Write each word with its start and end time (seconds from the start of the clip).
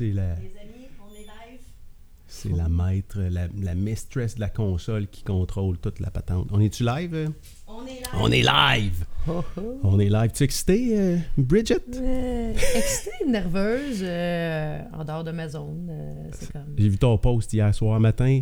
c'est 0.00 0.12
la, 0.12 0.34
Les 0.36 0.56
amis, 0.58 0.88
on 1.06 1.14
est 1.14 1.18
live. 1.18 1.60
c'est 2.26 2.48
la 2.56 2.70
maître, 2.70 3.20
la, 3.20 3.48
la 3.60 3.74
mistress 3.74 4.36
de 4.36 4.40
la 4.40 4.48
console 4.48 5.06
qui 5.08 5.22
contrôle 5.22 5.76
toute 5.76 6.00
la 6.00 6.10
patente. 6.10 6.48
On 6.52 6.58
est-tu 6.60 6.84
live? 6.84 7.14
euh? 7.14 7.28
On 7.68 7.84
est 7.86 7.90
live. 7.90 8.08
On 8.14 8.30
est 8.32 8.42
live! 8.42 9.04
Oh, 9.28 9.44
oh. 9.58 9.78
On 9.82 9.98
est 10.00 10.08
live. 10.08 10.30
Tu 10.34 10.42
es 10.42 10.46
excité, 10.46 10.98
euh, 10.98 11.18
Bridget? 11.36 11.76
Euh, 11.96 12.54
excitée, 12.74 13.26
nerveuse, 13.28 14.00
euh, 14.02 14.80
en 14.94 15.04
dehors 15.04 15.22
de 15.24 15.32
ma 15.32 15.48
zone. 15.50 15.88
euh, 15.90 16.28
c'est 16.32 16.50
comme. 16.50 16.74
J'ai 16.78 16.88
vu 16.88 16.96
ton 16.96 17.18
post 17.18 17.52
hier 17.52 17.74
soir 17.74 18.00
matin. 18.00 18.40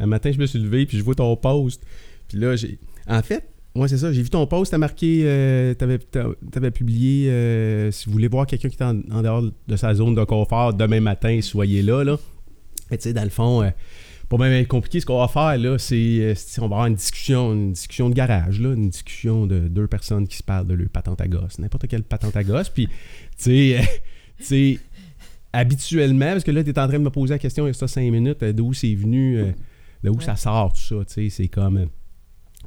Un 0.00 0.06
matin, 0.06 0.32
je 0.32 0.38
me 0.38 0.46
suis 0.46 0.58
levé, 0.58 0.86
puis 0.86 0.96
je 0.96 1.02
vois 1.04 1.14
ton 1.14 1.36
post. 1.36 1.82
Puis 2.28 2.38
là, 2.38 2.56
j'ai. 2.56 2.78
En 3.06 3.20
fait, 3.20 3.46
moi, 3.74 3.88
c'est 3.88 3.98
ça. 3.98 4.12
J'ai 4.12 4.22
vu 4.22 4.30
ton 4.30 4.46
post, 4.46 4.70
t'as 4.70 4.78
marqué. 4.78 5.22
Euh, 5.24 5.74
t'avais, 5.74 5.98
t'avais 5.98 6.70
publié. 6.70 7.28
euh, 7.30 7.90
si 7.90 8.06
vous 8.06 8.12
voulez 8.12 8.28
voir 8.28 8.46
quelqu'un 8.46 8.68
qui 8.68 8.76
est 8.76 8.82
en, 8.84 9.00
en 9.10 9.22
dehors 9.22 9.42
de 9.66 9.76
sa 9.76 9.94
zone 9.94 10.14
de 10.14 10.24
confort 10.24 10.72
demain 10.74 11.00
matin, 11.00 11.40
soyez 11.42 11.82
là. 11.82 12.04
là. 12.04 12.16
Mais 12.90 12.98
tu 12.98 13.04
sais, 13.04 13.12
dans 13.12 13.24
le 13.24 13.30
fond, 13.30 13.62
euh, 13.62 13.70
pas 14.28 14.36
même 14.38 14.64
compliqué. 14.66 15.00
Ce 15.00 15.06
qu'on 15.06 15.18
va 15.18 15.28
faire, 15.28 15.58
là, 15.58 15.76
c'est. 15.78 15.94
euh, 15.96 16.34
c'est- 16.36 16.60
on 16.60 16.68
va 16.68 16.76
avoir 16.76 16.86
une 16.86 16.94
discussion, 16.94 17.52
une 17.52 17.72
discussion 17.72 18.08
de 18.10 18.14
garage, 18.14 18.60
là. 18.60 18.72
Une 18.74 18.90
discussion 18.90 19.46
de 19.46 19.60
deux 19.68 19.86
personnes 19.88 20.28
qui 20.28 20.36
se 20.36 20.42
parlent 20.42 20.66
de 20.66 20.74
leur 20.74 20.88
patente 20.88 21.20
à 21.20 21.26
gosse. 21.28 21.58
N'importe 21.58 21.88
quelle 21.88 22.04
patente 22.04 22.36
à 22.36 22.44
gosse. 22.44 22.68
Puis, 22.68 22.86
tu 22.86 22.92
sais. 23.38 23.78
euh, 23.78 23.82
tu 24.38 24.44
sais 24.44 24.78
habituellement, 25.52 26.32
parce 26.32 26.42
que 26.44 26.50
là, 26.50 26.64
tu 26.64 26.70
es 26.70 26.78
en 26.78 26.88
train 26.88 26.98
de 26.98 27.04
me 27.04 27.10
poser 27.10 27.34
la 27.34 27.38
question 27.38 27.64
il 27.64 27.68
y 27.68 27.70
a 27.70 27.74
ça 27.74 27.86
cinq 27.86 28.10
minutes, 28.10 28.42
d'où 28.44 28.72
c'est 28.72 28.94
venu, 28.94 29.38
de 30.02 30.10
où 30.10 30.16
Ouais. 30.16 30.24
ça 30.24 30.34
sort, 30.36 30.72
tout 30.72 30.80
ça, 30.80 31.04
tu 31.04 31.12
sais, 31.14 31.28
c'est 31.30 31.48
comme, 31.48 31.86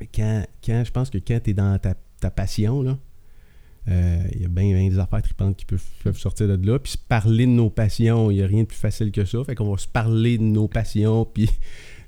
quand, 0.06 0.44
quand, 0.66 0.84
je 0.86 0.92
pense 0.92 1.10
que 1.10 1.18
quand 1.18 1.40
tu 1.44 1.50
es 1.52 1.54
dans 1.54 1.78
ta, 1.80 1.96
ta 2.20 2.30
passion, 2.32 2.82
là, 2.82 2.98
euh, 3.90 4.22
il 4.36 4.42
y 4.42 4.46
a 4.46 4.50
bien 4.50 4.90
des 4.90 5.00
affaires 5.00 5.22
tripantes 5.22 5.56
qui 5.56 5.64
peuvent, 5.66 5.82
peuvent 6.04 6.18
sortir 6.18 6.48
de 6.58 6.68
là, 6.70 6.78
puis 6.78 6.92
se 6.94 6.98
parler 6.98 7.46
de 7.46 7.52
nos 7.52 7.70
passions, 7.70 8.30
il 8.30 8.36
n'y 8.38 8.44
a 8.44 8.48
rien 8.48 8.64
de 8.64 8.68
plus 8.68 8.78
facile 8.78 9.12
que 9.12 9.24
ça, 9.24 9.44
fait 9.46 9.56
qu'on 9.56 9.72
va 9.72 9.78
se 9.78 9.88
parler 9.88 10.38
de 10.38 10.44
nos 10.44 10.68
passions, 10.68 11.24
puis 11.34 11.50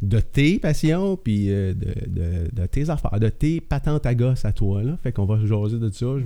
de 0.02 0.20
tes 0.20 0.60
passions, 0.60 1.16
puis 1.18 1.50
euh, 1.50 1.74
de, 1.74 1.94
de- 2.08 2.50
de 2.54 2.66
tes 2.68 2.90
affaires, 2.90 3.18
de 3.20 3.30
tes 3.30 3.62
patentes 3.62 4.06
à 4.06 4.14
gosse 4.16 4.44
à 4.44 4.52
toi, 4.52 4.84
là, 4.84 4.98
fait 5.02 5.12
qu'on 5.14 5.26
va 5.26 5.38
jaser 5.46 5.78
de 5.78 5.90
ça, 5.90 6.06
je, 6.20 6.24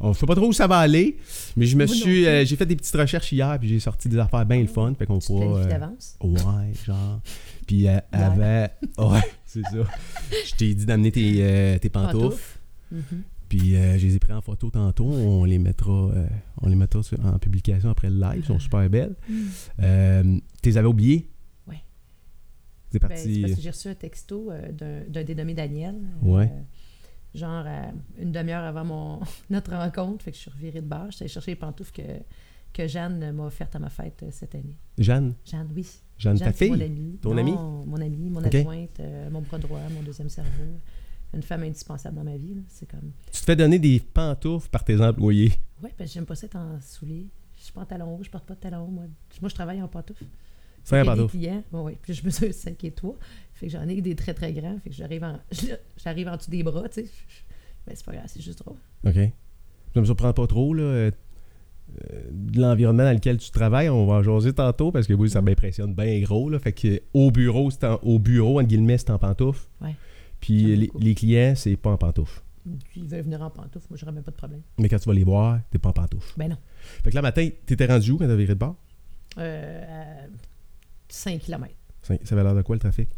on 0.00 0.10
ne 0.10 0.14
sait 0.14 0.26
pas 0.26 0.36
trop 0.36 0.46
où 0.48 0.52
ça 0.52 0.68
va 0.68 0.78
aller, 0.78 1.16
mais 1.56 1.66
je 1.66 1.76
me 1.76 1.86
suis, 1.86 2.26
euh, 2.26 2.44
j'ai 2.44 2.54
fait 2.56 2.66
des 2.66 2.76
petites 2.76 2.94
recherches 2.96 3.32
hier, 3.32 3.58
puis 3.58 3.68
j'ai 3.68 3.80
sorti 3.80 4.08
des 4.08 4.18
affaires 4.18 4.46
bien 4.46 4.60
le 4.60 4.66
fun, 4.68 4.92
fait 4.96 5.06
qu'on 5.06 5.18
pourra... 5.18 5.58
euh, 5.58 5.68
d'avance? 5.68 6.16
Ouais, 6.20 6.72
genre. 6.86 7.20
Puis 7.66 7.88
euh, 7.88 7.98
avant. 8.12 8.66
Ouais, 8.98 9.20
c'est 9.44 9.62
ça. 9.62 9.84
Je 10.46 10.54
t'ai 10.54 10.74
dit 10.74 10.86
d'amener 10.86 11.12
tes, 11.12 11.36
euh, 11.42 11.78
tes 11.78 11.88
pantoufles. 11.88 12.58
Mhm. 12.90 13.22
Puis 13.48 13.76
euh, 13.76 13.98
je 13.98 14.06
les 14.06 14.16
ai 14.16 14.18
pris 14.18 14.32
en 14.32 14.40
photo 14.40 14.70
tantôt. 14.70 15.04
On 15.06 15.44
les 15.44 15.58
mettra, 15.58 15.92
euh, 15.92 16.26
on 16.62 16.68
les 16.68 16.74
mettra 16.76 17.02
sur- 17.02 17.24
en 17.24 17.38
publication 17.38 17.90
après 17.90 18.08
le 18.10 18.18
live. 18.18 18.38
Ils 18.38 18.44
sont 18.46 18.58
super 18.58 18.88
belles. 18.88 19.14
Euh, 19.80 20.22
tu 20.62 20.68
les 20.70 20.78
avais 20.78 20.88
oubliées? 20.88 21.28
Ouais. 21.66 21.82
C'est 22.90 23.00
Ben, 23.00 23.08
parti. 23.08 23.42
que 23.42 23.60
j'ai 23.60 23.70
reçu 23.70 23.88
un 23.88 23.94
texto 23.94 24.50
d'un- 24.72 25.22
dénommé 25.24 25.54
Daniel. 25.54 25.96
Ouais. 26.22 26.50
genre 27.34 27.64
une 28.18 28.30
demi-heure 28.32 28.64
avant 28.64 28.84
mon, 28.84 29.20
notre 29.50 29.72
rencontre. 29.74 30.24
Fait 30.24 30.30
que 30.32 30.36
je 30.36 30.42
suis 30.42 30.50
revirée 30.50 30.80
de 30.82 30.86
bord. 30.86 31.10
J'étais 31.10 31.28
chercher 31.28 31.52
les 31.52 31.56
pantoufles 31.56 31.92
que, 31.92 32.02
que 32.74 32.86
Jeanne 32.88 33.32
m'a 33.32 33.44
offertes 33.44 33.74
à 33.76 33.78
ma 33.78 33.88
fête 33.90 34.24
cette 34.30 34.54
année. 34.54 34.76
Jeanne, 34.98 35.34
Jeanne, 35.44 35.68
oui. 35.74 35.86
Jeanne, 36.18 36.38
ta 36.38 36.52
c'est 36.52 36.68
mon 36.68 36.76
fille? 36.76 37.18
Ton 37.20 37.34
Non, 37.34 37.38
amie? 37.40 37.52
Mon 37.86 38.00
ami, 38.00 38.30
mon 38.30 38.44
adjointe, 38.44 39.00
euh, 39.00 39.30
mon 39.30 39.40
bras 39.40 39.58
droit, 39.58 39.80
mon 39.90 40.02
deuxième 40.02 40.28
cerveau. 40.28 40.50
Une 41.34 41.42
femme 41.42 41.62
indispensable 41.62 42.16
dans 42.16 42.24
ma 42.24 42.36
vie. 42.36 42.56
C'est 42.68 42.86
comme. 42.88 43.10
Tu 43.32 43.40
te 43.40 43.44
fais 43.44 43.56
donner 43.56 43.78
des 43.78 43.98
pantoufles 44.00 44.68
par 44.68 44.84
tes 44.84 45.00
employés. 45.00 45.52
Ouais, 45.82 45.92
parce 45.96 46.10
que 46.10 46.14
j'aime 46.14 46.26
pas 46.26 46.34
ça 46.34 46.46
être 46.46 46.56
en 46.56 46.78
souliers. 46.80 47.26
Je 47.58 47.64
suis 47.64 47.72
pas 47.72 47.80
en 47.80 47.86
talons 47.86 48.16
hauts, 48.16 48.22
je 48.22 48.30
porte 48.30 48.44
pas 48.44 48.54
de 48.54 48.60
talons 48.60 48.84
hauts. 48.84 48.90
Moi, 48.90 49.04
moi 49.40 49.48
je 49.48 49.54
travaille 49.54 49.80
en 49.82 49.88
pantoufles. 49.88 50.24
Fais 50.84 50.98
un 50.98 51.04
Fait 51.04 51.04
qu'il 51.04 51.06
y 51.06 51.10
a 51.10 51.14
des 51.14 51.20
pantoufle. 51.22 51.38
clients. 51.38 51.62
Ouais, 51.72 51.80
ouais. 51.80 51.98
Puis 52.02 52.14
je 52.14 52.24
mesure 52.24 52.52
5 52.54 52.84
et 52.84 52.90
3. 52.90 53.16
Fait 53.54 53.66
que 53.66 53.72
j'en 53.72 53.88
ai 53.88 54.00
des 54.02 54.14
très 54.14 54.34
très 54.34 54.52
grands. 54.52 54.78
Fait 54.84 54.90
que 54.90 54.96
j'arrive 54.96 55.24
en, 55.24 55.38
j'arrive 56.04 56.28
en 56.28 56.36
dessous 56.36 56.50
des 56.50 56.62
bras, 56.62 56.88
tu 56.88 57.02
sais. 57.02 57.10
Mais 57.86 57.94
c'est 57.94 58.04
pas 58.04 58.12
grave, 58.12 58.24
c'est 58.26 58.40
juste 58.42 58.58
drôle. 58.62 58.76
OK. 59.06 59.32
Ça 59.94 60.00
me 60.00 60.04
surprend 60.04 60.32
pas 60.32 60.46
trop, 60.46 60.74
là. 60.74 61.10
De 62.30 62.60
l'environnement 62.60 63.04
dans 63.04 63.12
lequel 63.12 63.38
tu 63.38 63.50
travailles, 63.50 63.88
on 63.88 64.06
va 64.06 64.14
en 64.14 64.22
jaser 64.22 64.52
tantôt 64.52 64.92
parce 64.92 65.06
que 65.06 65.12
oui, 65.12 65.30
ça 65.30 65.42
m'impressionne 65.42 65.94
bien 65.94 66.20
gros. 66.20 66.48
Là, 66.48 66.58
fait 66.58 66.72
que 66.72 67.00
au 67.14 67.30
bureau, 67.30 67.70
c'est 67.70 67.84
en, 67.84 67.96
au 68.02 68.18
bureau, 68.18 68.60
entre 68.60 68.68
guillemets, 68.68 68.98
c'est 68.98 69.10
en 69.10 69.18
pantoufles. 69.18 69.68
Ouais. 69.80 69.94
Puis 70.40 70.90
les, 70.98 71.14
clients, 71.14 71.54
c'est 71.54 71.76
pas 71.76 71.90
en 71.90 71.96
pantoufles. 71.96 72.42
Puis 72.90 73.02
ils 73.02 73.08
veulent 73.08 73.22
venir 73.22 73.42
en 73.42 73.50
pantoufles, 73.50 73.86
moi 73.90 73.98
j'aurais 73.98 74.12
même 74.12 74.24
pas 74.24 74.30
de 74.30 74.36
problème. 74.36 74.62
Mais 74.78 74.88
quand 74.88 74.98
tu 74.98 75.08
vas 75.08 75.14
les 75.14 75.24
voir, 75.24 75.60
t'es 75.70 75.78
pas 75.78 75.90
en 75.90 75.92
pantoufles. 75.92 76.32
Ben 76.36 76.48
non. 76.48 76.58
Fait 77.04 77.10
que 77.10 77.14
là, 77.14 77.22
matin, 77.22 77.48
t'étais 77.66 77.86
rendu 77.86 78.12
où 78.12 78.18
quand 78.18 78.26
t'as 78.26 78.34
viré 78.34 78.54
de 78.54 78.58
bord? 78.58 78.76
Euh, 79.38 80.24
à 80.24 80.26
5 81.08 81.40
km. 81.40 81.74
Ça 82.02 82.14
ça 82.22 82.34
avait 82.34 82.44
l'air 82.44 82.54
de 82.54 82.62
quoi 82.62 82.76
le 82.76 82.80
trafic? 82.80 83.08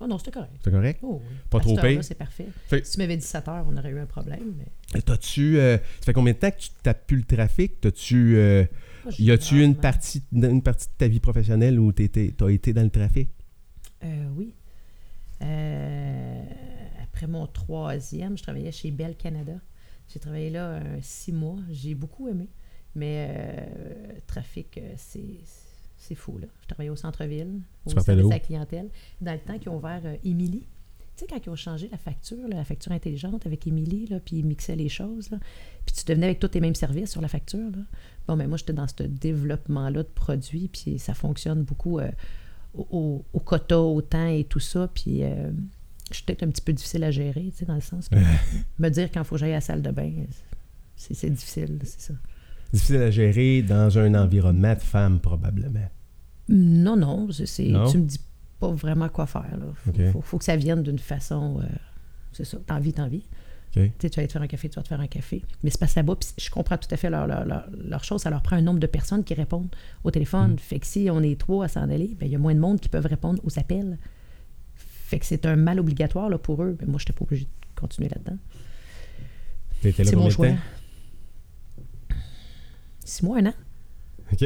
Oh 0.00 0.06
non, 0.06 0.18
c'était 0.18 0.30
correct. 0.32 0.52
C'est 0.62 0.70
correct? 0.70 1.00
Oh, 1.02 1.22
oui. 1.22 1.36
Pas 1.48 1.58
À 1.58 1.60
trop 1.62 1.76
pire? 1.76 2.04
c'est 2.04 2.14
parfait. 2.16 2.48
Fait- 2.66 2.84
Si 2.84 2.92
tu 2.92 2.98
m'avais 2.98 3.16
dit 3.16 3.24
7 3.24 3.48
heures, 3.48 3.64
on 3.68 3.76
aurait 3.76 3.90
eu 3.90 3.98
un 3.98 4.06
problème. 4.06 4.54
Mais... 4.58 5.00
T'as-tu. 5.00 5.58
euh, 5.58 5.78
ça 6.00 6.04
fait 6.06 6.12
combien 6.12 6.32
de 6.34 6.38
temps 6.38 6.50
que 6.50 6.58
tu 6.58 6.68
tapes 6.82 7.06
plus 7.06 7.16
le 7.16 7.22
trafic? 7.24 7.80
T'as-tu. 7.80 8.36
euh, 8.36 8.64
y 9.18 9.30
a-tu 9.30 9.62
une 9.64 9.74
partie, 9.76 10.22
une 10.32 10.62
partie 10.62 10.86
de 10.88 10.92
ta 10.98 11.08
vie 11.08 11.20
professionnelle 11.20 11.78
où 11.80 11.92
t'as 11.92 12.04
été 12.04 12.72
dans 12.74 12.82
le 12.82 12.90
trafic? 12.90 13.30
Euh, 14.04 14.26
oui. 14.36 14.52
Euh, 15.42 16.42
après 17.02 17.26
mon 17.26 17.46
troisième, 17.46 18.36
je 18.36 18.42
travaillais 18.42 18.72
chez 18.72 18.90
Bell 18.90 19.16
Canada. 19.16 19.54
J'ai 20.08 20.18
travaillé 20.20 20.50
là 20.50 20.80
six 21.02 21.32
mois. 21.32 21.56
J'ai 21.70 21.94
beaucoup 21.94 22.28
aimé. 22.28 22.48
Mais 22.94 23.68
trafic, 24.26 24.80
c'est 24.96 25.40
c'est 25.96 26.14
fou. 26.14 26.38
Là. 26.38 26.46
Je 26.62 26.66
travaillais 26.68 26.90
au 26.90 26.96
centre-ville, 26.96 27.60
au 27.84 27.90
service 27.90 28.24
de 28.24 28.30
la 28.30 28.38
clientèle. 28.38 28.88
Dans 29.20 29.32
le 29.32 29.38
temps 29.38 29.58
qu'ils 29.58 29.70
ont 29.70 29.76
ouvert 29.76 30.02
euh, 30.04 30.16
Émilie. 30.24 30.66
Tu 31.16 31.24
sais, 31.24 31.26
quand 31.28 31.38
ils 31.44 31.48
ont 31.48 31.56
changé 31.56 31.88
la 31.90 31.96
facture, 31.96 32.46
là, 32.48 32.56
la 32.56 32.64
facture 32.64 32.92
intelligente 32.92 33.46
avec 33.46 33.66
Émilie, 33.66 34.06
là, 34.06 34.20
puis 34.20 34.36
ils 34.36 34.44
mixaient 34.44 34.76
les 34.76 34.90
choses, 34.90 35.30
là, 35.30 35.38
puis 35.86 35.94
tu 35.94 36.04
devenais 36.04 36.26
avec 36.26 36.40
tous 36.40 36.48
tes 36.48 36.60
mêmes 36.60 36.74
services 36.74 37.10
sur 37.10 37.22
la 37.22 37.28
facture. 37.28 37.70
Là. 37.70 37.82
Bon, 38.28 38.36
mais 38.36 38.46
moi, 38.46 38.58
j'étais 38.58 38.74
dans 38.74 38.86
ce 38.86 39.02
développement-là 39.02 40.02
de 40.02 40.08
produits, 40.08 40.68
puis 40.68 40.98
ça 40.98 41.14
fonctionne 41.14 41.62
beaucoup 41.62 41.98
euh, 42.00 42.10
au, 42.74 42.86
au, 42.90 43.24
au 43.32 43.40
quota, 43.40 43.80
au 43.80 44.02
temps 44.02 44.28
et 44.28 44.44
tout 44.44 44.60
ça. 44.60 44.90
Puis 44.92 45.22
euh, 45.22 45.50
je 46.10 46.16
suis 46.16 46.24
peut-être 46.24 46.42
un 46.42 46.50
petit 46.50 46.62
peu 46.62 46.74
difficile 46.74 47.02
à 47.04 47.10
gérer, 47.10 47.50
tu 47.50 47.58
sais, 47.58 47.64
dans 47.64 47.74
le 47.74 47.80
sens 47.80 48.10
que 48.10 48.16
me 48.78 48.88
dire 48.90 49.10
quand 49.10 49.22
il 49.22 49.24
faut 49.24 49.36
que 49.36 49.40
j'aille 49.40 49.52
à 49.52 49.56
la 49.56 49.60
salle 49.62 49.80
de 49.80 49.90
bain, 49.90 50.12
c'est 50.96 51.30
difficile, 51.30 51.78
c'est 51.82 52.00
ça. 52.00 52.14
Difficile 52.72 52.96
à 52.96 53.10
gérer 53.10 53.62
dans 53.62 53.96
un 53.98 54.14
environnement 54.14 54.74
de 54.74 54.80
femmes, 54.80 55.20
probablement. 55.20 55.88
Non, 56.48 56.96
non, 56.96 57.28
c'est, 57.32 57.68
Non? 57.68 57.90
tu 57.90 57.98
me 57.98 58.04
dis 58.04 58.20
pas 58.60 58.70
vraiment 58.72 59.08
quoi 59.08 59.26
faire. 59.26 59.56
Là. 59.58 59.66
Faut, 59.74 59.90
Ok. 59.90 60.10
faut, 60.12 60.20
faut 60.20 60.38
que 60.38 60.44
ça 60.44 60.56
vienne 60.56 60.82
d'une 60.82 60.98
façon. 60.98 61.60
euh, 61.60 61.66
c'est 62.32 62.44
ça, 62.44 62.58
t'as 62.66 62.76
envie, 62.76 62.92
t'as 62.92 63.04
envie. 63.04 63.24
Tu 63.72 63.80
sais, 64.00 64.08
tu 64.08 64.16
vas 64.16 64.20
aller 64.20 64.26
te 64.28 64.32
faire 64.32 64.40
un 64.42 64.46
café, 64.46 64.70
tu 64.70 64.76
vas 64.76 64.82
te 64.82 64.88
faire 64.88 65.00
un 65.00 65.06
café. 65.06 65.42
Mais 65.62 65.68
c'est 65.68 65.78
parce 65.78 65.92
que 65.92 65.98
là-bas, 65.98 66.14
je 66.38 66.48
comprends 66.50 66.78
tout 66.78 66.88
à 66.90 66.96
fait 66.96 67.10
leur, 67.10 67.26
leur, 67.26 67.44
leur, 67.44 67.68
leur 67.84 68.04
chose. 68.04 68.22
Ça 68.22 68.30
leur 68.30 68.40
prend 68.42 68.56
un 68.56 68.62
nombre 68.62 68.78
de 68.80 68.86
personnes 68.86 69.22
qui 69.22 69.34
répondent 69.34 69.68
au 70.02 70.10
téléphone. 70.10 70.52
Mm. 70.54 70.58
Fait 70.58 70.78
que 70.78 70.86
si 70.86 71.08
on 71.10 71.22
est 71.22 71.38
trois 71.38 71.66
à 71.66 71.68
s'en 71.68 71.82
aller, 71.82 72.16
ben, 72.18 72.24
il 72.24 72.32
y 72.32 72.34
a 72.36 72.38
moins 72.38 72.54
de 72.54 72.60
monde 72.60 72.80
qui 72.80 72.88
peuvent 72.88 73.04
répondre 73.06 73.38
aux 73.44 73.58
appels. 73.58 73.98
Fait 74.76 75.18
que 75.18 75.26
c'est 75.26 75.44
un 75.44 75.56
mal 75.56 75.78
obligatoire 75.78 76.30
là, 76.30 76.38
pour 76.38 76.62
eux. 76.62 76.76
Mais 76.80 76.86
moi, 76.86 76.98
je 76.98 77.02
n'étais 77.04 77.12
pas 77.12 77.24
obligée 77.24 77.44
de 77.44 77.80
continuer 77.80 78.08
là-dedans. 78.08 78.38
Là 79.84 79.90
C'est 80.04 80.16
mon 80.16 80.30
choix. 80.30 80.48
temps? 80.48 80.56
Six 83.06 83.22
mois, 83.22 83.38
un 83.38 83.46
an. 83.46 83.54
OK. 84.32 84.44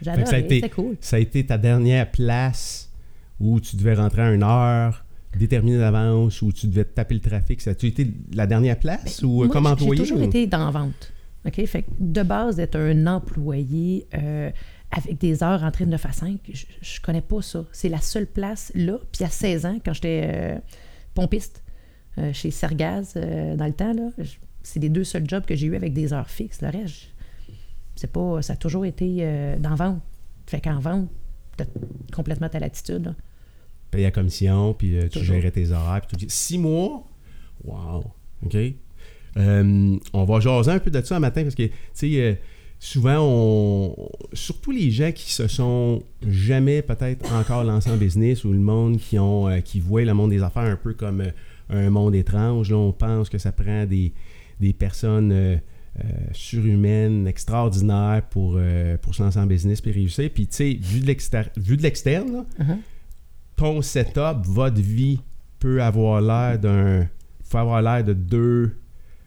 J'adore, 0.00 0.26
c'était 0.26 0.68
cool. 0.70 0.96
Ça 1.00 1.16
a 1.16 1.18
été 1.20 1.46
ta 1.46 1.58
dernière 1.58 2.10
place 2.10 2.90
où 3.38 3.60
tu 3.60 3.76
devais 3.76 3.94
rentrer 3.94 4.22
à 4.22 4.32
une 4.32 4.42
heure 4.42 5.04
déterminée 5.38 5.78
d'avance, 5.78 6.42
où 6.42 6.52
tu 6.52 6.66
devais 6.66 6.84
taper 6.84 7.14
le 7.14 7.20
trafic. 7.20 7.60
Ça 7.60 7.70
a-tu 7.70 7.86
été 7.86 8.06
la 8.34 8.46
dernière 8.46 8.78
place 8.78 9.22
ou 9.22 9.42
euh, 9.42 9.46
Ben, 9.46 9.46
Moi, 9.46 9.48
comme 9.52 9.66
employé? 9.66 9.96
J'ai 10.04 10.10
toujours 10.10 10.20
ou- 10.24 10.28
été 10.28 10.46
dans 10.46 10.70
vente. 10.70 11.12
OK? 11.46 11.64
Fait 11.66 11.82
que 11.82 11.90
de 12.00 12.22
base, 12.22 12.56
d'être 12.56 12.76
un 12.76 13.06
employé 13.06 14.06
euh, 14.14 14.50
avec 14.90 15.18
des 15.18 15.42
heures 15.42 15.60
rentrées 15.60 15.84
de 15.86 15.90
9 15.90 16.06
à 16.06 16.12
5, 16.12 16.38
je, 16.52 16.64
je 16.80 17.00
connais 17.00 17.20
pas 17.22 17.42
ça. 17.42 17.64
C'est 17.72 17.88
la 17.88 18.00
seule 18.00 18.26
place 18.26 18.72
là. 18.74 18.98
Puis 19.12 19.24
à 19.24 19.28
16 19.28 19.66
ans, 19.66 19.78
quand 19.84 19.92
j'étais 19.92 20.22
euh, 20.32 20.58
pompiste 21.14 21.62
chez 22.34 22.50
Sergaz 22.50 23.14
dans 23.14 23.66
le 23.66 23.72
temps, 23.72 23.94
là, 23.94 24.10
c'est 24.62 24.80
les 24.80 24.90
deux 24.90 25.02
seuls 25.04 25.26
jobs 25.26 25.46
que 25.46 25.56
j'ai 25.56 25.66
eu 25.68 25.76
avec 25.76 25.94
des 25.94 26.12
heures 26.12 26.28
fixes. 26.28 26.60
Le 26.60 26.68
reste, 26.68 27.08
c'est 28.02 28.10
pas, 28.12 28.42
ça 28.42 28.54
a 28.54 28.56
toujours 28.56 28.84
été 28.84 29.18
euh, 29.20 29.56
dans 29.58 29.76
vente. 29.76 30.02
Fait 30.46 30.60
qu'en 30.60 30.80
vente, 30.80 31.08
t'as 31.56 31.66
complètement 32.12 32.48
ta 32.48 32.58
latitude. 32.58 33.06
là. 33.06 33.14
Paye 33.92 34.02
la 34.02 34.10
commission, 34.10 34.74
puis 34.74 34.98
euh, 34.98 35.08
tu 35.08 35.24
gérais 35.24 35.52
tes 35.52 35.70
horaires. 35.70 36.00
Puis 36.00 36.16
tout. 36.16 36.26
Six 36.28 36.58
mois? 36.58 37.06
Wow. 37.64 38.04
OK. 38.44 38.56
Euh, 39.36 39.96
on 40.12 40.24
va 40.24 40.40
jaser 40.40 40.72
un 40.72 40.80
peu 40.80 40.90
de 40.90 41.00
ça 41.00 41.16
un 41.16 41.20
matin 41.20 41.42
parce 41.44 41.54
que, 41.54 41.62
tu 41.62 41.72
sais, 41.94 42.20
euh, 42.20 42.34
souvent, 42.80 43.18
on, 43.20 44.08
surtout 44.32 44.72
les 44.72 44.90
gens 44.90 45.12
qui 45.12 45.32
se 45.32 45.46
sont 45.46 46.02
jamais 46.26 46.82
peut-être 46.82 47.32
encore 47.32 47.62
lancés 47.62 47.90
en 47.90 47.96
business 47.96 48.44
ou 48.44 48.52
le 48.52 48.58
monde 48.58 48.98
qui 48.98 49.16
ont 49.18 49.48
euh, 49.48 49.60
qui 49.60 49.78
voient 49.78 50.04
le 50.04 50.12
monde 50.12 50.30
des 50.30 50.42
affaires 50.42 50.64
un 50.64 50.76
peu 50.76 50.92
comme 50.92 51.20
euh, 51.20 51.30
un 51.70 51.88
monde 51.90 52.16
étrange. 52.16 52.70
Là, 52.70 52.76
on 52.78 52.92
pense 52.92 53.28
que 53.28 53.38
ça 53.38 53.52
prend 53.52 53.86
des, 53.86 54.12
des 54.58 54.72
personnes 54.72 55.30
euh, 55.32 55.56
euh, 55.98 56.08
surhumaine, 56.32 57.26
extraordinaire 57.26 58.22
pour, 58.30 58.54
euh, 58.56 58.96
pour 58.96 59.14
se 59.14 59.22
lancer 59.22 59.38
en 59.38 59.46
business 59.46 59.82
et 59.84 59.90
réussir. 59.90 60.30
Puis, 60.32 60.46
tu 60.46 60.56
sais, 60.56 60.78
vu 60.80 61.00
de 61.00 61.06
l'externe, 61.82 62.44
Mhm. 62.58 62.78
ton 63.56 63.82
setup, 63.82 64.38
votre 64.44 64.80
vie 64.80 65.20
peut 65.58 65.82
avoir 65.82 66.20
l'air 66.20 66.58
d'un. 66.58 67.06
faut 67.44 67.58
avoir 67.58 67.82
l'air 67.82 68.02
de 68.02 68.14
deux 68.14 68.76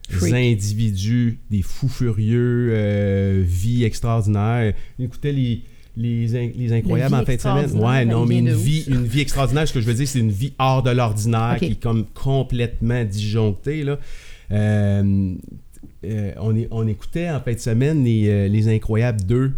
Freak. 0.08 0.34
individus, 0.34 1.38
des 1.50 1.62
fous 1.62 1.88
furieux, 1.88 2.70
euh, 2.72 3.42
vie 3.46 3.84
extraordinaire. 3.84 4.74
Écoutez 4.98 5.32
les. 5.32 5.62
Les, 5.98 6.36
in- 6.36 6.50
les 6.54 6.74
incroyables 6.74 7.14
en 7.14 7.24
fin 7.24 7.36
de 7.36 7.40
semaine. 7.40 7.82
Ouais, 7.82 8.04
non, 8.04 8.26
mais 8.26 8.40
une 8.40 8.52
vie, 8.52 8.82
ça? 8.82 8.90
une 8.90 9.06
vie 9.06 9.20
extraordinaire, 9.22 9.66
ce 9.66 9.72
que 9.72 9.80
je 9.80 9.86
veux 9.86 9.94
dire, 9.94 10.06
c'est 10.06 10.18
une 10.18 10.30
vie 10.30 10.52
hors 10.58 10.82
de 10.82 10.90
l'ordinaire 10.90 11.56
qui 11.58 11.64
est 11.72 11.80
comme 11.82 12.04
complètement 12.12 13.02
disjonctée. 13.04 13.82
Là. 13.82 13.98
Euh, 14.52 15.34
euh, 16.06 16.32
on, 16.38 16.56
est- 16.56 16.68
on 16.70 16.86
écoutait 16.86 17.28
en 17.30 17.40
fin 17.40 17.52
de 17.52 17.58
semaine 17.58 18.04
les, 18.04 18.28
euh, 18.28 18.48
les 18.48 18.68
Incroyables 18.68 19.22
2. 19.24 19.48
Tu 19.48 19.54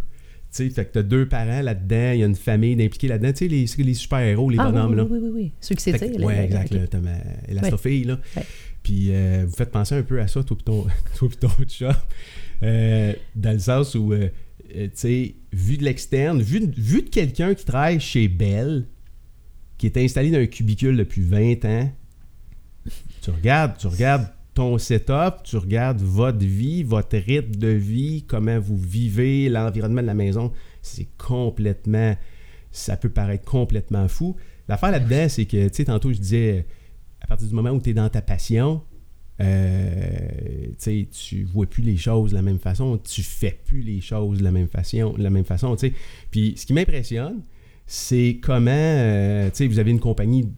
sais, 0.50 0.70
fait 0.70 0.86
que 0.86 0.92
t'as 0.94 1.02
deux 1.02 1.28
parents 1.28 1.60
là-dedans, 1.60 2.12
il 2.14 2.20
y 2.20 2.22
a 2.22 2.26
une 2.26 2.34
famille 2.34 2.74
d'impliqués 2.74 3.08
là-dedans. 3.08 3.32
Tu 3.32 3.38
sais, 3.38 3.48
les, 3.48 3.66
les 3.84 3.94
super-héros, 3.94 4.48
les 4.48 4.56
Ah, 4.58 4.66
oui, 4.68 4.72
bonhommes, 4.72 4.90
oui, 4.92 4.96
là. 4.96 5.04
oui, 5.10 5.18
oui, 5.22 5.30
oui. 5.34 5.52
Ceux 5.60 5.74
qui 5.74 5.82
s'étirent. 5.82 6.18
là, 6.18 6.44
exact. 6.44 6.72
ok. 6.72 6.78
Là, 6.78 6.86
t'as 6.86 7.00
ma, 7.00 7.10
la 7.48 7.62
Ouais. 7.62 7.70
Sophie, 7.70 8.04
là. 8.04 8.18
Ouais. 8.36 8.42
Puis 8.82 9.08
euh, 9.10 9.44
vous 9.46 9.54
faites 9.54 9.70
penser 9.70 9.94
un 9.96 10.02
peu 10.02 10.20
à 10.20 10.26
ça, 10.28 10.42
toi 10.42 10.56
pis 10.56 10.64
ton, 10.64 10.86
toi 11.18 11.28
pis 11.28 11.36
ton 11.36 11.50
chat. 11.68 12.06
Euh, 12.62 13.12
dans 13.36 13.52
le 13.52 13.58
sens 13.58 13.94
où, 13.94 14.12
euh, 14.14 14.28
tu 14.74 14.90
sais, 14.94 15.34
vu 15.52 15.76
de 15.76 15.84
l'externe, 15.84 16.40
vu, 16.40 16.60
de- 16.60 16.80
vu 16.80 17.02
de 17.02 17.10
quelqu'un 17.10 17.54
qui 17.54 17.64
travaille 17.66 18.00
chez 18.00 18.26
Bell, 18.28 18.86
qui 19.76 19.86
est 19.86 19.96
installé 19.98 20.30
dans 20.30 20.38
un 20.38 20.46
cubicule 20.46 20.96
depuis 20.96 21.20
20 21.20 21.64
ans, 21.66 21.92
tu 23.22 23.30
regardes, 23.30 23.76
tu 23.76 23.86
regardes 23.86 24.28
ton 24.58 24.76
setup, 24.76 25.44
tu 25.44 25.56
regardes 25.56 26.00
votre 26.00 26.44
vie, 26.44 26.82
votre 26.82 27.16
rythme 27.16 27.54
de 27.54 27.68
vie, 27.68 28.24
comment 28.26 28.58
vous 28.58 28.76
vivez, 28.76 29.48
l'environnement 29.48 30.02
de 30.02 30.08
la 30.08 30.14
maison, 30.14 30.50
c'est 30.82 31.06
complètement, 31.16 32.16
ça 32.72 32.96
peut 32.96 33.08
paraître 33.08 33.44
complètement 33.44 34.08
fou. 34.08 34.34
L'affaire 34.66 34.90
là-dedans, 34.90 35.28
c'est 35.28 35.44
que, 35.44 35.68
tu 35.68 35.74
sais, 35.74 35.84
tantôt 35.84 36.12
je 36.12 36.18
disais, 36.18 36.66
à 37.20 37.28
partir 37.28 37.46
du 37.46 37.54
moment 37.54 37.70
où 37.70 37.80
tu 37.80 37.90
es 37.90 37.94
dans 37.94 38.08
ta 38.08 38.20
passion, 38.20 38.82
euh, 39.40 40.26
tu 40.80 41.44
vois 41.44 41.66
plus 41.66 41.84
les 41.84 41.96
choses 41.96 42.32
de 42.32 42.36
la 42.36 42.42
même 42.42 42.58
façon, 42.58 42.98
tu 42.98 43.22
fais 43.22 43.60
plus 43.64 43.82
les 43.82 44.00
choses 44.00 44.38
de 44.38 44.42
la 44.42 44.50
même 44.50 44.66
façon, 44.66 45.12
de 45.12 45.22
la 45.22 45.30
même 45.30 45.44
façon, 45.44 45.76
tu 45.76 45.86
sais. 45.86 45.92
Puis 46.32 46.54
ce 46.56 46.66
qui 46.66 46.72
m'impressionne, 46.72 47.42
c'est 47.86 48.40
comment, 48.42 48.72
euh, 48.72 49.50
tu 49.50 49.58
sais, 49.58 49.66
vous 49.68 49.78
avez 49.78 49.92
une 49.92 50.00
compagnie 50.00 50.48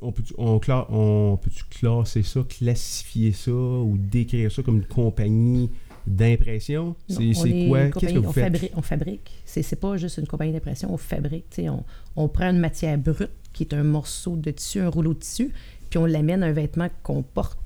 on 0.00 0.12
peut 0.12 0.22
on, 0.38 0.60
on 0.90 1.36
peut-tu 1.36 1.64
classer 1.64 2.22
ça, 2.22 2.40
classifier 2.48 3.32
ça 3.32 3.50
ou 3.52 3.96
décrire 3.98 4.50
ça 4.52 4.62
comme 4.62 4.76
une 4.76 4.86
compagnie 4.86 5.70
d'impression? 6.06 6.94
C'est 7.08 7.32
quoi? 7.68 7.88
Qu'est-ce 7.90 8.14
que 8.14 8.18
vous 8.18 8.28
on 8.28 8.32
faites? 8.32 8.44
Fabrique, 8.52 8.72
on 8.76 8.82
fabrique. 8.82 9.30
C'est, 9.44 9.76
pas 9.80 9.96
juste 9.96 10.18
une 10.18 10.26
compagnie 10.26 10.52
d'impression, 10.52 10.92
on 10.92 10.96
fabrique. 10.96 11.46
On, 11.60 11.82
on 12.16 12.28
prend 12.28 12.50
une 12.50 12.58
matière 12.58 12.98
brute 12.98 13.30
qui 13.52 13.62
est 13.64 13.74
un 13.74 13.84
morceau 13.84 14.36
de 14.36 14.50
tissu, 14.50 14.80
un 14.80 14.88
rouleau 14.88 15.14
de 15.14 15.20
tissu, 15.20 15.50
puis 15.90 15.98
on 15.98 16.06
l'amène 16.06 16.42
à 16.42 16.46
un 16.46 16.52
vêtement 16.52 16.88
qu'on 17.02 17.22
porte. 17.22 17.58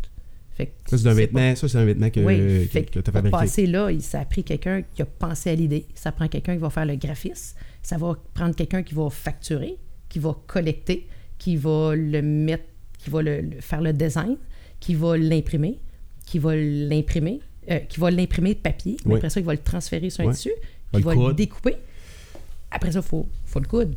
Fait 0.56 0.66
que 0.66 0.90
Ça, 0.90 0.98
c'est 0.98 1.08
un 1.08 1.14
vêtement, 1.14 1.54
ça, 1.54 1.68
c'est 1.68 1.78
un 1.78 1.84
vêtement 1.84 2.10
que, 2.10 2.20
oui, 2.20 2.68
que, 2.68 2.78
tu 2.80 2.98
as 2.98 3.02
fabriqué. 3.12 3.30
passer 3.30 3.66
là, 3.66 3.90
il- 3.92 4.02
ça 4.02 4.20
a 4.20 4.24
pris 4.24 4.42
quelqu'un 4.42 4.82
qui 4.94 5.02
a 5.02 5.06
pensé 5.06 5.50
à 5.50 5.54
l'idée. 5.54 5.86
Ça 5.94 6.10
prend 6.12 6.26
quelqu'un 6.28 6.54
qui 6.54 6.60
va 6.60 6.70
faire 6.70 6.84
le 6.86 6.96
graphisme. 6.96 7.56
Ça 7.82 7.96
va 7.96 8.16
prendre 8.34 8.54
quelqu'un 8.56 8.82
qui 8.82 8.94
va 8.94 9.08
facturer, 9.08 9.76
qui 10.08 10.18
va 10.18 10.36
collecter, 10.46 11.06
qui 11.38 11.56
va 11.56 11.94
le 11.94 12.20
mettre, 12.22 12.64
qui 12.98 13.10
va 13.10 13.22
le, 13.22 13.40
le- 13.42 13.60
faire 13.60 13.80
le 13.80 13.92
design, 13.92 14.36
qui 14.80 14.94
va 14.94 15.16
l'imprimer, 15.16 15.78
qui 16.26 16.38
va 16.38 16.54
l'imprimer, 16.56 17.40
euh, 17.70 17.78
qui 17.80 18.00
va 18.00 18.10
l'imprimer 18.10 18.54
de 18.54 18.58
papier. 18.60 18.96
Oui. 19.06 19.16
Après 19.16 19.30
ça, 19.30 19.40
il 19.40 19.46
va 19.46 19.52
le 19.52 19.58
transférer 19.62 20.10
sur 20.10 20.24
un 20.24 20.28
Ouais. 20.28 20.34
tissu, 20.34 20.50
puis 20.92 21.00
il 21.00 21.04
va 21.04 21.14
le 21.14 21.34
découper. 21.34 21.76
Après 22.70 22.92
ça, 22.92 22.98
il 23.00 23.04
faut, 23.04 23.26
faut 23.46 23.60
le 23.60 23.66
coudre. 23.66 23.94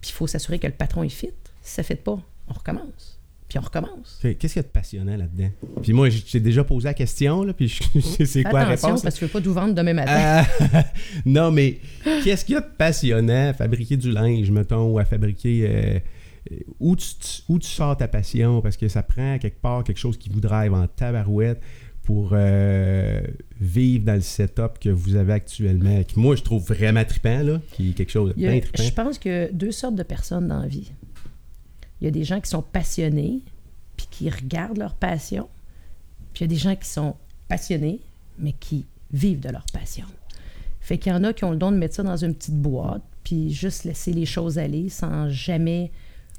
Puis 0.00 0.10
il 0.10 0.12
faut 0.12 0.26
s'assurer 0.26 0.58
que 0.58 0.66
le 0.66 0.72
patron 0.72 1.02
est 1.02 1.08
fit. 1.08 1.30
Si 1.62 1.74
ça 1.74 1.82
ne 1.82 1.86
fit 1.86 1.94
pas, 1.96 2.18
on 2.48 2.52
recommence. 2.52 3.18
Puis 3.48 3.58
on 3.58 3.62
recommence. 3.62 4.18
Qu'est-ce 4.22 4.36
qu'il 4.52 4.56
y 4.56 4.58
a 4.58 4.62
de 4.62 4.66
passionnant 4.68 5.16
là-dedans? 5.16 5.50
Puis 5.82 5.92
moi, 5.94 6.08
j'ai 6.10 6.38
déjà 6.40 6.64
posé 6.64 6.84
la 6.86 6.94
question, 6.94 7.44
là, 7.44 7.52
puis 7.54 7.68
je 7.68 7.82
je 8.18 8.24
sais 8.24 8.42
quoi 8.42 8.60
la 8.60 8.68
attention 8.68 8.88
réponse. 8.88 9.02
parce 9.02 9.14
que 9.14 9.18
tu 9.20 9.24
ne 9.24 9.28
veux 9.28 9.32
pas 9.32 9.40
tout 9.40 9.54
vendre 9.54 9.74
demain 9.74 9.94
matin. 9.94 10.44
Ah, 10.74 10.84
non, 11.24 11.50
mais 11.50 11.78
qu'est-ce 12.24 12.44
qu'il 12.44 12.54
y 12.54 12.58
a 12.58 12.60
de 12.60 12.66
passionnant? 12.76 13.48
À 13.50 13.54
fabriquer 13.54 13.96
du 13.96 14.10
linge, 14.12 14.50
mettons, 14.50 14.90
ou 14.92 14.98
à 14.98 15.04
fabriquer. 15.04 15.62
euh, 15.66 15.70
euh, 15.70 15.98
où, 16.80 16.96
tu, 16.96 17.06
où 17.48 17.58
tu 17.58 17.68
sors 17.68 17.96
ta 17.96 18.08
passion? 18.08 18.60
Parce 18.60 18.76
que 18.76 18.88
ça 18.88 19.02
prend 19.02 19.38
quelque 19.38 19.60
part 19.60 19.84
quelque 19.84 19.98
chose 19.98 20.16
qui 20.16 20.30
vous 20.30 20.40
drive 20.40 20.72
en 20.72 20.86
tabarouette 20.86 21.60
pour 22.08 22.30
euh, 22.32 23.20
vivre 23.60 24.06
dans 24.06 24.14
le 24.14 24.22
setup 24.22 24.78
que 24.80 24.88
vous 24.88 25.16
avez 25.16 25.34
actuellement. 25.34 26.02
Qui, 26.04 26.18
moi, 26.18 26.36
je 26.36 26.42
trouve 26.42 26.64
vraiment 26.64 27.04
trippant, 27.04 27.42
là, 27.42 27.60
qui 27.72 27.90
est 27.90 27.92
quelque 27.92 28.10
chose 28.10 28.34
de 28.34 28.40
je 28.40 28.92
pense 28.92 29.18
qu'il 29.18 29.30
y 29.30 29.34
a 29.34 29.48
deux 29.48 29.72
sortes 29.72 29.94
de 29.94 30.02
personnes 30.02 30.48
dans 30.48 30.60
la 30.60 30.68
vie. 30.68 30.90
Il 32.00 32.06
y 32.06 32.08
a 32.08 32.10
des 32.10 32.24
gens 32.24 32.40
qui 32.40 32.48
sont 32.48 32.62
passionnés, 32.62 33.40
puis 33.96 34.06
qui 34.10 34.30
regardent 34.30 34.78
leur 34.78 34.94
passion. 34.94 35.48
Puis 36.32 36.44
il 36.44 36.50
y 36.50 36.50
a 36.50 36.54
des 36.54 36.60
gens 36.60 36.76
qui 36.76 36.88
sont 36.88 37.14
passionnés, 37.46 38.00
mais 38.38 38.52
qui 38.52 38.86
vivent 39.12 39.40
de 39.40 39.50
leur 39.50 39.66
passion. 39.72 40.06
Fait 40.80 40.96
qu'il 40.96 41.12
y 41.12 41.14
en 41.14 41.24
a 41.24 41.34
qui 41.34 41.44
ont 41.44 41.50
le 41.50 41.58
don 41.58 41.72
de 41.72 41.76
mettre 41.76 41.96
ça 41.96 42.02
dans 42.02 42.16
une 42.16 42.34
petite 42.34 42.56
boîte, 42.56 43.02
puis 43.22 43.52
juste 43.52 43.84
laisser 43.84 44.14
les 44.14 44.24
choses 44.24 44.58
aller 44.58 44.88
sans 44.88 45.28
jamais 45.28 45.90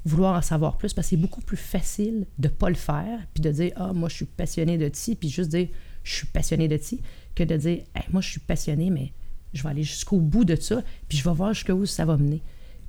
vouloir 0.04 0.36
en 0.36 0.42
savoir 0.42 0.76
plus, 0.78 0.92
parce 0.94 1.06
que 1.06 1.10
c'est 1.10 1.16
beaucoup 1.16 1.42
plus 1.42 1.56
facile 1.56 2.26
de 2.38 2.48
ne 2.48 2.52
pas 2.52 2.68
le 2.68 2.74
faire, 2.74 3.20
puis 3.34 3.42
de 3.42 3.50
dire 3.50 3.72
Ah, 3.76 3.92
moi, 3.92 4.08
je 4.08 4.16
suis 4.16 4.24
passionné 4.24 4.78
de 4.78 4.90
ci, 4.92 5.14
puis 5.16 5.28
juste 5.28 5.50
dire 5.50 5.68
Je 6.04 6.12
suis 6.14 6.26
passionné 6.26 6.68
de 6.68 6.78
ci, 6.78 7.02
que 7.34 7.42
de 7.44 7.56
dire 7.56 7.82
Moi, 8.10 8.22
je 8.22 8.30
suis 8.30 8.40
passionné, 8.40 8.90
mais 8.90 9.12
je 9.52 9.62
vais 9.62 9.68
aller 9.68 9.82
jusqu'au 9.82 10.18
bout 10.20 10.44
de 10.44 10.56
ça, 10.56 10.82
puis 11.08 11.18
je 11.18 11.24
vais 11.24 11.34
voir 11.34 11.52
jusqu'où 11.52 11.84
ça 11.86 12.04
va 12.04 12.16
mener. 12.16 12.42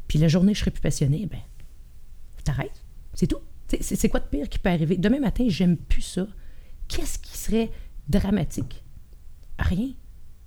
Puis 0.07 0.19
la 0.19 0.27
journée, 0.27 0.53
je 0.53 0.59
serai 0.59 0.71
plus 0.71 0.81
passionné, 0.81 1.25
ben, 1.25 1.39
t'arrêtes. 2.43 2.83
C'est 3.13 3.27
tout. 3.27 3.39
C'est- 3.79 4.09
quoi 4.09 4.19
de 4.19 4.25
pire 4.25 4.49
qui 4.49 4.59
peut 4.59 4.69
arriver? 4.69 4.97
Demain 4.97 5.19
matin, 5.19 5.45
j'aime 5.47 5.77
plus 5.77 6.01
ça. 6.01 6.27
Qu'est-ce 6.89 7.17
qui 7.17 7.37
serait 7.37 7.71
dramatique? 8.09 8.83
Rien. 9.57 9.91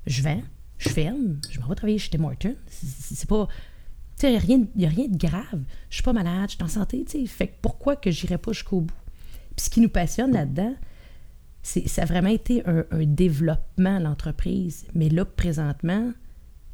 Je 0.06 0.22
vends, 0.22 0.42
je 0.76 0.90
ferme, 0.90 1.40
je 1.50 1.58
m'en 1.60 1.68
vais 1.68 1.74
travailler 1.74 1.96
chez 1.98 2.10
Tim 2.10 2.24
Hortons. 2.24 2.56
C'est 2.68 3.26
pas. 3.28 3.48
Tu 4.24 4.30
sais, 4.30 4.46
il 4.46 4.68
n'y 4.76 4.86
a 4.86 4.88
rien 4.88 5.06
de 5.06 5.18
grave. 5.18 5.64
Je 5.90 5.96
suis 5.96 6.02
pas 6.02 6.14
malade, 6.14 6.48
je 6.48 6.54
suis 6.54 6.64
en 6.64 6.68
santé, 6.68 7.04
tu 7.04 7.20
sais. 7.20 7.26
Fait 7.26 7.48
que 7.48 7.52
pourquoi 7.60 7.94
que 7.94 8.10
j'irais 8.10 8.38
pas 8.38 8.52
jusqu'au 8.52 8.80
bout? 8.80 8.94
Puis 9.54 9.66
ce 9.66 9.70
qui 9.70 9.82
nous 9.82 9.90
passionne 9.90 10.32
là-dedans, 10.32 10.74
c'est 11.62 11.86
ça 11.88 12.02
a 12.02 12.04
vraiment 12.06 12.30
été 12.30 12.66
un, 12.66 12.86
un 12.90 13.04
développement, 13.04 13.98
l'entreprise. 13.98 14.86
Mais 14.94 15.10
là, 15.10 15.26
présentement, 15.26 16.10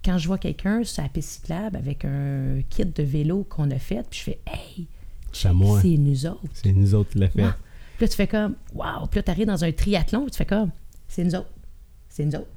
quand 0.04 0.16
je 0.16 0.28
vois 0.28 0.38
quelqu'un 0.38 0.84
sur 0.84 1.02
la 1.02 1.08
piste 1.08 1.30
cyclable 1.30 1.76
avec 1.76 2.04
un 2.04 2.60
kit 2.68 2.84
de 2.84 3.02
vélo 3.02 3.42
qu'on 3.42 3.68
a 3.72 3.80
fait, 3.80 4.06
puis 4.08 4.20
je 4.20 4.24
fais 4.24 4.40
Hey, 4.46 4.86
C'est 5.32 5.96
nous 5.96 6.26
autres. 6.26 6.40
C'est 6.52 6.72
nous 6.72 6.94
autres 6.94 7.10
qui 7.10 7.18
l'a 7.18 7.30
fait. 7.30 7.42
Wow. 7.42 7.50
Puis 7.96 8.04
là, 8.04 8.08
tu 8.08 8.16
fais 8.16 8.28
comme 8.28 8.54
Wow! 8.74 9.08
Puis 9.10 9.18
là, 9.18 9.22
tu 9.24 9.30
arrives 9.32 9.46
dans 9.46 9.64
un 9.64 9.72
triathlon, 9.72 10.22
puis 10.22 10.30
tu 10.30 10.36
fais 10.38 10.46
comme 10.46 10.70
C'est 11.08 11.24
nous 11.24 11.34
autres. 11.34 11.50
C'est 12.08 12.24
nous 12.24 12.36
autres. 12.36 12.50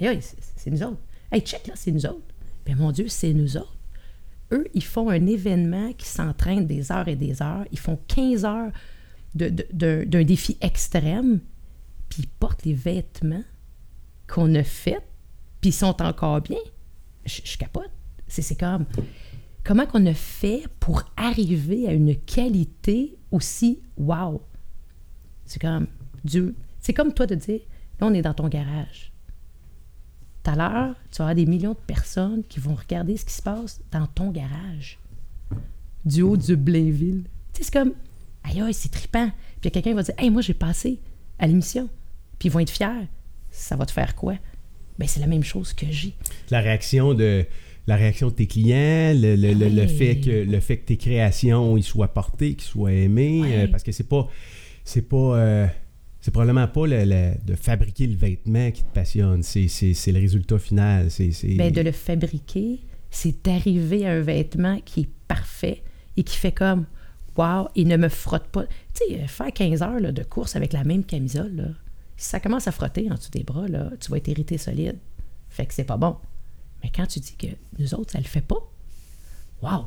Aïe, 0.00 0.18
c'est 0.56 0.70
nous 0.72 0.82
autres. 0.82 0.98
Hey, 1.30 1.40
check 1.40 1.68
là, 1.68 1.74
c'est 1.76 1.92
nous 1.92 2.04
autres. 2.04 2.24
Ben 2.66 2.76
mon 2.76 2.90
Dieu, 2.90 3.06
c'est 3.06 3.32
nous 3.32 3.56
autres. 3.56 3.76
Eux, 4.52 4.66
ils 4.74 4.84
font 4.84 5.10
un 5.10 5.26
événement 5.26 5.92
qui 5.92 6.06
s'entraîne 6.06 6.66
des 6.66 6.90
heures 6.90 7.08
et 7.08 7.16
des 7.16 7.42
heures. 7.42 7.64
Ils 7.70 7.78
font 7.78 7.98
15 8.08 8.44
heures 8.44 8.72
d'un 9.34 10.24
défi 10.24 10.58
extrême, 10.60 11.40
puis 12.08 12.22
ils 12.22 12.28
portent 12.28 12.64
les 12.64 12.74
vêtements 12.74 13.44
qu'on 14.26 14.52
a 14.54 14.64
faits, 14.64 15.02
puis 15.60 15.70
ils 15.70 15.74
sont 15.74 16.02
encore 16.02 16.40
bien. 16.40 16.58
Je, 17.24 17.40
je 17.44 17.58
capote. 17.58 17.90
C'est 18.26 18.42
c'est 18.42 18.58
comme 18.58 18.86
comment 19.64 19.86
qu'on 19.86 20.06
a 20.06 20.14
fait 20.14 20.64
pour 20.78 21.04
arriver 21.16 21.88
à 21.88 21.92
une 21.92 22.16
qualité 22.16 23.16
aussi 23.30 23.80
wow? 23.96 24.42
C'est 25.44 25.60
comme 25.60 25.86
Dieu. 26.24 26.54
C'est 26.80 26.92
comme 26.92 27.12
toi 27.12 27.26
de 27.26 27.34
dire 27.34 27.60
là, 28.00 28.06
on 28.06 28.14
est 28.14 28.22
dans 28.22 28.34
ton 28.34 28.48
garage. 28.48 29.09
Tout 30.54 30.60
à 30.60 30.68
l'heure, 30.70 30.94
tu 31.10 31.18
vas 31.18 31.24
avoir 31.26 31.34
des 31.34 31.46
millions 31.46 31.72
de 31.72 31.78
personnes 31.86 32.42
qui 32.48 32.60
vont 32.60 32.74
regarder 32.74 33.16
ce 33.16 33.24
qui 33.24 33.34
se 33.34 33.42
passe 33.42 33.80
dans 33.92 34.06
ton 34.06 34.30
garage. 34.30 34.98
Du 36.04 36.22
haut 36.22 36.36
du 36.36 36.56
Blainville. 36.56 37.24
Tu 37.52 37.58
sais, 37.62 37.64
c'est 37.64 37.72
comme 37.72 37.92
aïe, 38.44 38.60
aïe, 38.60 38.74
c'est 38.74 38.88
trippant. 38.90 39.28
Puis 39.60 39.60
il 39.62 39.64
y 39.66 39.68
a 39.68 39.70
quelqu'un 39.70 39.90
qui 39.90 39.96
va 39.96 40.02
dire 40.02 40.14
Hey, 40.18 40.30
moi, 40.30 40.42
j'ai 40.42 40.54
passé 40.54 40.98
à 41.38 41.46
l'émission. 41.46 41.88
Puis 42.38 42.48
ils 42.48 42.52
vont 42.52 42.60
être 42.60 42.70
fiers. 42.70 43.06
Ça 43.50 43.76
va 43.76 43.84
te 43.86 43.92
faire 43.92 44.14
quoi? 44.14 44.34
Ben, 44.98 45.06
c'est 45.06 45.20
la 45.20 45.26
même 45.26 45.44
chose 45.44 45.72
que 45.72 45.86
j'ai. 45.90 46.14
La 46.50 46.60
réaction 46.60 47.14
de 47.14 47.44
la 47.86 47.96
réaction 47.96 48.28
de 48.28 48.32
tes 48.34 48.46
clients, 48.46 49.12
le, 49.14 49.34
le- 49.36 49.52
le- 49.54 49.68
le 49.68 49.82
Ouais. 49.82 49.88
fait 49.88 50.20
que 50.20 50.30
le 50.30 50.60
fait 50.60 50.76
que 50.78 50.86
tes 50.86 50.96
créations 50.96 51.76
ils 51.76 51.82
soient 51.82 52.12
portées, 52.12 52.54
qu'ils 52.54 52.68
soient 52.68 52.92
aimées, 52.92 53.42
euh, 53.46 53.66
parce 53.68 53.82
que 53.82 53.90
c'est 53.92 54.08
pas 54.08 54.28
c'est 54.84 55.08
pas 55.08 55.16
euh, 55.36 55.66
c'est 56.20 56.30
probablement 56.30 56.68
pas 56.68 56.86
le, 56.86 57.04
le- 57.04 57.34
de 57.44 57.54
fabriquer 57.54 58.06
le 58.06 58.14
vêtement 58.16 58.70
qui 58.70 58.82
te 58.82 58.92
passionne, 58.92 59.42
c'est, 59.42 59.66
le 59.66 60.18
résultat 60.18 60.58
final. 60.58 61.10
C'est. 61.10 61.30
Ben, 61.56 61.72
de 61.72 61.80
le 61.80 61.92
fabriquer, 61.92 62.80
c'est 63.10 63.44
d'arriver 63.44 64.06
à 64.06 64.12
un 64.12 64.20
vêtement 64.20 64.78
qui 64.84 65.00
est 65.02 65.08
parfait 65.28 65.82
et 66.16 66.22
qui 66.22 66.36
fait 66.36 66.52
comme 66.52 66.86
Wow, 67.36 67.68
il 67.74 67.88
ne 67.88 67.96
me 67.96 68.08
frotte 68.08 68.48
pas. 68.48 68.64
Tu 68.92 69.04
sais, 69.14 69.26
faire 69.26 69.52
15 69.52 69.82
heures 69.82 70.12
de 70.12 70.22
course 70.24 70.56
avec 70.56 70.72
la 70.72 70.84
même 70.84 71.04
camisole, 71.04 71.74
Si 72.16 72.28
ça 72.28 72.40
commence 72.40 72.68
à 72.68 72.72
frotter 72.72 73.10
en 73.10 73.14
dessous 73.14 73.30
des 73.30 73.44
bras, 73.44 73.66
là, 73.68 73.90
tu 74.00 74.10
vas 74.10 74.18
être 74.18 74.28
irrité 74.28 74.58
solide. 74.58 74.98
Fait 75.48 75.64
que 75.64 75.72
c'est 75.72 75.84
pas 75.84 75.96
bon. 75.96 76.16
Mais 76.82 76.90
quand 76.94 77.06
tu 77.06 77.20
dis 77.20 77.36
que 77.38 77.46
nous 77.78 77.94
autres, 77.94 78.12
ça 78.12 78.18
le 78.18 78.24
fait 78.24 78.40
pas, 78.42 78.60
wow! 79.62 79.86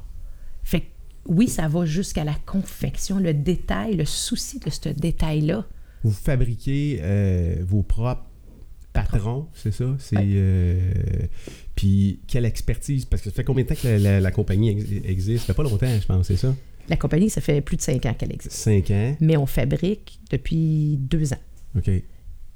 Fait 0.64 0.82
que 0.82 0.86
oui, 1.28 1.48
ça 1.48 1.68
va 1.68 1.86
jusqu'à 1.86 2.24
la 2.24 2.36
confection, 2.46 3.20
le 3.20 3.34
détail, 3.34 3.96
le 3.98 4.06
souci 4.06 4.60
de 4.60 4.70
ce 4.70 4.90
détail-là. 4.90 5.66
Vous 6.04 6.12
fabriquez 6.12 7.00
euh, 7.02 7.56
vos 7.66 7.82
propres 7.84 8.26
patrons, 8.92 9.48
c'est 9.54 9.72
ça? 9.72 9.96
C'est, 10.00 10.18
Ouais. 10.18 10.24
euh, 10.36 10.92
puis 11.76 12.20
quelle 12.28 12.46
expertise? 12.46 13.06
Parce 13.06 13.22
que 13.24 13.30
ça 13.30 13.36
fait 13.36 13.44
combien 13.44 13.64
de 13.64 13.70
temps 13.70 13.76
que 13.82 13.88
la, 13.88 13.98
la- 13.98 14.20
la 14.20 14.32
compagnie 14.32 14.70
ex- 14.70 14.86
existe? 15.06 15.40
Ça 15.46 15.54
fait 15.54 15.58
pas 15.58 15.64
longtemps, 15.64 15.88
je 16.00 16.06
pense, 16.06 16.28
c'est 16.28 16.36
ça? 16.38 16.54
La 16.90 16.98
compagnie, 16.98 17.30
ça 17.30 17.40
fait 17.42 17.62
plus 17.62 17.78
de 17.78 17.82
cinq 17.82 18.06
ans 18.06 18.14
qu'elle 18.14 18.34
existe. 18.34 18.56
Cinq 18.56 18.92
ans. 18.92 19.16
Mais 19.22 19.38
on 19.38 19.46
fabrique 19.46 20.20
depuis 20.30 20.98
deux 20.98 21.32
ans. 21.34 21.40
OK. 21.78 21.90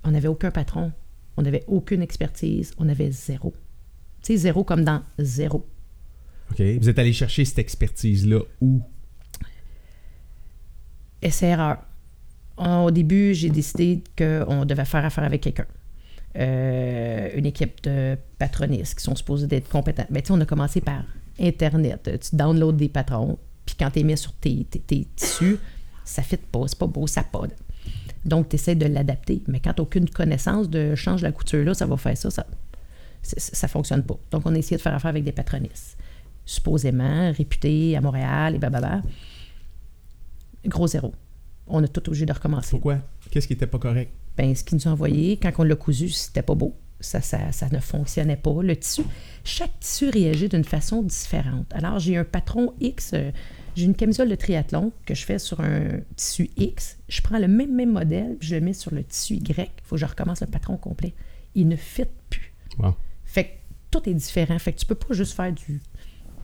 On 0.04 0.12
n'avait 0.12 0.28
aucun 0.28 0.52
patron, 0.52 0.92
on 1.38 1.42
n'avait 1.42 1.64
aucune 1.68 2.02
expertise, 2.02 2.74
on 2.78 2.88
avait 2.90 3.12
zéro. 3.12 3.54
Tu 4.22 4.34
sais, 4.34 4.38
zéro 4.38 4.64
comme 4.66 4.84
dans 4.84 5.02
zéro. 5.18 5.66
OK. 6.52 6.62
Vous 6.82 6.90
êtes 6.90 7.00
allé 7.00 7.14
chercher 7.14 7.46
cette 7.46 7.60
expertise-là 7.60 8.42
où? 8.62 8.82
essai-erreur. 11.22 11.78
Au 12.58 12.92
début, 12.92 13.34
j'ai 13.34 13.50
décidé 13.50 14.04
qu'on 14.18 14.66
devait 14.66 14.86
faire 14.86 15.06
affaire 15.06 15.24
avec 15.24 15.42
quelqu'un. 15.42 15.68
Euh, 16.38 17.30
une 17.36 17.46
équipe 17.46 17.82
de 17.84 18.18
patronistes 18.38 18.96
qui 18.98 19.04
sont 19.04 19.16
supposés 19.16 19.48
d'être 19.48 19.70
compétents. 19.70 20.06
Mais 20.10 20.22
tu 20.22 20.28
sais, 20.28 20.34
on 20.34 20.42
a 20.42 20.46
commencé 20.46 20.82
par 20.82 21.04
Internet. 21.40 22.10
Tu 22.22 22.36
downloads 22.36 22.74
des 22.74 22.90
patrons, 22.90 23.38
puis 23.66 23.76
quand 23.80 23.92
tu 23.92 24.00
les 24.00 24.06
mets 24.06 24.16
sur 24.16 24.34
tes 24.34 24.66
tissus, 25.16 25.58
ça 26.04 26.22
ne 26.22 26.28
fit 26.28 26.38
pas, 26.38 26.64
c'est 26.68 26.78
pas 26.78 26.88
beau, 26.88 27.08
ça 27.08 27.24
pod. 27.24 27.52
Donc, 28.26 28.50
tu 28.50 28.56
essaies 28.56 28.76
de 28.76 28.86
l'adapter. 28.86 29.42
Mais 29.48 29.60
quand 29.60 29.74
tu 29.74 29.82
aucune 29.82 30.10
connaissance 30.10 30.70
de 30.70 30.96
change 30.96 31.22
la 31.22 31.32
couture 31.32 31.64
là, 31.64 31.74
ça 31.74 31.86
va 31.86 31.98
faire 31.98 32.18
ça, 32.18 32.30
ça 32.30 32.44
ne 33.24 33.68
fonctionne 33.68 34.04
pas. 34.04 34.18
Donc, 34.32 34.44
on 34.46 34.54
a 34.54 34.58
essayé 34.58 34.78
de 34.78 34.82
faire 34.82 34.94
affaire 34.94 35.10
avec 35.10 35.24
des 35.24 35.32
patronistes, 35.32 35.98
supposément 36.46 37.32
réputés 37.32 37.96
à 37.96 38.02
Montréal 38.02 38.56
et 38.56 38.60
bababa. 38.60 39.02
Gros 40.66 40.88
zéro. 40.88 41.14
On 41.68 41.84
a 41.84 41.88
tout 41.88 42.08
obligé 42.08 42.26
de 42.26 42.34
recommencer. 42.34 42.72
Pourquoi? 42.72 43.00
Qu'est-ce 43.32 43.48
qui 43.48 43.54
était 43.54 43.68
pas 43.68 43.80
correct? 43.80 44.12
Ben, 44.38 44.56
ce 44.56 44.64
qu'ils 44.64 44.78
nous 44.78 44.88
ont 44.88 44.92
envoyé, 44.92 45.38
quand 45.38 45.52
on 45.58 45.64
l'a 45.64 45.76
cousu, 45.76 46.10
c'était 46.10 46.44
pas 46.44 46.56
beau. 46.56 46.76
Ça, 47.00 47.22
ça, 47.22 47.52
ça 47.52 47.70
ne 47.70 47.80
fonctionnait 47.80 48.38
pas. 48.38 48.62
Le 48.64 48.76
tissu, 48.76 49.04
chaque 49.44 49.80
tissu 49.80 50.10
réagit 50.10 50.50
d'une 50.50 50.64
façon 50.64 51.04
différente. 51.04 51.68
Alors, 51.72 52.00
j'ai 52.00 52.18
un 52.18 52.24
patron 52.24 52.74
X, 52.80 53.12
euh, 53.14 53.32
j'ai 53.76 53.86
une 53.86 53.96
camisole 53.96 54.30
de 54.30 54.36
triathlon 54.36 54.92
que 55.06 55.14
je 55.14 55.24
fais 55.24 55.38
sur 55.38 55.60
un 55.60 56.00
tissu 56.16 56.50
X. 56.58 56.98
Je 57.10 57.22
prends 57.22 57.38
le 57.38 57.48
même, 57.48 57.76
même 57.76 57.92
modèle, 57.92 58.36
puis 58.40 58.50
je 58.50 58.56
le 58.56 58.62
mets 58.62 58.74
sur 58.74 58.94
le 58.94 59.04
tissu 59.04 59.36
Y. 59.36 59.60
Il 59.60 59.68
faut 59.84 59.96
que 59.96 60.00
je 60.02 60.06
recommence 60.06 60.42
le 60.42 60.48
patron 60.48 60.78
complet. 60.78 61.14
Il 61.54 61.68
ne 61.68 61.76
fit 61.76 62.06
plus. 62.30 62.54
Wow. 62.80 62.96
Fait 63.24 63.44
que 63.44 63.50
tout 63.92 64.10
est 64.10 64.14
différent. 64.14 64.58
Fait 64.58 64.74
que 64.74 64.80
tu 64.80 64.86
peux 64.86 64.96
pas 64.96 65.14
juste 65.14 65.34
faire 65.34 65.52
du. 65.52 65.82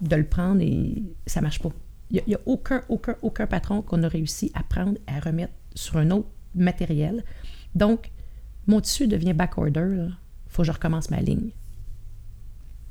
de 0.01 0.15
le 0.15 0.25
prendre 0.25 0.61
et 0.61 1.03
ça 1.25 1.41
marche 1.41 1.59
pas. 1.59 1.71
Il 2.13 2.21
n'y 2.27 2.35
a, 2.35 2.39
aucun, 2.45 2.83
aucun, 2.89 3.15
aucun 3.23 3.47
patron 3.47 3.81
qu'on 3.81 4.03
a 4.03 4.07
réussi 4.07 4.51
à 4.53 4.61
prendre, 4.63 4.97
à 5.07 5.19
remettre 5.19 5.53
sur 5.75 5.97
un 5.97 6.11
autre 6.11 6.29
matériel. 6.55 7.23
Donc, 7.75 8.11
mon 8.67 8.79
tissu 8.81 9.07
devient 9.07 9.33
backorder. 9.33 9.95
Il 10.09 10.15
faut 10.49 10.61
que 10.61 10.67
je 10.67 10.71
recommence 10.71 11.09
ma 11.09 11.19
ligne. 11.21 11.49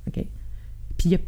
OK? 0.08 0.14
Puis, 0.96 1.08
il 1.08 1.12
y 1.12 1.14
a- 1.14 1.18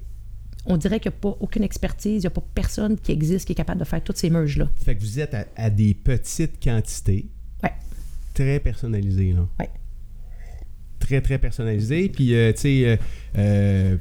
on 0.67 0.77
dirait 0.77 0.99
qu'il 0.99 1.11
n'y 1.13 1.17
a 1.17 1.21
pas 1.21 1.37
aucune 1.41 1.63
expertise, 1.63 2.17
il 2.17 2.21
n'y 2.21 2.27
a 2.27 2.31
pas 2.31 2.43
personne 2.55 2.99
qui 2.99 3.13
existe 3.13 3.47
qui 3.47 3.53
est 3.53 3.57
capable 3.57 3.79
de 3.81 3.85
faire 3.85 4.03
toutes 4.03 4.17
ces 4.17 4.29
merges-là. 4.31 4.69
Fait 4.77 4.97
que 4.97 5.01
vous 5.01 5.21
êtes 5.21 5.35
à, 5.35 5.45
à 5.57 5.71
des 5.71 5.95
petites 5.95 6.61
quantités, 6.63 7.29
Ouais. 7.63 7.73
très 8.35 8.59
personnalisées, 8.59 9.33
là. 9.35 9.47
Ouais. 9.61 9.71
Très, 10.99 11.21
très 11.21 11.39
personnalisées. 11.39 12.09
Puis, 12.09 12.35
euh, 12.35 12.53
tu 12.53 12.61
sais, 12.61 12.85
euh, 12.89 12.97
euh, 13.39 13.97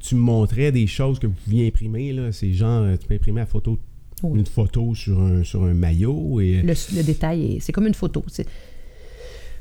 tu 0.00 0.14
me 0.14 0.20
montrais 0.20 0.72
des 0.72 0.86
choses 0.86 1.18
que 1.18 1.26
vous 1.26 1.34
pouviez 1.44 1.66
imprimer, 1.68 2.12
là. 2.12 2.32
C'est 2.32 2.52
genre, 2.52 2.82
euh, 2.82 2.96
tu 2.96 3.06
peux 3.06 3.14
imprimer 3.14 3.40
la 3.40 3.46
photo, 3.46 3.78
Oui. 4.22 4.38
une 4.40 4.46
photo 4.46 4.94
sur 4.94 5.20
un, 5.20 5.44
sur 5.44 5.64
un 5.64 5.74
maillot 5.74 6.40
et... 6.40 6.62
Le, 6.62 6.74
le 6.96 7.02
détail, 7.02 7.56
est- 7.56 7.60
c'est 7.60 7.72
comme 7.72 7.86
une 7.86 7.94
photo. 7.94 8.24
C'est- 8.28 8.46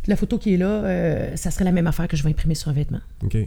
La 0.07 0.15
photo 0.15 0.38
qui 0.38 0.53
est 0.53 0.57
là, 0.57 0.84
euh, 0.86 1.36
ça 1.36 1.50
serait 1.51 1.65
la 1.65 1.72
même 1.72 1.88
affaire 1.88 2.07
que 2.07 2.15
je 2.15 2.24
vais 2.24 2.29
imprimer 2.29 2.55
sur 2.55 2.69
un 2.69 2.74
vêtement. 2.74 3.01
OK. 3.24 3.38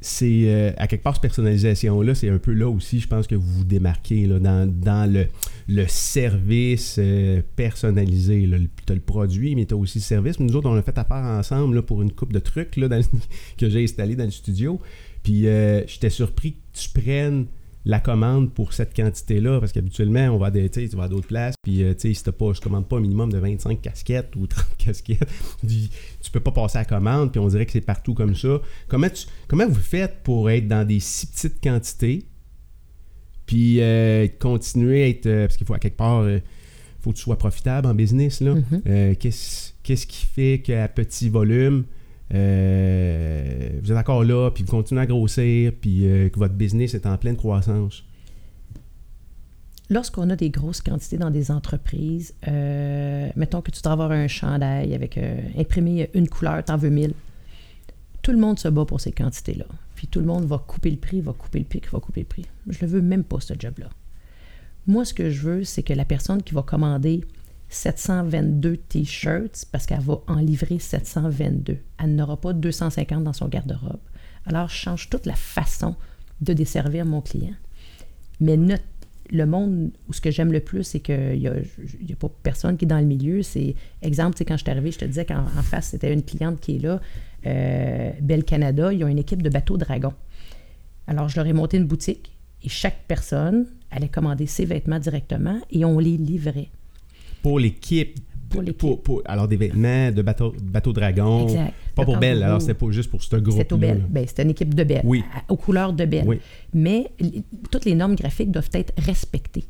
C'est 0.00 0.44
euh, 0.46 0.70
à 0.76 0.86
quelque 0.86 1.02
part 1.02 1.14
cette 1.14 1.22
personnalisation-là, 1.22 2.14
c'est 2.14 2.28
un 2.28 2.38
peu 2.38 2.52
là 2.52 2.68
aussi, 2.68 3.00
je 3.00 3.08
pense 3.08 3.26
que 3.26 3.34
vous 3.34 3.50
vous 3.58 3.64
démarquez 3.64 4.26
là, 4.26 4.38
dans, 4.38 4.64
dans 4.72 5.12
le, 5.12 5.26
le 5.66 5.86
service 5.88 6.96
euh, 7.00 7.42
personnalisé. 7.56 8.48
Tu 8.86 8.92
as 8.92 8.94
le 8.94 9.00
produit, 9.00 9.56
mais 9.56 9.66
tu 9.66 9.74
as 9.74 9.76
aussi 9.76 9.98
le 9.98 10.04
service. 10.04 10.38
Nous 10.38 10.54
autres, 10.54 10.68
on 10.70 10.76
a 10.76 10.82
fait 10.82 10.96
affaire 10.98 11.16
ensemble 11.24 11.74
là, 11.74 11.82
pour 11.82 12.00
une 12.02 12.12
coupe 12.12 12.32
de 12.32 12.38
trucs 12.38 12.76
là, 12.76 12.86
dans 12.88 13.00
que 13.58 13.68
j'ai 13.68 13.82
installé 13.82 14.14
dans 14.14 14.24
le 14.24 14.30
studio. 14.30 14.80
Puis 15.22 15.46
euh, 15.46 15.86
j'étais 15.86 16.10
surpris 16.10 16.52
que 16.52 16.78
tu 16.78 16.88
prennes 16.88 17.46
la 17.84 18.00
commande 18.00 18.52
pour 18.52 18.74
cette 18.74 18.94
quantité-là, 18.94 19.60
parce 19.60 19.72
qu'habituellement, 19.72 20.26
on 20.34 20.38
va 20.38 20.46
à 20.46 20.50
des, 20.50 20.68
tu 20.68 20.86
vas 20.88 21.04
à 21.04 21.08
d'autres 21.08 21.28
places, 21.28 21.54
puis 21.62 21.82
euh, 21.82 21.94
tu 21.94 22.12
sais, 22.12 22.14
si 22.14 22.32
pas, 22.32 22.52
je 22.52 22.60
commande 22.60 22.86
pas 22.86 22.96
un 22.96 23.00
minimum 23.00 23.32
de 23.32 23.38
25 23.38 23.80
casquettes 23.80 24.36
ou 24.36 24.46
30 24.48 24.66
casquettes, 24.76 25.28
tu 25.66 25.88
tu 26.20 26.30
peux 26.30 26.40
pas 26.40 26.52
passer 26.52 26.78
à 26.78 26.80
la 26.82 26.84
commande, 26.84 27.32
puis 27.32 27.40
on 27.40 27.48
dirait 27.48 27.64
que 27.64 27.72
c'est 27.72 27.80
partout 27.80 28.12
comme 28.12 28.34
ça. 28.34 28.60
Comment, 28.88 29.08
tu, 29.08 29.26
comment 29.46 29.66
vous 29.66 29.74
faites 29.74 30.22
pour 30.22 30.50
être 30.50 30.68
dans 30.68 30.86
des 30.86 31.00
si 31.00 31.26
petites 31.28 31.62
quantités, 31.62 32.26
puis 33.46 33.80
euh, 33.80 34.28
continuer 34.38 35.04
à 35.04 35.08
être, 35.08 35.26
euh, 35.26 35.46
parce 35.46 35.56
qu'il 35.56 35.66
faut 35.66 35.74
à 35.74 35.78
quelque 35.78 35.96
part, 35.96 36.20
euh, 36.20 36.40
faut 37.00 37.12
que 37.12 37.16
tu 37.16 37.22
sois 37.22 37.38
profitable 37.38 37.86
en 37.86 37.94
business, 37.94 38.40
là. 38.40 38.54
Mhm. 38.54 38.82
Euh, 38.86 39.14
qu'est-ce, 39.18 39.72
qu'est-ce 39.82 40.06
qui 40.06 40.26
fait 40.26 40.60
qu'à 40.62 40.86
petit 40.88 41.30
volume, 41.30 41.84
euh, 42.34 43.70
vous 43.82 43.90
êtes 43.90 43.98
encore 43.98 44.24
là, 44.24 44.50
puis 44.50 44.64
vous 44.64 44.70
continuez 44.70 45.00
à 45.00 45.06
grossir, 45.06 45.72
puis 45.80 46.06
euh, 46.06 46.28
que 46.28 46.38
votre 46.38 46.54
business 46.54 46.94
est 46.94 47.06
en 47.06 47.16
pleine 47.16 47.36
croissance? 47.36 48.04
Lorsqu'on 49.90 50.28
a 50.28 50.36
des 50.36 50.50
grosses 50.50 50.82
quantités 50.82 51.16
dans 51.16 51.30
des 51.30 51.50
entreprises, 51.50 52.34
euh, 52.46 53.30
mettons 53.36 53.62
que 53.62 53.70
tu 53.70 53.80
dois 53.80 53.92
avoir 53.92 54.10
un 54.10 54.28
chandail 54.28 54.94
avec 54.94 55.18
imprimé 55.56 56.10
une 56.12 56.28
couleur, 56.28 56.62
t'en 56.62 56.76
veux 56.76 56.90
mille. 56.90 57.14
Tout 58.20 58.32
le 58.32 58.38
monde 58.38 58.58
se 58.58 58.68
bat 58.68 58.84
pour 58.84 59.00
ces 59.00 59.12
quantités-là. 59.12 59.64
Puis 59.94 60.06
tout 60.06 60.20
le 60.20 60.26
monde 60.26 60.44
va 60.44 60.58
couper 60.58 60.90
le 60.90 60.98
prix, 60.98 61.22
va 61.22 61.32
couper 61.32 61.60
le 61.60 61.64
prix, 61.64 61.80
va 61.90 62.00
couper 62.00 62.20
le 62.20 62.26
prix. 62.26 62.44
Je 62.68 62.84
ne 62.84 62.90
veux 62.90 63.00
même 63.00 63.24
pas, 63.24 63.40
ce 63.40 63.54
job-là. 63.58 63.88
Moi, 64.86 65.06
ce 65.06 65.14
que 65.14 65.30
je 65.30 65.40
veux, 65.40 65.64
c'est 65.64 65.82
que 65.82 65.94
la 65.94 66.04
personne 66.04 66.42
qui 66.42 66.54
va 66.54 66.62
commander 66.62 67.24
722 67.68 68.76
t-shirts, 68.76 69.66
parce 69.72 69.86
qu'elle 69.86 70.00
va 70.00 70.20
en 70.26 70.36
livrer 70.36 70.78
722, 70.78 71.78
elle 72.02 72.14
n'aura 72.14 72.40
pas 72.40 72.52
250 72.52 73.24
dans 73.24 73.32
son 73.32 73.48
garde-robe. 73.48 74.00
Alors, 74.46 74.68
je 74.68 74.74
change 74.76 75.10
toute 75.10 75.26
la 75.26 75.34
façon 75.34 75.94
de 76.40 76.52
desservir 76.52 77.04
mon 77.04 77.20
client. 77.20 77.54
Mais 78.40 78.56
notre- 78.56 78.82
le 79.30 79.44
monde 79.44 79.90
où 80.08 80.14
ce 80.14 80.22
que 80.22 80.30
j'aime 80.30 80.52
le 80.52 80.60
plus, 80.60 80.84
c'est 80.84 81.00
qu'il 81.00 81.38
n'y 81.38 81.48
a, 81.48 81.52
a 81.52 82.16
pas 82.18 82.30
personne 82.42 82.78
qui 82.78 82.86
est 82.86 82.88
dans 82.88 82.98
le 82.98 83.04
milieu. 83.04 83.42
C'est, 83.42 83.74
exemple, 84.00 84.42
quand 84.46 84.56
je 84.56 84.62
suis 84.62 84.70
arrivée, 84.70 84.90
je 84.90 84.98
te 85.00 85.04
disais 85.04 85.26
qu'en 85.26 85.40
en 85.42 85.62
face, 85.62 85.88
c'était 85.88 86.14
une 86.14 86.22
cliente 86.22 86.60
qui 86.60 86.76
est 86.76 86.78
là, 86.78 87.00
euh, 87.46 88.10
Belle 88.22 88.44
Canada, 88.44 88.90
ils 88.90 89.04
ont 89.04 89.08
une 89.08 89.18
équipe 89.18 89.42
de 89.42 89.50
bateaux 89.50 89.76
dragons. 89.76 90.14
Alors, 91.06 91.28
je 91.28 91.36
leur 91.36 91.46
ai 91.46 91.52
monté 91.52 91.76
une 91.76 91.86
boutique 91.86 92.38
et 92.62 92.70
chaque 92.70 93.04
personne 93.06 93.66
allait 93.90 94.08
commander 94.08 94.46
ses 94.46 94.64
vêtements 94.64 94.98
directement 94.98 95.60
et 95.70 95.84
on 95.84 95.98
les 95.98 96.16
livrait. 96.16 96.68
Pour 97.48 97.58
l'équipe. 97.60 98.18
Pour. 98.50 98.62
Pour- 98.78 99.02
pour- 99.02 99.22
alors, 99.26 99.46
des 99.46 99.56
vêtements 99.56 100.10
de 100.10 100.22
bateau, 100.22 100.54
bateau 100.62 100.92
dragon. 100.92 101.44
Exact. 101.48 101.74
Pas 101.94 102.04
pour 102.04 102.16
Belle, 102.16 102.42
alors 102.42 102.60
c'était 102.62 102.74
pas 102.74 102.90
juste 102.90 103.10
pour 103.10 103.22
ce 103.22 103.36
groupe 103.36 103.72
au 103.72 103.76
Belle. 103.76 104.04
Ben, 104.08 104.24
c'était 104.26 104.42
une 104.42 104.50
équipe 104.50 104.74
de 104.74 104.84
Belle, 104.84 105.02
Oui. 105.04 105.22
aux 105.48 105.56
couleurs 105.56 105.92
de 105.92 106.04
Belle. 106.06 106.24
Oui. 106.26 106.40
Mais 106.72 107.10
toutes 107.70 107.84
les 107.84 107.94
normes 107.94 108.14
graphiques 108.14 108.50
doivent 108.50 108.70
être 108.72 108.92
respectées. 108.98 109.64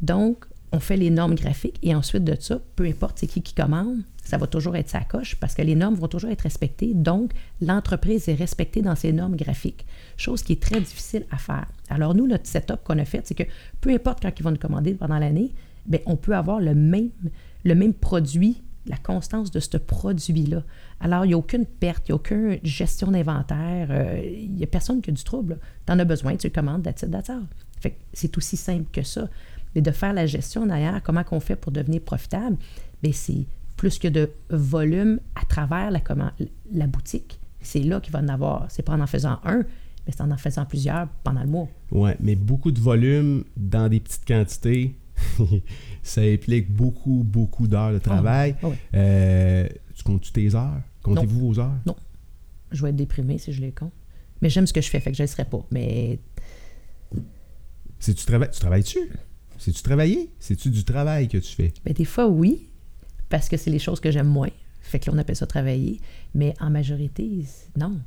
Donc, 0.00 0.46
on 0.72 0.80
fait 0.80 0.96
les 0.96 1.10
normes 1.10 1.36
graphiques 1.36 1.78
et 1.82 1.94
ensuite 1.94 2.24
de 2.24 2.36
ça, 2.40 2.58
peu 2.74 2.84
importe 2.86 3.18
c'est 3.20 3.28
qui 3.28 3.40
qui 3.42 3.54
commande, 3.54 3.98
ça 4.24 4.38
va 4.38 4.46
toujours 4.48 4.74
être 4.74 4.88
sa 4.88 5.00
coche 5.02 5.36
parce 5.36 5.54
que 5.54 5.62
les 5.62 5.76
normes 5.76 5.94
vont 5.94 6.08
toujours 6.08 6.30
être 6.30 6.40
respectées. 6.40 6.92
Donc, 6.94 7.30
l'entreprise 7.60 8.28
est 8.28 8.34
respectée 8.34 8.82
dans 8.82 8.96
ses 8.96 9.12
normes 9.12 9.36
graphiques, 9.36 9.84
chose 10.16 10.42
qui 10.42 10.54
est 10.54 10.60
très 10.62 10.80
difficile 10.80 11.24
à 11.30 11.36
faire. 11.38 11.66
Alors, 11.88 12.14
nous, 12.16 12.26
notre 12.26 12.46
setup 12.48 12.82
qu'on 12.82 12.98
a 12.98 13.04
fait, 13.04 13.20
c'est 13.24 13.34
que 13.36 13.44
peu 13.80 13.90
importe 13.90 14.20
quand 14.22 14.32
ils 14.36 14.42
vont 14.42 14.50
nous 14.50 14.56
commander 14.56 14.94
pendant 14.94 15.18
l'année, 15.20 15.52
ben, 15.86 16.00
on 16.06 16.16
peut 16.16 16.34
avoir 16.34 16.60
le 16.60 16.74
même, 16.74 17.10
le 17.64 17.74
même 17.74 17.94
produit, 17.94 18.62
la 18.86 18.96
constance 18.96 19.50
de 19.50 19.60
ce 19.60 19.76
produit-là. 19.78 20.62
Alors, 21.00 21.24
il 21.24 21.28
n'y 21.28 21.34
a 21.34 21.38
aucune 21.38 21.64
perte, 21.66 22.08
il 22.08 22.12
n'y 22.12 22.14
a 22.14 22.16
aucune 22.16 22.58
gestion 22.62 23.10
d'inventaire, 23.10 23.88
euh, 23.90 24.22
il 24.24 24.52
n'y 24.52 24.62
a 24.62 24.66
personne 24.66 25.00
qui 25.00 25.10
a 25.10 25.12
du 25.12 25.24
trouble. 25.24 25.58
Tu 25.86 25.92
en 25.92 25.98
as 25.98 26.04
besoin, 26.04 26.36
tu 26.36 26.50
commandes, 26.50 26.82
that's. 26.82 27.04
Fait 27.80 27.96
c'est 28.12 28.36
aussi 28.36 28.56
simple 28.56 28.86
que 28.92 29.02
ça. 29.02 29.28
Mais 29.74 29.80
de 29.80 29.90
faire 29.90 30.12
la 30.12 30.26
gestion 30.26 30.66
derrière, 30.66 31.02
comment 31.02 31.24
qu'on 31.24 31.40
fait 31.40 31.56
pour 31.56 31.72
devenir 31.72 32.00
profitable, 32.02 32.56
bien, 33.02 33.12
c'est 33.12 33.46
plus 33.76 33.98
que 33.98 34.08
de 34.08 34.30
volume 34.50 35.18
à 35.34 35.44
travers 35.46 35.90
la, 35.90 36.00
comman- 36.00 36.32
la 36.72 36.86
boutique. 36.86 37.40
C'est 37.60 37.80
là 37.82 38.00
qu'il 38.00 38.12
va 38.12 38.20
en 38.20 38.28
avoir. 38.28 38.66
C'est 38.68 38.82
pas 38.82 38.92
en 38.92 39.00
en 39.00 39.06
faisant 39.06 39.40
un, 39.44 39.58
mais 40.06 40.12
c'est 40.12 40.20
en 40.20 40.30
en 40.30 40.36
faisant 40.36 40.64
plusieurs 40.64 41.08
pendant 41.24 41.40
le 41.42 41.48
mois. 41.48 41.68
Ouais, 41.90 42.16
mais 42.20 42.36
beaucoup 42.36 42.70
de 42.70 42.78
volume 42.78 43.44
dans 43.56 43.88
des 43.88 43.98
petites 44.00 44.26
quantités, 44.26 44.94
ça 46.02 46.20
implique 46.22 46.72
beaucoup, 46.72 47.22
beaucoup 47.24 47.66
d'heures 47.66 47.92
de 47.92 47.98
travail. 47.98 48.56
Ah 48.62 48.68
ouais. 48.68 48.78
Euh, 48.94 49.68
tu 49.94 50.02
comptes-tu 50.02 50.32
tes 50.32 50.54
heures? 50.54 50.80
Comptez-vous 51.02 51.52
vos 51.52 51.60
heures? 51.60 51.78
Je 52.72 52.82
vais 52.82 52.90
être 52.90 52.96
déprimée 52.96 53.38
si 53.38 53.52
je 53.52 53.60
les 53.60 53.72
compte. 53.72 53.92
Mais 54.42 54.50
j'aime 54.50 54.66
ce 54.66 54.72
que 54.72 54.80
je 54.80 54.90
fais, 54.90 55.00
fait 55.00 55.10
que 55.10 55.16
je 55.16 55.22
ne 55.22 55.28
serais 55.28 55.44
pas. 55.44 55.64
Mais 55.70 56.18
tu 58.00 58.14
travailles, 58.14 58.50
tu 58.50 58.60
travailles-tu? 58.60 58.98
C'est-tu 59.58 59.82
travailler? 59.82 60.30
C'est-tu 60.40 60.70
du 60.70 60.84
travail 60.84 61.28
que 61.28 61.38
tu 61.38 61.54
fais? 61.54 61.72
ben, 61.84 61.94
des 61.94 62.04
fois, 62.04 62.26
oui, 62.26 62.68
parce 63.28 63.48
que 63.48 63.56
c'est 63.56 63.70
les 63.70 63.78
choses 63.78 64.00
que 64.00 64.10
j'aime 64.10 64.28
moins. 64.28 64.50
Fait 64.80 64.98
que 64.98 65.06
là, 65.06 65.12
on 65.14 65.18
appelle 65.18 65.36
ça 65.36 65.46
travailler. 65.46 66.00
Mais 66.34 66.54
en 66.60 66.70
majorité, 66.70 67.44
non. 67.76 68.00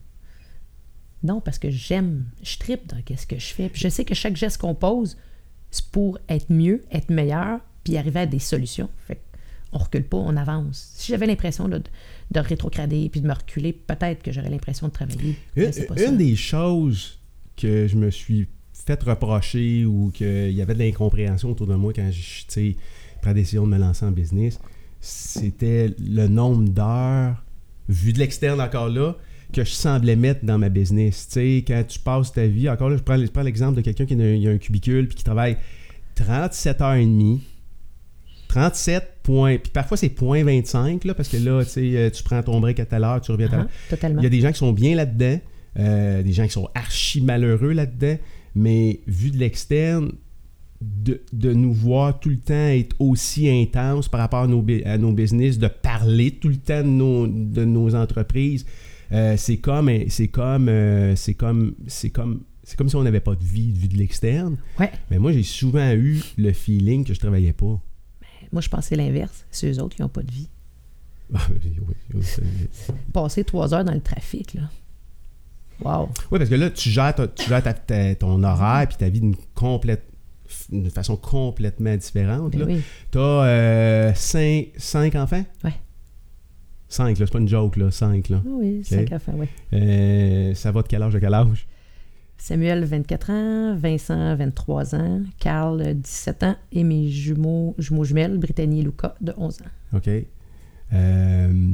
Non, 1.24 1.42
parce 1.42 1.58
que 1.58 1.72
j'aime, 1.72 2.26
je 2.44 2.58
tripe 2.58 2.88
dans 2.88 2.98
ce 3.18 3.26
que 3.26 3.40
je 3.40 3.54
fais. 3.54 3.70
Puis 3.70 3.82
je 3.82 3.90
sais 3.90 4.06
que 4.06 4.14
chaque 4.14 4.36
geste 4.36 4.60
qu'on 4.60 4.76
pose, 4.76 5.18
pour 5.92 6.18
être 6.30 6.52
mieux, 6.52 6.84
être 6.92 7.10
meilleur, 7.10 7.60
puis 7.84 7.98
arriver 7.98 8.22
à 8.22 8.26
des 8.26 8.40
solutions. 8.40 8.90
Fait 9.08 9.22
on 9.74 9.80
recule 9.80 10.04
pas, 10.04 10.18
on 10.18 10.36
avance. 10.38 10.92
Si 10.96 11.12
j'avais 11.12 11.28
l'impression 11.28 11.68
de, 11.68 11.82
de 12.32 12.40
rétrograder 12.40 13.10
puis 13.10 13.22
de 13.22 13.28
me 13.28 13.34
reculer, 13.34 13.74
peut-être 13.74 14.24
que 14.24 14.32
j'aurais 14.32 14.50
l'impression 14.50 14.88
de 14.88 14.94
travailler. 14.94 15.36
Une, 15.56 16.18
des 16.18 16.36
choses 16.36 17.20
que 17.56 17.88
je 17.88 17.96
me 17.96 18.10
suis 18.10 18.48
fait 18.74 19.02
reprocher 19.04 19.86
ou 19.86 20.12
qu'il 20.14 20.52
y 20.52 20.62
avait 20.62 20.74
de 20.74 20.80
l'incompréhension 20.80 21.52
autour 21.52 21.68
de 21.68 21.76
moi 21.76 21.92
quand 21.94 22.10
je 22.12 22.72
prends 23.22 23.32
la 23.32 23.34
décision 23.34 23.66
de 23.66 23.72
me 23.72 23.78
lancer 23.78 24.06
en 24.06 24.12
business, 24.12 24.60
c'était 25.02 25.94
le 26.00 26.28
nombre 26.28 26.70
d'heures, 26.70 27.44
vu 27.90 28.14
de 28.14 28.20
l'externe 28.20 28.62
encore 28.62 28.90
là, 28.90 29.16
que 29.54 29.64
je 29.64 29.72
semblais 29.72 30.16
mettre 30.16 30.46
dans 30.46 30.58
ma 30.58 30.70
business. 30.70 31.28
Tu 31.28 31.34
sais, 31.34 31.64
quand 31.68 31.84
tu 31.88 32.00
passes 32.00 32.32
ta 32.34 32.46
vie, 32.48 32.70
encore 32.70 32.90
là, 32.90 32.98
je 32.98 33.02
prends, 33.04 33.18
je 33.18 33.26
prends 33.28 33.44
l'exemple 33.44 33.76
de 33.78 33.82
quelqu'un 33.82 34.06
qui 34.06 34.14
a 34.14 34.18
un, 34.18 34.34
il 34.34 34.48
a 34.48 34.52
un 34.52 34.58
cubicule 34.58 35.08
puis 35.08 35.18
qui 35.18 35.24
travaille 35.24 35.58
37 36.16 36.82
heures 36.82 36.94
et 36.96 37.06
demie. 37.06 37.42
37 38.48 39.04
points. 39.24 39.58
Puis 39.58 39.72
parfois, 39.72 39.98
c'est 39.98 40.10
point 40.10 40.44
25, 40.44 41.04
là, 41.06 41.14
parce 41.14 41.30
que 41.30 41.38
là, 41.38 41.64
tu 41.66 41.72
sais, 41.72 41.92
euh, 41.98 42.10
tu 42.10 42.24
prends 42.24 42.42
ton 42.42 42.60
break 42.60 42.80
à 42.80 42.86
telle 42.86 43.04
heure, 43.04 43.20
tu 43.22 43.32
reviens 43.32 43.48
à 43.48 43.50
telle 43.50 43.60
heure. 43.60 43.68
Ah, 43.70 43.90
totalement. 43.90 44.22
Il 44.22 44.24
y 44.24 44.28
a 44.28 44.30
des 44.30 44.42
gens 44.42 44.52
qui 44.52 44.58
sont 44.58 44.72
bien 44.74 44.96
là-dedans, 44.96 45.40
euh, 45.80 46.24
des 46.24 46.34
gens 46.34 46.46
qui 46.46 46.52
sont 46.54 46.70
archi 46.74 47.22
malheureux 47.22 47.74
là-dedans, 47.74 48.18
mais 48.56 49.02
vu 49.08 49.32
de 49.32 49.38
l'externe, 49.38 50.12
de, 50.80 51.22
de 51.34 51.54
nous 51.54 51.74
voir 51.74 52.20
tout 52.20 52.30
le 52.30 52.38
temps 52.38 52.54
être 52.68 52.96
aussi 53.00 53.50
intense 53.50 54.08
par 54.08 54.20
rapport 54.22 54.44
à 54.44 54.48
nos, 54.48 54.62
bu- 54.62 54.84
à 54.84 54.98
nos 54.98 55.12
business, 55.12 55.58
de 55.58 55.68
parler 55.68 56.32
tout 56.32 56.50
le 56.50 56.58
temps 56.58 56.82
de 56.84 56.88
nos, 56.88 57.28
de 57.28 57.66
nos 57.66 57.96
entreprises, 57.96 58.66
euh, 59.12 59.36
c'est 59.38 59.58
comme, 59.58 59.90
c'est 60.10 60.28
comme, 60.28 60.70
euh, 60.70 61.16
c'est 61.16 61.34
comme, 61.34 61.76
c'est 61.88 62.10
comme, 62.10 62.42
c'est 62.64 62.78
comme 62.78 62.90
si 62.90 62.96
on 62.96 63.04
n'avait 63.04 63.20
pas 63.22 63.36
de 63.36 63.44
vie 63.44 63.72
vu 63.72 63.88
de 63.88 63.98
l'externe. 63.98 64.58
Ouais. 64.80 64.92
Mais 65.10 65.20
moi, 65.20 65.32
j'ai 65.32 65.44
souvent 65.44 65.92
eu 65.94 66.22
le 66.38 66.52
feeling 66.54 67.06
que 67.06 67.14
je 67.14 67.20
travaillais 67.20 67.54
pas. 67.54 67.80
Moi, 68.52 68.62
je 68.62 68.70
pensais 68.70 68.96
l'inverse. 68.96 69.46
C'est 69.52 69.72
eux 69.72 69.82
autres 69.82 69.96
qui 69.96 70.02
n'ont 70.02 70.10
pas 70.10 70.24
de 70.24 70.32
vie. 70.32 70.50
Passer 73.14 73.44
trois 73.44 73.74
heures 73.74 73.84
dans 73.84 73.94
le 73.94 74.02
trafic, 74.02 74.54
là. 74.54 74.62
Wow. 75.84 76.10
Oui, 76.32 76.40
parce 76.40 76.50
que 76.50 76.56
là, 76.56 76.70
tu 76.72 76.90
gères, 76.90 77.14
ta- 77.14 77.28
tu 77.28 77.48
gères 77.48 77.62
ta- 77.62 77.74
ta- 77.74 78.16
ton 78.16 78.42
horaire 78.44 78.88
puis 78.88 78.98
ta 78.98 79.10
vie 79.10 79.20
d'une 79.22 79.36
complète 79.54 80.04
d'une 80.70 80.90
façon 80.90 81.18
complètement 81.18 81.96
différente. 81.98 82.56
Ben. 82.56 82.82
T'as 83.12 83.20
euh, 83.20 84.14
cinq, 84.16 84.68
cinq 84.78 85.14
enfants? 85.16 85.44
Ouais. 85.64 85.74
Cinq, 86.90 87.20
là, 87.20 87.26
c'est 87.26 87.32
pas 87.34 87.40
une 87.40 87.48
joke, 87.48 87.76
là. 87.76 87.92
Cinq, 87.92 88.30
là. 88.30 88.42
Ah 88.46 88.50
Oui, 88.50 88.82
cinq 88.84 89.12
enfants, 89.12 89.34
oui. 89.36 89.48
Euh, 89.74 90.54
ça 90.54 90.72
va 90.72 90.82
de 90.82 90.88
quel 90.88 91.02
âge 91.04 91.16
à 91.16 91.20
quel 91.20 91.34
âge? 91.34 91.68
Samuel, 92.38 92.86
24 92.86 93.30
ans, 93.32 93.76
Vincent, 93.76 94.36
23 94.36 94.96
ans, 94.96 95.22
Carl, 95.40 95.94
17 95.96 96.44
ans, 96.44 96.56
et 96.72 96.84
mes 96.84 97.10
jumeaux, 97.10 97.74
jumeaux 97.78 98.04
jumelles, 98.04 98.38
Brittany 98.38 98.80
et 98.82 98.84
Luca, 98.84 99.16
de 99.20 99.34
11 99.38 99.62
ans. 99.64 99.98
OK. 99.98 100.10
Euh, 100.94 101.72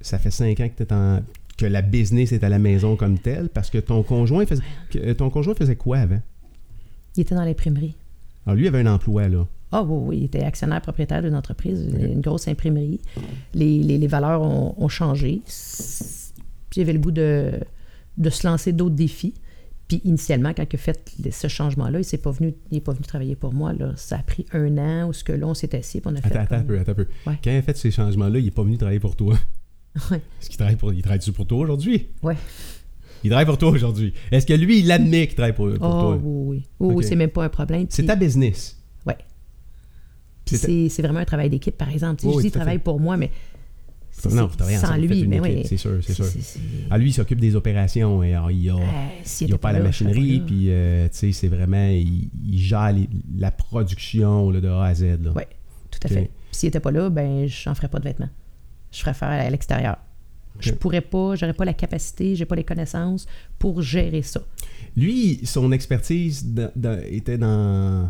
ça 0.00 0.18
fait 0.18 0.30
cinq 0.30 0.60
ans 0.60 0.68
que, 0.68 0.82
t'es 0.84 0.92
en- 0.92 1.20
que 1.56 1.66
la 1.66 1.82
business 1.82 2.32
est 2.32 2.44
à 2.44 2.48
la 2.48 2.58
maison 2.58 2.94
comme 2.94 3.18
telle 3.18 3.48
parce 3.48 3.70
que 3.70 3.78
ton 3.78 4.02
conjoint 4.02 4.44
faisait, 4.46 5.14
ton 5.16 5.30
conjoint 5.30 5.54
faisait 5.54 5.76
quoi 5.76 5.98
avant? 5.98 6.20
Il 7.16 7.22
était 7.22 7.34
dans 7.34 7.44
l'imprimerie. 7.44 7.96
Alors, 8.46 8.56
lui, 8.56 8.64
il 8.64 8.68
avait 8.68 8.80
un 8.80 8.86
emploi, 8.92 9.28
là. 9.28 9.46
Ah 9.76 9.82
oui, 9.82 9.98
oui, 10.06 10.16
il 10.18 10.24
était 10.24 10.42
actionnaire 10.44 10.80
propriétaire 10.80 11.22
d'une 11.22 11.34
entreprise, 11.34 11.88
une 11.98 12.20
grosse 12.20 12.46
imprimerie. 12.48 13.00
Les, 13.54 13.78
les- 13.82 13.98
les 13.98 14.06
valeurs 14.06 14.42
ont, 14.42 14.74
ont 14.78 14.88
changé. 14.88 15.42
Puis 16.70 16.80
il 16.80 16.82
avait 16.82 16.92
le 16.92 16.98
goût 16.98 17.10
de, 17.10 17.52
de 18.18 18.30
se 18.30 18.46
lancer 18.46 18.72
d'autres 18.72 18.94
défis. 18.94 19.34
Puis 19.88 20.00
initialement, 20.04 20.54
quand 20.54 20.64
il 20.72 20.76
a 20.76 20.78
fait 20.78 20.98
ce 21.30 21.48
changement-là, 21.48 22.00
il 22.00 22.06
n'est 22.10 22.18
pas, 22.18 22.30
venu- 22.30 22.54
il 22.70 22.78
est 22.78 22.80
pas 22.80 22.92
venu 22.92 23.04
travailler 23.04 23.36
pour 23.36 23.52
moi. 23.52 23.72
Là. 23.72 23.92
Ça 23.96 24.16
a 24.16 24.22
pris 24.22 24.46
un 24.52 24.78
an 24.78 25.08
où 25.08 25.12
ce 25.12 25.22
que 25.24 25.32
là, 25.32 25.46
on 25.46 25.54
s'est 25.54 25.74
assis 25.76 25.98
et 25.98 26.02
on 26.06 26.14
a 26.14 26.20
fait. 26.22 26.28
Attends, 26.28 26.40
attends 26.40 26.54
un 26.54 26.58
comme- 26.58 26.66
peu, 26.68 26.78
attends 26.78 26.92
un 26.92 26.94
peu. 26.94 27.06
Ouais. 27.26 27.38
Quand 27.44 27.50
il 27.50 27.56
a 27.56 27.62
fait 27.62 27.76
ces 27.76 27.90
changements-là, 27.90 28.38
il 28.38 28.44
n'est 28.46 28.50
pas 28.50 28.62
venu 28.62 28.78
travailler 28.78 29.00
pour 29.00 29.16
toi? 29.16 29.36
Ouais. 30.10 30.16
Est-ce 30.40 30.48
qu'il 30.48 30.56
travaille 30.56 30.74
pour, 30.74 30.92
il 30.92 31.02
travaille 31.02 31.20
pour 31.32 31.46
toi 31.46 31.58
aujourd'hui? 31.58 32.08
Ouais. 32.22 32.36
Il 33.22 33.30
travaille 33.30 33.46
pour 33.46 33.58
toi 33.58 33.70
aujourd'hui. 33.70 34.12
Est-ce 34.32 34.44
que 34.44 34.52
lui, 34.54 34.80
il 34.80 34.90
admet 34.90 35.26
qu'il 35.28 35.36
travaille 35.36 35.54
pour, 35.54 35.66
pour 35.68 35.76
Oh, 35.76 36.00
toi? 36.00 36.16
oui, 36.16 36.22
oui. 36.24 36.66
Oui, 36.80 36.94
oui, 36.96 37.04
c'est 37.04 37.14
même 37.14 37.30
pas 37.30 37.44
un 37.44 37.48
problème. 37.48 37.86
C'est 37.90 38.04
ta 38.06 38.16
business. 38.16 38.76
Puis 40.44 40.56
C'est- 40.90 41.02
vraiment 41.02 41.20
un 41.20 41.24
travail 41.24 41.48
d'équipe, 41.50 41.76
par 41.76 41.88
exemple. 41.90 42.22
Oui, 42.24 42.32
je 42.32 42.36
oui, 42.38 42.42
dis 42.44 42.50
travail 42.50 42.78
pour 42.78 43.00
moi, 43.00 43.16
mais 43.16 43.30
Non, 44.30 44.48
sans 44.80 44.96
lui, 44.96 45.26
mais 45.26 45.40
oui. 45.40 45.62
c'est 45.66 45.76
sûr, 45.76 45.98
c'est 46.02 46.14
sûr. 46.14 46.24
lui, 46.96 47.10
il 47.10 47.12
s'occupe 47.12 47.40
des 47.40 47.56
opérations. 47.56 48.22
Et 48.22 48.34
alors, 48.34 48.50
il 48.50 48.70
a, 48.70 48.74
Euh, 48.76 48.78
il 49.40 49.52
a 49.54 49.58
pas 49.58 49.72
la 49.72 49.78
là, 49.80 49.84
je 49.90 50.04
machinerie, 50.04 50.40
puis 50.40 50.66
euh, 50.70 51.08
tu 51.08 51.16
sais, 51.18 51.32
c'est 51.32 51.48
vraiment, 51.48 51.88
il, 51.88 52.30
il 52.46 52.58
gère 52.58 52.92
les- 52.92 53.08
la 53.36 53.50
production 53.50 54.50
là, 54.50 54.60
de 54.60 54.68
A 54.68 54.84
à 54.84 54.94
Z. 54.94 55.02
Ouais, 55.34 55.48
tout 55.90 55.98
à 56.04 56.08
fait. 56.08 56.30
S'il 56.52 56.68
était 56.68 56.80
pas 56.80 56.92
là, 56.92 57.10
ben 57.10 57.46
j'en 57.48 57.74
ferais 57.74 57.88
pas 57.88 57.98
de 57.98 58.04
vêtements. 58.04 58.28
Je 58.92 59.00
ferais 59.00 59.14
faire 59.14 59.28
à 59.28 59.50
l'extérieur. 59.50 59.96
Je 60.60 60.70
Ok. 60.70 60.78
pourrais 60.78 61.00
pas, 61.00 61.34
j'aurais 61.34 61.52
pas 61.52 61.64
la 61.64 61.74
capacité, 61.74 62.36
j'ai 62.36 62.44
pas 62.44 62.54
les 62.54 62.62
connaissances 62.62 63.26
pour 63.58 63.82
gérer 63.82 64.22
ça. 64.22 64.40
Lui, 64.96 65.40
son 65.42 65.72
expertise 65.72 66.46
dans- 66.46 66.70
dans- 66.76 67.00
était 67.10 67.38
dans, 67.38 68.08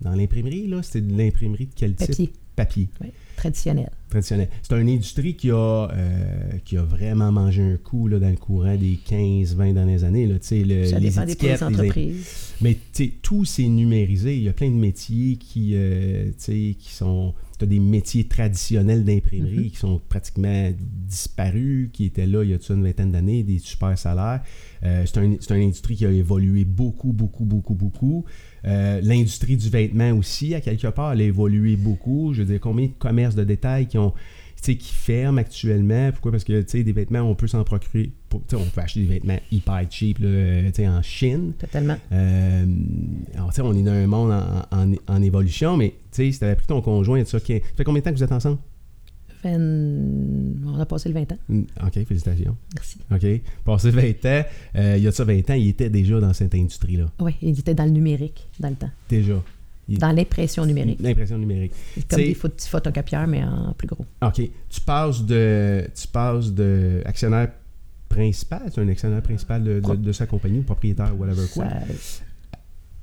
dans 0.00 0.12
l'imprimerie. 0.14 0.66
là. 0.66 0.82
C'était 0.82 1.00
de 1.02 1.16
l'imprimerie 1.16 1.66
de 1.66 1.74
quel 1.74 1.94
type? 1.94 2.32
Papier, 2.56 2.88
traditionnel. 3.36 3.90
Traditionnel. 4.08 4.48
C'est 4.62 4.80
une 4.80 4.88
industrie 4.88 5.34
qui 5.34 5.50
a, 5.50 5.88
euh, 5.90 6.50
qui 6.64 6.76
a 6.76 6.82
vraiment 6.82 7.30
mangé 7.32 7.62
un 7.62 7.76
coup 7.76 8.08
là, 8.08 8.18
dans 8.18 8.30
le 8.30 8.36
courant 8.36 8.76
des 8.76 8.98
15-20 9.08 9.72
dernières 9.74 10.04
années. 10.04 10.26
Là, 10.26 10.34
le- 10.34 10.40
Ça 10.40 10.98
les 10.98 11.08
dépend 11.10 11.24
des 11.24 11.32
étiquettes, 11.32 11.60
les 11.60 11.66
imp- 11.66 11.72
entreprises. 11.74 12.26
Mais 12.60 12.76
tout 13.22 13.44
s'est 13.44 13.68
numérisé. 13.68 14.36
Il 14.36 14.42
y 14.44 14.48
a 14.48 14.52
plein 14.52 14.70
de 14.70 14.74
métiers 14.74 15.36
qui, 15.36 15.72
euh, 15.74 16.30
qui 16.38 16.76
sont. 16.92 17.34
Tu 17.58 17.64
as 17.64 17.68
des 17.68 17.80
métiers 17.80 18.24
traditionnels 18.24 19.04
d'imprimerie 19.04 19.56
Mhm. 19.64 19.70
qui 19.70 19.76
sont 19.76 20.00
pratiquement 20.08 20.70
disparus, 21.08 21.90
qui 21.92 22.04
étaient 22.04 22.26
là 22.26 22.44
il 22.44 22.50
y 22.50 22.54
a 22.54 22.58
une 22.70 22.84
vingtaine 22.84 23.10
d'années, 23.10 23.42
des 23.42 23.58
super 23.58 23.98
salaires. 23.98 24.42
Euh, 24.84 25.02
c'est 25.06 25.18
un- 25.18 25.24
une 25.56 25.62
industrie 25.64 25.96
qui 25.96 26.06
a 26.06 26.10
évolué 26.12 26.64
beaucoup, 26.64 27.12
beaucoup, 27.12 27.44
beaucoup, 27.44 27.74
beaucoup. 27.74 28.24
L'industrie 28.64 29.56
du 29.56 29.68
vêtement 29.70 30.12
aussi, 30.12 30.54
à 30.54 30.60
quelque 30.60 30.86
part, 30.88 31.12
elle 31.12 31.20
a 31.22 31.24
évolué 31.24 31.76
beaucoup. 31.76 32.32
Je 32.32 32.42
veux 32.42 32.52
dire, 32.52 32.60
combien 32.60 32.86
de 32.86 32.92
commerces 32.98 33.34
de 33.34 33.44
détail 33.44 33.86
qui 33.86 33.97
ont 33.98 34.12
tu 34.60 34.72
sais, 34.72 34.76
qui 34.76 34.92
ferment 34.92 35.38
actuellement. 35.38 36.10
Pourquoi? 36.10 36.32
Parce 36.32 36.42
que 36.42 36.60
des 36.82 36.92
vêtements, 36.92 37.20
on 37.20 37.36
peut 37.36 37.46
s'en 37.46 37.62
procurer. 37.62 38.10
pour- 38.28 38.42
on 38.54 38.64
peut 38.64 38.80
acheter 38.80 39.00
des 39.02 39.06
vêtements 39.06 39.38
hyper 39.52 39.86
cheap 39.88 40.18
là, 40.18 40.28
en 40.98 41.00
Chine. 41.02 41.52
Totalement. 41.58 41.96
Euh, 42.10 42.66
alors, 43.34 43.52
on 43.62 43.74
est 43.76 43.82
dans 43.84 43.92
un 43.92 44.06
monde 44.08 44.32
en, 44.32 44.76
en- 44.76 44.94
en 45.06 45.22
évolution, 45.22 45.76
mais 45.76 45.94
si 46.10 46.36
tu 46.36 46.44
avais 46.44 46.56
pris 46.56 46.66
ton 46.66 46.80
conjoint 46.82 47.24
ça, 47.24 47.38
qui- 47.38 47.54
ça 47.58 47.60
fait 47.76 47.84
combien 47.84 48.00
de 48.00 48.04
temps 48.04 48.10
que 48.10 48.16
vous 48.16 48.24
êtes 48.24 48.32
ensemble? 48.32 48.58
On 49.44 50.78
a 50.80 50.86
passé 50.86 51.08
le 51.08 51.14
20 51.14 51.32
ans. 51.32 51.38
Hmm, 51.48 51.62
OK, 51.86 52.04
félicitations. 52.04 52.56
Merci. 52.74 52.98
OK. 53.12 53.42
Passé 53.64 53.90
20 53.90 54.24
ans, 54.26 54.44
euh, 54.76 54.94
il 54.96 55.02
y 55.02 55.06
a 55.06 55.10
de 55.10 55.14
ça 55.14 55.24
20 55.24 55.48
ans, 55.50 55.54
il 55.54 55.68
était 55.68 55.90
déjà 55.90 56.18
dans 56.20 56.32
cette 56.32 56.54
industrie-là. 56.54 57.06
Oui, 57.20 57.34
il 57.42 57.58
était 57.58 57.74
dans 57.74 57.84
le 57.84 57.90
numérique 57.92 58.48
dans 58.58 58.68
le 58.70 58.74
temps. 58.76 58.90
Déjà. 59.08 59.42
Dans 59.88 60.12
l'impression 60.12 60.66
numérique. 60.66 60.98
L'impression 61.00 61.38
numérique. 61.38 61.72
Comme 62.10 62.18
des 62.28 62.34
petits 62.34 62.68
photocopieurs, 62.68 63.26
mais 63.26 63.42
en 63.44 63.72
plus 63.72 63.86
gros. 63.88 64.04
OK. 64.22 64.42
Tu 64.68 64.80
passes 64.82 65.22
de. 65.24 65.86
Tu 65.94 66.06
passes 66.08 66.52
de 66.52 67.02
actionnaire 67.06 67.48
principal, 68.08 68.62
c'est 68.74 68.80
un 68.80 68.88
actionnaire 68.88 69.22
principal 69.22 69.62
de, 69.62 69.80
de- 69.80 69.96
de 69.96 70.12
sa 70.12 70.26
compagnie 70.26 70.58
ou 70.60 70.62
propriétaire 70.62 71.14
ou 71.14 71.20
whatever 71.20 71.46
quoi. 71.52 71.64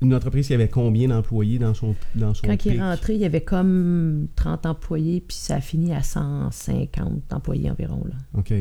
Une 0.02 0.14
entreprise 0.14 0.46
qui 0.46 0.52
avait 0.52 0.68
combien 0.68 1.08
d'employés 1.08 1.58
dans 1.58 1.72
son 1.72 1.94
dans 2.14 2.34
son 2.34 2.46
Quand 2.46 2.66
il 2.66 2.76
est 2.76 2.80
rentré, 2.80 3.14
il 3.14 3.20
y 3.20 3.24
avait 3.24 3.40
comme 3.40 4.28
30 4.36 4.66
employés, 4.66 5.22
puis 5.26 5.36
ça 5.36 5.56
a 5.56 5.60
fini 5.62 5.94
à 5.94 6.02
150 6.02 7.32
employés 7.32 7.70
environ. 7.70 8.02
Là. 8.04 8.14
OK. 8.38 8.52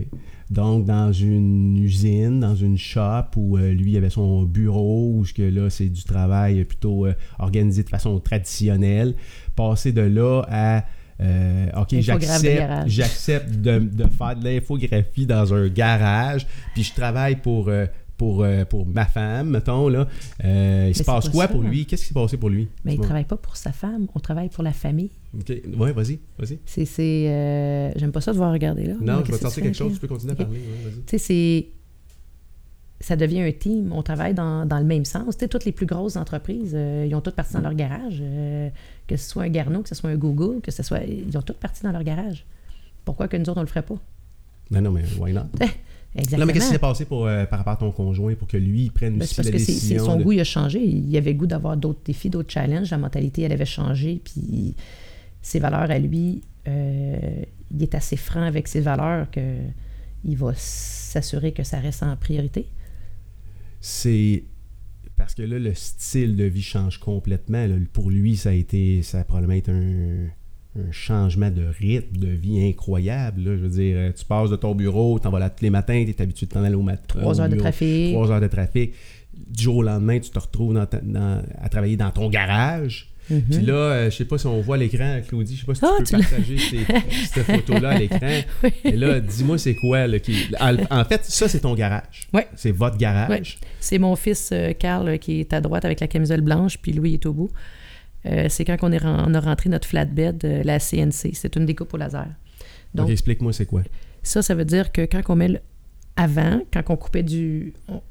Donc, 0.49 0.85
dans 0.85 1.11
une 1.11 1.75
usine, 1.77 2.39
dans 2.39 2.55
une 2.55 2.77
shop 2.77 3.35
où 3.35 3.57
euh, 3.57 3.73
lui 3.73 3.91
il 3.91 3.97
avait 3.97 4.09
son 4.09 4.43
bureau, 4.43 5.11
où 5.13 5.25
que 5.35 5.41
là, 5.41 5.69
c'est 5.69 5.89
du 5.89 6.03
travail 6.03 6.63
plutôt 6.63 7.05
euh, 7.05 7.13
organisé 7.39 7.83
de 7.83 7.89
façon 7.89 8.17
traditionnelle, 8.19 9.15
passer 9.57 9.91
de 9.91 10.01
là 10.01 10.43
à. 10.47 10.85
euh, 11.19 11.67
OK, 11.81 11.99
j'accepte, 11.99 12.87
j'accepte 12.87 13.51
de, 13.55 13.79
de 13.79 14.05
faire 14.05 14.35
de 14.37 14.45
l'infographie 14.45 15.25
dans 15.25 15.53
un 15.53 15.67
garage, 15.67 16.47
puis 16.73 16.83
je 16.83 16.93
travaille 16.93 17.37
pour, 17.37 17.69
pour, 18.17 18.43
euh, 18.43 18.63
pour 18.65 18.85
ma 18.85 19.05
femme, 19.05 19.49
mettons, 19.49 19.89
là. 19.89 20.07
Euh, 20.43 20.85
il 20.89 20.95
se 20.95 21.03
passe 21.03 21.25
pas 21.25 21.31
quoi 21.31 21.47
ça. 21.47 21.51
pour 21.51 21.61
lui? 21.61 21.85
Qu'est-ce 21.85 22.03
qui 22.03 22.07
s'est 22.09 22.13
passé 22.13 22.37
pour 22.37 22.49
lui? 22.49 22.69
Mais 22.83 22.91
il 22.91 22.95
Dis-moi. 22.95 23.05
travaille 23.07 23.25
pas 23.25 23.37
pour 23.37 23.57
sa 23.57 23.71
femme, 23.71 24.07
on 24.15 24.19
travaille 24.19 24.49
pour 24.49 24.63
la 24.63 24.71
famille. 24.73 25.11
OK. 25.37 25.51
Ouais, 25.77 25.91
vas-y, 25.91 26.19
vas-y. 26.37 26.59
C'est. 26.65 26.85
c'est, 26.85 27.27
euh, 27.29 27.91
J'aime 27.97 28.11
pas 28.11 28.21
ça 28.21 28.31
de 28.31 28.37
voir 28.37 28.51
regarder 28.53 28.85
là. 28.85 28.93
Non, 29.01 29.21
te 29.21 29.31
que 29.31 29.37
sortir 29.37 29.51
tu 29.55 29.61
quelque 29.63 29.75
chose, 29.77 29.93
tu 29.93 29.99
peux 29.99 30.07
continuer 30.07 30.33
à 30.33 30.35
parler. 30.35 30.59
ouais. 30.59 30.91
Tu 31.05 31.11
sais, 31.11 31.17
c'est. 31.17 31.67
Ça 33.01 33.17
devient 33.17 33.41
un 33.41 33.51
team. 33.51 33.91
On 33.91 34.01
travaille 34.01 34.33
dans, 34.33 34.65
dans 34.65 34.79
le 34.79 34.85
même 34.85 35.03
sens. 35.03 35.35
Tu 35.35 35.41
sais, 35.41 35.47
toutes 35.49 35.65
les 35.65 35.73
plus 35.73 35.85
grosses 35.85 36.15
entreprises, 36.15 36.71
ils 36.73 37.13
ont 37.13 37.21
toutes 37.21 37.35
parti 37.35 37.53
dans 37.53 37.59
leur 37.59 37.73
garage. 37.73 38.23
que 39.07 39.17
ce 39.17 39.29
soit 39.29 39.43
un 39.43 39.49
Garneau, 39.49 39.81
que 39.81 39.89
ce 39.89 39.95
soit 39.95 40.09
un 40.09 40.15
Google, 40.15 40.61
que 40.61 40.71
ce 40.71 40.81
soit. 40.81 41.01
Ils 41.03 41.37
ont 41.37 41.41
toutes 41.41 41.57
parti 41.57 41.83
dans 41.83 41.91
leur 41.91 42.03
garage. 42.03 42.45
Pourquoi 43.03 43.27
que 43.27 43.35
nous 43.35 43.49
autres, 43.49 43.57
on 43.59 43.61
le 43.61 43.67
ferait 43.67 43.83
pas? 43.83 43.95
Non, 44.71 44.81
non, 44.81 44.91
mais 44.91 45.03
why 45.19 45.33
not? 45.33 45.43
Exactement. 46.15 46.39
Non, 46.41 46.45
mais 46.47 46.53
qu'est-ce 46.53 46.67
qui 46.67 46.71
s'est 46.71 46.79
passé 46.79 47.05
pour, 47.05 47.25
euh, 47.27 47.45
par 47.45 47.59
rapport 47.59 47.73
à 47.73 47.77
ton 47.77 47.91
conjoint 47.91 48.33
pour 48.35 48.47
que 48.47 48.55
lui 48.57 48.83
il 48.85 48.91
prenne 48.91 49.15
Ben, 49.17 49.23
aussi 49.23 49.35
parce 49.35 49.47
la 49.47 49.51
que 49.51 49.57
c'est- 49.59 49.99
son 49.99 50.15
de- 50.17 50.23
goût 50.23 50.31
il 50.31 50.39
a 50.39 50.43
changé. 50.45 50.79
Il 50.81 51.15
avait 51.17 51.33
le 51.33 51.37
goût 51.39 51.47
d'avoir 51.47 51.75
d'autres 51.75 51.99
défis, 52.05 52.29
d'autres 52.29 52.51
challenges. 52.51 52.89
La 52.91 52.97
mentalité, 52.97 53.41
elle 53.41 53.51
avait 53.51 53.65
changé. 53.65 54.21
Puis 54.23 54.75
ses 55.41 55.59
valeurs 55.59 55.91
à 55.91 55.99
lui, 55.99 56.41
euh, 56.67 57.17
il 57.71 57.83
est 57.83 57.93
assez 57.95 58.15
franc 58.15 58.43
avec 58.43 58.67
ses 58.69 58.79
valeurs 58.81 59.29
que 59.29 59.41
il 60.23 60.37
va 60.37 60.53
s'assurer 60.55 61.51
que 61.51 61.63
ça 61.63 61.79
reste 61.79 62.01
en 62.03 62.15
priorité. 62.15 62.67
c'est 63.79 64.43
parce 65.17 65.33
que 65.35 65.43
là, 65.43 65.59
le 65.59 65.73
style 65.73 66.35
de 66.35 66.43
vie 66.45 66.61
change 66.61 66.97
complètement. 66.99 67.65
là. 67.67 67.75
Pour 67.93 68.09
lui, 68.09 68.35
ça 68.35 68.49
a 68.49 68.53
été, 68.53 69.01
ça 69.01 69.19
a 69.19 69.23
probablement 69.23 69.53
été 69.53 69.71
un, 69.71 70.27
un 70.77 70.91
changement 70.91 71.49
de 71.49 71.63
rythme 71.79 72.17
de 72.17 72.27
vie 72.27 72.67
incroyable. 72.67 73.41
là. 73.43 73.51
Je 73.57 73.61
veux 73.61 73.69
dire, 73.69 73.95
euh, 73.97 74.11
tu 74.17 74.25
passes 74.25 74.49
de 74.49 74.55
ton 74.57 74.75
bureau, 74.75 75.19
tu 75.19 75.27
en 75.27 75.31
vas 75.31 75.39
là 75.39 75.49
tous 75.49 75.63
les 75.63 75.69
matins, 75.69 76.03
tu 76.05 76.11
es 76.11 76.21
habitué 76.21 76.45
de 76.47 76.51
t'en 76.51 76.63
aller 76.63 76.75
au 76.75 76.81
matin. 76.81 77.01
Trois 77.19 77.39
heures 77.39 77.49
de 77.49 77.55
trafic. 77.55 78.13
Trois 78.13 78.31
heures 78.31 78.41
de 78.41 78.47
trafic. 78.47 78.93
Du 79.33 79.63
jour 79.63 79.77
au 79.77 79.83
lendemain, 79.83 80.19
tu 80.19 80.29
te 80.29 80.39
retrouves 80.39 80.73
dans 80.73 80.85
ta- 80.85 81.01
dans- 81.01 81.41
à 81.61 81.69
travailler 81.69 81.97
dans 81.97 82.11
ton 82.11 82.29
garage. 82.29 83.09
Mhm. 83.29 83.41
Puis 83.49 83.61
là, 83.65 83.73
euh, 83.73 84.09
je 84.11 84.17
sais 84.17 84.25
pas 84.25 84.37
si 84.37 84.45
on 84.45 84.61
voit 84.61 84.77
l'écran, 84.77 85.19
Claudie, 85.27 85.55
je 85.55 85.61
sais 85.61 85.65
pas 85.65 85.73
si 85.75 85.81
Ah, 85.83 85.95
tu 85.99 86.03
tu 86.05 86.15
peux 86.15 86.21
partager 86.21 86.57
cette 87.33 87.43
photo-là 87.43 87.89
à 87.89 87.97
l'écran. 87.97 88.19
Et 88.83 88.91
là, 88.95 89.19
dis-moi 89.19 89.57
c'est 89.57 89.73
quoi. 89.75 90.05
Là, 90.07 90.19
qui... 90.19 90.35
En 90.59 91.03
fait, 91.05 91.23
ça, 91.23 91.47
c'est 91.47 91.61
ton 91.61 91.73
garage. 91.73 92.27
Ouais. 92.33 92.47
C'est 92.55 92.71
votre 92.71 92.97
garage. 92.97 93.29
Ouais. 93.29 93.41
C'est 93.79 93.97
mon 93.97 94.15
fils 94.15 94.49
euh, 94.53 94.73
Carl 94.73 95.07
euh, 95.09 95.17
qui 95.17 95.39
est 95.39 95.53
à 95.53 95.61
droite 95.61 95.85
avec 95.85 96.01
la 96.01 96.07
camisole 96.07 96.41
blanche, 96.41 96.77
puis 96.77 96.91
Louis 96.93 97.15
est 97.15 97.25
au 97.25 97.33
bout. 97.33 97.49
Euh, 98.25 98.47
c'est 98.49 98.65
quand 98.65 98.77
on, 98.81 98.91
est 98.91 98.97
ren- 98.97 99.25
on 99.27 99.33
a 99.33 99.39
rentré 99.39 99.69
notre 99.69 99.87
flatbed, 99.87 100.43
euh, 100.45 100.63
la 100.63 100.79
CNC. 100.79 101.33
C'est 101.33 101.55
une 101.55 101.65
découpe 101.65 101.93
au 101.93 101.97
laser. 101.97 102.27
Donc, 102.93 103.09
explique-moi 103.09 103.53
c'est 103.53 103.65
quoi. 103.65 103.83
Ça, 104.23 104.41
ça 104.41 104.55
veut 104.55 104.65
dire 104.65 104.91
que 104.91 105.01
quand 105.05 105.21
on 105.29 105.35
met 105.35 105.47
le... 105.49 105.59
avant, 106.15 106.61
quand 106.73 106.81
on 106.89 106.95
coupait 106.95 107.23
du... 107.23 107.73
on- 107.87 108.01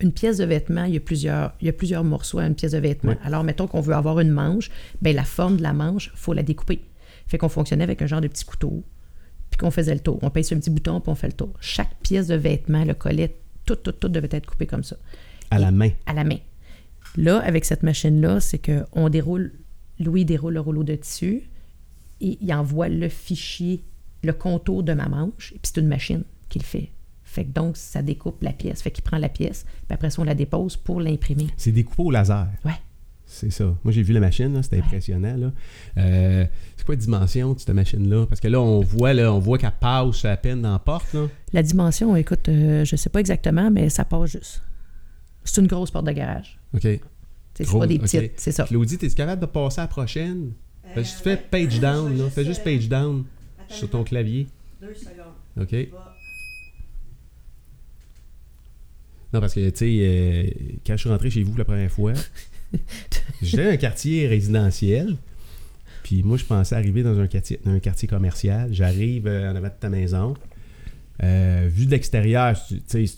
Une 0.00 0.12
pièce 0.12 0.38
de 0.38 0.44
vêtement, 0.44 0.84
il 0.84 0.94
y 0.94 0.96
a 0.96 1.00
plusieurs, 1.00 1.54
il 1.60 1.66
y 1.66 1.70
a 1.70 1.72
plusieurs 1.72 2.04
morceaux 2.04 2.38
à 2.38 2.46
une 2.46 2.54
pièce 2.54 2.72
de 2.72 2.78
vêtement. 2.78 3.12
Ouais. 3.12 3.18
Alors, 3.24 3.44
mettons 3.44 3.66
qu'on 3.66 3.80
veut 3.80 3.94
avoir 3.94 4.18
une 4.20 4.30
manche, 4.30 4.70
ben 5.00 5.14
la 5.14 5.24
forme 5.24 5.56
de 5.56 5.62
la 5.62 5.72
manche, 5.72 6.10
il 6.14 6.18
faut 6.18 6.32
la 6.32 6.42
découper. 6.42 6.80
Fait 7.26 7.38
qu'on 7.38 7.48
fonctionnait 7.48 7.84
avec 7.84 8.02
un 8.02 8.06
genre 8.06 8.20
de 8.20 8.28
petit 8.28 8.44
couteau, 8.44 8.82
puis 9.50 9.58
qu'on 9.58 9.70
faisait 9.70 9.94
le 9.94 10.00
tour. 10.00 10.18
On 10.22 10.30
pèse 10.30 10.48
sur 10.48 10.56
un 10.56 10.60
petit 10.60 10.70
bouton, 10.70 11.00
puis 11.00 11.10
on 11.10 11.14
fait 11.14 11.28
le 11.28 11.32
tour. 11.34 11.50
Chaque 11.60 11.94
pièce 12.02 12.26
de 12.26 12.34
vêtement, 12.34 12.84
le 12.84 12.94
collet, 12.94 13.36
tout, 13.64 13.76
tout, 13.76 13.92
tout 13.92 14.08
devait 14.08 14.28
être 14.32 14.46
coupé 14.46 14.66
comme 14.66 14.82
ça, 14.84 14.96
À 15.50 15.58
la 15.58 15.70
main. 15.70 15.90
à 16.06 16.12
la 16.14 16.24
main. 16.24 16.38
Là, 17.16 17.38
avec 17.38 17.64
cette 17.64 17.82
machine-là, 17.82 18.40
c'est 18.40 18.58
qu'on 18.58 19.08
déroule, 19.08 19.52
Louis 19.98 20.24
déroule 20.24 20.54
le 20.54 20.60
rouleau 20.60 20.84
de 20.84 20.94
tissu, 20.94 21.42
et 22.20 22.38
il 22.40 22.54
envoie 22.54 22.88
le 22.88 23.08
fichier, 23.08 23.82
le 24.22 24.32
contour 24.32 24.82
de 24.82 24.92
ma 24.92 25.08
manche, 25.08 25.52
et 25.52 25.58
puis 25.58 25.72
c'est 25.74 25.80
une 25.80 25.88
machine 25.88 26.24
qui 26.48 26.58
le 26.58 26.64
fait. 26.64 26.90
Fait 27.24 27.44
que 27.44 27.50
donc, 27.50 27.76
ça 27.76 28.02
découpe 28.02 28.42
la 28.42 28.52
pièce. 28.52 28.82
Fait 28.82 28.90
qu'il 28.90 29.02
prend 29.02 29.18
la 29.18 29.30
pièce, 29.30 29.64
puis 29.64 29.94
après 29.94 30.10
ça, 30.10 30.20
on 30.20 30.24
la 30.24 30.34
dépose 30.34 30.76
pour 30.76 31.00
l'imprimer. 31.00 31.46
C'est 31.56 31.72
découpé 31.72 32.02
au 32.02 32.10
laser. 32.10 32.48
Ouais. 32.64 32.72
C'est 33.24 33.50
ça. 33.50 33.64
Moi, 33.82 33.92
j'ai 33.92 34.02
vu 34.02 34.12
la 34.12 34.20
machine, 34.20 34.62
c'était 34.62 34.78
impressionnant. 34.78 35.36
Là. 35.36 35.52
Euh, 35.96 36.44
c'est 36.76 36.84
quoi 36.84 36.94
la 36.94 37.00
dimension 37.00 37.54
de 37.54 37.58
cette 37.58 37.70
machine-là? 37.70 38.26
Parce 38.26 38.42
que 38.42 38.48
là, 38.48 38.60
on 38.60 38.80
voit, 38.80 39.14
là, 39.14 39.32
on 39.32 39.38
voit 39.38 39.56
qu'elle 39.56 39.72
passe 39.80 40.26
à 40.26 40.36
peine 40.36 40.60
dans 40.60 40.72
la 40.72 40.78
porte. 40.78 41.14
Là. 41.14 41.28
La 41.54 41.62
dimension, 41.62 42.14
écoute, 42.14 42.50
euh, 42.50 42.84
je 42.84 42.94
sais 42.96 43.08
pas 43.08 43.20
exactement, 43.20 43.70
mais 43.70 43.88
ça 43.88 44.04
passe 44.04 44.32
juste. 44.32 44.62
C'est 45.44 45.60
une 45.60 45.66
grosse 45.66 45.90
porte 45.90 46.06
de 46.06 46.12
garage. 46.12 46.58
OK. 46.74 46.86
C'est 47.54 47.70
pas 47.70 47.86
des 47.86 47.98
petites, 47.98 48.32
c'est 48.36 48.52
ça. 48.52 48.64
Claudie, 48.64 48.94
es-tu 48.94 49.10
capable 49.10 49.40
de 49.40 49.46
passer 49.46 49.80
à 49.80 49.84
la 49.84 49.88
prochaine? 49.88 50.52
Fais 50.94 51.04
juste 51.04 51.20
fais 51.20 51.36
page 51.36 51.80
down, 51.80 52.16
là. 52.18 52.30
Fais 52.30 52.44
juste 52.44 52.64
page 52.64 52.88
down 52.88 53.24
sur 53.68 53.88
ton 53.88 54.04
clavier. 54.04 54.46
Deux 54.80 54.94
secondes. 54.94 55.34
OK? 55.60 55.88
Non, 59.32 59.40
parce 59.40 59.54
que, 59.54 59.70
tu 59.70 59.76
sais, 59.76 59.98
euh, 60.00 60.76
quand 60.86 60.94
je 60.94 61.00
suis 61.00 61.08
rentré 61.08 61.30
chez 61.30 61.42
vous 61.42 61.56
la 61.56 61.64
première 61.64 61.90
fois, 61.90 62.12
j'étais 63.42 63.64
dans 63.64 63.70
un 63.70 63.76
quartier 63.76 64.26
résidentiel. 64.26 65.16
Puis 66.02 66.22
moi, 66.22 66.36
je 66.36 66.44
pensais 66.44 66.74
arriver 66.74 67.02
dans 67.02 67.18
un 67.18 67.26
quartier, 67.26 67.58
dans 67.64 67.70
un 67.70 67.80
quartier 67.80 68.08
commercial. 68.08 68.72
J'arrive 68.72 69.26
euh, 69.26 69.50
en 69.50 69.56
avant 69.56 69.68
de 69.68 69.74
ta 69.78 69.88
maison. 69.88 70.34
Euh, 71.22 71.68
vu 71.70 71.86
de 71.86 71.90
l'extérieur, 71.90 72.56
c'est- 72.86 73.16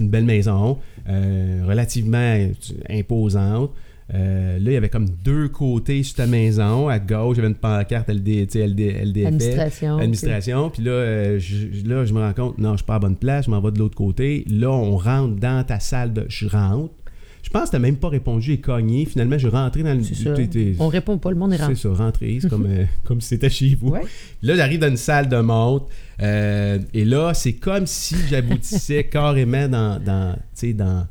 une 0.00 0.08
belle 0.10 0.24
maison, 0.24 0.78
euh, 1.08 1.62
relativement 1.66 2.48
imposante. 2.90 3.70
Euh, 4.12 4.58
là, 4.58 4.70
il 4.70 4.74
y 4.74 4.76
avait 4.76 4.90
comme 4.90 5.08
deux 5.08 5.48
côtés 5.48 6.02
sur 6.02 6.16
ta 6.16 6.26
maison. 6.26 6.88
À 6.88 6.98
gauche, 6.98 7.36
il 7.36 7.40
y 7.40 7.40
avait 7.40 7.48
une 7.48 7.54
pancarte 7.54 8.10
LD, 8.10 8.46
LD. 8.54 9.24
Administration. 9.26 9.96
Administration. 9.98 10.70
Puis 10.70 10.82
là, 10.82 10.90
euh, 10.90 11.38
je, 11.38 11.88
là, 11.88 12.04
je 12.04 12.12
me 12.12 12.20
rends 12.20 12.34
compte, 12.34 12.58
non, 12.58 12.72
je 12.72 12.78
suis 12.78 12.84
pas 12.86 12.94
à 12.94 12.96
la 12.96 13.00
bonne 13.00 13.16
place, 13.16 13.46
je 13.46 13.50
m'en 13.50 13.60
vais 13.62 13.70
de 13.70 13.78
l'autre 13.78 13.96
côté. 13.96 14.44
Là, 14.50 14.70
on 14.70 14.98
rentre 14.98 15.36
dans 15.36 15.64
ta 15.64 15.80
salle 15.80 16.12
de. 16.12 16.26
Je 16.28 16.46
rentre. 16.48 16.92
Je 17.44 17.50
pense 17.50 17.64
que 17.66 17.70
tu 17.70 17.76
n'as 17.76 17.80
même 17.80 17.98
pas 17.98 18.08
répondu 18.08 18.52
et 18.52 18.58
cogné. 18.58 19.04
Finalement, 19.04 19.34
je 19.38 19.46
suis 19.46 19.54
rentré 19.56 19.82
dans 19.82 19.92
le. 19.94 20.02
C'est 20.02 20.74
On 20.80 20.88
répond 20.88 21.18
pas, 21.18 21.30
le 21.30 21.36
monde 21.36 21.52
est 21.52 21.58
C'est 21.58 21.62
rentré. 21.64 21.76
ça, 21.76 21.92
rentrer. 21.92 22.38
C'est 22.40 22.48
comme, 22.48 22.66
euh, 22.68 22.84
comme 23.04 23.20
si 23.20 23.28
c'était 23.28 23.50
chez 23.50 23.74
vous. 23.74 23.90
Ouais. 23.90 24.00
Là, 24.42 24.56
j'arrive 24.56 24.80
dans 24.80 24.88
une 24.88 24.96
salle 24.96 25.28
de 25.28 25.36
montre. 25.36 25.86
euh, 26.22 26.78
et 26.94 27.04
là, 27.04 27.34
c'est 27.34 27.52
comme 27.52 27.86
si 27.86 28.16
j'aboutissais 28.30 29.04
carrément 29.12 29.68
dans, 29.68 30.02
dans, 30.02 30.36
dans, 30.74 31.06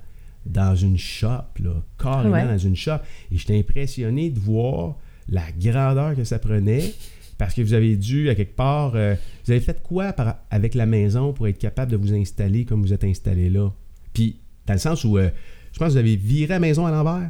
dans 0.47 0.75
une 0.75 0.97
shop. 0.97 1.27
Là, 1.59 1.75
carrément 2.01 2.33
Ouais. 2.33 2.45
dans 2.47 2.57
une 2.57 2.75
shop. 2.75 2.97
Et 3.31 3.37
j'étais 3.37 3.57
impressionné 3.57 4.31
de 4.31 4.39
voir 4.39 4.95
la 5.29 5.43
grandeur 5.57 6.15
que 6.15 6.23
ça 6.23 6.39
prenait. 6.39 6.93
Parce 7.37 7.53
que 7.53 7.61
vous 7.61 7.73
avez 7.73 7.95
dû, 7.95 8.29
à 8.29 8.35
quelque 8.35 8.55
part, 8.55 8.93
euh, 8.95 9.15
vous 9.45 9.51
avez 9.51 9.61
fait 9.61 9.81
quoi 9.83 10.13
par- 10.13 10.37
avec 10.49 10.73
la 10.75 10.85
maison 10.87 11.31
pour 11.33 11.47
être 11.47 11.57
capable 11.59 11.91
de 11.91 11.97
vous 11.97 12.13
installer 12.13 12.65
comme 12.65 12.81
vous 12.81 12.93
êtes 12.93 13.03
installé 13.03 13.49
là? 13.49 13.71
Puis, 14.13 14.37
dans 14.65 14.73
le 14.73 14.79
sens 14.79 15.03
où, 15.03 15.17
euh, 15.17 15.29
je 15.73 15.79
pense 15.79 15.87
que 15.89 15.91
vous 15.93 15.97
avez 15.97 16.15
viré 16.15 16.47
la 16.53 16.59
maison 16.59 16.85
à 16.85 16.91
l'envers. 16.91 17.29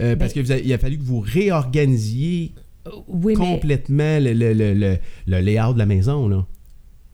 Euh, 0.00 0.14
parce 0.14 0.32
Ben- 0.32 0.40
que 0.42 0.46
vous 0.46 0.52
avez- 0.52 0.64
il 0.64 0.72
a 0.72 0.78
fallu 0.78 0.96
que 0.98 1.02
vous 1.02 1.18
réorganisiez 1.20 2.52
Euh, 2.86 2.90
Oui, 3.08 3.34
complètement 3.34 4.18
le, 4.20 4.32
le, 4.32 4.54
le, 4.54 4.72
le, 4.72 4.96
le 5.26 5.38
layout 5.40 5.74
de 5.74 5.78
la 5.78 5.84
maison. 5.86 6.28
Là. 6.28 6.46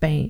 ben 0.01 0.29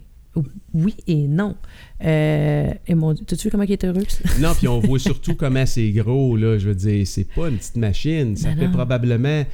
oui 0.74 0.94
et 1.06 1.26
non. 1.28 1.56
Euh, 2.04 2.72
et 2.86 2.94
mon 2.94 3.12
Dieu, 3.14 3.24
tu 3.26 3.36
vu 3.36 3.50
comment 3.50 3.64
il 3.64 3.72
est 3.72 3.84
heureux? 3.84 4.02
Non, 4.40 4.52
puis 4.56 4.68
on 4.68 4.80
voit 4.80 4.98
surtout 4.98 5.34
comment 5.34 5.64
c'est 5.66 5.90
gros. 5.92 6.36
Là, 6.36 6.56
je 6.58 6.68
veux 6.68 6.74
dire, 6.74 7.06
c'est 7.06 7.24
pas 7.24 7.48
une 7.48 7.56
petite 7.58 7.76
machine. 7.76 8.36
Ça 8.36 8.50
Ben 8.50 8.58
fait 8.58 8.66
non. 8.66 8.72
probablement 8.72 9.44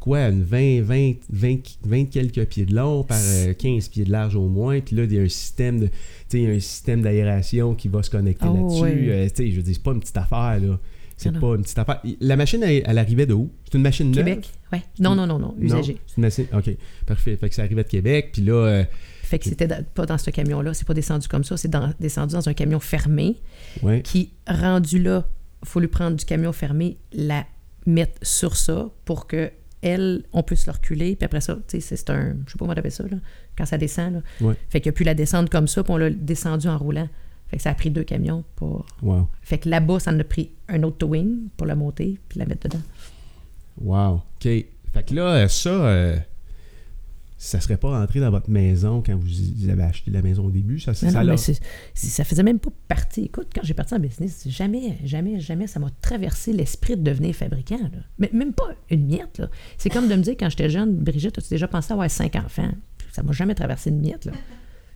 quoi, 0.00 0.28
une 0.28 0.42
20, 0.42 0.82
20, 0.82 1.12
20, 1.30 1.56
20 1.84 2.04
quelques 2.06 2.44
pieds 2.46 2.64
de 2.64 2.74
long 2.74 3.04
par 3.04 3.18
euh, 3.22 3.52
15 3.54 3.88
pieds 3.88 4.04
de 4.04 4.10
large 4.10 4.34
au 4.34 4.48
moins. 4.48 4.80
Puis 4.80 4.96
là, 4.96 5.04
il 5.04 5.12
y 5.12 5.18
a 5.18 5.22
un 5.22 5.28
système 5.28 5.80
de, 5.80 5.86
tu 5.86 5.92
sais, 6.28 6.38
il 6.38 6.42
y 6.44 6.46
a 6.46 6.50
un 6.54 6.60
système 6.60 7.02
d'aération 7.02 7.74
qui 7.74 7.88
va 7.88 8.02
se 8.02 8.10
connecter 8.10 8.46
Oh, 8.48 8.54
là-dessus. 8.56 8.82
ouais. 8.82 9.08
Euh, 9.10 9.28
tu 9.28 9.36
sais, 9.36 9.50
je 9.50 9.56
veux 9.56 9.62
dire, 9.62 9.74
c'est 9.74 9.82
pas 9.82 9.92
une 9.92 10.00
petite 10.00 10.16
affaire. 10.16 10.58
là. 10.60 10.78
C'est 11.16 11.38
pas 11.38 11.54
une 11.54 11.62
petite 11.62 11.78
affaire. 11.78 12.00
La 12.20 12.34
machine, 12.36 12.62
elle, 12.62 12.82
elle 12.86 12.96
arrivait 12.96 13.26
de 13.26 13.34
où? 13.34 13.50
C'est 13.66 13.76
une 13.76 13.82
machine 13.82 14.10
neuve? 14.10 14.24
Québec? 14.24 14.50
Ouais. 14.72 14.82
Non, 14.98 15.14
non, 15.14 15.26
non, 15.26 15.38
non, 15.38 15.54
usagé. 15.60 15.92
Non, 15.92 15.98
c'est 16.06 16.16
une 16.16 16.22
machine. 16.22 16.46
OK, 16.54 16.76
parfait. 17.04 17.36
Fait 17.36 17.48
que 17.50 17.54
ça 17.54 17.62
arrivait 17.62 17.82
de 17.84 17.88
Québec. 17.88 18.30
Puis 18.32 18.40
là, 18.42 18.54
euh, 18.54 18.84
Fait 19.22 19.38
que 19.38 19.44
c'était 19.44 19.68
pas 19.94 20.06
dans 20.06 20.16
ce 20.16 20.30
camion-là, 20.30 20.72
c'est 20.72 20.86
pas 20.86 20.94
descendu 20.94 21.28
comme 21.28 21.44
ça, 21.44 21.58
c'est 21.58 21.70
descendu 22.00 22.32
dans 22.32 22.48
un 22.48 22.54
camion 22.54 22.80
fermé 22.80 23.36
ouais. 23.82 24.00
qui, 24.00 24.30
rendu 24.48 24.98
là, 24.98 25.26
faut 25.62 25.78
lui 25.78 25.88
prendre 25.88 26.16
du 26.16 26.24
camion 26.24 26.52
fermé, 26.54 26.96
la 27.12 27.44
mettre 27.84 28.18
sur 28.22 28.56
ça 28.56 28.88
pour 29.04 29.26
que 29.26 29.50
elle, 29.82 30.24
on 30.32 30.42
puisse 30.42 30.66
le 30.66 30.72
reculer, 30.72 31.16
puis 31.16 31.24
après 31.24 31.40
ça, 31.40 31.54
tu 31.66 31.80
sais, 31.80 31.96
c'est- 31.96 32.10
un, 32.10 32.36
je 32.46 32.52
sais 32.52 32.58
pas 32.58 32.64
comment 32.64 32.74
t'appelles 32.74 32.92
ça, 32.92 33.04
là, 33.04 33.16
quand 33.56 33.64
ça 33.66 33.78
descend, 33.78 34.14
là. 34.14 34.20
Ouais. 34.40 34.54
Fait 34.68 34.80
qu'il 34.80 34.90
a 34.90 34.92
pu 34.92 35.04
la 35.04 35.14
descendre 35.14 35.48
comme 35.48 35.68
ça, 35.68 35.82
puis 35.82 35.92
on 35.92 35.96
l'a 35.96 36.10
descendu 36.10 36.68
en 36.68 36.76
roulant. 36.78 37.08
Fait 37.48 37.56
que 37.56 37.62
ça 37.62 37.70
a 37.70 37.74
pris 37.74 37.90
deux 37.90 38.04
camions 38.04 38.44
pour... 38.56 38.86
Wow. 39.02 39.28
Fait 39.42 39.58
que 39.58 39.68
là-bas, 39.68 39.98
ça 40.00 40.12
en 40.12 40.18
a 40.20 40.24
pris 40.24 40.52
un 40.68 40.82
autre 40.84 40.98
towing 40.98 41.48
pour 41.56 41.66
la 41.66 41.74
monter, 41.74 42.18
puis 42.28 42.38
la 42.38 42.46
mettre 42.46 42.68
dedans. 42.68 42.82
Wow. 43.80 44.14
OK. 44.16 44.42
Fait 44.44 45.02
que 45.06 45.14
là, 45.14 45.48
ça, 45.48 45.70
euh, 45.70 46.16
ça 47.42 47.58
serait 47.58 47.78
pas 47.78 47.98
rentré 47.98 48.20
dans 48.20 48.30
votre 48.30 48.50
maison 48.50 49.02
quand 49.04 49.16
vous 49.16 49.70
avez 49.70 49.82
acheté 49.82 50.10
la 50.10 50.20
maison 50.20 50.44
au 50.44 50.50
début? 50.50 50.78
Ça, 50.78 50.90
Non, 50.90 51.10
ça 51.10 51.24
non, 51.24 51.34
mais 51.34 51.54
ça 51.94 52.22
faisait 52.24 52.42
même 52.42 52.58
pas 52.58 52.68
partie. 52.86 53.22
Écoute, 53.22 53.48
quand 53.54 53.62
j'ai 53.64 53.72
parti 53.72 53.94
en 53.94 53.98
business, 53.98 54.44
jamais, 54.46 54.98
jamais, 55.06 55.40
jamais 55.40 55.66
ça 55.66 55.80
m'a 55.80 55.88
traversé 56.02 56.52
l'esprit 56.52 56.98
de 56.98 57.02
devenir 57.02 57.34
fabricant. 57.34 57.78
Là. 57.80 58.00
Mais 58.18 58.28
même 58.34 58.52
pas 58.52 58.68
une 58.90 59.06
miette. 59.06 59.38
là. 59.38 59.48
C'est 59.78 59.88
comme 59.88 60.06
de 60.06 60.14
me 60.16 60.22
dire, 60.22 60.34
quand 60.38 60.50
j'étais 60.50 60.68
jeune, 60.68 60.94
Brigitte, 60.96 61.38
as-tu 61.38 61.48
déjà 61.48 61.66
pensé 61.66 61.94
avoir 61.94 62.10
cinq 62.10 62.36
enfants? 62.36 62.70
Ça 63.10 63.22
m'a 63.22 63.32
jamais 63.32 63.54
traversé 63.54 63.88
une 63.88 64.00
miette. 64.02 64.26
Là. 64.26 64.32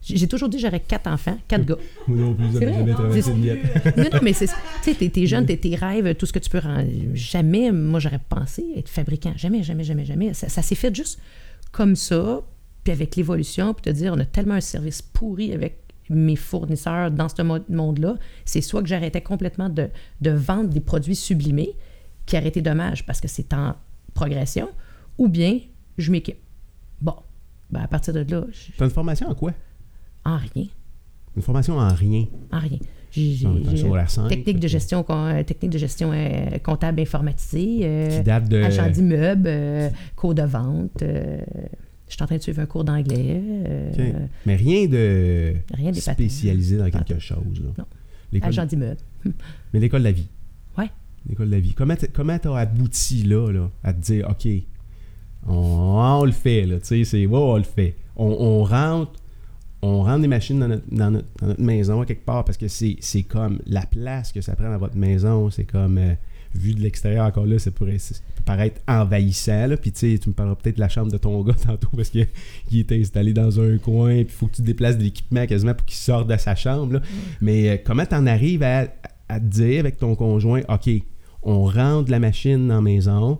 J'ai 0.03 0.29
toujours 0.29 0.51
dit 0.51 0.59
j'aurais 0.59 0.81
quatre 0.81 1.07
enfants, 1.07 1.39
quatre 1.49 1.65
gars. 1.65 1.79
Moi 2.09 2.19
non 2.19 2.35
plus, 2.35 2.53
j'avais 2.53 2.75
jamais 2.75 2.93
traversé 2.93 3.23
C'est- 3.23 3.31
une 3.31 3.41
miette. 3.41 3.97
non, 3.97 4.05
non, 4.13 4.19
mais 4.23 4.35
c'est. 4.35 4.49
Tu 4.49 4.53
sais, 4.83 4.95
t'es, 4.95 5.09
t'es 5.09 5.27
jeune, 5.27 5.47
t'es 5.47 5.57
tes 5.57 5.75
rêves, 5.77 6.15
tout 6.17 6.27
ce 6.27 6.33
que 6.35 6.39
tu 6.41 6.51
peux 6.51 6.59
rendre. 6.59 6.91
Jamais, 7.15 7.73
moi, 7.73 8.01
j'aurais 8.01 8.21
pensé 8.29 8.67
être 8.77 8.91
fabricant. 8.91 9.33
Jamais, 9.37 9.63
jamais, 9.63 9.83
jamais, 9.83 10.05
jamais. 10.05 10.35
Ça, 10.35 10.51
ça 10.51 10.61
s'est 10.61 10.75
fait 10.75 10.95
juste 10.95 11.19
comme 11.75 11.97
ça, 11.97 12.41
puis 12.85 12.93
avec 12.93 13.17
l'évolution, 13.17 13.75
puis 13.75 13.83
te 13.83 13.91
dire, 13.91 14.13
on 14.17 14.21
a 14.21 14.25
tellement 14.25 14.55
un 14.55 14.61
service 14.61 15.03
pourri 15.03 15.53
avec 15.53 15.81
mes 16.09 16.37
fournisseurs 16.37 17.11
dans 17.11 17.29
ce 17.29 17.43
mo- 17.43 17.59
monde-là. 17.69 18.15
C'est 18.45 18.61
soit 18.61 18.81
que 18.83 18.89
j'arrêtais 18.89 19.23
complètement 19.23 19.69
de, 19.69 19.89
de 20.21 20.31
vendre 20.31 20.69
des 20.71 20.81
produits 20.81 21.17
sublimés, 21.17 21.73
qui 22.27 22.37
aurait 22.39 22.49
été 22.49 22.63
dommage 22.63 23.05
parce 23.05 23.21
que 23.21 23.29
c'est 23.29 23.53
en 23.53 23.75
progression, 24.15 24.69
ou 25.19 25.29
bien 25.29 25.59
je 25.99 26.11
m'équipe. 26.13 26.39
Bon, 27.01 27.17
ben 27.71 27.81
à 27.81 27.89
partir 27.89 28.15
de 28.15 28.21
là, 28.21 28.45
je- 28.53 28.73
T'as 28.77 28.85
une 28.85 28.91
formation 28.91 29.29
en 29.29 29.35
quoi? 29.35 29.53
en 30.25 30.37
rien. 30.39 30.67
Une 31.37 31.43
formation 31.43 31.77
en 31.79 31.89
rien. 31.93 32.27
En 32.53 32.61
rien. 32.61 32.79
J'ai, 33.15 33.47
technique 34.29 34.59
de 34.61 34.69
gestion, 34.69 35.05
technique 35.47 35.71
de 35.73 35.79
gestion 35.79 36.11
comptable 36.63 37.01
informatisée, 37.01 37.81
euh, 37.83 38.23
de. 38.41 38.57
agent 38.63 38.91
d'immeuble, 38.91 39.47
euh, 39.47 39.89
cours 40.17 40.35
de 40.35 40.43
vente. 40.43 41.03
euh, 41.03 41.39
je 42.09 42.15
suis 42.15 42.23
en 42.23 42.27
train 42.27 42.37
de 42.37 42.43
suivre 42.43 42.61
un 42.61 42.67
cours 42.67 42.85
d'anglais. 42.85 43.41
Mais 44.47 44.57
rien 44.57 44.87
de 44.87 45.55
Rien 45.73 45.93
spécialisé 45.93 46.77
dans 46.77 46.91
quelque 46.91 47.19
chose. 47.19 47.63
Là. 47.63 47.71
Non. 47.79 47.85
Agent 48.43 48.67
d'immeuble. 48.67 49.01
Mais 49.73 49.81
l'école 49.81 50.01
de 50.01 50.07
la 50.07 50.13
vie. 50.13 50.27
Ouais. 50.77 50.91
L'école 51.29 51.47
de 51.47 51.53
la 51.53 51.61
vie. 51.61 51.73
Comment 51.75 51.95
t- 51.97 52.09
comment 52.09 52.37
t'as 52.39 52.57
abouti 52.57 53.23
là, 53.23 53.51
là, 53.53 53.71
à 53.85 53.93
te 53.93 54.01
dire, 54.01 54.29
OK, 54.29 54.49
on, 55.47 55.53
on 55.55 56.25
le 56.25 56.33
fait, 56.33 56.67
là, 56.67 56.79
tu 56.81 56.87
sais, 56.87 57.05
c'est, 57.05 57.27
ouais, 57.27 57.39
on 57.39 57.57
le 57.57 57.63
fait. 57.63 57.95
On, 58.17 58.27
on 58.27 58.65
rentre, 58.65 59.13
on 59.85 60.03
rentre 60.03 60.23
des 60.23 60.29
machines 60.29 60.59
dans 60.59 60.69
notre, 60.69 60.85
dans 60.91 61.11
notre, 61.11 61.27
dans 61.41 61.49
notre 61.49 61.63
maison 61.63 62.01
à 62.01 62.07
quelque 62.07 62.25
part 62.25 62.45
parce 62.45 62.57
que 62.57 62.69
c'est, 62.69 63.23
comme 63.29 63.61
la 63.67 63.85
place 63.85 64.33
que 64.33 64.41
ça 64.41 64.57
prend 64.57 64.71
dans 64.71 64.79
votre 64.79 64.97
maison, 64.97 65.51
c'est 65.51 65.65
comme, 65.65 65.99
euh, 65.99 66.15
vu 66.55 66.75
de 66.75 66.81
l'extérieur 66.81 67.27
encore 67.27 67.47
là, 67.47 67.59
ça 67.59 67.71
pourrait 67.71 67.99
paraître 68.45 68.81
envahissant, 68.89 69.67
là, 69.67 69.77
puis 69.77 69.93
tu 69.93 70.13
sais, 70.13 70.19
tu 70.19 70.29
me 70.29 70.35
parleras 70.35 70.57
peut-être 70.57 70.77
de 70.77 70.81
la 70.81 70.89
chambre 70.89 71.11
de 71.13 71.19
ton 71.19 71.43
gars 71.43 71.55
tantôt 71.67 71.89
parce 71.95 72.11
qu'il 72.11 72.27
il 72.71 72.81
était 72.81 72.99
installé 72.99 73.33
dans 73.33 73.61
un 73.61 73.77
coin, 73.79 74.15
puis 74.25 74.27
il 74.29 74.31
faut 74.31 74.47
que 74.47 74.57
tu 74.57 74.63
déplaces 74.63 74.97
de 74.97 75.03
l'équipement 75.03 75.47
quasiment 75.47 75.75
pour 75.75 75.87
qu'il 75.87 75.97
sorte 75.97 76.29
de 76.29 76.37
sa 76.37 76.55
chambre, 76.55 76.95
là. 76.95 77.01
Mais 77.41 77.69
euh, 77.69 77.77
comment 77.85 78.07
t'en 78.07 78.27
arrives 78.27 78.63
à, 78.63 78.87
à 79.29 79.41
te 79.41 79.47
dire 79.47 79.81
avec 79.81 79.99
ton 79.99 80.15
conjoint, 80.15 80.63
OK, 80.69 80.89
on 81.43 81.65
rentre 81.65 82.11
la 82.11 82.21
machine 82.21 82.69
dans 82.69 82.77
la 82.77 82.81
maison, 82.81 83.39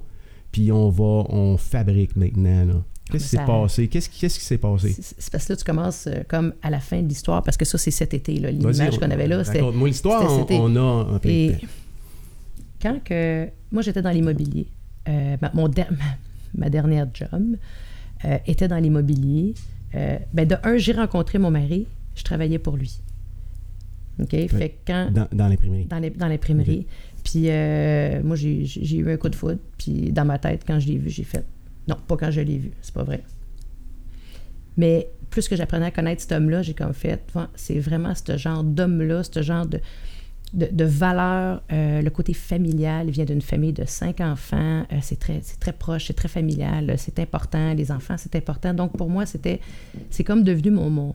puis 0.53 0.73
on 0.73 0.91
va, 0.91 1.25
on 1.31 1.57
fabrique 1.57 2.17
maintenant, 2.17 2.67
là. 2.67 2.85
Qu'est-ce 3.11 3.25
qui 3.25 3.31
s'est 3.31 3.45
passé? 3.45 3.89
Qu'est-ce 3.89 4.09
qui, 4.09 4.45
s'est 4.45 4.59
passé? 4.59 4.97
C'est 4.99 5.31
parce 5.31 5.45
que 5.45 5.53
là, 5.53 5.57
tu 5.57 5.65
commences 5.65 6.07
euh, 6.07 6.23
comme 6.27 6.55
à 6.63 6.71
la 6.71 6.81
fin 6.81 7.03
de 7.03 7.09
l'histoire, 7.09 7.43
parce 7.43 7.57
que 7.57 7.65
ça, 7.65 7.77
c'est 7.77 7.91
cet 7.91 8.15
été. 8.15 8.33
L'image 8.33 8.77
Vas-y, 8.77 8.99
qu'on 8.99 9.11
avait 9.11 9.27
là, 9.27 9.45
c'était. 9.45 9.61
Raconte-moi 9.61 9.89
l'histoire, 9.89 10.47
on, 10.51 10.77
a 10.77 11.15
un 11.15 11.19
peu 11.19 11.29
Et 11.29 11.57
quand 12.81 13.03
que. 13.05 13.49
Moi, 13.71 13.83
j'étais 13.83 14.01
dans 14.01 14.11
l'immobilier. 14.11 14.69
Euh, 15.09 15.37
ma, 15.43 15.51
mon 15.53 15.69
der- 15.69 15.91
ma, 16.55 16.65
ma 16.65 16.71
dernière 16.71 17.07
job 17.13 17.57
euh, 18.25 18.39
était 18.47 18.69
dans 18.69 18.79
l'immobilier. 18.79 19.55
Ben, 19.93 20.49
de 20.49 20.57
un, 20.65 20.77
j'ai 20.77 20.93
rencontré 20.93 21.39
mon 21.39 21.53
mari, 21.53 21.87
je 22.17 22.25
travaillais 22.25 22.59
pour 22.59 22.77
lui. 22.77 22.99
OK? 24.21 24.31
Fait 24.31 24.49
que 24.49 24.75
quand. 24.87 25.11
Dans, 25.13 25.29
dans 25.31 25.49
l'imprimerie. 25.49 25.87
dans 25.87 26.27
l'imprimerie. 26.27 26.87
Puis 27.23 27.49
moi, 28.25 28.35
j'ai 28.35 28.65
j'ai 28.65 28.97
eu 28.97 29.13
un 29.13 29.19
coup 29.19 29.29
de 29.29 29.37
foudre. 29.37 29.59
Puis 29.77 30.11
dans 30.11 30.25
ma 30.25 30.39
tête, 30.39 30.63
quand 30.67 30.81
je 30.81 30.89
l'ai 30.89 30.97
vu, 30.97 31.11
j'ai 31.11 31.23
fait 31.25 31.45
non, 31.89 31.97
pas 32.07 32.17
quand 32.17 32.31
je 32.31 32.41
l'ai 32.41 32.59
vu, 32.59 32.71
c'est 32.83 32.95
pas 32.95 33.05
vrai. 33.05 33.23
Mais 34.77 35.09
plus 35.31 35.49
que 35.49 35.57
j'apprenais 35.57 35.87
à 35.87 35.91
connaître 35.91 36.23
cet 36.23 36.33
homme-là, 36.33 36.63
j'ai 36.63 36.75
comme 36.75 36.95
fait, 36.95 37.23
c'est 37.55 37.79
vraiment 37.79 38.13
ce 38.15 38.37
genre 38.37 38.65
d'homme-là, 38.65 39.23
ce 39.23 39.43
genre 39.43 39.67
de, 39.67 39.81
de, 40.53 40.69
de 40.71 40.85
valeur. 40.85 41.63
euh, 41.73 42.03
le 42.03 42.11
côté 42.11 42.35
familial, 42.35 43.07
il 43.09 43.13
vient 43.13 43.25
d'une 43.25 43.43
famille 43.43 43.73
de 43.73 43.85
cinq 43.85 44.21
enfants. 44.21 44.85
euh, 44.93 44.99
c'est 45.03 45.19
très, 45.19 45.41
très 45.61 45.73
proche, 45.73 46.07
c'est 46.07 46.15
très 46.15 46.29
familial, 46.29 46.91
euh, 46.91 46.95
c'est 46.97 47.19
important. 47.19 47.75
Les 47.75 47.91
enfants, 47.93 48.17
c'est 48.19 48.35
important. 48.37 48.75
Donc 48.75 48.97
pour 48.97 49.11
moi, 49.11 49.27
c'était, 49.27 49.61
c'est 50.11 50.25
comme 50.25 50.43
devenu 50.43 50.71
mon, 50.71 50.91
mon, 50.91 51.15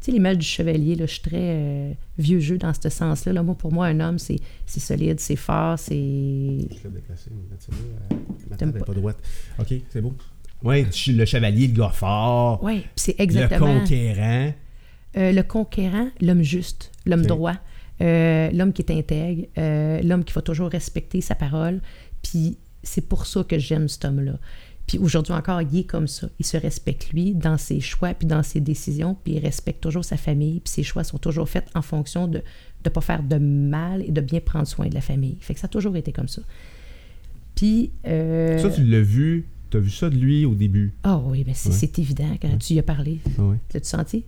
tu 0.00 0.06
sais, 0.06 0.12
l'image 0.12 0.38
du 0.38 0.46
chevalier, 0.46 0.94
là, 0.94 1.06
je 1.06 1.12
suis 1.12 1.22
très 1.22 1.36
euh, 1.36 1.92
vieux 2.18 2.40
jeu 2.40 2.58
dans 2.58 2.72
ce 2.72 2.88
sens-là. 2.88 3.32
Là, 3.32 3.42
moi, 3.42 3.54
pour 3.54 3.72
moi, 3.72 3.86
un 3.86 4.00
homme, 4.00 4.18
c'est 4.18 4.38
c'est 4.66 4.80
solide, 4.80 5.20
c'est 5.20 5.36
fort, 5.36 5.78
c'est. 5.78 5.94
Je 5.94 6.88
l'ai 6.88 6.94
déplacé, 6.94 7.30
mais 8.60 8.72
pas. 8.72 8.84
pas 8.84 8.94
droite. 8.94 9.18
OK, 9.58 9.74
c'est 9.90 10.00
beau. 10.00 10.14
Oui, 10.62 10.86
le 11.08 11.24
chevalier, 11.24 11.68
le 11.68 11.74
gars 11.74 11.90
fort, 11.90 12.62
Oui, 12.62 12.84
c'est 12.96 13.16
le 13.18 13.22
exactement. 13.22 13.80
conquérant. 13.80 14.52
Euh, 15.16 15.32
le 15.32 15.42
conquérant, 15.42 16.08
l'homme 16.20 16.42
juste, 16.42 16.92
l'homme 17.06 17.24
droit, 17.24 17.54
euh, 18.00 18.50
l'homme 18.50 18.72
qui 18.72 18.82
est 18.82 18.92
intègre, 18.92 19.46
euh, 19.56 20.02
l'homme 20.02 20.24
qui 20.24 20.32
va 20.34 20.42
toujours 20.42 20.68
respecter 20.70 21.20
sa 21.20 21.34
parole. 21.34 21.80
Puis 22.22 22.58
c'est 22.82 23.08
pour 23.08 23.26
ça 23.26 23.44
que 23.44 23.58
j'aime 23.58 23.88
cet 23.88 24.04
homme-là. 24.04 24.38
Puis 24.88 24.98
aujourd'hui 24.98 25.34
encore, 25.34 25.62
il 25.62 25.78
est 25.78 25.84
comme 25.84 26.08
ça. 26.08 26.28
Il 26.40 26.44
se 26.46 26.56
respecte 26.56 27.10
lui 27.12 27.34
dans 27.34 27.56
ses 27.58 27.78
choix 27.80 28.14
puis 28.14 28.26
dans 28.26 28.42
ses 28.42 28.58
décisions, 28.60 29.16
puis 29.22 29.34
il 29.34 29.38
respecte 29.38 29.80
toujours 29.82 30.04
sa 30.04 30.16
famille. 30.16 30.58
Puis 30.60 30.72
ses 30.72 30.82
choix 30.82 31.04
sont 31.04 31.18
toujours 31.18 31.48
faits 31.48 31.66
en 31.76 31.82
fonction 31.82 32.26
de 32.26 32.42
ne 32.84 32.90
pas 32.90 33.00
faire 33.02 33.22
de 33.22 33.36
mal 33.36 34.02
et 34.02 34.10
de 34.10 34.20
bien 34.20 34.40
prendre 34.40 34.66
soin 34.66 34.88
de 34.88 34.94
la 34.94 35.00
famille. 35.00 35.36
Fait 35.40 35.54
que 35.54 35.60
ça 35.60 35.66
a 35.66 35.68
toujours 35.68 35.94
été 35.96 36.10
comme 36.10 36.26
ça. 36.28 36.42
Puis. 37.54 37.92
euh, 38.06 38.58
Ça, 38.58 38.70
tu 38.70 38.82
l'as 38.84 39.02
vu, 39.02 39.46
tu 39.70 39.76
as 39.76 39.80
vu 39.80 39.90
ça 39.90 40.08
de 40.10 40.16
lui 40.16 40.44
au 40.44 40.54
début? 40.54 40.94
Ah 41.02 41.18
oui, 41.18 41.44
mais 41.46 41.54
c'est 41.54 41.68
Ouais. 41.70 42.02
évident 42.02 42.36
quand 42.40 42.56
tu 42.58 42.74
y 42.74 42.78
as 42.78 42.82
parlé. 42.82 43.20
Ah 43.38 43.42
ouais. 43.42 43.56
L'as-tu 43.74 43.88
senti? 43.88 44.24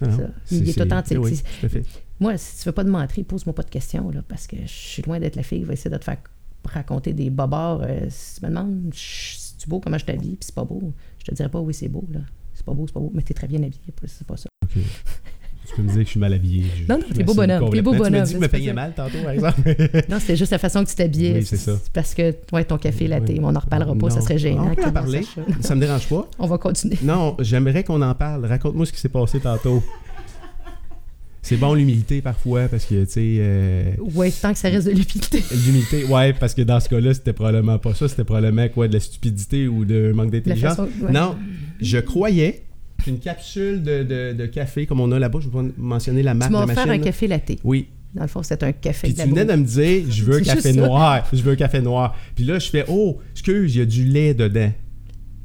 Non, 0.00 0.08
non, 0.10 0.16
Ça. 0.18 0.24
Il 0.50 0.68
est 0.68 0.80
authentique. 0.80 1.18
Oui, 1.20 1.36
C'est- 1.36 1.42
tout 1.60 1.66
à 1.66 1.68
fait. 1.68 1.82
Moi, 2.20 2.36
si 2.36 2.58
tu 2.58 2.64
veux 2.68 2.72
pas 2.72 2.84
de 2.84 2.90
mentir, 2.90 3.24
pose-moi 3.24 3.54
pas 3.54 3.62
de 3.62 3.70
questions, 3.70 4.10
là, 4.10 4.22
parce 4.28 4.46
que 4.46 4.56
je 4.62 4.66
suis 4.72 5.02
loin 5.02 5.18
d'être 5.20 5.36
la 5.36 5.42
fille 5.42 5.60
qui 5.60 5.64
va 5.64 5.72
essayer 5.72 5.90
de 5.90 5.96
te 5.96 6.04
faire 6.04 6.18
raconter 6.66 7.12
des 7.12 7.30
bobards. 7.30 7.82
Euh, 7.82 8.06
si 8.08 8.40
tu 8.40 8.44
me 8.46 8.50
demandes, 8.50 8.90
c'est-tu 9.56 9.68
beau 9.68 9.80
comment 9.80 9.98
je 9.98 10.04
t'habille, 10.04 10.36
puis 10.36 10.38
c'est 10.46 10.54
pas 10.54 10.64
beau, 10.64 10.92
je 11.18 11.24
te 11.24 11.34
dirais 11.34 11.48
pas 11.48 11.60
oui, 11.60 11.72
c'est 11.74 11.88
beau, 11.88 12.04
là. 12.12 12.20
C'est 12.54 12.64
pas 12.64 12.72
beau, 12.72 12.86
c'est 12.86 12.92
pas 12.92 13.00
beau, 13.00 13.10
mais 13.14 13.22
t'es 13.22 13.34
très 13.34 13.46
bien 13.48 13.58
habillé, 13.62 13.80
c'est 14.06 14.26
pas 14.26 14.36
ça. 14.36 14.48
Tu 15.66 15.74
peux 15.76 15.82
me 15.82 15.88
dire 15.88 15.96
que 15.98 16.04
je 16.04 16.08
suis 16.10 16.20
mal 16.20 16.32
habillé. 16.34 16.64
Je- 16.76 16.82
Non, 16.92 16.98
non, 16.98 17.04
t'es 17.14 17.24
beau 17.24 17.32
bonhomme, 17.34 17.70
t'es 17.70 17.80
beau 17.80 17.92
bonhomme, 17.94 18.06
Tu 18.12 18.12
m'as 18.12 18.24
dit 18.26 18.34
que 18.34 18.38
je 18.38 18.44
me 18.44 18.48
c'est 18.60 18.66
ça. 18.66 18.72
mal 18.74 18.92
tantôt, 18.94 19.18
par 19.22 19.30
exemple. 19.32 19.62
Non, 20.10 20.20
c'était 20.20 20.36
juste 20.36 20.52
la 20.52 20.58
façon 20.58 20.84
que 20.84 20.90
tu 20.90 20.94
t'habillais. 20.94 21.32
Oui, 21.38 21.44
c'est 21.46 21.56
ça. 21.56 21.72
Parce 21.94 22.12
que, 22.14 22.34
ouais, 22.52 22.64
ton 22.64 22.76
café 22.76 23.08
latte, 23.08 23.24
Oui. 23.28 23.40
on 23.42 23.50
n'en 23.50 23.60
reparlera 23.60 23.94
pas, 23.94 24.10
ça 24.10 24.20
serait 24.20 24.36
gênant. 24.38 24.70
On 24.70 24.74
peut 24.74 24.84
en 24.84 24.92
parler. 24.92 25.22
ça- 25.22 25.40
Ça 25.60 25.74
me 25.74 25.80
dérange 25.80 26.06
pas. 26.08 26.28
On 26.38 26.46
va 26.46 26.58
continuer. 26.58 26.98
Non, 27.02 27.34
j'aimerais 27.40 27.82
qu'on 27.82 28.02
en 28.02 28.14
parle. 28.14 28.44
Raconte-moi 28.44 28.84
ce 28.84 28.92
qui 28.92 29.00
s'est 29.00 29.08
passé 29.08 29.40
tantôt. 29.40 29.82
C'est 31.46 31.58
bon 31.58 31.74
l'humilité 31.74 32.22
parfois 32.22 32.68
parce 32.68 32.86
que, 32.86 33.04
tu 33.04 33.10
sais, 33.10 33.36
euh, 33.38 33.90
Ouais, 34.14 34.30
tant 34.30 34.52
que 34.52 34.58
ça 34.58 34.70
reste 34.70 34.86
de 34.86 34.92
l'humilité. 34.92 35.42
l'humilité, 35.66 36.04
ouais, 36.04 36.32
parce 36.32 36.54
que 36.54 36.62
dans 36.62 36.80
ce 36.80 36.88
cas-là, 36.88 37.12
c'était 37.12 37.34
probablement 37.34 37.78
pas 37.78 37.92
ça, 37.94 38.08
c'était 38.08 38.24
probablement 38.24 38.66
quoi, 38.70 38.88
de 38.88 38.94
la 38.94 39.00
stupidité 39.00 39.68
ou 39.68 39.84
de 39.84 40.12
manque 40.12 40.30
d'intelligence. 40.30 40.78
ouais. 40.78 41.12
Non, 41.12 41.36
je 41.82 41.98
croyais 41.98 42.62
qu'une 43.04 43.18
capsule 43.18 43.82
de, 43.82 44.02
de- 44.04 44.32
de 44.32 44.46
café, 44.46 44.86
comme 44.86 45.00
on 45.00 45.12
a 45.12 45.18
là-bas, 45.18 45.40
je 45.42 45.48
vais 45.50 45.52
pas 45.52 45.64
mentionner 45.76 46.22
la 46.22 46.32
Tu 46.32 46.38
marque 46.38 46.50
de 46.52 46.56
m'as 46.56 46.64
offert 46.64 46.88
un 46.88 46.98
café 46.98 47.26
latte. 47.28 47.52
Oui, 47.62 47.88
Dans 48.14 48.22
le 48.22 48.28
fond, 48.28 48.42
c'est 48.42 48.62
un 48.62 48.72
café 48.72 49.08
puis 49.08 49.14
tu 49.14 49.28
venais 49.28 49.44
de 49.44 49.52
me 49.54 49.64
dire, 49.66 50.04
je 50.10 50.24
veux 50.24 50.36
un 50.38 50.40
café 50.54 50.72
noir, 50.72 51.28
je 51.30 51.42
veux 51.42 51.52
un 51.52 51.56
café 51.56 51.82
noir. 51.82 52.16
Puis 52.34 52.46
là, 52.46 52.58
je 52.58 52.70
fais, 52.70 52.86
oh, 52.88 53.18
excuse, 53.32 53.74
il 53.74 53.78
y 53.80 53.82
a 53.82 53.84
du 53.84 54.04
lait 54.04 54.32
dedans. 54.32 54.72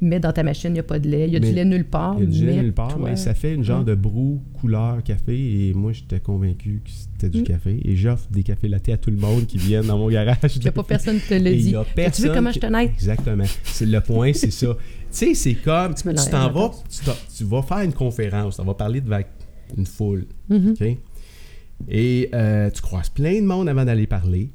Mais 0.02 0.18
dans 0.18 0.32
ta 0.32 0.42
machine, 0.42 0.70
il 0.70 0.74
n'y 0.74 0.78
a 0.80 0.82
pas 0.84 0.98
de 0.98 1.08
lait. 1.08 1.26
Il 1.28 1.32
y 1.32 1.36
a 1.36 1.40
Mais- 1.40 1.48
du 1.48 1.54
lait 1.54 1.64
nulle 1.64 1.84
part. 1.84 2.14
Il 2.18 2.24
y 2.24 2.26
a 2.26 2.30
du 2.30 2.46
lait 2.46 2.62
nulle 2.62 2.72
part, 2.72 2.96
toi- 2.96 3.10
mais 3.10 3.16
ça 3.16 3.34
fait 3.34 3.52
une 3.54 3.62
genre 3.64 3.80
Ouais. 3.80 3.84
de 3.84 3.94
brou 3.94 4.42
couleur 4.60 5.02
café 5.02 5.68
et 5.68 5.74
moi 5.74 5.92
j'étais 5.92 6.20
convaincu 6.20 6.80
que 6.84 6.90
c'était 6.90 7.28
du 7.28 7.40
Mm. 7.42 7.44
café 7.44 7.80
et 7.84 7.96
j'offre 7.96 8.26
des 8.30 8.42
cafés 8.42 8.68
latte 8.68 8.88
à 8.88 8.96
tout 8.96 9.10
le 9.10 9.18
monde 9.18 9.46
qui 9.46 9.58
viennent 9.58 9.86
dans 9.86 9.98
mon 9.98 10.08
garage. 10.08 10.38
Il 10.56 10.62
n'y 10.62 10.68
a 10.68 10.72
pas 10.72 10.82
personne 10.84 11.20
qui 11.20 11.28
te 11.28 11.34
il 11.34 11.62
dit. 11.62 11.74
tu 12.14 12.22
veux 12.22 12.32
comment 12.32 12.50
je 12.52 12.60
te 12.60 12.66
n'aide? 12.66 12.90
Exactement. 12.94 13.44
C'est 13.64 13.86
le 13.86 14.00
point, 14.00 14.32
c'est 14.32 14.50
ça. 14.50 14.68
Tu 14.74 14.76
sais, 15.10 15.34
c'est 15.34 15.54
comme 15.54 15.94
Tu 15.94 16.02
t'en 16.30 16.50
vas, 16.50 16.70
tu, 17.36 17.44
vas 17.44 17.62
faire 17.62 17.80
une 17.80 17.92
conférence, 17.92 18.58
on 18.58 18.64
va 18.64 18.74
parler 18.74 19.00
devant 19.00 19.20
une 19.76 19.86
foule, 19.86 20.24
Mhm. 20.48 20.70
OK? 20.80 20.96
Et 21.88 22.28
euh, 22.34 22.70
tu 22.70 22.82
croises 22.82 23.08
plein 23.08 23.40
de 23.40 23.46
monde 23.46 23.68
avant 23.68 23.84
d'aller 23.84 24.06
parler. 24.06 24.50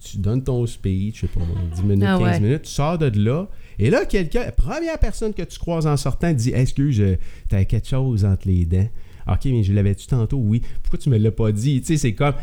Tu 0.00 0.18
donnes 0.18 0.44
ton 0.44 0.64
speech, 0.66 1.16
je 1.16 1.20
sais 1.22 1.26
pas, 1.26 1.40
10 1.74 1.82
minutes, 1.82 2.04
Ah 2.06 2.18
15 2.18 2.22
ouais. 2.34 2.40
minutes, 2.40 2.62
tu 2.62 2.70
sors 2.70 2.96
de 2.98 3.06
là, 3.18 3.48
et 3.78 3.90
là, 3.90 4.04
quelqu'un, 4.06 4.50
première 4.50 4.98
personne 4.98 5.32
que 5.34 5.42
tu 5.42 5.58
croises 5.58 5.86
en 5.86 5.96
sortant 5.96 6.32
dit 6.32 6.50
Excuse, 6.54 7.00
euh, 7.00 7.16
t'as 7.48 7.64
quelque 7.64 7.88
chose 7.88 8.24
entre 8.24 8.48
les 8.48 8.64
dents. 8.64 8.88
Ok, 9.30 9.44
mais 9.46 9.62
je 9.62 9.72
l'avais-tu 9.72 10.06
tantôt? 10.06 10.38
Oui. 10.38 10.62
Pourquoi 10.82 10.98
tu 10.98 11.10
me 11.10 11.18
l'as 11.18 11.30
pas 11.30 11.52
dit? 11.52 11.80
Tu 11.80 11.86
sais, 11.88 11.96
c'est 11.98 12.14
comme. 12.14 12.34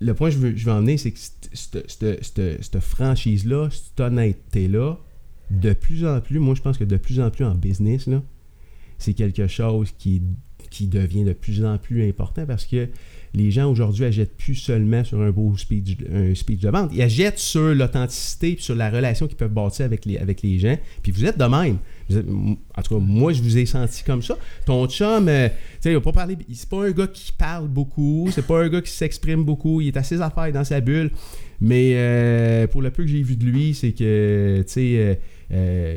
Le 0.00 0.14
point 0.14 0.30
que 0.30 0.36
je 0.36 0.40
veux, 0.40 0.72
emmener, 0.72 0.96
c'est 0.96 1.12
que 1.12 1.18
cette- 1.52 2.80
franchise-là, 2.80 3.68
cette 3.70 4.00
honnêteté-là, 4.00 4.96
de 5.50 5.72
plus 5.74 6.06
en 6.06 6.20
plus, 6.20 6.38
moi, 6.38 6.54
je 6.54 6.62
pense 6.62 6.78
que 6.78 6.84
de 6.84 6.96
plus 6.96 7.20
en 7.20 7.30
plus 7.30 7.44
en 7.44 7.54
business, 7.54 8.08
c'est 8.98 9.14
quelque 9.14 9.46
chose 9.46 9.92
qui, 9.98 10.22
qui 10.72 10.86
devient 10.86 11.24
de 11.24 11.34
plus 11.34 11.64
en 11.64 11.76
plus 11.76 12.08
important 12.08 12.46
parce 12.46 12.64
que 12.64 12.88
les 13.34 13.50
gens 13.50 13.70
aujourd'hui 13.70 14.04
achètent 14.04 14.36
plus 14.36 14.54
seulement 14.54 15.04
sur 15.04 15.20
un 15.20 15.30
beau 15.30 15.56
speech, 15.56 15.96
un 16.12 16.32
de 16.32 16.68
vente. 16.68 16.90
Ils 16.92 17.02
achètent 17.02 17.38
sur 17.38 17.74
l'authenticité 17.74 18.56
sur 18.58 18.74
la 18.74 18.90
relation 18.90 19.26
qu'ils 19.26 19.36
peuvent 19.36 19.52
bâtir 19.52 19.86
avec 19.86 20.04
les, 20.04 20.18
avec 20.18 20.42
les 20.42 20.58
gens. 20.58 20.76
Puis 21.02 21.12
vous 21.12 21.24
êtes 21.24 21.38
de 21.38 21.44
même. 21.44 21.78
en 22.10 22.82
tout 22.82 22.94
cas, 22.94 23.00
moi, 23.00 23.32
je 23.32 23.42
vous 23.42 23.56
ai 23.56 23.64
senti 23.64 24.02
comme 24.04 24.22
ça. 24.22 24.36
Ton 24.66 24.86
chum, 24.86 25.28
euh, 25.28 25.48
tu 25.48 25.54
sais, 25.80 25.90
il 25.90 25.94
va 25.94 26.00
pas 26.00 26.12
parler. 26.12 26.36
C'est 26.52 26.68
pas 26.68 26.84
un 26.84 26.90
gars 26.90 27.06
qui 27.06 27.32
parle 27.32 27.68
beaucoup. 27.68 28.28
C'est 28.32 28.46
pas 28.46 28.64
un 28.64 28.68
gars 28.68 28.82
qui 28.82 28.90
s'exprime 28.90 29.44
beaucoup. 29.44 29.80
Il 29.80 29.88
est 29.88 29.96
à 29.96 30.02
ses 30.02 30.20
affaires 30.20 30.52
dans 30.52 30.64
sa 30.64 30.80
bulle. 30.80 31.10
Mais 31.60 31.92
euh, 31.94 32.66
pour 32.66 32.82
le 32.82 32.90
peu 32.90 33.02
que 33.02 33.08
j'ai 33.08 33.22
vu 33.22 33.36
de 33.36 33.44
lui, 33.44 33.74
c'est 33.74 33.92
que, 33.92 34.62
tu 34.66 34.72
sais, 34.72 35.18
euh, 35.52 35.96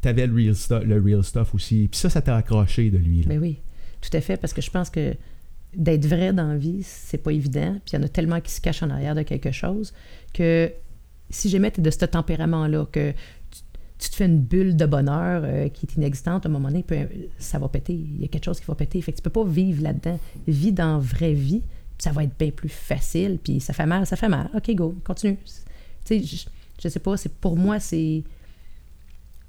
t'avais 0.00 0.26
le 0.26 0.34
real, 0.34 0.54
stuff, 0.54 0.84
le 0.84 1.00
real 1.00 1.24
stuff 1.24 1.54
aussi. 1.54 1.88
Puis 1.90 1.98
ça, 1.98 2.08
ça 2.08 2.20
t'a 2.20 2.36
accroché 2.36 2.90
de 2.90 2.98
lui. 2.98 3.24
Mais 3.26 3.34
ben 3.34 3.42
oui, 3.42 3.56
tout 4.00 4.16
à 4.16 4.20
fait, 4.20 4.36
parce 4.36 4.52
que 4.52 4.62
je 4.62 4.70
pense 4.70 4.90
que 4.90 5.14
d'être 5.74 6.06
vrai 6.06 6.32
dans 6.32 6.48
la 6.48 6.56
vie, 6.56 6.82
c'est 6.82 7.18
pas 7.18 7.32
évident. 7.32 7.76
Puis 7.84 7.92
il 7.92 7.96
y 7.96 7.98
en 7.98 8.02
a 8.02 8.08
tellement 8.08 8.40
qui 8.40 8.52
se 8.52 8.60
cachent 8.60 8.82
en 8.82 8.90
arrière 8.90 9.14
de 9.14 9.22
quelque 9.22 9.50
chose 9.50 9.92
que 10.32 10.72
si 11.30 11.48
jamais 11.48 11.70
tu 11.70 11.80
es 11.80 11.82
de 11.82 11.90
ce 11.90 12.04
tempérament-là, 12.04 12.86
que 12.90 13.12
tu, 13.98 14.10
te 14.10 14.16
fais 14.16 14.26
une 14.26 14.40
bulle 14.40 14.76
de 14.76 14.86
bonheur 14.86 15.42
euh, 15.44 15.68
qui 15.68 15.86
est 15.86 15.94
inexistante, 15.96 16.46
à 16.46 16.48
un 16.48 16.52
moment 16.52 16.68
donné, 16.68 16.84
ça 17.38 17.58
va 17.58 17.68
péter. 17.68 17.92
Il 17.92 18.20
y 18.20 18.24
a 18.24 18.28
quelque 18.28 18.44
chose 18.44 18.60
qui 18.60 18.66
va 18.66 18.74
péter. 18.74 19.00
Fait 19.02 19.12
que 19.12 19.16
tu 19.16 19.22
peux 19.22 19.30
pas 19.30 19.44
vivre 19.44 19.82
là-dedans. 19.82 20.18
Vis 20.46 20.72
dans 20.72 20.94
la 20.94 20.98
vraie 20.98 21.34
vie, 21.34 21.62
ça 21.98 22.12
va 22.12 22.24
être 22.24 22.38
bien 22.38 22.50
plus 22.50 22.68
facile. 22.68 23.38
Puis 23.42 23.60
ça 23.60 23.72
fait 23.72 23.86
mal, 23.86 24.06
ça 24.06 24.16
fait 24.16 24.28
mal. 24.28 24.48
OK, 24.54 24.74
go, 24.74 24.94
continue. 25.04 25.36
Tu 26.04 26.20
sais, 26.20 26.22
je, 26.22 26.46
je 26.82 26.88
sais 26.88 27.00
pas, 27.00 27.16
c'est 27.16 27.32
pour 27.32 27.56
moi, 27.56 27.80
c'est 27.80 28.22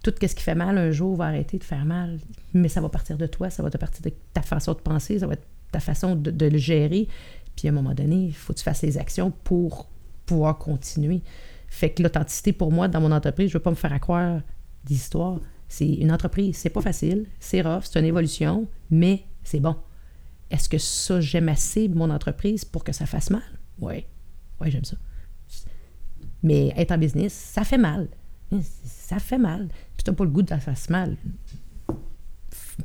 tout 0.04 0.14
ce 0.22 0.34
qui 0.34 0.44
fait 0.44 0.56
mal 0.56 0.78
un 0.78 0.92
jour 0.92 1.16
va 1.16 1.26
arrêter 1.26 1.58
de 1.58 1.64
faire 1.64 1.86
mal, 1.86 2.20
mais 2.54 2.70
ça 2.70 2.82
va 2.82 2.90
partir 2.90 3.18
de 3.18 3.26
toi, 3.26 3.50
ça 3.50 3.64
va 3.64 3.70
te 3.70 3.78
partir 3.78 4.02
de 4.02 4.12
ta 4.34 4.42
façon 4.42 4.74
de 4.74 4.80
penser, 4.80 5.20
ça 5.20 5.28
va 5.28 5.34
être 5.34 5.48
ta 5.72 5.80
façon 5.80 6.16
de, 6.16 6.46
le 6.46 6.58
gérer. 6.58 7.08
Puis 7.56 7.68
à 7.68 7.72
un 7.72 7.74
moment 7.74 7.94
donné, 7.94 8.26
il 8.28 8.34
faut 8.34 8.54
que 8.54 8.60
tu 8.60 8.64
fasses 8.64 8.82
les 8.82 8.98
actions 8.98 9.32
pour 9.44 9.90
pouvoir 10.26 10.58
continuer. 10.58 11.22
Fait 11.68 11.92
que 11.92 12.02
l'authenticité 12.02 12.54
pour 12.54 12.72
moi 12.72 12.88
dans 12.88 13.02
mon 13.02 13.12
entreprise, 13.12 13.50
je 13.50 13.58
veux 13.58 13.64
pas 13.64 13.70
me 13.70 13.76
faire 13.76 13.94
accroire 13.94 14.42
d'histoire. 14.86 15.40
C'est 15.68 15.88
une 15.88 16.12
entreprise, 16.12 16.58
c'est 16.58 16.70
pas 16.70 16.82
facile, 16.82 17.28
c'est 17.40 17.62
rough, 17.62 17.84
c'est 17.84 18.00
une 18.00 18.06
évolution, 18.06 18.68
mais 18.90 19.26
c'est 19.44 19.60
bon. 19.60 19.76
Est-ce 20.50 20.68
que 20.68 20.80
ça, 20.80 21.22
j'aime 21.22 21.50
assez 21.50 21.88
mon 21.90 22.10
entreprise 22.10 22.66
pour 22.66 22.84
que 22.84 22.92
ça 22.92 23.06
fasse 23.06 23.30
mal? 23.30 23.44
Oui. 23.80 24.06
Oui, 24.60 24.72
j'aime 24.72 24.86
ça. 24.86 24.98
Mais 26.42 26.74
être 26.76 26.92
en 26.92 26.98
business, 26.98 27.34
ça 27.34 27.64
fait 27.64 27.78
mal. 27.78 28.08
Ça 28.84 29.20
fait 29.20 29.38
mal. 29.38 29.70
Puis 30.00 30.06
t'as 30.06 30.14
pas 30.14 30.24
le 30.24 30.30
goût 30.30 30.44
de 30.44 30.50
la 30.50 30.62
faire 30.62 30.78
mal. 30.90 31.18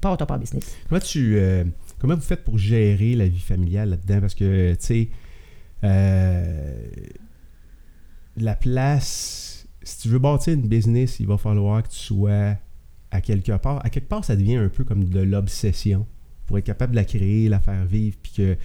Pas 0.00 0.16
pas 0.16 0.34
en 0.34 0.38
business. 0.38 0.76
Comment 0.88 1.00
tu. 1.00 1.36
Euh, 1.38 1.62
comment 2.00 2.16
vous 2.16 2.20
faites 2.20 2.42
pour 2.42 2.58
gérer 2.58 3.14
la 3.14 3.28
vie 3.28 3.38
familiale 3.38 3.90
là-dedans? 3.90 4.20
Parce 4.20 4.34
que, 4.34 4.72
tu 4.72 4.80
sais, 4.80 5.08
euh, 5.84 6.76
la 8.36 8.56
place. 8.56 9.68
Si 9.84 9.98
tu 9.98 10.08
veux 10.08 10.18
bâtir 10.18 10.54
une 10.54 10.66
business, 10.66 11.20
il 11.20 11.28
va 11.28 11.38
falloir 11.38 11.84
que 11.84 11.90
tu 11.90 11.98
sois 11.98 12.56
à 13.12 13.20
quelque 13.20 13.52
part. 13.58 13.86
À 13.86 13.90
quelque 13.90 14.08
part, 14.08 14.24
ça 14.24 14.34
devient 14.34 14.56
un 14.56 14.68
peu 14.68 14.82
comme 14.82 15.04
de 15.04 15.20
l'obsession. 15.20 16.08
Pour 16.46 16.58
être 16.58 16.64
capable 16.64 16.94
de 16.94 16.96
la 16.96 17.04
créer, 17.04 17.48
la 17.48 17.60
faire 17.60 17.84
vivre, 17.86 18.16
puis 18.20 18.32
que 18.32 18.56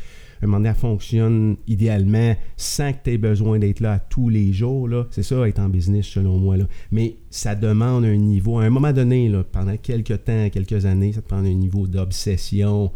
un 0.42 0.48
moment 0.48 0.74
fonctionne 0.74 1.58
idéalement 1.68 2.36
sans 2.58 2.94
que 2.94 2.98
tu 3.04 3.12
aies 3.12 3.18
besoin 3.18 3.60
d'être 3.60 3.80
là 3.80 4.00
tous 4.10 4.30
les 4.30 4.54
jours. 4.54 4.90
C'est 5.12 5.24
ça, 5.24 5.48
être 5.48 5.60
en 5.60 5.70
business, 5.70 6.06
selon 6.06 6.38
moi. 6.38 6.58
Là. 6.58 6.66
Mais 6.92 7.18
ça 7.30 7.56
demande 7.56 8.06
un 8.06 8.16
niveau, 8.16 8.60
à 8.60 8.64
un 8.64 8.70
moment 8.70 8.94
donné, 8.94 9.30
là, 9.30 9.44
pendant 9.44 9.78
quelques 9.78 10.24
temps, 10.24 10.50
quelques 10.50 10.86
années, 10.86 11.14
ça 11.14 11.22
te 11.22 11.28
prend 11.28 11.38
un 11.38 11.54
niveau 11.54 11.88
d'obsession. 11.88 12.92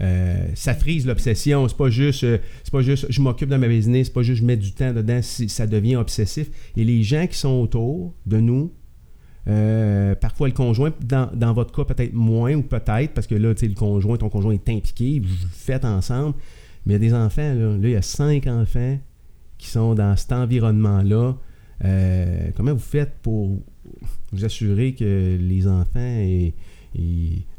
Euh, 0.00 0.46
ça 0.54 0.74
frise 0.74 1.06
l'obsession. 1.06 1.68
C'est 1.68 1.76
pas 1.76 1.90
juste, 1.90 2.24
euh, 2.24 2.38
c'est 2.64 2.72
pas 2.72 2.82
juste, 2.82 3.06
je 3.10 3.20
m'occupe 3.20 3.50
de 3.50 3.56
ma 3.56 3.68
business, 3.68 4.06
c'est 4.06 4.12
pas 4.12 4.22
juste, 4.22 4.40
je 4.40 4.46
mets 4.46 4.56
du 4.56 4.72
temps 4.72 4.92
dedans. 4.92 5.20
Ça 5.22 5.66
devient 5.66 5.96
obsessif. 5.96 6.50
Et 6.76 6.84
les 6.84 7.02
gens 7.02 7.26
qui 7.26 7.36
sont 7.36 7.60
autour 7.60 8.14
de 8.26 8.38
nous, 8.38 8.72
euh, 9.48 10.14
parfois 10.14 10.48
le 10.48 10.54
conjoint, 10.54 10.92
dans, 11.02 11.52
votre 11.52 11.72
cas 11.72 11.84
peut-être 11.84 12.12
moins 12.12 12.54
ou 12.54 12.62
peut-être, 12.62 13.12
parce 13.12 13.26
que 13.26 13.34
là, 13.34 13.54
tu 13.54 13.60
sais, 13.60 13.68
le 13.68 13.74
conjoint, 13.74 14.16
ton 14.16 14.28
conjoint 14.28 14.52
est 14.52 14.68
impliqué, 14.68 15.20
vous 15.20 15.48
faites 15.50 15.84
ensemble, 15.84 16.34
mais 16.86 16.94
il 16.94 17.02
y 17.02 17.06
a 17.06 17.10
des 17.10 17.14
enfants, 17.14 17.54
là, 17.54 17.76
là 17.76 17.88
il 17.88 17.90
y 17.90 17.96
a 17.96 18.02
cinq 18.02 18.46
enfants 18.46 18.98
qui 19.60 19.68
sont 19.68 19.94
dans 19.94 20.16
cet 20.16 20.32
environnement-là. 20.32 21.36
Euh, 21.84 22.50
comment 22.56 22.72
vous 22.72 22.78
faites 22.78 23.12
pour 23.22 23.58
vous 24.32 24.44
assurer 24.44 24.94
que 24.94 25.36
les 25.38 25.66
enfants 25.66 26.00
et, 26.00 26.54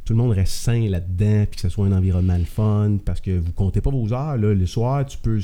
tout 0.04 0.14
le 0.14 0.18
monde 0.18 0.32
reste 0.32 0.54
sain 0.54 0.90
là-dedans, 0.90 1.46
puis 1.50 1.56
que 1.56 1.62
ce 1.62 1.70
soit 1.70 1.86
un 1.86 1.92
environnement 1.94 2.38
fun, 2.44 2.98
parce 3.06 3.22
que 3.22 3.38
vous 3.38 3.54
comptez 3.54 3.80
pas 3.80 3.92
vos 3.92 4.12
heures. 4.12 4.36
Là, 4.36 4.54
le 4.54 4.66
soir, 4.66 5.06
tu 5.06 5.18
peux. 5.18 5.40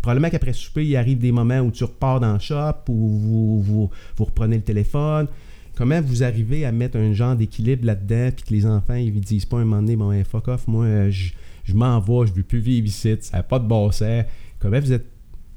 probablement 0.00 0.30
qu'après 0.30 0.52
souper, 0.52 0.86
il 0.86 0.94
arrive 0.94 1.18
des 1.18 1.32
moments 1.32 1.60
où 1.60 1.72
tu 1.72 1.82
repars 1.82 2.20
dans 2.20 2.34
le 2.34 2.38
shop, 2.38 2.84
ou 2.88 3.08
vous, 3.08 3.62
vous, 3.62 3.90
reprenez 4.24 4.56
le 4.56 4.62
téléphone. 4.62 5.26
Comment 5.74 6.00
vous 6.00 6.22
arrivez 6.22 6.64
à 6.64 6.70
mettre 6.70 6.96
un 6.96 7.12
genre 7.12 7.34
d'équilibre 7.34 7.86
là-dedans, 7.86 8.30
puis 8.36 8.44
que 8.44 8.54
les 8.54 8.66
enfants, 8.66 8.94
ils 8.94 9.12
ne 9.12 9.20
disent 9.20 9.46
pas 9.46 9.56
un 9.56 9.64
moment 9.64 9.82
donné, 9.82 9.96
bon, 9.96 10.24
fuck 10.24 10.46
off, 10.46 10.68
moi, 10.68 11.10
je 11.10 11.30
je 11.68 11.74
m'en 11.74 12.00
vais, 12.00 12.26
je 12.26 12.32
veux 12.32 12.42
plus 12.42 12.60
vivre 12.60 12.86
ici, 12.86 13.14
ça 13.20 13.36
n'a 13.36 13.42
pas 13.42 13.58
de 13.58 13.66
bon 13.66 13.92
sens. 13.92 14.24
Comment 14.58 14.80
vous 14.80 14.92
êtes. 14.92 15.04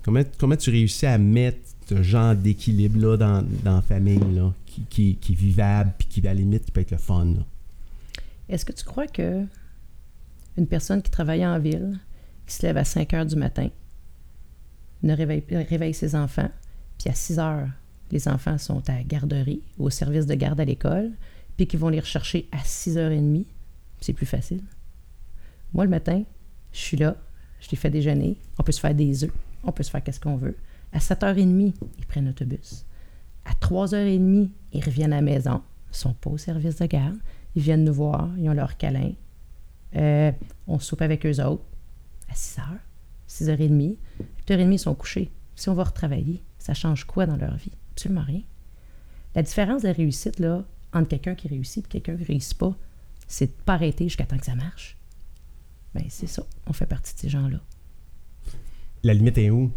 Comment, 0.03 0.23
comment 0.37 0.57
tu 0.57 0.69
réussis 0.69 1.05
à 1.05 1.17
mettre 1.17 1.59
ce 1.87 2.01
genre 2.01 2.35
d'équilibre-là 2.35 3.17
dans, 3.17 3.45
dans, 3.63 3.75
la 3.75 3.81
famille 3.81 4.19
là, 4.33 4.51
qui, 4.65 5.15
qui, 5.15 5.31
est 5.31 5.35
vivable 5.35 5.93
puis 5.97 6.07
qui, 6.07 6.19
à 6.21 6.33
la 6.33 6.33
limite, 6.33 6.65
qui 6.65 6.71
peut 6.71 6.81
être 6.81 6.91
le 6.91 6.97
fun? 6.97 7.35
Est-ce 8.49 8.65
que 8.65 8.73
tu 8.73 8.83
crois 8.83 9.07
que 9.07 9.45
une 10.57 10.67
personne 10.67 11.01
qui 11.01 11.11
travaille 11.11 11.45
en 11.45 11.59
ville, 11.59 11.97
qui 12.45 12.55
se 12.55 12.63
lève 12.63 12.77
à 12.77 12.83
5 12.83 13.13
heures 13.13 13.25
du 13.25 13.35
matin, 13.35 13.69
ne 15.03 15.13
réveille, 15.13 15.43
réveille 15.49 15.93
ses 15.93 16.15
enfants, 16.15 16.49
puis 16.99 17.09
à 17.09 17.13
6 17.13 17.39
heures, 17.39 17.69
les 18.11 18.27
enfants 18.27 18.57
sont 18.57 18.81
à 18.89 18.95
la 18.95 19.03
garderie, 19.03 19.61
au 19.77 19.89
service 19.89 20.25
de 20.25 20.33
garde 20.33 20.59
à 20.59 20.65
l'école, 20.65 21.11
puis 21.55 21.67
qu'ils 21.67 21.79
vont 21.79 21.89
les 21.89 21.99
rechercher 21.99 22.49
à 22.51 22.57
6h30, 22.57 23.45
c'est 24.01 24.13
plus 24.13 24.25
facile? 24.25 24.61
Moi, 25.73 25.85
le 25.85 25.89
matin, 25.89 26.23
je 26.71 26.79
suis 26.79 26.97
là, 26.97 27.15
je 27.59 27.69
les 27.69 27.77
fais 27.77 27.89
déjeuner, 27.89 28.37
on 28.59 28.63
peut 28.63 28.71
se 28.71 28.79
faire 28.79 28.95
des 28.95 29.23
œufs, 29.23 29.31
on 29.63 29.71
peut 29.71 29.83
se 29.83 29.89
faire 29.91 30.03
qu'est-ce 30.03 30.19
qu'on 30.19 30.35
veut. 30.35 30.57
À 30.91 30.99
7h30, 30.99 31.73
ils 31.97 32.05
prennent 32.05 32.25
l'autobus. 32.25 32.85
À 33.45 33.53
3h30, 33.53 34.49
ils 34.73 34.83
reviennent 34.83 35.13
à 35.13 35.17
la 35.17 35.21
maison. 35.21 35.61
Ils 35.91 35.95
sont 35.95 36.13
pas 36.13 36.29
au 36.29 36.37
service 36.37 36.77
de 36.77 36.85
garde. 36.85 37.17
Ils 37.55 37.61
viennent 37.61 37.83
nous 37.83 37.93
voir, 37.93 38.29
ils 38.37 38.49
ont 38.49 38.53
leur 38.53 38.77
câlin. 38.77 39.11
Euh, 39.95 40.31
on 40.67 40.79
soupe 40.79 41.01
avec 41.01 41.25
eux 41.25 41.43
autres. 41.43 41.63
À 42.29 42.33
6h, 42.33 42.61
6h30, 43.27 43.97
8h30, 44.47 44.73
ils 44.73 44.79
sont 44.79 44.95
couchés. 44.95 45.31
Si 45.55 45.69
on 45.69 45.73
va 45.73 45.83
retravailler, 45.83 46.41
ça 46.59 46.73
change 46.73 47.05
quoi 47.05 47.25
dans 47.25 47.35
leur 47.35 47.55
vie? 47.55 47.71
Absolument 47.91 48.23
rien. 48.23 48.41
La 49.35 49.43
différence 49.43 49.83
de 49.83 49.89
réussite, 49.89 50.39
là, 50.39 50.63
entre 50.93 51.09
quelqu'un 51.09 51.35
qui 51.35 51.47
réussit 51.47 51.85
et 51.85 51.89
quelqu'un 51.89 52.15
qui 52.15 52.23
ne 52.23 52.27
réussit 52.27 52.57
pas, 52.57 52.75
c'est 53.27 53.47
de 53.47 53.51
ne 53.51 53.63
pas 53.63 53.73
arrêter 53.73 54.05
jusqu'à 54.05 54.25
temps 54.25 54.37
que 54.37 54.45
ça 54.45 54.55
marche. 54.55 54.97
Bien, 55.95 56.05
c'est 56.09 56.27
ça. 56.27 56.43
On 56.67 56.73
fait 56.73 56.85
partie 56.85 57.13
de 57.15 57.19
ces 57.19 57.29
gens-là. 57.29 57.59
La 59.03 59.13
limite 59.13 59.37
est 59.37 59.49
où? 59.49 59.71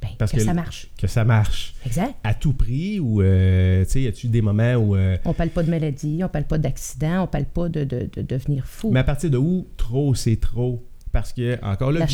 Ben, 0.00 0.08
Parce 0.18 0.32
que, 0.32 0.40
ça 0.40 0.54
marche. 0.54 0.88
Que 0.98 1.06
ça 1.06 1.24
marche. 1.24 1.74
Exact. 1.86 2.14
À 2.24 2.34
tout 2.34 2.52
prix 2.52 3.00
ou, 3.00 3.22
euh, 3.22 3.84
tu 3.84 3.90
sais, 3.90 4.02
y 4.02 4.06
a-tu 4.06 4.28
des 4.28 4.42
moments 4.42 4.74
où. 4.74 4.96
Euh, 4.96 5.16
on 5.24 5.32
parle 5.32 5.50
pas 5.50 5.62
de 5.62 5.70
maladie, 5.70 6.20
on 6.22 6.28
parle 6.28 6.44
pas 6.44 6.58
d'accident, 6.58 7.24
on 7.24 7.26
parle 7.26 7.46
pas 7.46 7.68
de, 7.68 7.84
de, 7.84 8.08
de, 8.12 8.22
devenir 8.22 8.66
fou. 8.66 8.90
Mais 8.90 9.00
à 9.00 9.04
partir 9.04 9.30
de 9.30 9.38
où 9.38 9.66
trop, 9.76 10.14
c'est 10.14 10.36
trop? 10.36 10.84
Parce 11.12 11.32
que, 11.32 11.58
encore 11.64 11.92
là, 11.92 12.06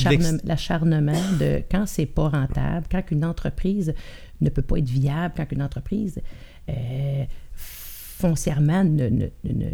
l'acharnement 0.44 1.12
de 1.40 1.62
quand 1.70 1.86
c'est 1.86 2.06
pas 2.06 2.28
rentable, 2.28 2.86
quand 2.90 3.02
une 3.10 3.24
entreprise 3.24 3.94
ne 4.42 4.50
peut 4.50 4.62
pas 4.62 4.76
être 4.76 4.88
viable, 4.88 5.34
quand 5.36 5.50
une 5.50 5.62
entreprise 5.62 6.20
euh, 6.68 7.24
foncièrement 7.54 8.84
ne, 8.84 9.08
ne, 9.08 9.26
ne 9.44 9.70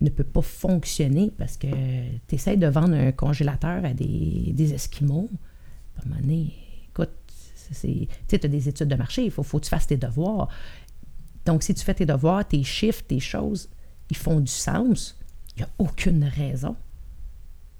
ne 0.00 0.10
peut 0.10 0.24
pas 0.24 0.42
fonctionner 0.42 1.30
parce 1.38 1.56
que 1.56 1.66
tu 2.28 2.34
essaies 2.34 2.56
de 2.56 2.66
vendre 2.66 2.94
un 2.94 3.12
congélateur 3.12 3.84
à 3.84 3.94
des, 3.94 4.52
des 4.52 4.74
Esquimaux. 4.74 5.28
À 5.96 6.02
un 6.02 6.08
moment 6.08 6.20
donné, 6.20 6.52
écoute, 6.90 7.10
tu 8.28 8.34
as 8.34 8.48
des 8.48 8.68
études 8.68 8.88
de 8.88 8.94
marché, 8.94 9.24
il 9.24 9.30
faut, 9.30 9.42
faut 9.42 9.58
que 9.58 9.64
tu 9.64 9.70
fasses 9.70 9.86
tes 9.86 9.96
devoirs. 9.96 10.48
Donc, 11.46 11.62
si 11.62 11.74
tu 11.74 11.82
fais 11.82 11.94
tes 11.94 12.06
devoirs, 12.06 12.46
tes 12.46 12.62
chiffres, 12.64 13.02
tes 13.06 13.20
choses, 13.20 13.68
ils 14.10 14.16
font 14.16 14.40
du 14.40 14.52
sens, 14.52 15.18
il 15.56 15.60
n'y 15.60 15.64
a 15.64 15.70
aucune 15.78 16.24
raison 16.24 16.76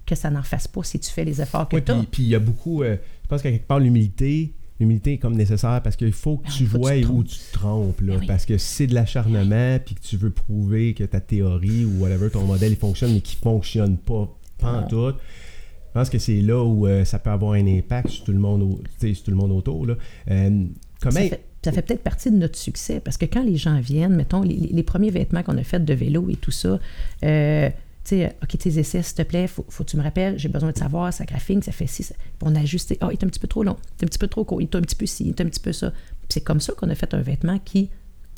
que 0.05 0.15
ça 0.15 0.31
n'en 0.31 0.41
fasse 0.41 0.67
pas 0.67 0.83
si 0.83 0.99
tu 0.99 1.11
fais 1.11 1.25
les 1.25 1.41
efforts 1.41 1.67
que 1.67 1.77
tu 1.77 1.91
as. 1.91 2.03
Puis 2.09 2.23
il 2.23 2.29
y 2.29 2.35
a 2.35 2.39
beaucoup, 2.39 2.81
euh, 2.81 2.97
je 3.23 3.27
pense 3.27 3.41
qu'à 3.41 3.51
quelque 3.51 3.67
part, 3.67 3.79
l'humilité, 3.79 4.53
l'humilité 4.79 5.13
est 5.13 5.17
comme 5.17 5.35
nécessaire 5.35 5.81
parce 5.83 5.95
qu'il 5.95 6.11
faut 6.11 6.37
que 6.37 6.47
ben 6.47 6.53
tu 6.53 6.65
vois 6.65 6.95
où 7.09 7.23
tu 7.23 7.37
te 7.37 7.53
trompes. 7.53 8.01
Là, 8.01 8.17
ben 8.17 8.27
parce 8.27 8.45
que 8.45 8.57
c'est 8.57 8.87
de 8.87 8.93
l'acharnement, 8.93 9.79
puis 9.83 9.95
que 9.95 10.01
tu 10.01 10.17
veux 10.17 10.29
prouver 10.29 10.93
que 10.93 11.03
ta 11.03 11.19
théorie 11.19 11.85
ou 11.85 12.01
whatever, 12.01 12.29
ton 12.29 12.45
modèle, 12.45 12.71
il 12.71 12.77
fonctionne, 12.77 13.13
mais 13.13 13.21
qu'il 13.21 13.39
ne 13.39 13.43
fonctionne 13.43 13.97
pas, 13.97 14.29
pas 14.59 14.81
en 14.81 14.87
tout. 14.87 15.13
Je 15.97 16.01
pense 16.01 16.09
que 16.09 16.19
c'est 16.19 16.41
là 16.41 16.63
où 16.63 16.85
euh, 16.85 17.05
ça 17.05 17.17
peut 17.17 17.31
avoir 17.31 17.53
un 17.53 17.65
impact 17.65 18.09
sur 18.09 18.25
tout 18.25 18.31
le 18.31 18.37
monde, 18.37 18.77
sur 18.99 19.23
tout 19.23 19.31
le 19.31 19.37
monde 19.37 19.51
autour. 19.51 19.85
Là. 19.85 19.95
Euh, 20.29 20.65
comment... 21.01 21.19
Ça 21.63 21.71
fait, 21.73 21.81
peut-être 21.81 22.03
partie 22.03 22.31
de 22.31 22.37
notre 22.37 22.57
succès 22.57 23.01
parce 23.01 23.17
que 23.17 23.25
quand 23.25 23.43
les 23.43 23.57
gens 23.57 23.79
viennent, 23.81 24.15
mettons, 24.15 24.41
les, 24.41 24.83
premiers 24.83 25.09
vêtements 25.09 25.43
qu'on 25.43 25.57
a 25.57 25.63
faits 25.63 25.83
de 25.83 25.93
vélo 25.93 26.29
et 26.29 26.35
tout 26.35 26.51
ça, 26.51 26.79
euh, 27.23 27.69
sais, 28.07 28.25
euh, 28.25 28.29
OK, 28.43 28.57
tes 28.57 28.79
essais, 28.79 29.01
s'il 29.03 29.15
te 29.15 29.21
plaît, 29.23 29.47
faut, 29.47 29.65
faut 29.69 29.83
que 29.83 29.89
tu 29.89 29.97
me 29.97 30.03
rappelles, 30.03 30.37
j'ai 30.39 30.49
besoin 30.49 30.71
de 30.71 30.77
savoir, 30.77 31.11
ça 31.13 31.25
graphing, 31.25 31.61
ça 31.61 31.71
fait 31.71 31.87
ci, 31.87 32.03
ça- 32.03 32.15
on 32.41 32.55
a 32.55 32.59
ajusté, 32.61 32.97
ah, 33.01 33.07
il 33.11 33.13
est 33.13 33.23
un 33.23 33.27
petit 33.27 33.39
peu 33.39 33.47
trop 33.47 33.63
long, 33.63 33.77
il 33.97 34.01
est 34.01 34.05
un 34.05 34.07
petit 34.07 34.19
peu 34.19 34.27
trop 34.27 34.43
court, 34.45 34.61
il 34.61 34.65
est 34.65 34.75
un 34.75 34.81
petit 34.81 34.95
peu 34.95 35.05
ci, 35.05 35.23
il 35.25 35.29
est 35.29 35.41
un 35.41 35.45
petit 35.45 35.59
peu 35.59 35.73
ça. 35.73 35.91
C'est 36.29 36.41
comme 36.41 36.59
ça 36.59 36.73
qu'on 36.73 36.89
a 36.89 36.95
fait 36.95 37.13
un 37.13 37.21
vêtement 37.21 37.59
qui 37.59 37.89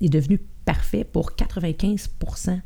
est 0.02 0.10
devenu 0.10 0.40
parfait 0.66 1.04
pour 1.04 1.36
95% 1.36 2.60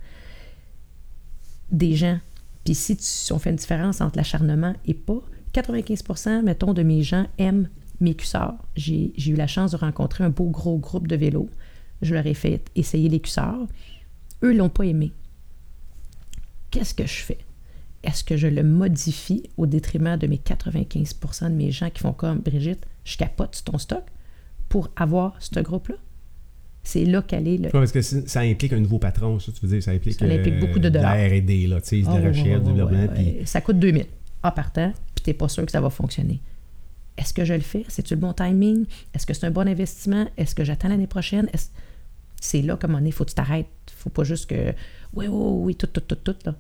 des 1.72 1.96
gens. 1.96 2.20
Puis 2.66 2.76
si, 2.76 2.96
tu- 2.96 3.04
si 3.04 3.32
on 3.34 3.40
fait 3.40 3.50
une 3.50 3.56
différence 3.58 4.02
entre 4.02 4.18
l'acharnement 4.18 4.74
et 4.86 4.94
pas, 4.94 5.22
95% 5.54 6.42
mettons, 6.44 6.74
de 6.74 6.84
mes 6.84 7.04
gens 7.04 7.28
aiment 7.38 7.70
mes 8.00 8.16
cuissards. 8.16 8.58
J'ai 8.76 9.14
eu 9.28 9.36
la 9.36 9.48
chance 9.48 9.72
de 9.72 9.78
rencontrer 9.78 10.24
un 10.24 10.30
beau 10.30 10.50
gros 10.50 10.78
groupe 10.78 11.08
de 11.08 11.16
vélos. 11.16 11.50
Je 12.02 12.14
leur 12.14 12.26
ai 12.26 12.34
fait 12.34 12.64
essayer 12.76 13.08
les 13.10 13.20
cuissards. 13.20 13.68
Eux 14.44 14.54
l'ont 14.54 14.70
pas 14.70 14.84
aimé. 14.86 15.14
Qu'est-ce 16.74 16.96
que 16.96 17.06
je 17.06 17.22
fais? 17.22 17.38
Est-ce 18.04 18.24
que 18.24 18.36
je 18.36 18.48
le 18.48 18.64
modifie 18.64 19.44
au 19.58 19.68
détriment 19.68 20.18
de 20.18 20.26
mes 20.26 20.38
95% 20.38 21.44
de 21.44 21.50
mes 21.50 21.72
gens 21.72 21.92
qui 21.92 22.02
font 22.02 22.14
comme 22.14 22.40
Brigitte, 22.40 22.84
je 23.06 23.16
capote 23.16 23.54
sur 23.54 23.66
ton 23.66 23.78
stock 23.78 24.04
pour 24.70 24.90
avoir 24.96 25.36
ce 25.40 25.60
groupe-là? 25.60 25.98
C'est 26.82 27.06
là 27.06 27.22
qu'elle 27.22 27.48
est 27.48 27.58
le, 27.58 27.66
Ouais, 27.66 27.72
parce 27.72 27.92
que 27.92 28.02
ça 28.02 28.40
implique 28.40 28.74
un 28.74 28.80
nouveau 28.80 28.98
patron, 28.98 29.38
ça, 29.38 29.52
tu 29.52 29.62
veux 29.62 29.72
dire, 29.72 29.84
ça 29.84 29.92
implique, 29.92 30.16
Ça 30.16 30.26
implique 30.26 30.60
beaucoup 30.60 30.80
de 30.80 30.88
euh, 30.88 30.92
dollars. 30.92 31.16
la 31.16 31.28
R&D, 31.28 31.68
là, 31.68 31.80
tu 31.80 31.90
sais, 31.90 32.02
de 32.02 32.08
la 32.08 32.30
recherche, 32.30 32.38
ouais, 32.40 32.44
du 32.44 32.50
ouais, 32.50 32.60
développement, 32.60 33.02
ouais, 33.02 33.08
puis 33.14 33.26
ouais. 33.26 33.46
Ça 33.46 33.62
coûte 33.62 33.78
2000 33.78 34.06
en 34.42 34.52
partant, 34.52 34.92
puis 35.14 35.24
t'es 35.24 35.34
pas 35.34 35.48
sûr 35.48 35.64
que 35.64 35.72
ça 35.72 35.80
va 35.80 35.92
fonctionner. 35.92 36.42
Est-ce 37.18 37.36
que 37.36 37.46
je 37.46 37.54
le 37.54 37.62
fais? 37.62 37.86
C'est-tu 37.88 38.16
le 38.16 38.20
bon 38.20 38.34
timing? 38.34 38.88
Est-ce 39.14 39.28
que 39.28 39.36
c'est 39.36 39.46
un 39.46 39.52
bon 39.52 39.68
investissement? 39.68 40.28
Est-ce 40.38 40.56
que 40.56 40.64
j'attends 40.64 40.90
l'année 40.90 41.06
prochaine? 41.06 41.48
C'est 42.42 42.64
là, 42.64 42.76
comme 42.76 42.96
on 42.96 43.06
est, 43.06 43.12
faut 43.12 43.24
que 43.24 43.30
tu 43.30 43.36
t'arrêtes. 43.36 43.68
faut 43.96 44.10
pas 44.10 44.24
juste 44.24 44.48
que, 44.50 44.74
oui, 45.16 45.28
oui, 45.28 45.52
oui, 45.64 45.76
tout, 45.76 45.88
tout, 45.88 46.02
tout, 46.02 46.16
tout, 46.16 46.36
là. 46.46 46.56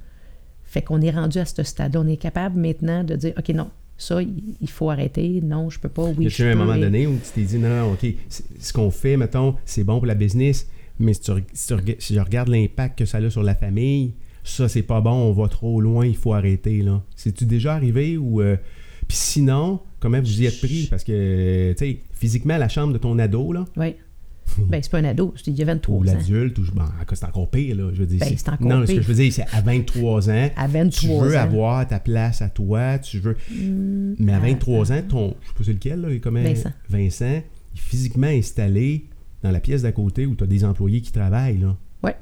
Fait 0.63 0.81
qu'on 0.81 1.01
est 1.01 1.11
rendu 1.11 1.37
à 1.37 1.45
ce 1.45 1.61
stade-là. 1.63 1.99
On 2.01 2.07
est 2.07 2.17
capable 2.17 2.59
maintenant 2.59 3.03
de 3.03 3.15
dire, 3.15 3.33
OK, 3.37 3.49
non, 3.49 3.69
ça, 3.97 4.21
il 4.21 4.69
faut 4.69 4.89
arrêter. 4.89 5.39
Non, 5.43 5.69
je 5.69 5.79
peux 5.79 5.89
pas. 5.89 6.05
Oui, 6.05 6.25
y 6.25 6.27
a-tu 6.27 6.43
un 6.43 6.55
moment 6.55 6.73
Et- 6.75 6.79
donné 6.81 7.05
où 7.07 7.13
tu 7.23 7.29
t'es 7.35 7.41
dit, 7.43 7.59
non, 7.59 7.69
non, 7.69 7.91
OK, 7.93 8.05
ce 8.59 8.73
qu'on 8.73 8.89
fait, 8.89 9.17
mettons, 9.17 9.55
c'est 9.65 9.83
bon 9.83 9.97
pour 9.97 10.07
la 10.07 10.15
business, 10.15 10.67
mais 10.99 11.13
si, 11.13 11.21
tu 11.21 11.31
si 11.53 12.13
je 12.15 12.19
regarde 12.19 12.47
l'impact 12.49 12.97
que 12.99 13.05
ça 13.05 13.19
a 13.19 13.29
sur 13.29 13.43
la 13.43 13.55
famille, 13.55 14.13
ça, 14.43 14.67
c'est 14.67 14.81
pas 14.83 14.99
bon, 14.99 15.11
on 15.11 15.31
va 15.31 15.47
trop 15.47 15.79
loin, 15.79 16.05
il 16.05 16.15
faut 16.17 16.33
arrêter, 16.33 16.81
là. 16.81 17.01
C'est-tu 17.15 17.45
déjà 17.45 17.75
arrivé 17.75 18.17
ou... 18.17 18.41
euh, 18.41 18.57
Puis 19.07 19.17
sinon, 19.17 19.79
comment 19.99 20.19
vous 20.19 20.41
y 20.41 20.45
êtes 20.47 20.59
pris? 20.59 20.87
Parce 20.89 21.03
que, 21.03 21.71
tu 21.73 21.85
sais, 21.85 21.99
physiquement, 22.13 22.57
la 22.57 22.67
chambre 22.67 22.93
de 22.93 22.97
ton 22.97 23.17
ado, 23.19 23.53
là, 23.53 23.65
Oui. 23.77 23.95
Ben, 24.69 24.81
c'est 24.83 24.91
pas 24.91 24.99
un 24.99 25.03
ado, 25.05 25.33
c'est- 25.35 25.49
il 25.51 25.57
y 25.57 25.61
a 25.61 25.65
23 25.65 25.95
ou 25.95 26.01
ans. 26.01 26.03
l'adulte, 26.03 26.57
ou 26.59 26.63
ben, 26.75 26.85
c'est 27.13 27.23
encore 27.25 27.49
pire, 27.49 27.75
là, 27.75 27.89
je 27.93 27.99
veux 27.99 28.05
dire. 28.05 28.19
Ben, 28.19 28.33
c'est 28.37 28.49
encore 28.49 28.67
non, 28.67 28.81
ce 28.81 28.87
que 28.87 28.91
pire. 28.93 29.01
je 29.01 29.07
veux 29.07 29.13
dire, 29.15 29.33
c'est 29.33 29.45
à 29.51 29.61
23 29.61 30.29
ans, 30.29 30.49
À 30.55 30.65
tu 30.67 30.71
23 30.73 31.25
veux 31.25 31.35
ans. 31.35 31.39
avoir 31.39 31.87
ta 31.87 31.99
place 31.99 32.41
à 32.41 32.49
toi, 32.49 32.99
tu 32.99 33.19
veux... 33.19 33.35
Mais 34.19 34.33
à 34.33 34.39
23 34.39 34.91
ans, 34.91 35.01
ton, 35.07 35.35
je 35.41 35.47
sais 35.47 35.53
pas 35.57 35.63
c'est 35.63 35.73
lequel, 35.73 36.01
là, 36.01 36.09
comment, 36.21 36.41
Vincent. 36.43 36.71
Vincent 36.89 37.25
est 37.25 37.45
physiquement 37.75 38.27
installé 38.27 39.07
dans 39.41 39.51
la 39.51 39.59
pièce 39.59 39.81
d'à 39.81 39.91
côté 39.91 40.25
où 40.25 40.35
tu 40.35 40.43
as 40.43 40.47
des 40.47 40.63
employés 40.63 41.01
qui 41.01 41.11
travaillent. 41.11 41.57
Là. 41.57 41.75
Ouais. 42.03 42.15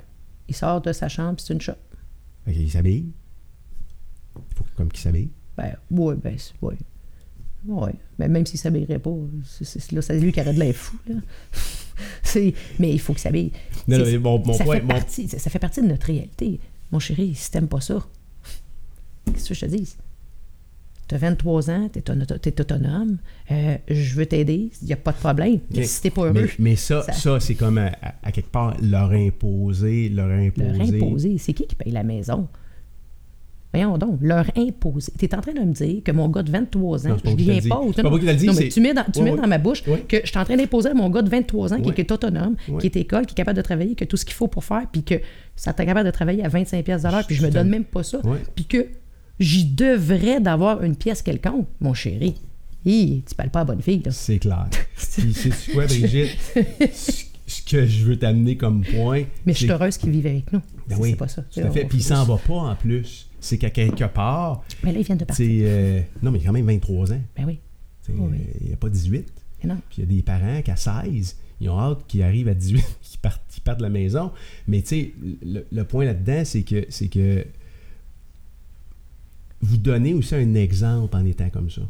Il 0.47 0.55
sort 0.55 0.81
de 0.81 0.91
sa 0.93 1.07
chambre, 1.09 1.39
c'est 1.39 1.53
une 1.53 1.61
shop. 1.61 1.73
Fait 2.45 2.53
qu'il 2.53 2.71
s'habille. 2.71 3.11
Il 4.35 4.55
faut 4.55 4.65
comme 4.75 4.89
qu'il 4.91 5.01
s'habille. 5.01 5.29
Ben, 5.57 5.75
ouais, 5.91 6.15
ben, 6.15 6.35
ouais. 6.61 6.75
Ouais. 7.67 7.93
Mais 8.17 8.27
même 8.27 8.45
s'il 8.45 8.57
s'habillerait 8.59 8.97
pas, 8.99 9.11
c'est, 9.43 9.65
c'est- 9.65 9.91
là, 9.91 10.01
c'est 10.01 10.19
lui 10.19 10.31
qui 10.31 10.39
aurait 10.41 10.53
de 10.53 10.59
l'air 10.59 10.73
fou, 10.73 10.97
là. 11.07 11.15
mais 12.79 12.91
il 12.91 12.99
faut 12.99 13.13
qu'il 13.13 13.21
s'habille. 13.21 13.51
Non, 13.87 13.97
non, 13.99 14.05
mais 14.05 14.17
mon, 14.17 14.39
mon 14.45 14.53
ça, 14.53 14.63
point. 14.63 14.75
fait 14.77 14.81
mon- 14.81 14.87
partie, 14.89 15.27
ça, 15.27 15.39
ça 15.39 15.49
fait 15.49 15.59
partie 15.59 15.81
de 15.81 15.87
notre 15.87 16.07
réalité. 16.07 16.59
Mon 16.91 16.99
chéri, 16.99 17.33
si 17.35 17.49
t'aimes 17.51 17.67
pas 17.67 17.81
ça, 17.81 18.05
qu'est-ce 19.25 19.49
que 19.49 19.55
je 19.55 19.61
te 19.61 19.65
dis? 19.65 19.95
T'as 21.07 21.17
23 21.17 21.69
ans, 21.69 21.89
t'es, 21.91 22.01
t'es 22.01 22.61
autonome, 22.61 23.17
euh, 23.51 23.77
je 23.89 24.15
veux 24.15 24.25
t'aider, 24.25 24.71
il 24.81 24.85
n'y 24.87 24.93
a 24.93 24.97
pas 24.97 25.11
de 25.11 25.17
problème. 25.17 25.59
Mais 25.75 25.83
si 25.83 26.01
t'es 26.01 26.09
pas 26.09 26.25
heureux, 26.27 26.47
mais 26.57 26.77
ça, 26.77 27.03
Ça- 27.03 27.11
ça, 27.11 27.39
c'est 27.41 27.55
comme 27.55 27.77
à, 27.79 27.87
à- 28.01 28.13
à 28.23 28.31
quelque 28.31 28.49
part 28.49 28.77
leur 28.81 29.11
imposer, 29.11 30.07
leur 30.07 30.29
imposer. 30.31 30.71
leur 30.71 30.81
imposer, 31.03 31.37
c'est 31.37 31.51
qui 31.53 31.67
qui 31.67 31.75
paye 31.75 31.91
la 31.91 32.03
maison? 32.03 32.47
Voyons 33.73 33.97
donc, 33.97 34.17
leur 34.21 34.45
imposer. 34.57 35.13
Tu 35.17 35.25
es 35.25 35.33
en 35.35 35.39
train 35.39 35.53
de 35.53 35.59
me 35.61 35.71
dire 35.71 36.03
que 36.03 36.11
mon 36.11 36.27
gars 36.27 36.43
de 36.43 36.51
23 36.51 37.07
ans, 37.07 37.09
Non, 37.11 37.17
c'est 37.23 37.31
je 37.31 37.35
lui 37.37 37.51
impose. 37.51 37.93
C'est 37.95 38.01
pas 38.03 38.09
moi 38.09 38.19
qui 38.19 38.25
te 38.25 38.31
le 38.31 38.37
dis, 38.37 38.45
non, 38.47 38.53
mais 38.53 38.61
c'est- 38.63 38.67
tu 38.69 38.81
mets 38.81 38.93
dans, 38.93 39.03
tu 39.05 39.19
Ouais, 39.19 39.25
mets 39.25 39.31
ouais. 39.31 39.37
dans 39.41 39.47
ma 39.47 39.57
bouche 39.59 39.83
Ouais. 39.87 40.03
que 40.07 40.17
je 40.23 40.27
suis 40.29 40.37
en 40.37 40.43
train 40.43 40.57
d'imposer 40.57 40.89
à 40.89 40.93
mon 40.93 41.09
gars 41.09 41.21
de 41.21 41.29
23 41.29 41.73
ans 41.73 41.79
qui, 41.81 41.89
est 42.01 42.11
autonome, 42.11 42.55
qui 42.79 42.87
est 42.87 42.95
école, 42.97 43.25
qui 43.25 43.33
est 43.33 43.35
capable 43.35 43.55
de 43.57 43.61
travailler, 43.61 43.95
qui 43.95 44.03
a 44.03 44.07
tout 44.07 44.17
ce 44.17 44.25
qu'il 44.25 44.33
faut 44.33 44.47
pour 44.47 44.65
faire, 44.65 44.83
puis 44.91 45.03
que 45.03 45.15
ça 45.55 45.71
t'est 45.71 45.85
capable 45.85 46.05
de 46.05 46.11
travailler 46.11 46.43
à 46.43 46.49
25 46.49 46.83
pièces 46.83 47.03
l'heure, 47.03 47.25
puis 47.25 47.35
je 47.35 47.45
me 47.45 47.49
donne 47.51 47.69
même 47.69 47.85
pas 47.85 48.03
ça, 48.03 48.19
puis 48.55 48.65
que 48.65 48.87
j'y 49.39 49.63
devrais 49.65 50.41
d'avoir 50.41 50.83
une 50.83 50.95
pièce 50.97 51.21
quelconque, 51.21 51.67
mon 51.79 51.93
chéri. 51.93 52.35
Hi, 52.85 53.23
tu 53.27 53.35
parles 53.35 53.51
pas 53.51 53.61
à 53.61 53.63
bonne 53.63 53.81
fille, 53.81 54.01
là. 54.03 54.09
C'est 54.11 54.39
clair. 54.39 54.67
Puis, 55.15 55.33
sais-tu 55.35 55.71
quoi, 55.73 55.85
Brigitte? 55.85 56.31
ce, 57.45 57.61
que 57.69 57.85
je 57.85 58.05
veux 58.05 58.17
t'amener 58.17 58.57
comme 58.57 58.83
point. 58.83 59.23
Mais 59.45 59.53
je 59.53 59.59
suis 59.59 59.67
c'est- 59.67 59.73
heureuse 59.73 59.97
qu'il 59.97 60.09
vive 60.09 60.25
avec 60.25 60.51
nous. 60.51 60.61
Ben 60.87 60.95
C'est- 60.95 61.01
oui, 61.01 61.09
c'est 61.11 61.15
pas 61.15 61.27
ça. 61.27 61.43
Tout 61.43 61.59
à 61.59 61.69
fait. 61.69 61.85
Puis 61.85 61.99
il 61.99 62.03
s'en 62.03 62.23
va 62.23 62.37
pas 62.37 62.53
en 62.55 62.75
plus. 62.75 63.27
C'est 63.41 63.57
qu'à 63.57 63.69
quelque 63.71 64.05
part, 64.05 64.63
Mais 64.83 64.93
là, 64.93 64.99
ils 64.99 65.05
viennent 65.05 65.17
de 65.17 65.25
partir. 65.25 65.45
euh, 65.67 66.01
non, 66.21 66.31
mais 66.31 66.39
quand 66.39 66.51
même 66.53 66.65
23 66.65 67.11
ans. 67.11 67.21
Ben 67.35 67.45
oui. 67.45 67.59
Il 68.07 68.67
n'y 68.67 68.73
a 68.73 68.77
pas 68.77 68.89
18. 68.89 69.27
Mais 69.63 69.69
non. 69.69 69.79
Puis 69.89 69.97
il 69.97 70.01
y 70.01 70.03
a 70.03 70.15
des 70.17 70.21
parents 70.23 70.61
qui, 70.61 70.71
à 70.71 70.75
16, 70.75 71.37
ils 71.59 71.69
ont 71.69 71.79
hâte 71.79 72.05
qu'ils 72.07 72.23
arrivent 72.23 72.47
à 72.47 72.53
18, 72.53 72.83
qu'ils 73.01 73.19
partent, 73.19 73.41
qu'ils 73.49 73.63
partent 73.63 73.79
de 73.79 73.83
la 73.83 73.89
maison. 73.89 74.31
Mais 74.67 74.81
tu 74.81 74.87
sais, 74.87 75.13
le, 75.43 75.65
le 75.71 75.83
point 75.83 76.05
là-dedans, 76.05 76.43
c'est 76.45 76.63
que, 76.63 76.85
c'est 76.89 77.07
que 77.09 77.45
vous 79.61 79.77
donnez 79.77 80.13
aussi 80.13 80.35
un 80.35 80.53
exemple 80.55 81.15
en 81.15 81.25
étant 81.25 81.49
comme 81.49 81.69
ça. 81.69 81.81
Tu 81.81 81.87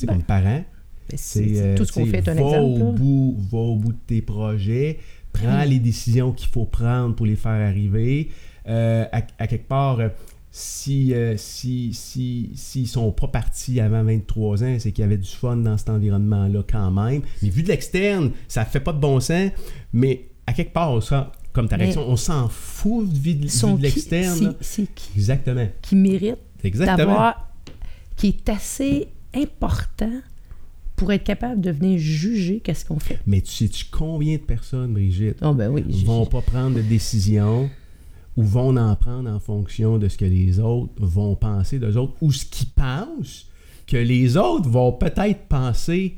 sais, 0.00 0.06
Ben, 0.06 0.14
comme 0.14 0.22
parent, 0.24 0.64
Ben, 1.08 1.16
c'est 1.16 1.60
euh, 1.60 1.76
tout 1.76 1.84
ce 1.84 1.92
qu'on 1.92 2.06
fait 2.06 2.18
est 2.18 2.28
un 2.28 2.34
va 2.34 2.40
exemple. 2.40 2.82
Au 2.82 2.92
bout, 2.92 3.36
va 3.50 3.58
au 3.58 3.76
bout 3.76 3.92
de 3.92 3.98
tes 4.06 4.22
projets, 4.22 4.98
prends 5.32 5.62
Oui. 5.62 5.68
les 5.70 5.78
décisions 5.78 6.32
qu'il 6.32 6.48
faut 6.48 6.64
prendre 6.64 7.14
pour 7.14 7.26
les 7.26 7.36
faire 7.36 7.52
arriver. 7.68 8.30
Euh, 8.68 9.04
à, 9.12 9.22
à 9.38 9.46
quelque 9.46 9.68
part, 9.68 10.00
euh, 10.00 10.08
si, 10.50 11.12
euh, 11.14 11.34
si, 11.36 11.90
si, 11.92 12.50
s'ils 12.54 12.86
sont 12.88 13.10
pas 13.12 13.26
partis 13.28 13.80
avant 13.80 14.02
23 14.04 14.62
ans, 14.64 14.76
c'est 14.78 14.92
qu'il 14.92 15.02
y 15.02 15.04
avait 15.04 15.18
du 15.18 15.28
fun 15.28 15.56
dans 15.56 15.76
cet 15.76 15.90
environnement-là 15.90 16.62
quand 16.70 16.90
même. 16.90 17.22
Mais 17.42 17.48
vu 17.50 17.62
de 17.62 17.68
l'externe, 17.68 18.30
ça 18.48 18.64
fait 18.64 18.80
pas 18.80 18.92
de 18.92 19.00
bon 19.00 19.20
sens. 19.20 19.50
Mais 19.92 20.28
à 20.46 20.52
quelque 20.52 20.72
part, 20.72 21.02
ça, 21.02 21.32
comme 21.52 21.68
ta 21.68 21.76
réaction, 21.76 22.08
on 22.08 22.16
s'en 22.16 22.48
fout 22.48 23.08
de, 23.08 23.18
vu 23.18 23.34
de, 23.34 23.42
de 23.46 23.48
qui- 23.76 23.82
l'externe. 23.82 24.54
c'est- 24.60 24.86
qui? 24.94 25.10
Exactement. 25.16 25.66
qui 25.82 25.96
mérite 25.96 26.36
Exactement. 26.62 26.96
d'avoir, 26.96 27.52
qui 28.16 28.28
est 28.28 28.48
assez 28.48 29.08
important 29.34 30.12
pour 30.96 31.12
être 31.12 31.24
capable 31.24 31.60
de 31.60 31.72
venir 31.72 31.98
juger 31.98 32.60
qu'est-ce 32.60 32.84
qu'on 32.84 33.00
fait. 33.00 33.18
Mais 33.26 33.40
tu 33.40 33.50
sais-tu 33.52 33.86
combien 33.90 34.36
de 34.36 34.42
personnes, 34.42 34.92
Brigitte, 34.92 35.38
Oh 35.42 35.52
ben 35.52 35.68
oui. 35.68 35.84
vont 36.06 36.24
pas 36.26 36.40
prendre 36.40 36.76
de 36.76 36.82
décision 36.82 37.68
ou 38.36 38.42
vont 38.42 38.76
en 38.76 38.96
prendre 38.96 39.30
en 39.30 39.40
fonction 39.40 39.98
de 39.98 40.08
ce 40.08 40.18
que 40.18 40.24
les 40.24 40.60
autres 40.60 40.92
vont 40.96 41.36
penser 41.36 41.78
d'eux 41.78 41.96
autres 41.96 42.14
ou 42.20 42.32
ce 42.32 42.44
qu'ils 42.44 42.70
pensent 42.70 43.48
que 43.86 43.96
les 43.96 44.36
autres 44.36 44.68
vont 44.68 44.92
peut-être 44.92 45.46
penser 45.48 46.16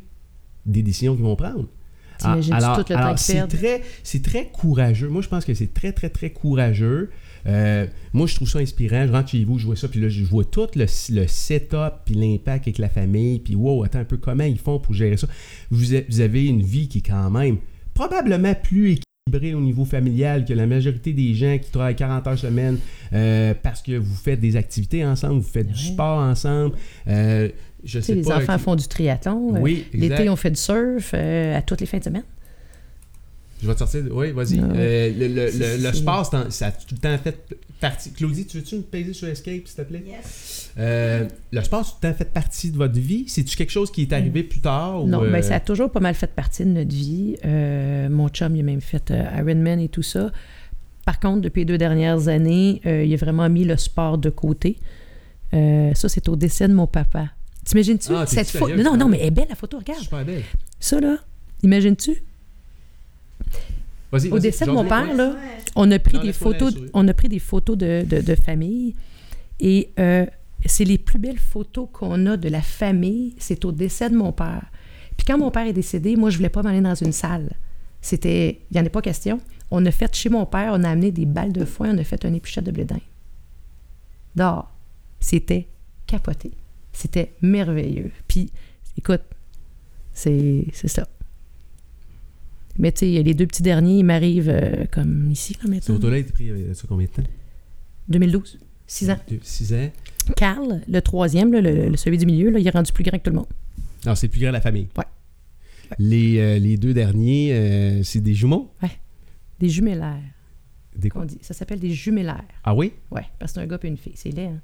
des 0.64 0.83
décisions 0.83 1.14
qu'ils 1.14 1.25
vont 1.25 1.37
prendre. 1.37 1.67
Ah, 2.23 2.39
alors, 2.51 2.77
tout 2.77 2.81
le 2.81 2.85
temps 2.85 2.97
alors, 2.97 3.17
qu'ils 3.17 3.19
c'est 3.19 3.47
très, 3.47 3.83
c'est 4.03 4.23
très 4.23 4.47
courageux. 4.47 5.09
Moi, 5.09 5.21
je 5.21 5.29
pense 5.29 5.45
que 5.45 5.53
c'est 5.53 5.75
très, 5.75 5.93
très, 5.93 6.09
très 6.09 6.31
courageux. 6.31 7.11
Euh, 7.47 7.87
moi, 8.12 8.27
je 8.27 8.35
trouve 8.35 8.49
ça 8.49 8.59
inspirant. 8.59 9.07
Je 9.07 9.12
rentre 9.12 9.29
chez 9.29 9.45
vous, 9.45 9.59
je 9.59 9.67
vois 9.67 9.77
ça, 9.77 9.89
puis 9.89 10.01
là, 10.01 10.09
je 10.09 10.25
vois 10.25 10.45
tout 10.45 10.67
le, 10.75 10.87
le 11.11 11.27
setup, 11.27 11.93
puis 12.05 12.14
l'impact 12.14 12.69
avec 12.69 12.79
la 12.79 12.89
famille, 12.89 13.41
puis 13.41 13.55
wow, 13.55 13.85
attends 13.85 13.99
un 13.99 14.05
peu, 14.05 14.17
comment 14.17 14.45
ils 14.45 14.59
font 14.59 14.79
pour 14.79 14.95
gérer 14.95 15.17
ça? 15.17 15.29
Vous 15.71 16.21
avez 16.21 16.47
une 16.47 16.62
vie 16.62 16.89
qui 16.89 16.99
est 16.99 17.07
quand 17.07 17.31
même 17.31 17.59
probablement 17.95 18.55
plus 18.55 18.93
équilibrée 18.93 19.03
au 19.35 19.61
niveau 19.61 19.85
familial 19.85 20.45
que 20.45 20.53
la 20.55 20.66
majorité 20.68 21.12
des 21.12 21.35
gens 21.35 21.59
qui 21.61 21.68
travaillent 21.72 21.97
40 21.97 22.27
heures 22.29 22.39
semaine 22.39 22.79
euh, 23.12 23.55
parce 23.61 23.83
que 23.83 23.97
vous 23.97 24.14
faites 24.14 24.39
des 24.39 24.55
activités 24.55 25.05
ensemble, 25.05 25.41
vous 25.41 25.49
faites 25.49 25.66
du 25.68 25.77
sport 25.83 26.18
ensemble. 26.20 26.77
Euh, 27.09 27.49
je 27.85 27.99
Tu 27.99 28.05
sais, 28.05 28.12
sais 28.12 28.14
les 28.14 28.22
pas. 28.22 28.37
enfants 28.39 28.59
font 28.59 28.77
du 28.77 28.87
triathlon. 28.87 29.57
euh, 29.57 29.61
Oui. 29.61 29.87
L'été, 29.93 30.29
on 30.31 30.37
fait 30.37 30.51
du 30.51 30.57
surf 30.61 31.11
euh, 31.12 31.59
à 31.59 31.62
toutes 31.62 31.81
les 31.81 31.87
fins 31.89 31.99
de 31.99 32.05
semaine. 32.05 32.22
Je 33.63 33.67
vais 33.67 33.73
te 33.75 33.79
sortir. 33.79 34.03
Oui, 34.11 34.33
vas-y. 34.33 34.59
Non. 34.59 34.69
Euh, 34.77 35.11
le, 35.19 35.29
le- 35.29 35.83
le- 35.83 35.93
sport, 35.95 36.27
ça 36.51 36.67
a 36.67 36.71
tout 36.73 36.87
le 36.95 36.99
temps 36.99 37.17
fait 37.23 37.37
partie. 37.81 38.13
Claudie, 38.13 38.47
tu 38.47 38.59
veux-tu 38.59 38.77
me 38.77 38.83
peser 38.83 39.13
sur 39.15 39.29
Escape, 39.29 39.63
s'il 39.67 39.77
te 39.77 39.83
plaît? 39.83 40.05
Yes. 40.07 40.71
Euh, 40.79 41.27
le 41.53 41.63
sport, 41.63 41.81
a 41.81 41.85
tout 41.85 41.91
le 42.03 42.09
temps 42.13 42.19
fait 42.19 42.31
partie 42.33 42.71
de 42.71 42.77
votre 42.77 42.99
vie. 42.99 43.25
C'est-tu 43.29 43.57
quelque 43.57 43.71
chose 43.73 43.91
qui 43.91 44.03
est 44.03 44.13
arrivé 44.13 44.43
plus 44.43 44.61
tard? 44.61 45.07
Non, 45.07 45.21
ou, 45.21 45.25
euh, 45.25 45.33
ben, 45.33 45.43
ça 45.43 45.55
a 45.57 45.61
toujours 45.61 45.91
pas 45.91 46.01
mal 46.01 46.15
fait 46.15 46.27
partie 46.33 46.65
de 46.65 46.71
notre 46.71 46.95
vie. 46.95 47.37
Euh, 47.47 48.09
mon 48.11 48.29
chum, 48.29 48.55
il 48.57 48.61
a 48.61 48.63
même 48.63 48.81
fait 48.83 49.11
euh, 49.11 49.25
Ironman 49.39 49.81
et 49.81 49.89
tout 49.89 50.03
ça. 50.03 50.31
Par 51.07 51.19
contre, 51.21 51.41
depuis 51.41 51.61
les 51.61 51.65
deux 51.67 51.79
dernières 51.79 52.29
années, 52.29 52.81
euh, 52.85 53.05
il 53.05 53.15
a 53.15 53.17
vraiment 53.17 53.49
mis 53.49 53.65
le 53.65 53.77
sport 53.77 54.19
de 54.19 54.29
côté. 54.29 54.77
Euh, 55.55 55.95
ça, 55.95 56.09
c'est 56.11 56.29
au 56.29 56.37
décès 56.37 56.69
de 56.69 56.75
mon 56.75 56.87
papa. 56.87 57.29
T'imagines-tu 57.65 58.13
Ah, 58.15 58.27
cette 58.27 58.51
photo? 58.51 58.77
Non, 58.77 58.83
non, 58.93 58.97
non, 58.97 59.09
mais 59.09 59.19
elle 59.21 59.27
est 59.29 59.31
belle 59.31 59.47
la 59.49 59.55
photo, 59.55 59.79
regarde. 59.79 60.01
Super 60.03 60.25
belle. 60.25 60.43
Ça, 60.79 61.01
là, 61.01 61.17
imagines-tu? 61.63 62.23
Vas-y, 64.19 64.31
Au 64.31 64.39
décès 64.39 64.67
de 64.67 64.71
mon 64.71 64.85
père, 64.85 65.14
là, 65.14 65.37
on 65.75 65.91
a 65.91 65.99
pris 65.99 66.17
Non, 66.17 66.23
des 66.23 66.33
photos, 66.33 66.75
on 66.95 67.07
a 67.09 67.14
pris 67.14 67.29
des 67.29 67.39
photos 67.39 67.77
de, 67.77 68.05
de, 68.09 68.21
de 68.21 68.35
famille 68.35 68.95
et 69.61 69.91
euh, 69.99 70.27
c'est 70.64 70.85
les 70.85 70.99
plus 70.99 71.19
belles 71.19 71.39
photos 71.39 71.89
qu'on 71.93 72.27
a 72.27 72.37
de 72.37 72.49
la 72.49 72.62
famille, 72.62 73.35
c'est 73.39 73.64
au 73.64 73.73
décès 73.73 74.11
de 74.11 74.17
mon 74.17 74.33
père. 74.33 74.71
Puis 75.17 75.25
quand 75.27 75.39
mon 75.39 75.51
père 75.51 75.67
est 75.67 75.73
décédé, 75.73 76.17
moi 76.17 76.31
je 76.31 76.37
voulais 76.37 76.49
pas 76.49 76.62
m'aller 76.62 76.81
dans 76.81 76.95
une 76.95 77.12
salle. 77.12 77.51
C'était, 78.01 78.61
il 78.71 78.77
y 78.77 78.81
en 78.81 78.87
a 78.87 78.91
pas 78.91 79.03
question. 79.03 79.41
On 79.71 79.85
a 79.87 79.91
fait 79.91 80.14
chez 80.14 80.29
mon 80.29 80.47
père, 80.47 80.73
on 80.75 80.85
a 80.85 80.91
amené 80.91 81.11
des 81.11 81.27
balles 81.27 81.53
de 81.53 81.64
foin, 81.64 81.95
on 81.95 81.99
a 81.99 82.05
fait 82.05 82.25
un 82.25 82.33
épluchette 82.33 82.64
de 82.64 82.71
blé 82.71 82.85
d'Inde. 82.85 83.01
Dehors. 84.35 84.71
C'était 85.19 85.67
capoté. 86.07 86.53
C'était 86.93 87.33
merveilleux. 87.43 88.12
Puis 88.29 88.51
écoute, 88.97 89.23
c'est 90.12 90.67
c'est 90.73 90.89
ça. 90.89 91.07
Mais 92.79 92.93
tu 92.93 93.01
sais, 93.01 93.22
les 93.22 93.35
deux 93.35 93.47
petits 93.47 93.62
derniers, 93.62 93.99
ils 93.99 94.05
m'arrivent 94.05 94.49
euh, 94.51 94.85
comme 94.91 95.31
ici, 95.31 95.55
là, 95.62 95.68
maintenant. 95.70 95.99
il 96.41 96.70
a 96.70 96.74
ça 96.74 96.85
combien 96.89 97.07
de 97.07 97.11
temps? 97.12 97.22
2012. 98.09 98.59
6 98.87 99.11
ans. 99.11 99.18
6 99.43 99.74
ans. 99.74 99.91
Carl, 100.37 100.81
le 100.89 101.01
troisième, 101.01 101.53
là, 101.53 101.61
le, 101.61 101.97
celui 101.97 102.18
du 102.18 102.27
milieu, 102.27 102.51
là, 102.51 102.59
il 102.59 102.66
est 102.66 102.70
rendu 102.70 102.93
plus 102.93 103.03
grand 103.05 103.18
que 103.18 103.24
tout 103.24 103.31
le 103.31 103.37
monde. 103.37 103.47
Alors, 104.05 104.16
c'est 104.16 104.27
le 104.29 104.31
plus 104.31 104.41
grand 104.41 104.51
de 104.51 104.55
la 104.55 104.61
famille. 104.61 104.89
Ouais. 104.97 105.05
Les, 105.99 106.39
euh, 106.39 106.59
les 106.59 106.77
deux 106.77 106.95
derniers, 106.95 107.53
euh, 107.53 108.03
c'est 108.03 108.20
des 108.20 108.35
jumeaux? 108.35 108.70
Des 109.59 109.68
jumellaires, 109.70 110.20
Des 110.95 111.09
qu'on 111.09 111.20
quoi? 111.20 111.27
dit. 111.27 111.39
Ça 111.41 111.55
s'appelle 111.55 111.81
des 111.81 111.91
jumellaires. 111.93 112.45
Ah 112.62 112.74
oui? 112.74 112.93
Ouais, 113.11 113.22
parce 113.39 113.53
que 113.53 113.61
c'est 113.61 113.64
un 113.64 113.66
gars 113.66 113.79
et 113.83 113.87
une 113.89 113.97
fille. 113.97 114.12
C'est 114.14 114.31
laid, 114.31 114.47
hein? 114.49 114.61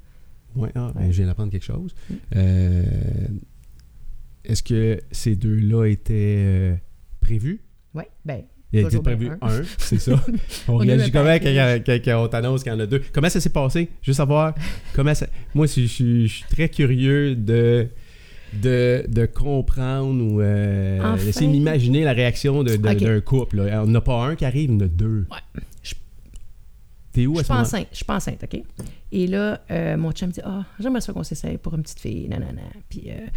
Ouais, 0.55 0.69
ah, 0.75 0.91
ben, 0.93 1.01
Ouais. 1.01 1.11
je 1.11 1.17
viens 1.17 1.25
d'apprendre 1.25 1.51
quelque 1.51 1.65
chose. 1.65 1.95
Mm. 2.09 2.13
Euh, 2.35 2.83
Est-ce 4.45 4.61
que 4.61 5.01
ces 5.11 5.35
deux-là 5.35 5.85
étaient 5.87 6.79
prévus? 7.21 7.61
Ouais, 7.93 8.09
ben, 8.25 8.41
Il 8.71 8.79
a 8.79 8.81
été 8.81 8.89
Toujours 8.89 9.03
bien 9.03 9.15
prévu 9.15 9.31
un. 9.41 9.47
un, 9.47 9.61
c'est 9.77 9.99
ça. 9.99 10.13
On, 10.67 10.79
a 10.79 10.83
réagit 10.83 11.11
comment 11.11 11.25
quand, 11.25 11.39
package. 11.43 11.83
quand- 11.85 11.99
quand 12.03 12.23
on 12.23 12.27
t'annonce 12.27 12.63
qu'il 12.63 12.71
y 12.71 12.75
en 12.75 12.79
a 12.79 12.85
deux? 12.87 13.01
Comment 13.13 13.29
ça 13.29 13.39
s'est 13.39 13.49
passé? 13.51 13.89
Juste 14.01 14.17
savoir 14.17 14.55
comment 14.93 15.13
ça... 15.13 15.27
Moi, 15.53 15.67
je, 15.67 15.81
je- 15.81 16.25
je 16.25 16.33
suis 16.33 16.45
très 16.49 16.69
curieux 16.69 17.35
de, 17.35 17.87
de, 18.53 19.05
de 19.07 19.25
comprendre 19.27 20.23
ou 20.23 20.41
euh, 20.41 20.99
Enfin. 21.01 21.23
d'essayer 21.23 21.51
d'imaginer 21.51 22.03
la 22.03 22.13
réaction 22.13 22.63
de- 22.63 22.75
de- 22.75 22.77
d'un 22.77 23.21
couple. 23.21 23.57
là. 23.61 23.83
On 23.83 23.87
n'a 23.87 24.01
pas 24.01 24.25
un 24.25 24.35
qui 24.35 24.45
arrive, 24.45 24.71
on 24.71 24.77
en 24.77 24.79
a 24.81 24.87
deux. 24.87 25.27
Ouais. 25.31 25.61
Je- 25.83 25.93
T'es 27.11 27.27
où 27.27 27.35
je 27.35 27.41
à 27.41 27.43
suis 27.43 27.43
ce 27.43 27.47
pas 27.49 27.53
moment 27.53 27.67
enceinte. 27.67 27.87
Je 27.91 27.95
suis 27.97 28.05
pas 28.05 28.15
enceinte, 28.15 28.43
OK? 28.43 28.59
Et 29.11 29.27
là, 29.27 29.61
euh, 29.69 29.97
mon 29.97 30.11
chum 30.13 30.29
me 30.29 30.33
dit 30.33 30.41
Ah, 30.43 30.65
j'aimerais 30.79 31.01
ça 31.01 31.13
qu'on 31.13 31.21
s'essaye 31.21 31.59
pour 31.59 31.75
une 31.75 31.83
petite 31.83 31.99
fille. 31.99 32.27
Non, 32.27 32.39
non, 32.39 32.51
non. 32.53 32.61
Puis, 32.89 33.03
euh, 33.09 33.27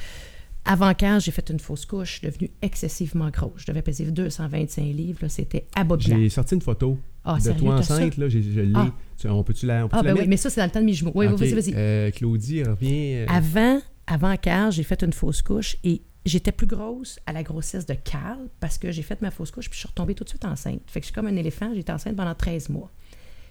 avant 0.67 0.93
15, 0.95 1.25
j'ai 1.25 1.31
fait 1.31 1.49
une 1.51 1.59
fausse 1.61 1.87
couche. 1.87 2.09
Je 2.09 2.19
suis 2.19 2.27
devenue 2.27 2.51
excessivement 2.63 3.31
grosse? 3.31 3.63
Je 3.63 3.67
devais 3.67 3.83
peser 3.83 4.05
225 4.11 4.83
livres. 4.83 5.29
C'était 5.29 5.67
abominable. 5.75 6.23
J'ai 6.23 6.29
sorti 6.29 6.55
une 6.55 6.63
photo 6.63 6.99
Ah, 7.25 7.37
de 7.37 7.41
sérieux, 7.43 7.61
toi 7.61 7.75
enceinte. 7.77 8.17
Là, 8.17 8.29
j'ai- 8.29 8.43
je 8.43 8.61
l'ai. 8.61 8.73
Ah. 8.75 8.91
Tu- 9.19 9.29
On 9.29 9.43
peut-tu 9.43 9.67
la, 9.67 9.85
on 9.85 9.89
peut 9.89 9.97
Ah, 9.99 10.03
la 10.03 10.03
ben 10.03 10.13
oui, 10.15 10.19
mettre? 10.21 10.31
mais 10.31 10.37
ça, 10.37 10.51
c'est 10.51 10.61
dans 10.61 10.67
le 10.67 10.71
temps 10.73 10.81
de 10.81 10.85
mes 10.87 10.93
jumeaux. 10.93 11.13
Oui, 11.15 11.27
Ok, 11.27 11.39
vas-y, 11.39 11.53
vas-y. 11.55 11.73
euh, 11.75 12.11
Claudie 12.11 12.63
revient. 12.63 13.15
euh, 13.15 13.27
Avant, 13.29 13.81
avant 14.07 14.37
Carl, 14.37 14.71
j'ai 14.73 14.83
fait 14.83 15.03
une 15.03 15.13
fausse 15.13 15.41
couche 15.43 15.77
et 15.85 16.03
j'étais 16.25 16.53
plus 16.53 16.67
grosse 16.67 17.19
à 17.27 17.33
la 17.33 17.43
grossesse 17.43 17.87
de 17.87 17.95
Carl 17.95 18.49
parce 18.61 18.79
que 18.79 18.91
j'ai 18.93 19.03
fait 19.03 19.21
ma 19.23 19.31
fausse 19.31 19.51
couche 19.51 19.71
puis 19.71 19.77
je 19.77 19.81
suis 19.81 19.89
retombée 19.89 20.15
tout 20.15 20.25
de 20.25 20.29
suite 20.29 20.45
enceinte. 20.45 20.83
Fait 20.89 21.01
que 21.01 21.05
je 21.05 21.13
suis 21.13 21.15
comme 21.15 21.27
un 21.29 21.37
éléphant, 21.37 21.73
j'étais 21.75 21.93
enceinte 21.93 22.17
pendant 22.17 22.35
13 22.35 22.69
mois. 22.69 22.91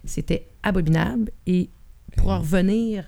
C'était 0.04 0.48
abominable 0.62 1.32
et 1.48 1.70
pour 2.18 2.30
en 2.30 2.40
revenir 2.40 3.06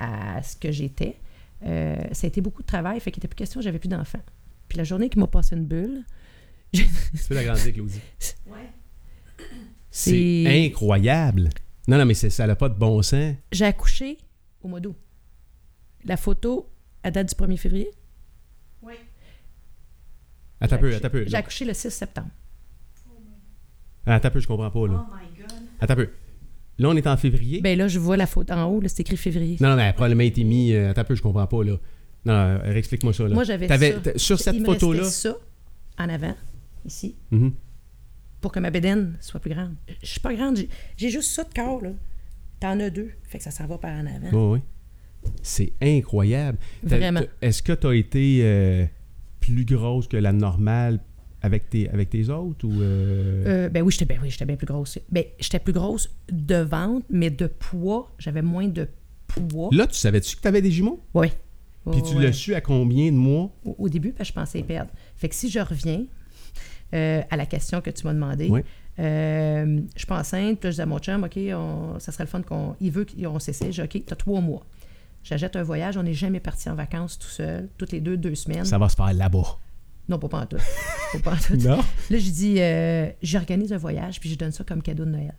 à 0.00 0.42
ce 0.42 0.56
que 0.56 0.70
j'étais, 0.72 1.16
euh, 1.64 1.96
ça 2.12 2.26
a 2.26 2.28
été 2.28 2.40
beaucoup 2.40 2.62
de 2.62 2.66
travail, 2.66 3.00
fait 3.00 3.10
qu'il 3.10 3.20
n'était 3.20 3.28
plus 3.28 3.36
question, 3.36 3.60
j'avais 3.60 3.78
plus 3.78 3.88
d'enfants. 3.88 4.22
Puis 4.68 4.78
la 4.78 4.84
journée 4.84 5.08
qui 5.08 5.18
m'a 5.18 5.26
passé 5.26 5.56
une 5.56 5.64
bulle, 5.64 6.04
Tu 6.72 6.84
peux 7.28 7.34
l'agrandir, 7.34 7.72
Claudie. 7.72 8.00
C'est 9.90 10.10
c'est... 10.10 10.66
incroyable. 10.66 11.48
Non, 11.86 11.96
non, 11.96 12.04
mais 12.04 12.14
ça 12.14 12.46
n'a 12.46 12.56
pas 12.56 12.68
de 12.68 12.74
bon 12.74 13.00
sens. 13.02 13.34
J'ai 13.50 13.64
accouché 13.64 14.18
au 14.62 14.68
mois 14.68 14.80
d'août. 14.80 14.96
La 16.04 16.16
photo, 16.16 16.70
à 17.02 17.10
date 17.10 17.28
du 17.30 17.34
1er 17.34 17.56
février, 17.56 17.90
Attends 20.60 20.74
un 20.74 20.78
peu, 20.78 20.94
attends 20.94 21.06
un 21.06 21.10
peu. 21.10 21.24
J'ai 21.26 21.36
accouché 21.36 21.64
le 21.64 21.72
6 21.72 21.90
septembre. 21.90 22.30
Attends 24.04 24.28
un 24.28 24.30
peu, 24.30 24.40
je 24.40 24.48
comprends 24.48 24.70
pas, 24.70 24.88
là. 24.88 25.06
Oh 25.08 25.14
my 25.14 25.40
god. 25.40 25.52
Attends 25.80 25.92
un 25.92 25.96
peu. 25.96 26.10
Là, 26.78 26.88
on 26.90 26.96
est 26.96 27.06
en 27.06 27.16
février. 27.16 27.60
Ben 27.60 27.76
là, 27.76 27.88
je 27.88 27.98
vois 27.98 28.16
la 28.16 28.26
photo 28.26 28.52
en 28.54 28.64
haut, 28.66 28.80
là, 28.80 28.88
c'est 28.88 29.00
écrit 29.00 29.16
février. 29.16 29.56
Non, 29.60 29.70
non, 29.70 29.76
mais 29.76 29.82
elle 29.82 29.88
a 29.88 29.92
probablement 29.92 30.22
été 30.22 30.44
mis. 30.44 30.72
euh, 30.72 30.90
attends 30.90 31.00
un 31.00 31.04
peu, 31.04 31.14
je 31.16 31.22
comprends 31.22 31.46
pas, 31.46 31.64
là. 31.64 31.72
Non, 32.24 32.32
non, 32.34 32.60
euh, 32.64 33.12
ça, 33.12 33.22
là. 33.24 33.34
Moi, 33.34 33.44
j'avais 33.44 33.66
T'avais- 33.66 33.92
ça. 33.92 34.00
t'as- 34.00 34.18
Sur 34.18 34.38
cette 34.38 34.54
Il 34.54 34.60
me 34.60 34.66
photo-là. 34.66 35.04
ça 35.04 35.36
en 35.98 36.08
avant, 36.08 36.34
ici, 36.84 37.16
Mhm. 37.32 37.52
pour 38.40 38.52
que 38.52 38.60
ma 38.60 38.70
bédaine 38.70 39.16
soit 39.20 39.40
plus 39.40 39.50
grande. 39.52 39.74
Je 40.02 40.06
suis 40.06 40.20
pas 40.20 40.34
grande, 40.34 40.56
j'ai- 40.56 40.68
j'ai 40.96 41.10
juste 41.10 41.32
ça 41.32 41.42
de 41.44 41.52
corps, 41.52 41.82
là. 41.82 41.90
T'en 42.60 42.78
as 42.80 42.90
deux, 42.90 43.10
fait 43.24 43.38
que 43.38 43.44
ça 43.44 43.50
s'en 43.50 43.66
va 43.66 43.78
par 43.78 43.92
en 43.96 44.06
avant. 44.06 44.30
Ouais, 44.50 44.52
ouais. 44.54 44.62
C'est 45.42 45.72
incroyable. 45.82 46.58
T'as- 46.86 46.96
Vraiment. 46.96 47.20
t'as- 47.20 47.46
Est-ce 47.46 47.62
que 47.62 47.72
tu 47.72 47.86
as 47.88 47.94
été 47.94 48.40
euh, 48.42 48.86
plus 49.40 49.64
grosse 49.64 50.06
que 50.06 50.16
la 50.16 50.32
normale 50.32 51.00
avec 51.42 51.70
tes, 51.70 51.88
avec 51.90 52.10
tes 52.10 52.28
autres 52.28 52.66
ou. 52.66 52.80
euh, 52.82 53.44
Euh, 53.46 53.68
ben 53.68 53.82
oui, 53.82 53.92
j'étais 53.92 54.04
ben 54.04 54.18
oui, 54.22 54.34
bien 54.46 54.56
plus 54.56 54.66
grosse. 54.66 54.98
Ben, 55.10 55.24
j'étais 55.38 55.58
plus 55.60 55.72
grosse 55.72 56.10
de 56.30 56.56
ventre, 56.56 57.06
mais 57.10 57.30
de 57.30 57.46
poids, 57.46 58.10
j'avais 58.18 58.42
moins 58.42 58.66
de 58.68 58.88
poids. 59.26 59.68
Là, 59.72 59.86
tu 59.86 59.94
savais-tu 59.94 60.36
que 60.36 60.40
tu 60.42 60.48
avais 60.48 60.62
des 60.62 60.70
jumeaux? 60.72 61.00
Oui. 61.14 61.28
Puis 61.90 62.02
tu 62.02 62.20
l'as 62.20 62.32
su 62.32 62.54
à 62.54 62.60
combien 62.60 63.06
de 63.10 63.16
mois? 63.16 63.50
Au, 63.64 63.74
au 63.78 63.88
début, 63.88 64.10
parce 64.12 64.28
que 64.28 64.34
je 64.34 64.40
pensais 64.40 64.62
perdre. 64.62 64.90
Fait 65.16 65.28
que 65.30 65.34
si 65.34 65.48
je 65.48 65.58
reviens 65.60 66.04
euh, 66.94 67.22
à 67.30 67.36
la 67.36 67.46
question 67.46 67.80
que 67.80 67.88
tu 67.90 68.04
m'as 68.06 68.12
demandé, 68.12 68.48
Oui. 68.50 68.60
euh, 68.98 69.80
je 69.94 69.98
suis 70.04 70.12
enceinte, 70.12 70.58
puis 70.60 70.70
je 70.70 70.74
dis 70.76 70.80
à 70.82 70.86
mon 70.86 70.98
chum, 70.98 71.24
OK, 71.24 71.38
on- 71.54 71.98
ça 71.98 72.12
serait 72.12 72.24
le 72.24 72.28
fun 72.28 72.42
qu'on. 72.42 72.74
Il 72.80 72.90
veut 72.90 73.04
qu'on 73.06 73.38
dit, 73.38 73.80
OK, 73.82 74.02
t'as 74.06 74.16
trois 74.16 74.40
mois. 74.40 74.66
J'achète 75.24 75.56
un 75.56 75.62
voyage, 75.62 75.96
on 75.96 76.02
n'est 76.02 76.14
jamais 76.14 76.40
parti 76.40 76.68
en 76.68 76.74
vacances 76.74 77.18
tout 77.18 77.28
seul, 77.28 77.68
toutes 77.78 77.92
les 77.92 78.00
deux, 78.00 78.16
deux 78.16 78.34
semaines. 78.34 78.64
Ça 78.64 78.78
va 78.78 78.88
se 78.88 78.96
faire 78.96 79.12
là-bas. 79.14 79.58
Non, 80.08 80.18
pas, 80.18 80.28
pas 80.28 80.40
en 80.40 80.46
tout. 80.46 80.56
Pas, 81.12 81.18
pas 81.18 81.34
en 81.34 81.36
tout. 81.36 81.56
Non? 81.56 81.76
Là, 81.76 82.18
je 82.18 82.30
dis, 82.30 82.60
euh, 82.60 83.10
j'organise 83.22 83.72
un 83.72 83.78
voyage, 83.78 84.20
puis 84.20 84.30
je 84.30 84.36
donne 84.36 84.52
ça 84.52 84.64
comme 84.64 84.82
cadeau 84.82 85.04
de 85.04 85.10
Noël. 85.10 85.34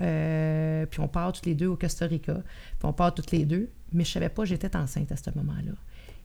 Euh, 0.00 0.86
puis 0.86 1.00
on 1.00 1.08
part 1.08 1.32
toutes 1.32 1.46
les 1.46 1.54
deux 1.54 1.66
au 1.66 1.76
Costa 1.76 2.06
Rica, 2.06 2.34
puis 2.34 2.84
on 2.84 2.92
part 2.92 3.14
toutes 3.14 3.32
les 3.32 3.44
deux, 3.44 3.70
mais 3.92 4.04
je 4.04 4.10
savais 4.10 4.30
pas 4.30 4.44
j'étais 4.44 4.74
enceinte 4.76 5.12
à 5.12 5.16
ce 5.16 5.30
moment-là. 5.34 5.72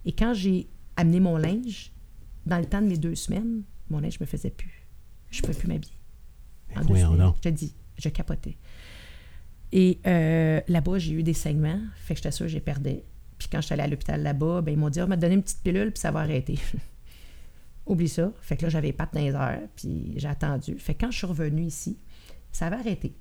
Et 0.05 0.13
quand 0.13 0.33
j'ai 0.33 0.67
amené 0.95 1.19
mon 1.19 1.37
linge, 1.37 1.91
dans 2.45 2.57
le 2.59 2.65
temps 2.65 2.81
de 2.81 2.87
mes 2.87 2.97
deux 2.97 3.15
semaines, 3.15 3.63
mon 3.89 3.99
linge 3.99 4.19
me 4.19 4.25
faisait 4.25 4.49
plus. 4.49 4.87
Je 5.31 5.41
pouvais 5.41 5.53
plus 5.57 5.67
m'habiller. 5.67 5.93
En 6.75 6.85
deux 6.85 6.95
semaines, 6.95 7.17
donc. 7.17 7.35
je 7.37 7.41
te 7.41 7.49
dis, 7.49 7.75
je 7.97 8.09
capotais. 8.09 8.57
Et 9.71 9.99
euh, 10.05 10.61
là-bas, 10.67 10.97
j'ai 10.99 11.13
eu 11.13 11.23
des 11.23 11.33
saignements, 11.33 11.79
fait 11.97 12.13
que 12.13 12.19
j'étais 12.19 12.31
sûre 12.31 12.45
que 12.45 12.51
j'ai 12.51 12.61
perdu. 12.61 12.97
Puis 13.37 13.49
quand 13.51 13.59
je 13.59 13.65
suis 13.65 13.73
allée 13.73 13.83
à 13.83 13.87
l'hôpital 13.87 14.21
là-bas, 14.21 14.61
ben, 14.61 14.71
ils 14.71 14.77
m'ont 14.77 14.89
dit, 14.89 15.01
on 15.01 15.07
m'a 15.07 15.17
donné 15.17 15.35
une 15.35 15.43
petite 15.43 15.61
pilule, 15.61 15.91
puis 15.91 15.99
ça 15.99 16.11
va 16.11 16.21
arrêter. 16.21 16.59
Oublie 17.85 18.09
ça. 18.09 18.31
Fait 18.41 18.57
que 18.57 18.63
là, 18.63 18.69
j'avais 18.69 18.91
pattes 18.93 19.13
dans 19.13 19.21
les 19.21 19.33
heures, 19.33 19.59
puis 19.75 20.13
j'ai 20.15 20.27
attendu. 20.27 20.77
Fait 20.79 20.93
que 20.95 21.01
quand 21.05 21.11
je 21.11 21.17
suis 21.17 21.27
revenue 21.27 21.63
ici, 21.65 21.97
ça 22.51 22.67
avait 22.67 22.77
arrêté. 22.77 23.13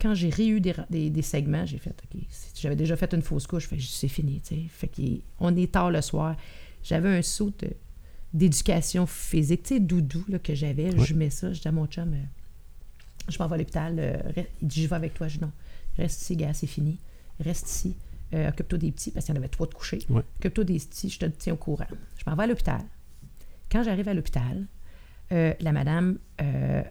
Quand 0.00 0.14
j'ai 0.14 0.28
réu 0.28 0.60
des, 0.60 0.74
des, 0.90 1.08
des 1.10 1.22
segments, 1.22 1.64
j'ai 1.64 1.78
fait, 1.78 1.90
OK, 2.04 2.20
j'avais 2.54 2.76
déjà 2.76 2.96
fait 2.96 3.14
une 3.14 3.22
fausse 3.22 3.46
couche, 3.46 3.66
fait 3.68 3.76
que 3.76 3.82
c'est 3.82 4.08
fini, 4.08 4.40
tu 4.40 4.54
sais. 4.56 4.62
Fait 4.68 4.88
qu'on 5.38 5.56
est 5.56 5.72
tard 5.72 5.90
le 5.90 6.02
soir. 6.02 6.36
J'avais 6.82 7.16
un 7.16 7.22
saut 7.22 7.52
de- 7.60 7.70
d'éducation 8.34 9.06
physique, 9.06 9.62
tu 9.62 9.74
sais, 9.74 9.80
doudou, 9.80 10.24
là, 10.28 10.38
que 10.38 10.54
j'avais. 10.54 10.94
Ouais. 10.94 11.04
Je 11.06 11.14
mets 11.14 11.30
ça, 11.30 11.52
je 11.52 11.60
dis 11.60 11.68
à 11.68 11.72
mon 11.72 11.86
chum, 11.86 12.12
euh, 12.12 12.16
je 13.28 13.38
m'en 13.38 13.46
vais 13.48 13.54
à 13.54 13.58
l'hôpital. 13.58 13.96
euh, 13.98 14.18
il 14.60 14.68
dit, 14.68 14.82
je 14.82 14.88
vais 14.88 14.96
avec 14.96 15.14
toi. 15.14 15.28
Je 15.28 15.38
dis, 15.38 15.44
non, 15.44 15.52
reste 15.96 16.20
ici, 16.22 16.36
gars, 16.36 16.52
c'est 16.52 16.66
fini. 16.66 16.98
Reste 17.40 17.68
ici. 17.70 17.94
Euh, 18.34 18.48
Occupe-toi 18.50 18.78
des 18.78 18.90
petits, 18.92 19.12
parce 19.12 19.24
qu'il 19.26 19.34
y 19.34 19.38
en 19.38 19.40
avait 19.40 19.48
trois 19.48 19.66
de 19.66 19.74
couchés. 19.74 20.00
Ouais. 20.10 20.22
Occupe-toi 20.38 20.64
des 20.64 20.78
petits, 20.78 21.08
je 21.08 21.18
te 21.20 21.24
tiens 21.26 21.54
au 21.54 21.56
courant. 21.56 21.86
Je 22.18 22.28
m'en 22.28 22.36
vais 22.36 22.42
à 22.42 22.46
l'hôpital. 22.48 22.82
Quand 23.70 23.82
j'arrive 23.82 24.08
à 24.08 24.14
l'hôpital, 24.14 24.66
euh, 25.32 25.52
la 25.60 25.72
madame, 25.72 26.18
euh, 26.40 26.82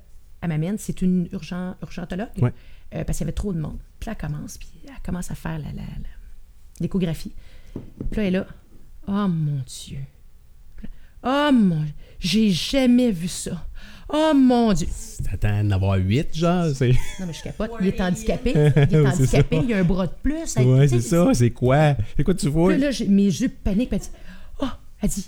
elle 0.41 0.49
m'amène, 0.49 0.77
c'est 0.77 1.01
une 1.01 1.27
urgent, 1.31 1.75
urgentologue, 1.81 2.27
Ouais. 2.41 2.53
euh, 2.93 3.03
parce 3.03 3.17
qu'il 3.17 3.25
y 3.25 3.27
avait 3.29 3.33
trop 3.35 3.53
de 3.53 3.59
monde. 3.59 3.77
Puis 3.99 4.07
là, 4.09 4.15
elle 4.19 4.29
commence, 4.29 4.57
puis 4.57 4.69
elle 4.85 4.93
commence 5.03 5.31
à 5.31 5.35
faire 5.35 5.57
la- 5.57 5.65
la- 5.71 5.81
la- 5.81 6.79
l'échographie. 6.79 7.33
Puis 7.73 7.81
là, 8.21 8.23
elle 8.23 8.35
est 8.35 8.37
là. 8.39 8.47
Oh 9.07 9.27
mon 9.27 9.61
Dieu. 9.65 9.99
Là, 10.83 10.89
Oh 11.23 11.51
mon 11.53 11.83
J'ai 12.19 12.51
jamais 12.51 13.11
vu 13.11 13.27
ça. 13.27 13.67
Oh 14.09 14.33
mon 14.35 14.73
Dieu. 14.73 14.87
T'attends 15.23 15.63
d'en 15.63 15.71
avoir 15.71 15.97
huit, 15.97 16.27
genre? 16.35 16.67
C'est... 16.75 16.89
Non, 17.19 17.25
mais 17.25 17.33
je 17.33 17.41
capote. 17.43 17.71
Il 17.81 17.87
est 17.87 17.99
handicapé. 18.01 18.51
Il 18.89 18.95
est 18.95 19.07
handicapé. 19.07 19.57
Il 19.63 19.73
a 19.73 19.79
un 19.79 19.83
bras 19.83 20.05
de 20.07 20.13
plus. 20.21 20.55
Ouais, 20.57 20.87
c'est 20.87 21.01
ça. 21.01 21.33
C'est 21.33 21.49
quoi? 21.51 21.95
C'est 22.15 22.23
quoi 22.23 22.33
tu 22.35 22.47
vois? 22.49 22.71
Puis 22.73 22.81
là, 22.81 22.91
j'ai- 22.91 23.07
mes 23.07 23.25
yeux 23.25 23.49
paniquent. 23.49 23.89
Puis 23.89 23.97
elle 23.97 24.01
dit 24.03 24.09
Oh, 24.61 24.67
elle 25.01 25.09
dit 25.09 25.27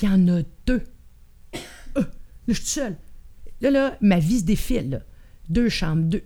Il 0.00 0.08
y 0.08 0.12
en 0.12 0.28
a 0.28 0.42
deux. 0.66 0.82
Euh, 1.96 2.00
là, 2.00 2.04
je 2.48 2.52
suis 2.54 2.62
toute 2.62 2.68
seule. 2.68 2.96
Là, 3.60 3.70
là, 3.70 3.96
ma 4.00 4.18
vie 4.18 4.40
se 4.40 4.44
défile. 4.44 4.90
Là. 4.90 5.00
Deux 5.48 5.68
chambres, 5.68 6.02
deux. 6.04 6.22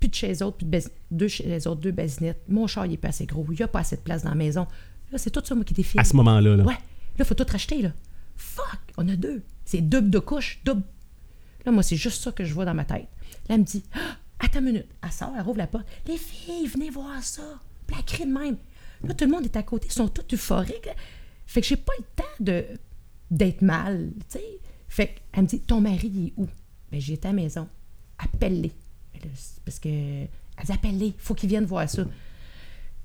Plus 0.00 0.08
de 0.08 0.14
chaises 0.14 0.42
autres, 0.42 0.58
plus 0.58 0.66
de 0.66 0.70
bas- 0.70 0.90
deux 1.10 1.28
chaises 1.28 1.66
autres, 1.66 1.80
deux 1.80 1.92
basinettes. 1.92 2.42
Mon 2.48 2.66
char, 2.66 2.86
il 2.86 2.94
est 2.94 2.98
pas 2.98 3.08
assez 3.08 3.26
gros. 3.26 3.46
Il 3.50 3.56
n'y 3.56 3.62
a 3.62 3.68
pas 3.68 3.80
assez 3.80 3.96
de 3.96 4.00
place 4.02 4.22
dans 4.24 4.30
la 4.30 4.34
maison. 4.34 4.66
Là, 5.12 5.18
c'est 5.18 5.30
tout 5.30 5.42
ça, 5.44 5.54
moi, 5.54 5.64
qui 5.64 5.74
défile. 5.74 6.00
À 6.00 6.04
ce 6.04 6.16
moment-là, 6.16 6.56
là. 6.56 6.64
Ouais. 6.64 6.72
Là, 6.74 6.78
il 7.20 7.24
faut 7.24 7.34
tout 7.34 7.46
racheter, 7.48 7.82
là. 7.82 7.92
Fuck, 8.36 8.80
on 8.96 9.08
a 9.08 9.16
deux. 9.16 9.42
C'est 9.64 9.80
double 9.80 10.10
de 10.10 10.18
couche, 10.18 10.60
double. 10.64 10.82
Là, 11.64 11.72
moi, 11.72 11.82
c'est 11.82 11.96
juste 11.96 12.22
ça 12.22 12.32
que 12.32 12.44
je 12.44 12.52
vois 12.52 12.64
dans 12.64 12.74
ma 12.74 12.84
tête. 12.84 13.08
Là, 13.48 13.54
elle 13.54 13.60
me 13.60 13.64
dit 13.64 13.84
Ah, 13.94 14.16
Attends 14.40 14.58
une 14.58 14.64
minute. 14.66 14.86
Elle 15.02 15.12
sort, 15.12 15.32
elle 15.36 15.42
rouvre 15.42 15.58
la 15.58 15.66
porte. 15.68 15.86
Les 16.08 16.18
filles, 16.18 16.66
venez 16.66 16.90
voir 16.90 17.22
ça. 17.22 17.42
Puis 17.86 17.96
elle 17.98 18.04
crie 18.04 18.26
de 18.26 18.32
même. 18.32 18.56
Là, 19.04 19.14
tout 19.14 19.24
le 19.24 19.30
monde 19.30 19.44
est 19.44 19.56
à 19.56 19.62
côté, 19.62 19.86
ils 19.88 19.92
sont 19.92 20.08
tous 20.08 20.34
euphoriques. 20.34 20.88
Fait 21.46 21.60
que 21.60 21.66
j'ai 21.66 21.76
pas 21.76 21.92
le 21.98 22.04
temps 22.16 22.24
de 22.40 22.64
d'être 23.30 23.62
mal, 23.62 24.10
tu 24.30 24.38
sais. 24.38 24.44
Fait 24.88 25.14
qu'elle 25.32 25.44
me 25.44 25.48
dit 25.48 25.60
Ton 25.60 25.80
mari, 25.80 26.10
il 26.14 26.26
est 26.28 26.32
où? 26.36 26.48
Ben, 26.92 27.00
j'étais 27.00 27.26
à 27.28 27.32
la 27.32 27.36
maison. 27.42 27.68
Appelle-les. 28.18 28.72
Ben 29.14 29.30
Parce 29.64 29.78
que. 29.78 29.88
Elle 29.88 30.64
dit 30.66 30.72
Appelle-les, 30.72 31.14
faut 31.18 31.34
qu'ils 31.34 31.48
viennent 31.48 31.64
voir 31.66 31.88
ça. 31.88 32.04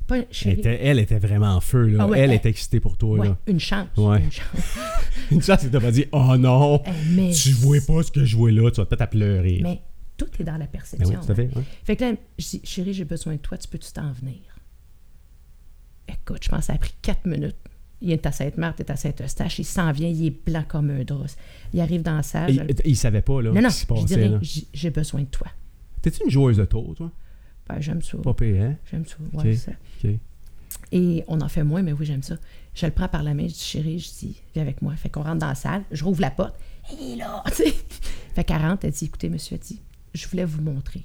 Pas, 0.07 0.17
Elle 0.17 0.26
était, 0.53 0.80
elle 0.84 0.97
était 0.99 1.20
vraiment 1.20 1.53
en 1.55 1.61
feu, 1.61 1.88
là. 1.88 2.03
Ah 2.03 2.07
ouais, 2.07 2.17
elle 2.20 2.32
elle- 2.32 2.38
était 2.38 2.49
excitée 2.49 2.80
pour 2.80 2.97
toi, 2.97 3.20
ouais, 3.20 3.28
là. 3.28 3.38
une 3.45 3.59
chance. 3.59 3.88
Ouais. 3.95 4.20
Une 4.24 4.32
chance. 4.32 4.78
Une 5.32 5.41
chance, 5.41 5.61
que 5.61 5.67
t'as 5.67 5.80
pas 5.80 5.91
dit 5.91 6.05
«Oh 6.11 6.36
non! 6.36 6.82
Eh, 6.86 6.89
mais- 7.11 7.32
Tu 7.32 7.51
vois 7.51 7.78
pas 7.86 8.01
ce 8.01 8.11
que 8.11 8.26
je 8.26 8.36
vois 8.36 8.51
là, 8.51 8.72
tu 8.72 8.78
vas 8.78 8.86
peut-être 8.88 9.01
à 9.03 9.07
pleurer. 9.07 9.59
Mais 9.61 9.82
tout 10.17 10.26
est 10.39 10.43
dans 10.43 10.53
la 10.53 10.65
Ben 10.65 10.67
perception. 10.67 11.07
oui, 11.20 11.26
tout 11.26 11.32
à 11.32 11.36
fait. 11.36 11.55
ouais. 11.55 11.63
Fait 11.84 11.95
que 11.95 12.03
là, 12.05 12.13
je 12.39 12.47
dis, 12.49 12.61
chérie, 12.63 12.93
j'ai 12.93 13.05
besoin 13.05 13.34
de 13.34 13.39
toi, 13.39 13.55
tu 13.59 13.67
peux-tu 13.67 13.91
t'en 13.91 14.11
venir? 14.13 14.39
Écoute, 16.07 16.43
je 16.43 16.49
pense 16.49 16.59
que 16.61 16.65
ça 16.65 16.74
a 16.74 16.78
pris 16.80 16.93
quatre 17.03 17.26
minutes. 17.28 17.55
Il 18.01 18.11
est 18.11 18.25
à 18.25 18.31
Sainte-Marthe, 18.31 18.79
il 18.79 18.83
est 18.83 18.91
à 18.91 18.95
Saint-Eustache, 18.95 19.59
il 19.59 19.65
s'en 19.65 19.91
vient, 19.91 20.07
il 20.07 20.25
est 20.27 20.45
blanc 20.45 20.63
comme 20.67 20.89
un 20.89 21.03
drap. 21.03 21.25
Il 21.73 21.81
arrive 21.81 22.01
dans 22.01 22.15
la 22.15 22.23
salle. 22.23 22.49
Et- 22.51 22.53
je- 22.53 22.61
Il, 22.89 22.95
savait 22.95 23.21
pas, 23.21 23.41
là, 23.41 23.51
non, 23.51 23.61
non, 23.61 23.69
ce 23.69 23.85
qui 23.85 24.01
se 24.07 24.15
passait, 24.15 24.65
j'ai 24.73 24.89
besoin 24.89 25.21
de 25.21 25.25
toi. 25.27 25.47
T'es-tu 26.01 26.23
une 26.23 26.29
joueuse 26.31 26.57
de 26.57 26.65
tour, 26.65 26.95
toi? 26.95 27.11
Ben, 27.67 27.81
j'aime 27.81 28.01
ça. 28.01 28.17
Pas 28.19 28.33
pire, 28.33 28.61
hein? 28.63 28.75
J'aime 28.89 29.05
ça. 29.05 29.15
ouais, 29.33 29.51
Ok. 29.51 29.57
ça. 29.57 29.71
Et 30.91 31.23
on 31.27 31.39
en 31.41 31.49
fait 31.49 31.63
moins, 31.63 31.81
mais 31.83 31.91
oui, 31.93 32.05
j'aime 32.05 32.23
ça. 32.23 32.35
Je 32.73 32.85
le 32.85 32.91
prends 32.91 33.07
par 33.09 33.21
la 33.23 33.33
main, 33.33 33.43
je 33.47 33.53
dis, 33.53 33.59
chérie, 33.59 33.99
je 33.99 34.09
dis, 34.09 34.41
viens 34.53 34.63
avec 34.63 34.81
moi. 34.81 34.95
Fait 34.95 35.09
qu'on 35.09 35.21
rentre 35.23 35.39
dans 35.39 35.47
la 35.47 35.55
salle, 35.55 35.83
je 35.91 36.03
rouvre 36.03 36.21
la 36.21 36.31
porte. 36.31 36.55
Et 37.01 37.15
là, 37.15 37.43
tu 37.47 37.53
sais. 37.53 37.73
Fait 38.33 38.43
qu'elle 38.43 38.61
rentre, 38.61 38.85
elle 38.85 38.91
dit, 38.91 39.05
écoutez, 39.05 39.29
monsieur, 39.29 39.55
elle 39.55 39.59
dit, 39.67 39.81
je 40.13 40.27
voulais 40.27 40.45
vous 40.45 40.61
montrer. 40.61 41.03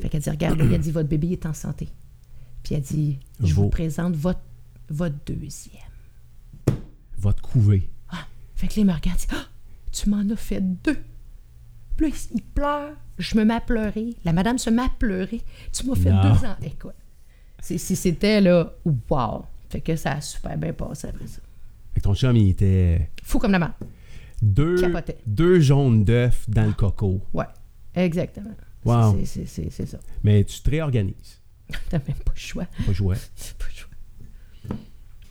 Fait 0.00 0.08
qu'elle 0.08 0.20
dit, 0.22 0.30
regarde, 0.30 0.60
il 0.62 0.72
a 0.74 0.78
dit, 0.78 0.90
votre 0.92 1.08
bébé 1.08 1.32
est 1.32 1.44
en 1.46 1.52
santé. 1.52 1.88
Puis 2.62 2.74
elle 2.74 2.82
dit, 2.82 3.18
je 3.42 3.52
vous 3.54 3.68
présente 3.68 4.14
votre, 4.14 4.40
votre 4.88 5.16
deuxième. 5.26 5.82
Va 7.26 7.32
te 7.32 7.40
couver. 7.42 7.90
Ah, 8.10 8.24
fait 8.54 8.68
que 8.68 8.74
les 8.76 8.84
me 8.84 8.92
regardent, 8.92 9.18
dit, 9.18 9.26
Ah, 9.32 9.46
tu 9.90 10.08
m'en 10.08 10.20
as 10.30 10.36
fait 10.36 10.60
deux. 10.60 10.96
Puis 11.96 12.06
là, 12.10 12.12
il- 12.30 12.36
il 12.36 12.42
pleure, 12.42 12.92
je 13.18 13.36
me 13.36 13.44
mets 13.44 13.54
à 13.54 13.60
pleurer. 13.60 14.14
La 14.24 14.32
madame 14.32 14.58
se 14.58 14.70
met 14.70 14.82
à 14.82 14.90
pleurer. 14.96 15.42
Tu 15.72 15.86
m'as 15.86 15.96
fait 15.96 16.10
Non. 16.12 16.22
deux 16.22 16.44
ans. 16.46 16.56
Écoute, 16.62 16.94
c'est- 17.58 17.78
c'était 17.78 18.40
là, 18.40 18.72
wow. 19.10 19.44
Fait 19.70 19.80
que 19.80 19.96
ça 19.96 20.12
a 20.12 20.20
super 20.20 20.56
bien 20.56 20.72
passé 20.72 21.08
après 21.08 21.26
ça. 21.26 21.40
Fait 21.94 22.00
que 22.00 22.04
ton 22.04 22.14
chum, 22.14 22.36
il 22.36 22.50
était 22.50 23.10
Fou 23.24 23.40
comme 23.40 23.50
la 23.52 23.58
merde. 23.58 23.72
deux, 24.40 24.80
Capotait. 24.80 25.18
deux 25.26 25.58
jaunes 25.58 26.04
d'œufs 26.04 26.48
dans 26.48 26.66
le 26.66 26.74
coco. 26.74 27.20
Ouais, 27.34 27.46
exactement. 27.94 28.54
Wow. 28.84 29.18
C'est- 29.24 29.46
ça. 29.86 29.98
Mais 30.22 30.44
tu 30.44 30.60
te 30.60 30.70
réorganises. 30.70 31.40
T'as 31.90 31.98
même 31.98 32.16
pas 32.24 32.32
le 32.34 32.38
choix. 32.40 32.66
Pas 32.86 32.92
joué. 32.92 33.16
T'as 33.16 33.52
pas 33.58 33.64
le 33.68 33.74
choix. 33.74 33.85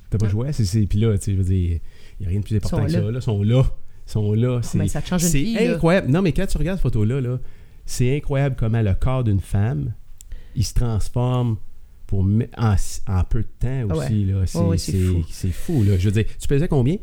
T'as 0.10 0.18
pas 0.18 0.28
joué. 0.30 0.51
C'est, 0.53 0.66
c'est- 0.66 0.86
Puis 0.86 0.99
là, 0.99 1.18
tu 1.18 1.24
sais, 1.26 1.32
je 1.34 1.38
veux 1.38 1.43
dire, 1.43 1.80
il 2.20 2.22
n'y 2.22 2.26
a 2.26 2.30
rien 2.30 2.39
de 2.39 2.45
plus 2.45 2.56
important 2.56 2.86
que 2.86 2.91
ça. 2.91 3.01
Là. 3.01 3.12
Ils 3.14 3.22
sont 3.22 3.43
là. 3.43 3.64
Ils 4.08 4.12
sont 4.12 4.34
là. 4.34 4.62
C'est, 4.62 4.78
mais 4.78 4.88
ça 4.88 5.01
te 5.01 5.08
change 5.08 5.24
une 5.24 5.30
c'est 5.30 5.41
vie, 5.41 5.53
là. 5.56 5.74
incroyable. 5.76 6.10
Non, 6.12 6.22
mais 6.22 6.32
quand 6.32 6.45
tu 6.45 6.58
regardes 6.58 6.78
cette 6.78 6.84
photo-là, 6.84 7.22
là, 7.22 7.39
c'est 7.86 8.16
incroyable 8.16 8.56
comment 8.58 8.82
le 8.82 8.93
corps 8.93 9.24
d'une 9.24 9.39
femme, 9.41 9.93
il 10.56 10.64
se 10.64 10.74
transforme 10.74 11.58
pour 12.08 12.20
en, 12.22 12.76
en 13.08 13.24
peu 13.24 13.41
de 13.41 13.47
temps 13.60 13.88
Ah 13.89 13.95
aussi. 13.95 14.26
Là. 14.26 14.45
C'est, 14.45 14.58
ouais, 14.60 14.78
c'est 14.78 14.91
c'est- 14.91 14.97
fou. 15.06 15.26
c'est 15.30 15.51
fou. 15.51 15.84
Là. 15.84 15.97
Je 15.97 16.06
veux 16.10 16.12
dire, 16.12 16.26
tu 16.39 16.47
pesais 16.47 16.68
combien? 16.68 16.97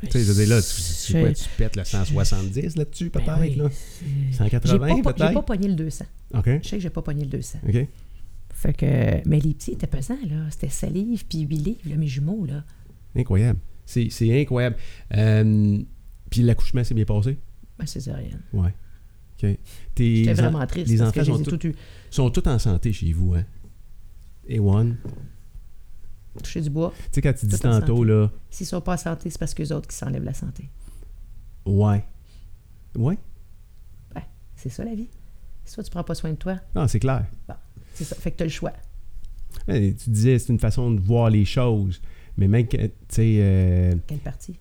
Tu 0.00 0.10
sais, 0.12 0.20
je 0.24 0.30
veux 0.30 0.44
dire, 0.44 0.54
là, 0.54 0.62
tu, 0.62 0.68
c'est 0.68 1.12
Je- 1.14 1.18
quoi, 1.20 1.32
tu 1.32 1.44
pètes 1.56 1.74
le 1.74 1.82
170 1.84 2.76
là-dessus, 2.76 3.10
Ben 3.10 3.20
peut-être? 3.20 3.40
oui. 3.40 3.54
là? 3.56 3.68
J'ai 4.30 4.36
180 4.36 4.78
pas, 4.78 4.86
pas- 4.86 4.94
j'ai 4.94 5.02
peut-être? 5.02 5.34
pas 5.34 5.42
pogné 5.42 5.68
le 5.68 5.74
200. 5.74 6.04
OK. 6.34 6.44
Je 6.62 6.68
sais 6.68 6.76
que 6.76 6.82
j'ai 6.82 6.90
pas 6.90 7.02
pogné 7.02 7.24
le 7.24 7.30
200. 7.30 7.58
OK. 7.68 7.88
Fait 8.60 8.72
que, 8.72 9.28
mais 9.28 9.38
les 9.38 9.54
petits 9.54 9.70
étaient 9.72 9.86
pesants, 9.86 10.18
là. 10.28 10.50
C'était 10.50 10.68
7 10.68 10.92
livres 10.92 11.22
puis 11.28 11.40
8 11.42 11.56
livres, 11.58 11.80
là, 11.88 11.96
mes 11.96 12.08
jumeaux, 12.08 12.44
là. 12.44 12.64
Incroyable. 13.14 13.60
C'est, 13.86 14.08
c'est 14.10 14.40
incroyable. 14.42 14.74
Euh, 15.16 15.78
puis 16.28 16.42
l'accouchement 16.42 16.82
s'est 16.82 16.94
bien 16.94 17.04
passé? 17.04 17.38
Ben, 17.78 17.86
c'est 17.86 18.00
rien. 18.12 18.36
Ouais. 18.52 18.74
OK. 19.40 19.56
Tes 19.94 20.16
J'étais 20.24 20.30
en- 20.32 20.34
vraiment 20.34 20.66
triste 20.66 20.88
les 20.90 20.96
parce 20.98 21.10
enfants 21.10 21.20
que 21.20 21.44
sont 21.44 21.56
tout 21.56 21.66
eu. 21.68 21.74
sont 22.10 22.30
tous 22.30 22.48
en 22.48 22.58
santé 22.58 22.92
chez 22.92 23.12
vous, 23.12 23.34
hein? 23.34 23.44
Et 24.48 24.58
one? 24.58 24.96
Touché 26.42 26.60
du 26.60 26.70
bois. 26.70 26.92
Tu 26.96 27.04
sais, 27.12 27.22
quand 27.22 27.32
tu 27.32 27.46
dis 27.46 27.58
tantôt, 27.60 27.96
santé. 27.98 28.08
là, 28.10 28.30
S'ils 28.50 28.66
sont 28.66 28.80
pas 28.80 28.94
en 28.94 28.96
santé, 28.96 29.30
c'est 29.30 29.38
parce 29.38 29.54
qu'eux 29.54 29.72
autres 29.72 29.86
qui 29.88 29.94
s'enlèvent 29.96 30.24
la 30.24 30.34
santé. 30.34 30.68
ouais. 31.64 32.04
Ouais? 32.96 33.18
C'est 34.56 34.70
ça, 34.70 34.84
la 34.84 34.96
vie. 34.96 35.08
Soit 35.64 35.84
tu 35.84 35.90
prends 35.92 36.02
pas 36.02 36.16
soin 36.16 36.30
de 36.32 36.36
toi, 36.36 36.56
Non, 36.74 36.88
c'est 36.88 36.98
clair. 36.98 37.24
C'est 37.98 38.04
ça. 38.04 38.16
Fait 38.16 38.30
que 38.30 38.36
t'as 38.36 38.44
le 38.44 38.50
choix. 38.50 38.72
Tu 39.66 39.92
disais, 40.06 40.38
c'est 40.38 40.52
une 40.52 40.58
façon 40.58 40.90
de 40.90 41.00
voir 41.00 41.30
les 41.30 41.44
choses. 41.44 42.00
Mais 42.36 42.46
même 42.46 42.66
tu 42.68 42.78
sais, 43.08 43.36
euh, 43.40 43.94
Quelle 44.06 44.18
partie? 44.18 44.54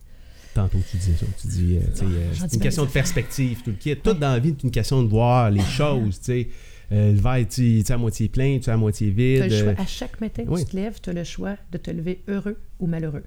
tantôt 0.57 0.79
tu 0.89 0.97
disais 0.97 1.13
ça, 1.15 1.25
tu 1.39 1.47
dis, 1.47 1.77
euh, 1.77 1.81
tu 1.91 1.99
sais, 1.99 2.05
euh, 2.05 2.33
c'est 2.33 2.53
une 2.55 2.61
question 2.61 2.85
de 2.85 2.89
perspective, 2.89 3.61
tout 3.63 3.69
le 3.69 3.75
kit. 3.75 3.95
Tout 3.95 4.13
dans 4.13 4.31
la 4.31 4.39
vie, 4.39 4.55
c'est 4.57 4.63
une 4.63 4.71
question 4.71 5.03
de 5.03 5.07
voir 5.07 5.51
les 5.51 5.61
choses, 5.61 6.19
tu 6.19 6.25
sais. 6.25 6.49
Euh, 6.91 7.11
le 7.11 7.19
verre, 7.19 7.45
tu 7.47 7.83
tu 7.85 7.91
à 7.91 7.97
moitié 7.97 8.27
plein, 8.29 8.59
tu 8.59 8.69
à 8.69 8.77
moitié 8.77 9.11
vide. 9.11 9.39
T'as 9.39 9.47
le 9.47 9.63
choix. 9.63 9.73
À 9.77 9.85
chaque 9.85 10.19
matin 10.19 10.45
que 10.45 10.49
oui. 10.49 10.63
tu 10.65 10.71
te 10.71 10.75
lèves, 10.75 10.99
tu 11.01 11.09
as 11.09 11.13
le 11.13 11.23
choix 11.23 11.57
de 11.71 11.77
te 11.77 11.91
lever 11.91 12.23
heureux 12.27 12.57
ou 12.79 12.87
malheureux. 12.87 13.23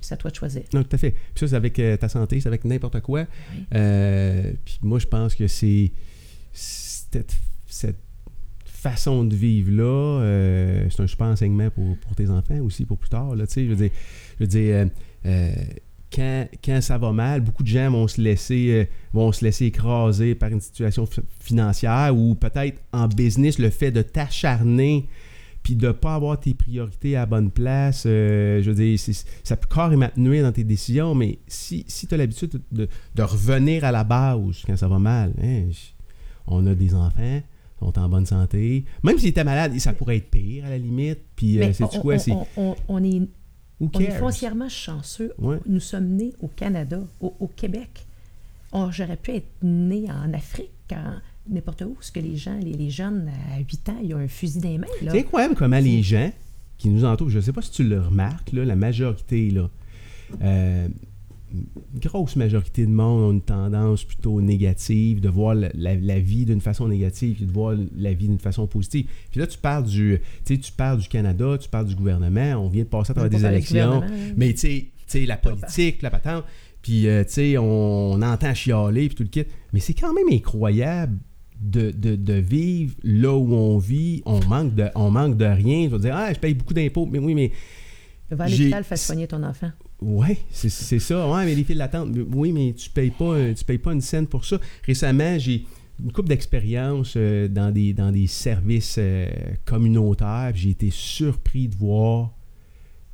C'est 0.00 0.14
à 0.14 0.16
toi 0.16 0.30
de 0.30 0.36
choisir. 0.36 0.62
Non, 0.72 0.82
tout 0.82 0.96
à 0.96 0.98
fait. 0.98 1.12
Puis 1.12 1.40
ça, 1.40 1.48
c'est 1.48 1.54
avec 1.54 1.80
ta 2.00 2.08
santé, 2.08 2.40
c'est 2.40 2.48
avec 2.48 2.64
n'importe 2.64 3.00
quoi. 3.00 3.26
Oui. 3.52 3.66
Puis 4.64 4.78
moi, 4.82 4.98
je 4.98 5.06
pense 5.06 5.34
que 5.34 5.46
c'est 5.46 5.92
cette, 6.52 7.36
cette 7.68 8.00
façon 8.82 9.24
de 9.24 9.34
vivre-là, 9.34 10.22
euh, 10.22 10.86
c'est 10.90 11.02
un 11.02 11.06
super 11.06 11.28
enseignement 11.28 11.70
pour, 11.70 11.96
pour 11.98 12.16
tes 12.16 12.28
enfants 12.28 12.58
aussi, 12.62 12.84
pour 12.84 12.98
plus 12.98 13.10
tard. 13.10 13.36
Là, 13.36 13.44
je 13.48 13.60
veux 13.62 13.76
dire, 13.76 13.90
je 14.38 14.44
veux 14.44 14.48
dire 14.48 14.74
euh, 14.74 14.86
euh, 15.26 15.54
quand, 16.12 16.48
quand 16.64 16.80
ça 16.80 16.98
va 16.98 17.12
mal, 17.12 17.40
beaucoup 17.42 17.62
de 17.62 17.68
gens 17.68 17.90
vont 17.90 18.08
se 18.08 18.20
laisser, 18.20 18.88
vont 19.12 19.30
se 19.30 19.44
laisser 19.44 19.66
écraser 19.66 20.34
par 20.34 20.50
une 20.50 20.60
situation 20.60 21.06
fi- 21.06 21.22
financière 21.40 22.14
ou 22.14 22.34
peut-être 22.34 22.78
en 22.92 23.06
business, 23.06 23.58
le 23.58 23.70
fait 23.70 23.92
de 23.92 24.02
t'acharner 24.02 25.08
puis 25.62 25.76
de 25.76 25.86
ne 25.86 25.92
pas 25.92 26.16
avoir 26.16 26.40
tes 26.40 26.54
priorités 26.54 27.14
à 27.14 27.20
la 27.20 27.26
bonne 27.26 27.52
place, 27.52 28.02
je 28.02 28.68
veux 28.68 28.74
dire, 28.74 28.98
ça 29.44 29.56
peut 29.56 29.68
carrément 29.72 30.08
te 30.08 30.18
nuire 30.18 30.42
dans 30.42 30.50
tes 30.50 30.64
décisions, 30.64 31.14
mais 31.14 31.38
si, 31.46 31.84
si 31.86 32.08
tu 32.08 32.14
as 32.14 32.16
l'habitude 32.16 32.60
de, 32.72 32.88
revenir 33.22 33.84
à 33.84 33.92
la 33.92 34.02
base 34.02 34.64
quand 34.66 34.76
ça 34.76 34.88
va 34.88 34.98
mal, 34.98 35.32
hein, 35.40 35.68
on 36.48 36.66
a 36.66 36.74
des 36.74 36.94
enfants, 36.94 37.42
sont 37.82 37.98
en 37.98 38.08
bonne 38.08 38.26
santé, 38.26 38.84
même 39.02 39.18
s'ils 39.18 39.28
étaient 39.30 39.44
malades, 39.44 39.78
ça 39.78 39.92
pourrait 39.92 40.16
être 40.18 40.30
pire 40.30 40.64
à 40.64 40.70
la 40.70 40.78
limite, 40.78 41.18
puis 41.36 41.60
euh, 41.60 41.72
c'est 41.72 41.84
on, 41.84 41.88
quoi, 41.88 42.16
on- 42.88 43.02
est, 43.04 43.22
on 43.80 43.88
foncièrement 44.18 44.68
chanceux. 44.68 45.32
Ouais. 45.38 45.58
Nous 45.66 45.80
sommes 45.80 46.08
nés 46.08 46.32
au 46.40 46.48
Canada, 46.48 47.00
au, 47.20 47.34
au 47.40 47.48
Québec. 47.48 48.06
J'aurais 48.90 49.16
pu 49.16 49.32
être 49.32 49.48
né 49.62 50.06
en 50.10 50.32
Afrique, 50.32 50.70
en 50.92 51.14
n'importe 51.52 51.82
où, 51.82 51.90
parce 51.94 52.10
que 52.10 52.20
les 52.20 52.36
gens, 52.36 52.56
les, 52.58 52.72
les 52.72 52.90
jeunes 52.90 53.28
à 53.54 53.58
8 53.58 53.88
ans, 53.90 53.96
ils 54.02 54.14
ont 54.14 54.18
un 54.18 54.28
fusil 54.28 54.60
dans 54.60 54.68
les 54.70 54.78
mains. 54.78 54.86
C'est 55.00 55.18
incroyable 55.18 55.54
comment 55.56 55.78
les 55.80 56.02
gens 56.02 56.30
qui 56.78 56.88
nous 56.88 57.04
entourent, 57.04 57.28
je 57.30 57.36
ne 57.38 57.42
sais 57.42 57.52
pas 57.52 57.62
si 57.62 57.70
tu 57.70 57.84
le 57.84 58.00
remarques, 58.00 58.52
là, 58.52 58.64
la 58.64 58.76
majorité, 58.76 59.50
là, 59.50 59.68
euh, 60.42 60.88
grosse 62.00 62.36
majorité 62.36 62.86
de 62.86 62.90
monde 62.90 63.22
ont 63.22 63.32
une 63.32 63.40
tendance 63.42 64.04
plutôt 64.04 64.40
négative 64.40 65.20
de 65.20 65.28
voir 65.28 65.54
la, 65.54 65.68
la- 65.74 65.94
la 65.96 66.18
vie 66.18 66.44
d'une 66.44 66.60
façon 66.60 66.88
négative 66.88 67.38
et 67.42 67.44
de 67.46 67.52
voir 67.52 67.76
la 67.96 68.12
vie 68.12 68.28
d'une 68.28 68.38
façon 68.38 68.66
positive. 68.66 69.06
Puis 69.30 69.40
là, 69.40 69.46
tu 69.46 69.58
parles 69.58 69.84
du, 69.84 70.20
tu 70.44 70.58
parles 70.76 70.98
du 70.98 71.08
Canada, 71.08 71.56
tu 71.60 71.68
parles 71.68 71.86
du 71.86 71.94
gouvernement, 71.94 72.54
on 72.64 72.68
vient 72.68 72.84
de 72.84 72.88
passer 72.88 73.10
à 73.12 73.14
travers 73.14 73.30
des 73.30 73.44
élections, 73.54 74.00
mais 74.36 74.52
tu 74.54 74.90
sais, 75.06 75.26
la 75.26 75.36
politique, 75.36 76.02
la 76.02 76.10
patente, 76.10 76.44
puis 76.80 77.06
euh, 77.06 77.22
tu 77.24 77.32
sais, 77.32 77.58
on, 77.58 78.12
on 78.12 78.22
entend 78.22 78.54
chialer 78.54 79.08
puis 79.08 79.16
tout 79.16 79.22
le 79.24 79.28
kit, 79.28 79.44
mais 79.72 79.80
c'est 79.80 79.94
quand 79.94 80.12
même 80.14 80.26
incroyable 80.32 81.18
de, 81.60 81.90
de- 81.92 82.16
de 82.16 82.32
vivre 82.32 82.94
là 83.04 83.36
où 83.36 83.54
on 83.54 83.78
vit, 83.78 84.22
on 84.26 84.40
manque 84.46 84.74
de, 84.74 84.86
on 84.96 85.10
manque 85.10 85.36
de 85.36 85.44
rien. 85.44 85.84
Je 85.84 85.90
veux 85.90 85.98
dire, 86.00 86.16
ah, 86.16 86.32
je 86.32 86.38
paye 86.40 86.54
beaucoup 86.54 86.74
d'impôts, 86.74 87.06
mais 87.06 87.18
oui, 87.20 87.34
mais 87.36 87.52
Va 88.30 88.44
à 88.44 88.48
l'hôpital, 88.48 88.82
fais 88.84 88.96
soigner 88.96 89.26
ton 89.28 89.42
enfant. 89.44 89.70
Ouais, 90.02 90.38
c'est 90.50 90.68
ça. 90.98 91.28
Ouais, 91.30 91.44
mais 91.44 91.54
les 91.54 91.64
files 91.64 91.78
d'attente, 91.78 92.10
oui, 92.34 92.52
mais 92.52 92.74
tu 92.74 92.90
payes 92.90 93.10
pas, 93.10 93.36
un- 93.36 93.54
tu 93.54 93.64
payes 93.64 93.78
pas 93.78 93.92
une 93.92 94.00
scène 94.00 94.26
pour 94.26 94.44
ça. 94.44 94.58
Récemment, 94.84 95.38
j'ai 95.38 95.64
une 96.02 96.10
couple 96.12 96.28
d'expériences 96.28 97.14
euh, 97.16 97.46
dans, 97.48 97.70
des, 97.72 97.92
dans 97.92 98.10
des 98.10 98.26
services 98.26 98.96
euh, 98.98 99.26
communautaires. 99.64 100.52
J'ai 100.54 100.70
été 100.70 100.90
surpris 100.90 101.68
de 101.68 101.76
voir 101.76 102.32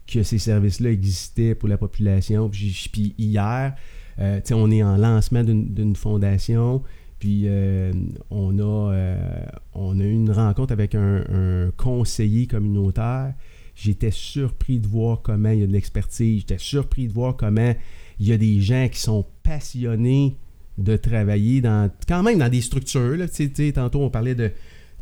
que 0.07 0.23
ces 0.23 0.39
services-là 0.39 0.91
existaient 0.91 1.55
pour 1.55 1.69
la 1.69 1.77
population. 1.77 2.49
Puis, 2.49 3.15
hier, 3.19 3.75
euh, 4.19 4.41
on 4.53 4.71
est 4.71 4.83
en 4.83 4.97
lancement 4.97 5.45
d'une 5.45 5.97
fondation. 5.97 6.83
Puis 7.19 7.43
euh, 7.47 7.93
on, 8.31 8.59
a, 8.61 8.93
euh, 8.95 9.41
on 9.75 9.99
a 9.99 10.05
eu 10.05 10.13
une 10.13 10.31
rencontre 10.31 10.73
avec 10.73 10.95
un 10.95 11.71
conseiller 11.77 12.47
communautaire. 12.47 13.35
J'étais 13.79 14.11
surpris 14.11 14.81
de 14.81 14.87
voir 14.87 15.23
comment 15.23 15.51
il 15.51 15.61
y 15.61 15.63
a 15.63 15.67
de 15.67 15.73
l'expertise. 15.73 16.41
J'étais 16.41 16.59
surpris 16.59 17.07
de 17.07 17.13
voir 17.13 17.37
comment 17.37 17.75
il 18.19 18.27
y 18.27 18.33
a 18.33 18.37
des 18.37 18.61
gens 18.61 18.89
qui 18.91 18.99
sont 18.99 19.25
passionnés 19.43 20.37
de 20.77 20.97
travailler 20.97 21.61
dans 21.61 21.91
quand 22.07 22.23
même 22.23 22.39
dans 22.39 22.49
des 22.49 22.61
structures. 22.61 23.17
Là. 23.17 23.27
Tantôt, 23.73 24.03
on 24.03 24.11
parlait 24.11 24.35
de, 24.35 24.51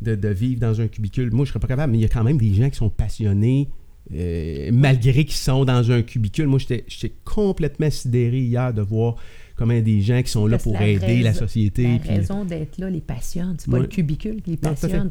de, 0.01 0.27
vivre 0.29 0.59
dans 0.59 0.79
un 0.79 0.87
cubicule. 0.87 1.31
Moi, 1.31 1.45
je 1.45 1.49
ne 1.49 1.53
serais 1.53 1.59
pas 1.59 1.67
capable, 1.67 1.91
mais 1.91 1.99
il 1.99 2.01
y 2.01 2.05
a 2.05 2.09
quand 2.09 2.23
même 2.23 2.37
des 2.37 2.53
gens 2.53 2.69
qui 2.69 2.77
sont 2.77 2.89
passionnés 2.89 3.69
euh, 4.13 4.69
malgré 4.71 5.25
qu'ils 5.25 5.33
sont 5.33 5.65
dans 5.65 5.91
un 5.91 6.01
cubicule. 6.01 6.47
Moi, 6.47 6.59
j'étais 6.59 7.13
complètement 7.25 7.89
sidéré 7.89 8.39
hier 8.39 8.73
de 8.73 8.81
voir 8.81 9.15
comment 9.55 9.79
des 9.79 10.01
gens 10.01 10.21
qui 10.21 10.31
sont 10.31 10.45
là 10.45 10.57
pour 10.59 10.79
aider 10.79 11.21
la 11.21 11.33
société. 11.33 11.99
La 12.05 12.15
raison 12.15 12.45
d'être 12.45 12.77
là 12.77 12.89
les 12.89 13.01
passionne. 13.01 13.55
C'est 13.57 13.71
pas 13.71 13.79
le 13.79 13.87
cubicule 13.87 14.41
qui 14.41 14.51
les 14.51 14.57
passionne. 14.57 15.09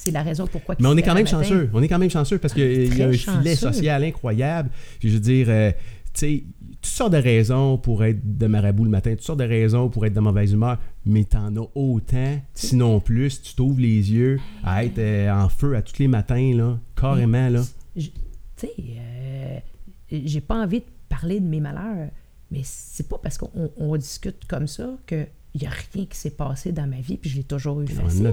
C'est 0.00 0.12
la 0.12 0.22
raison 0.22 0.46
pourquoi. 0.46 0.76
Mais 0.78 0.86
on 0.86 0.96
est 0.96 1.02
quand 1.02 1.14
même 1.14 1.26
chanceux. 1.26 1.68
On 1.74 1.82
est 1.82 1.88
quand 1.88 1.98
même 1.98 2.10
chanceux 2.10 2.38
parce 2.38 2.54
qu'il 2.54 2.96
y 2.96 3.02
a 3.02 3.08
un 3.08 3.12
filet 3.12 3.56
social 3.56 4.04
incroyable. 4.04 4.70
Je 5.02 5.08
veux 5.08 5.18
dire, 5.20 5.46
euh, 5.48 5.72
tu 6.14 6.20
sais, 6.20 6.44
toutes 6.80 6.86
sortes 6.86 7.12
de 7.12 7.18
raisons 7.18 7.78
pour 7.78 8.04
être 8.04 8.20
de 8.38 8.46
marabout 8.46 8.84
le 8.84 8.90
matin, 8.90 9.10
toutes 9.10 9.22
sortes 9.22 9.40
de 9.40 9.44
raisons 9.44 9.88
pour 9.88 10.06
être 10.06 10.14
de 10.14 10.20
mauvaise 10.20 10.52
humeur, 10.52 10.78
mais 11.04 11.24
t'en 11.24 11.54
as 11.56 11.68
autant, 11.74 12.40
sinon 12.54 13.00
plus. 13.00 13.42
Tu 13.42 13.54
t'ouvres 13.54 13.80
les 13.80 14.12
yeux 14.12 14.38
à 14.62 14.84
être 14.84 14.98
euh, 14.98 15.32
en 15.32 15.48
feu 15.48 15.74
à 15.74 15.82
tous 15.82 15.98
les 15.98 16.06
matins, 16.08 16.52
là, 16.54 16.78
carrément. 16.94 17.48
là. 17.48 17.62
Tu 17.96 18.10
sais, 18.56 18.72
euh, 18.78 19.58
j'ai 20.12 20.40
pas 20.40 20.62
envie 20.62 20.78
de 20.80 20.84
parler 21.08 21.40
de 21.40 21.46
mes 21.46 21.60
malheurs, 21.60 22.08
mais 22.52 22.60
c'est 22.62 23.08
pas 23.08 23.18
parce 23.20 23.36
qu'on 23.36 23.96
discute 23.96 24.44
comme 24.46 24.68
ça 24.68 24.90
qu'il 25.08 25.26
n'y 25.60 25.66
a 25.66 25.70
rien 25.92 26.06
qui 26.06 26.16
s'est 26.16 26.30
passé 26.30 26.70
dans 26.70 26.86
ma 26.86 27.00
vie, 27.00 27.16
puis 27.16 27.28
je 27.30 27.36
l'ai 27.38 27.44
toujours 27.44 27.80
eu 27.80 27.88
facile. 27.88 28.32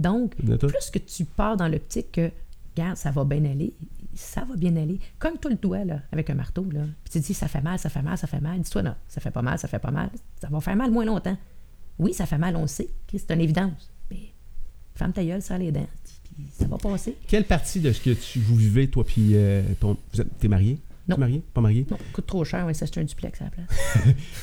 Donc, 0.00 0.34
plus 0.36 0.90
que 0.90 0.98
tu 0.98 1.24
pars 1.24 1.56
dans 1.56 1.68
l'optique 1.68 2.12
que, 2.12 2.30
regarde, 2.74 2.96
ça 2.96 3.10
va 3.10 3.24
bien 3.24 3.44
aller, 3.44 3.74
ça 4.14 4.44
va 4.44 4.56
bien 4.56 4.74
aller. 4.76 4.98
Comme 5.18 5.36
toi 5.38 5.50
le 5.50 5.58
doigt, 5.58 5.84
là, 5.84 6.00
avec 6.10 6.30
un 6.30 6.34
marteau, 6.34 6.66
là. 6.72 6.80
Puis 7.04 7.12
tu 7.12 7.20
dis, 7.20 7.34
ça 7.34 7.48
fait 7.48 7.60
mal, 7.60 7.78
ça 7.78 7.90
fait 7.90 8.02
mal, 8.02 8.16
ça 8.16 8.26
fait 8.26 8.40
mal. 8.40 8.58
Dis-toi, 8.60 8.82
non, 8.82 8.94
ça 9.08 9.20
fait 9.20 9.30
pas 9.30 9.42
mal, 9.42 9.58
ça 9.58 9.68
fait 9.68 9.78
pas 9.78 9.90
mal. 9.90 10.10
Ça 10.40 10.48
va 10.48 10.60
faire 10.60 10.74
mal 10.74 10.90
moins 10.90 11.04
longtemps. 11.04 11.36
Oui, 11.98 12.14
ça 12.14 12.24
fait 12.24 12.38
mal, 12.38 12.56
on 12.56 12.62
le 12.62 12.66
sait. 12.66 12.88
C'est 13.12 13.30
une 13.30 13.42
évidence. 13.42 13.90
Mais 14.10 14.32
ferme 14.94 15.12
ta 15.12 15.22
gueule, 15.22 15.42
ça 15.42 15.58
les 15.58 15.70
dents. 15.70 15.86
Puis 16.34 16.46
ça 16.50 16.66
va 16.66 16.78
passer. 16.78 17.14
Quelle 17.28 17.44
partie 17.44 17.80
de 17.80 17.92
ce 17.92 18.00
que 18.00 18.10
tu, 18.10 18.40
vous 18.40 18.56
vivez, 18.56 18.88
toi, 18.88 19.04
puis 19.04 19.32
euh, 19.34 19.62
ton. 19.78 19.98
Vous 20.14 20.22
êtes, 20.22 20.44
marié? 20.44 20.78
Non. 21.10 21.18
marié? 21.18 21.42
Pas 21.52 21.60
marié? 21.60 21.86
Non, 21.90 21.98
coûte 22.12 22.26
trop 22.26 22.44
cher, 22.44 22.64
oui, 22.66 22.74
ça 22.74 22.86
c'est 22.86 23.00
un 23.00 23.04
duplex 23.04 23.40
à 23.40 23.44
la 23.44 23.50
place. 23.50 23.68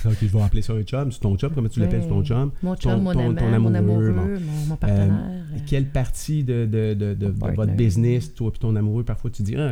ok, 0.06 0.18
je 0.22 0.26
vais 0.28 0.42
appeler 0.42 0.62
ça 0.62 0.74
un 0.74 0.84
chum. 0.84 1.12
C'est 1.12 1.20
ton 1.20 1.36
chum, 1.38 1.52
comment 1.54 1.70
tu 1.70 1.80
l'appelles, 1.80 2.08
ton 2.08 2.24
chum? 2.24 2.52
Mon 2.62 2.76
chum, 2.76 3.02
mon, 3.02 3.14
ton, 3.14 3.34
mon, 3.60 3.74
amoureux, 3.74 4.12
mon, 4.12 4.76
partenaire. 4.76 5.12
Euh, 5.12 5.58
quelle 5.66 5.88
partie 5.88 6.44
de, 6.44 6.66
de, 6.66 6.94
de, 6.94 7.14
de 7.14 7.28
votre 7.28 7.74
business, 7.74 8.34
toi 8.34 8.52
et 8.54 8.58
ton 8.58 8.76
amoureux, 8.76 9.04
parfois 9.04 9.32
tu 9.32 9.44
dis, 9.44 9.56
ah, 9.56 9.72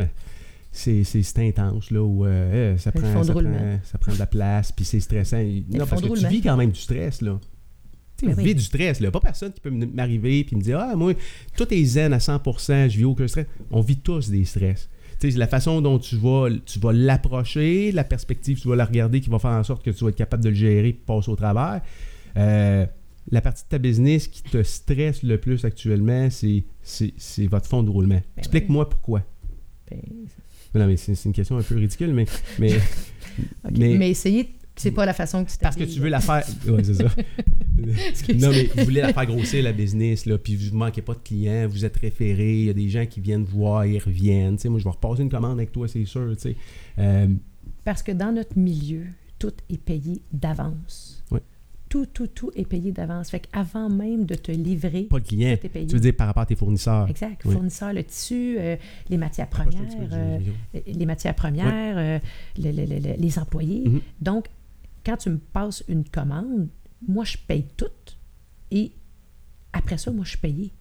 c'est, 0.72 1.40
intense, 1.40 1.92
là, 1.92 2.04
où 2.04 2.26
euh, 2.26 2.78
ça, 2.78 2.92
prend, 2.92 3.02
ça, 3.24 3.34
prend, 3.34 3.44
ça, 3.84 3.98
prend, 3.98 4.14
de 4.14 4.20
la 4.20 4.26
place, 4.26 4.72
puis 4.72 4.86
c'est 4.86 5.00
stressant. 5.00 5.42
non, 5.70 5.86
parce 5.86 6.02
que 6.02 6.20
tu 6.20 6.28
vis 6.28 6.42
quand 6.42 6.58
même 6.58 6.72
du 6.72 6.80
stress, 6.80 7.22
là. 7.22 7.40
Tu 8.18 8.28
ben 8.28 8.36
vis 8.36 8.56
du 8.56 8.62
stress, 8.62 9.02
là. 9.02 9.12
Pas 9.12 9.20
personne 9.20 9.52
qui 9.52 9.60
peut 9.60 9.70
m'arriver 9.70 10.40
et 10.50 10.56
me 10.56 10.62
dire 10.62 10.80
Ah, 10.80 10.96
moi, 10.96 11.14
tout 11.58 11.74
est 11.74 11.84
zen 11.84 12.14
à 12.14 12.18
100%, 12.18 12.90
je 12.90 12.98
vis 12.98 13.04
aucun 13.04 13.28
stress. 13.28 13.46
On 13.72 13.82
vit 13.82 13.98
tous 13.98 14.30
des 14.30 14.46
stress 14.46 14.90
la 15.24 15.48
façon 15.48 15.82
dont 15.82 16.00
tu 16.00 16.16
vas, 16.18 16.50
tu 16.66 16.80
vas 16.80 16.94
l'approcher, 16.94 17.92
la 17.92 18.04
perspective, 18.04 18.60
tu 18.60 18.68
vas 18.68 18.76
la 18.76 18.86
regarder 18.86 19.22
qui 19.22 19.30
va 19.30 19.40
faire 19.40 19.52
en 19.52 19.64
sorte 19.64 19.84
que 19.84 19.92
tu 19.92 20.04
vas 20.04 20.10
être 20.10 20.16
capable 20.16 20.44
de 20.44 20.50
le 20.50 20.56
gérer 20.56 20.90
et 20.90 20.94
passer 20.94 21.30
au 21.30 21.36
travers. 21.36 21.82
Euh, 22.38 22.86
la 23.32 23.42
partie 23.42 23.64
de 23.64 23.70
ta 23.70 23.78
business 23.78 24.28
qui 24.28 24.44
te 24.44 24.62
stresse 24.62 25.24
le 25.24 25.40
plus 25.40 25.66
actuellement, 25.66 26.30
c'est, 26.30 26.64
c'est, 26.84 27.48
votre 27.48 27.68
fond 27.68 27.82
de 27.82 27.90
roulement. 27.90 28.16
Ben 28.16 28.24
Explique-moi 28.38 28.90
pourquoi. 28.90 29.24
Ben, 29.90 30.00
non, 30.76 30.88
mais 30.88 30.98
c'est, 30.98 31.14
une 31.26 31.34
question 31.34 31.58
un 31.58 31.64
peu 31.64 31.76
ridicule, 31.76 32.14
mais. 32.14 32.26
Mais, 32.60 32.74
mais, 33.72 33.98
mais 33.98 34.12
essayez 34.12 34.56
c'est 34.76 34.92
pas 34.92 35.06
la 35.06 35.14
façon 35.14 35.46
que 35.46 35.52
tu 35.52 35.58
Parce 35.58 35.76
que 35.76 35.84
tu 35.84 36.00
veux 36.00 36.10
la 36.10 36.20
faire. 36.20 36.44
Oui, 36.68 36.84
c'est 36.84 36.96
ça. 36.96 37.06
non, 37.78 38.50
mais 38.52 38.70
vous 38.76 38.84
voulez 38.86 39.02
la 39.02 39.14
faire 39.14 39.26
grossir, 39.26 39.64
la 39.64 39.74
business, 39.74 40.26
là, 40.26 40.38
puis 40.38 40.56
vous 40.56 40.74
ne 40.74 40.80
manquez 40.80 41.02
pas 41.02 41.14
de 41.14 41.20
clients, 41.20 41.68
vous 41.68 41.86
êtes 41.86 41.98
référé, 41.98 42.60
il 42.60 42.66
y 42.66 42.70
a 42.70 42.74
des 42.74 42.90
gens 42.90 43.06
qui 43.06 43.20
viennent 43.20 43.44
voir, 43.44 43.86
ils 43.86 44.00
reviennent. 44.00 44.58
moi, 44.66 44.80
je 44.80 44.84
vais 44.84 44.90
repasser 44.90 45.24
une 45.24 45.30
commande 45.30 45.58
avec 45.58 45.72
toi, 45.72 45.88
c'est 45.88 46.06
sûr. 46.06 46.34
Euh, 47.00 47.28
Parce 47.84 48.04
que 48.04 48.12
dans 48.12 48.32
notre 48.32 48.58
milieu, 48.58 49.04
tout 49.40 49.54
est 49.70 49.78
payé 49.78 50.22
d'avance. 50.32 51.24
Oui. 51.32 51.40
Tout, 51.88 52.08
tout, 52.08 52.28
tout 52.28 52.52
est 52.56 52.68
payé 52.68 52.92
d'avance. 52.92 53.30
Fait 53.30 53.40
qu'avant 53.40 53.90
même 53.90 54.26
de 54.26 54.36
te 54.36 54.52
livrer, 54.52 55.04
pas 55.04 55.18
le 55.18 55.24
client. 55.24 55.56
Tu 55.62 55.86
veux 55.86 56.00
dire 56.00 56.16
par 56.16 56.28
rapport 56.28 56.44
à 56.44 56.46
tes 56.46 56.56
fournisseurs. 56.56 57.08
Exact. 57.10 57.44
Fournisseurs, 57.44 57.94
le 57.94 58.04
tissu, 58.04 58.58
euh, 58.58 58.76
les 59.10 59.18
matières 59.18 59.48
premières, 59.48 59.82
euh, 60.12 60.40
les 60.88 61.06
matières 61.06 61.36
premières, 61.36 62.20
les, 62.58 63.40
employés. 63.40 63.84
Mm-hmm. 63.86 64.02
Donc, 64.20 64.48
quand 65.06 65.18
tu 65.18 65.30
me 65.30 65.38
passes 65.38 65.84
une 65.88 66.04
commande, 66.04 66.68
moi, 67.08 67.26
je 67.26 67.38
paye 67.38 67.66
tout. 67.78 67.86
Et 68.72 68.92
après 69.74 69.98
ça, 69.98 70.12
moi, 70.12 70.24
je 70.24 70.30
suis 70.30 70.38
payé. 70.38 70.72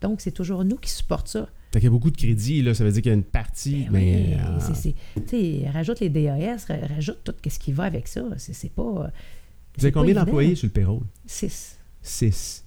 Donc, 0.00 0.20
c'est 0.20 0.32
toujours 0.32 0.64
nous 0.64 0.76
qui 0.76 0.90
supportons 0.90 1.26
ça. 1.26 1.48
Fait 1.72 1.80
qu'il 1.80 1.84
y 1.84 1.88
a 1.88 1.90
beaucoup 1.90 2.10
de 2.10 2.16
crédits, 2.16 2.62
là, 2.62 2.72
ça 2.72 2.84
veut 2.84 2.92
dire 2.92 3.02
qu'il 3.02 3.10
y 3.10 3.14
a 3.14 3.16
une 3.16 3.24
partie. 3.24 3.84
Ben 3.84 3.92
mais, 3.92 4.36
oui, 5.16 5.64
euh, 5.66 5.70
rajoute 5.72 5.98
les 5.98 6.08
DAS, 6.08 6.66
rajoute 6.68 7.24
tout 7.24 7.34
ce 7.48 7.58
qui 7.58 7.72
va 7.72 7.84
avec 7.84 8.06
ça. 8.06 8.22
C'est 8.36 8.70
pas. 8.70 9.10
Vous 9.76 9.84
avez 9.84 9.90
combien 9.90 10.14
d'employés 10.14 10.54
sur 10.54 10.66
le 10.66 10.72
payroll? 10.72 11.02
Six. 11.26 11.78
Six. 12.00 12.64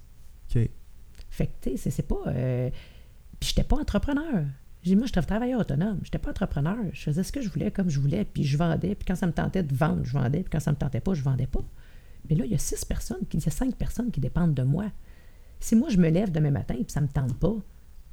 OK. 0.49 0.69
Fait 1.29 1.47
que, 1.47 1.69
tu 1.69 1.77
sais, 1.77 1.89
c'est 1.89 2.07
pas. 2.07 2.21
Euh... 2.27 2.69
Puis, 3.39 3.49
j'étais 3.49 3.63
pas 3.63 3.77
entrepreneur. 3.77 4.43
J'ai 4.83 4.95
moi, 4.95 5.05
j'étais 5.05 5.21
travailleur 5.21 5.61
autonome. 5.61 5.99
Je 6.01 6.07
n'étais 6.07 6.17
pas 6.17 6.31
entrepreneur. 6.31 6.77
Je 6.91 7.01
faisais 7.01 7.23
ce 7.23 7.31
que 7.31 7.41
je 7.41 7.49
voulais 7.49 7.71
comme 7.71 7.89
je 7.89 7.99
voulais, 7.99 8.25
puis 8.25 8.43
je 8.43 8.57
vendais. 8.57 8.95
Puis 8.95 9.05
quand 9.05 9.15
ça 9.15 9.27
me 9.27 9.31
tentait 9.31 9.63
de 9.63 9.73
vendre, 9.73 10.03
je 10.03 10.11
vendais. 10.11 10.39
Puis 10.39 10.49
quand 10.51 10.59
ça 10.59 10.71
me 10.71 10.77
tentait 10.77 11.01
pas, 11.01 11.13
je 11.13 11.21
vendais 11.21 11.47
pas. 11.47 11.63
Mais 12.29 12.35
là, 12.35 12.45
il 12.45 12.51
y 12.51 12.55
a 12.55 12.57
six 12.57 12.83
personnes, 12.85 13.21
il 13.33 13.39
y 13.39 13.47
a 13.47 13.51
cinq 13.51 13.75
personnes 13.75 14.11
qui 14.11 14.19
dépendent 14.19 14.53
de 14.53 14.63
moi. 14.63 14.85
Si 15.59 15.75
moi, 15.75 15.89
je 15.89 15.97
me 15.97 16.09
lève 16.09 16.31
demain 16.31 16.51
matin 16.51 16.75
et 16.77 16.85
ça 16.87 17.01
ne 17.01 17.07
me 17.07 17.11
tente 17.11 17.35
pas, 17.35 17.55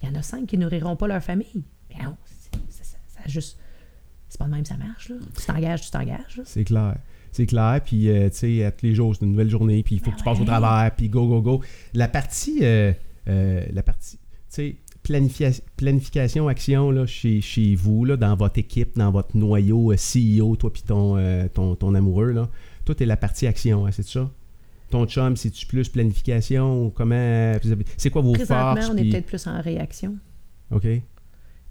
il 0.02 0.08
y 0.08 0.12
en 0.12 0.14
a 0.14 0.22
cinq 0.22 0.46
qui 0.46 0.58
nourriront 0.58 0.96
pas 0.96 1.08
leur 1.08 1.22
famille. 1.22 1.64
Mais 1.90 2.04
non, 2.04 2.16
ça, 2.70 3.20
juste. 3.26 3.58
C'est 4.28 4.38
pas 4.38 4.46
de 4.46 4.50
même 4.50 4.64
ça 4.64 4.76
marche. 4.76 5.10
Là. 5.10 5.16
Tu 5.38 5.46
t'engages, 5.46 5.82
tu 5.82 5.90
t'engages. 5.90 6.40
C'est 6.44 6.64
clair. 6.64 6.96
C'est 7.30 7.46
clair. 7.46 7.80
Puis, 7.84 8.08
euh, 8.08 8.28
tu 8.30 8.36
sais, 8.36 8.74
tous 8.76 8.86
les 8.86 8.94
jours, 8.94 9.14
c'est 9.14 9.24
une 9.24 9.32
nouvelle 9.32 9.50
journée. 9.50 9.82
Puis, 9.82 9.96
il 9.96 10.00
faut 10.00 10.10
que 10.10 10.16
tu 10.16 10.24
passes 10.24 10.40
au 10.40 10.44
travers. 10.44 10.90
Puis, 10.96 11.08
go, 11.08 11.26
go, 11.26 11.40
go. 11.40 11.62
La 11.92 12.08
partie. 12.08 12.58
Euh, 12.62 12.92
euh, 13.28 13.64
la 13.72 13.82
partie. 13.82 14.18
Tu 14.52 14.76
sais, 15.02 15.56
planification, 15.76 16.48
action 16.48 16.90
là, 16.90 17.06
chez, 17.06 17.40
chez 17.40 17.74
vous, 17.74 18.04
là, 18.04 18.16
dans 18.16 18.34
votre 18.36 18.58
équipe, 18.58 18.96
dans 18.96 19.10
votre 19.10 19.36
noyau 19.36 19.92
CEO, 19.92 20.56
toi 20.56 20.72
puis 20.72 20.82
ton, 20.82 21.16
ton, 21.52 21.74
ton, 21.74 21.94
amoureux. 21.94 22.30
Là. 22.30 22.48
Toi, 22.84 22.94
tu 22.94 23.04
la 23.04 23.16
partie 23.16 23.46
action, 23.46 23.86
hein, 23.86 23.90
c'est 23.92 24.06
ça? 24.06 24.30
Ton 24.90 25.06
chum, 25.06 25.36
c'est-tu 25.36 25.66
plus 25.66 25.88
planification? 25.88 26.90
Comment. 26.90 27.54
C'est 27.96 28.10
quoi 28.10 28.22
vos 28.22 28.32
Présentement, 28.32 28.74
forces? 28.76 28.90
on 28.90 28.96
est 28.96 29.10
peut-être 29.10 29.26
plus 29.26 29.46
en 29.46 29.60
réaction. 29.60 30.16
OK. 30.70 30.86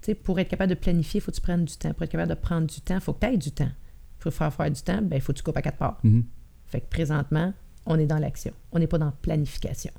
sais, 0.00 0.14
pour 0.14 0.38
être 0.38 0.48
capable 0.48 0.70
de 0.70 0.78
planifier, 0.78 1.18
il 1.18 1.20
faut 1.22 1.30
que 1.30 1.36
tu 1.36 1.42
prennes 1.42 1.64
du 1.64 1.76
temps. 1.76 1.92
Pour 1.94 2.02
être 2.02 2.10
capable 2.10 2.30
de 2.30 2.34
prendre 2.34 2.66
du 2.66 2.80
temps, 2.80 2.96
il 2.96 3.00
faut 3.00 3.12
que 3.12 3.24
tu 3.24 3.32
aies 3.32 3.36
du 3.36 3.52
temps. 3.52 3.70
Pour 4.18 4.32
faire 4.32 4.52
faire 4.52 4.70
du 4.70 4.80
temps, 4.80 4.98
il 5.00 5.08
ben, 5.08 5.20
faut 5.20 5.32
que 5.32 5.38
tu 5.38 5.44
coupes 5.44 5.56
à 5.56 5.62
quatre 5.62 5.78
parts. 5.78 6.00
Mm-hmm. 6.04 6.22
Fait 6.66 6.80
que 6.80 6.86
présentement, 6.88 7.52
on 7.86 7.98
est 7.98 8.06
dans 8.06 8.18
l'action. 8.18 8.52
On 8.72 8.78
n'est 8.78 8.86
pas 8.86 8.98
dans 8.98 9.12
planification. 9.22 9.92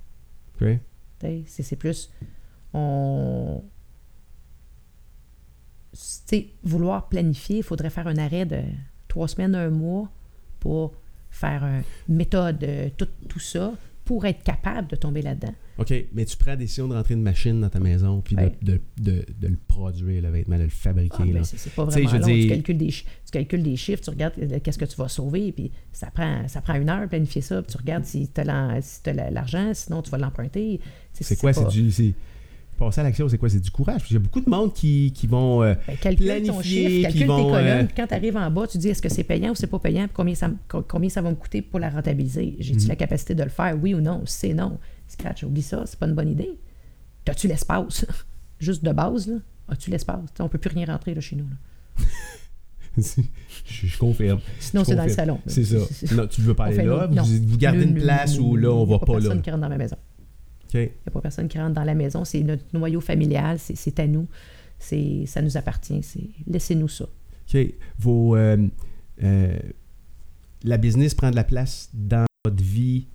OK. 0.62 0.68
C'est 1.48 1.76
plus. 1.76 2.12
On. 2.74 3.64
sais, 5.94 6.50
vouloir 6.64 7.08
planifier, 7.08 7.58
il 7.58 7.64
faudrait 7.64 7.90
faire 7.90 8.08
un 8.08 8.18
arrêt 8.18 8.46
de 8.46 8.62
trois 9.08 9.28
semaines, 9.28 9.56
un 9.56 9.70
mois 9.70 10.12
pour 10.60 10.94
faire 11.36 11.64
une 12.08 12.16
méthode, 12.16 12.64
euh, 12.64 12.90
tout, 12.98 13.08
tout 13.28 13.40
ça, 13.40 13.74
pour 14.06 14.26
être 14.26 14.44
capable 14.44 14.88
de 14.88 14.96
tomber 14.96 15.22
là-dedans. 15.22 15.54
OK, 15.78 15.94
mais 16.14 16.26
tu 16.26 16.38
prends 16.38 16.52
la 16.52 16.58
décision 16.58 16.88
de 16.88 16.94
rentrer 16.94 17.16
une 17.16 17.24
machine 17.24 17.60
dans 17.60 17.70
ta 17.70 17.80
maison 17.80 18.22
puis 18.22 18.36
de, 18.36 18.52
de, 18.62 18.80
de, 18.98 19.26
de, 19.40 19.48
le 19.48 19.58
produire, 19.68 20.22
le 20.22 20.30
vêtement, 20.30 20.58
de 20.58 20.64
le 20.64 20.70
fabriquer. 20.70 21.16
Ah, 21.20 21.26
ben 21.26 21.44
c'est 21.44 21.74
pas 21.74 21.84
vraiment 21.84 22.12
long. 22.14 22.26
Tu, 22.26 22.48
calcules 22.48 22.78
des, 22.78 22.90
tu 22.90 23.32
calcules 23.32 23.64
des 23.64 23.76
chiffres, 23.76 24.04
tu 24.04 24.12
regardes 24.12 24.36
euh, 24.40 24.60
qu'est-ce 24.64 24.78
que 24.78 24.86
tu 24.86 24.96
vas 24.96 25.10
sauver, 25.10 25.52
puis 25.52 25.72
ça 25.92 26.12
prend, 26.12 26.48
ça 26.48 26.62
prend 26.62 26.76
une 26.76 26.90
heure 26.90 27.10
planifier 27.10 27.42
ça, 27.42 27.62
puis 27.62 27.72
tu 27.72 27.78
regardes 27.78 28.06
si 28.06 28.30
tu 28.30 28.42
as 28.42 29.32
l'argent, 29.32 29.74
sinon 29.74 30.02
tu 30.02 30.12
vas 30.12 30.20
l'emprunter. 30.20 30.80
C'est 31.12 31.38
quoi? 31.38 31.52
C'est 31.52 31.68
du 31.68 32.14
passer 32.78 33.02
à 33.02 33.04
l'action, 33.04 33.28
c'est 33.28 33.38
quoi? 33.38 33.50
C'est 33.50 33.60
du 33.60 33.72
courage. 33.72 34.04
Il 34.10 34.14
y 34.14 34.18
a 34.18 34.20
beaucoup 34.20 34.42
de 34.42 34.50
monde 34.50 34.74
qui, 34.74 35.12
qui 35.14 35.28
vont 35.28 35.64
euh, 35.64 35.76
ben, 35.88 35.98
planifier, 35.98 36.44
ton 36.44 36.62
chiffre, 36.62 37.02
calcule 37.04 37.22
tes 37.22 37.28
colonnes, 37.28 37.68
euh, 37.68 37.84
puis 37.86 37.96
quand 37.96 38.08
tu 38.08 38.14
arrives 38.14 38.38
en 38.38 38.52
bas, 38.52 38.68
tu 38.68 38.78
dis 38.78 38.90
est-ce 38.90 39.02
que 39.02 39.10
c'est 39.10 39.24
payant 39.24 39.52
ou 39.52 39.56
c'est 39.56 39.68
pas 39.68 39.80
payant, 39.80 40.04
puis 40.04 40.14
combien 40.14 40.36
ça, 40.36 40.50
combien 40.88 41.10
ça 41.10 41.22
va 41.22 41.30
me 41.30 41.36
coûter 41.36 41.62
pour 41.62 41.80
la 41.80 41.90
rentabiliser? 41.90 42.56
J'ai-tu 42.60 42.84
mhm. 42.84 42.90
la 42.90 42.96
capacité 42.96 43.36
de 43.36 43.44
le 43.44 43.50
faire, 43.50 43.78
oui 43.82 43.94
ou 43.94 44.02
non? 44.02 44.24
C'est 44.26 44.54
non. 44.54 44.78
Scratch, 45.08 45.44
oublie 45.44 45.62
ça, 45.62 45.84
c'est 45.86 46.00
pas 46.00 46.08
une 46.08 46.16
bonne 46.16 46.30
idée. 46.30 46.58
As-tu 47.28 47.48
l'espace? 47.48 48.06
Juste 48.60 48.84
de 48.84 48.92
base, 48.92 49.28
là? 49.28 49.36
As-tu 49.70 49.90
l'espace? 49.90 50.20
On 50.40 50.48
peut 50.48 50.58
plus 50.58 50.70
rien 50.70 50.86
rentrer 50.86 51.14
là, 51.14 51.22
chez 51.22 51.36
nous. 51.36 51.48
je, 52.98 53.98
confirme. 53.98 54.40
Sinon, 54.60 54.84
c'est 54.84 54.96
dans 54.96 55.06
le 55.06 55.10
salon. 55.10 55.40
C'est 55.48 55.66
ça. 55.66 55.78
Non, 56.16 56.28
tu 56.28 56.42
veux 56.42 56.54
pas 56.54 56.66
aller 56.66 56.84
là? 56.84 57.08
Vous, 57.08 57.58
gardez 57.58 57.84
une 57.84 57.96
place 57.96 58.38
où 58.38 58.56
là, 58.56 58.70
on 58.70 58.86
va 58.86 59.00
pas, 59.00 59.06
pas 59.06 59.14
là. 59.14 59.20
personne 59.20 59.42
qui 59.42 59.50
rentre 59.50 59.62
dans 59.62 59.70
ma 59.70 59.78
maison. 59.78 59.98
Il 60.84 60.88
n'y 60.88 61.08
a 61.08 61.12
pas 61.12 61.22
personne 61.22 61.48
qui 61.48 61.58
rentre 61.58 61.74
dans 61.74 61.84
la 61.84 61.96
maison. 61.96 62.26
C'est 62.26 62.42
notre 62.42 62.64
noyau 62.74 63.02
familial, 63.02 63.58
c'est 63.60 64.00
à 64.00 64.08
nous. 64.08 64.28
C'est, 64.80 65.24
ça 65.26 65.42
nous 65.42 65.58
appartient. 65.58 66.02
Laissez-nous 66.48 66.90
ça. 66.90 67.06
OK. 67.06 67.58
Vos, 68.00 68.36
euh, 68.36 68.58
euh, 69.24 69.58
la 70.64 70.78
business 70.78 71.14
prend 71.14 71.32
de 71.32 71.36
la 71.36 71.44
place 71.44 71.90
dans 71.94 72.26
votre 72.44 72.64
vie, 72.64 73.08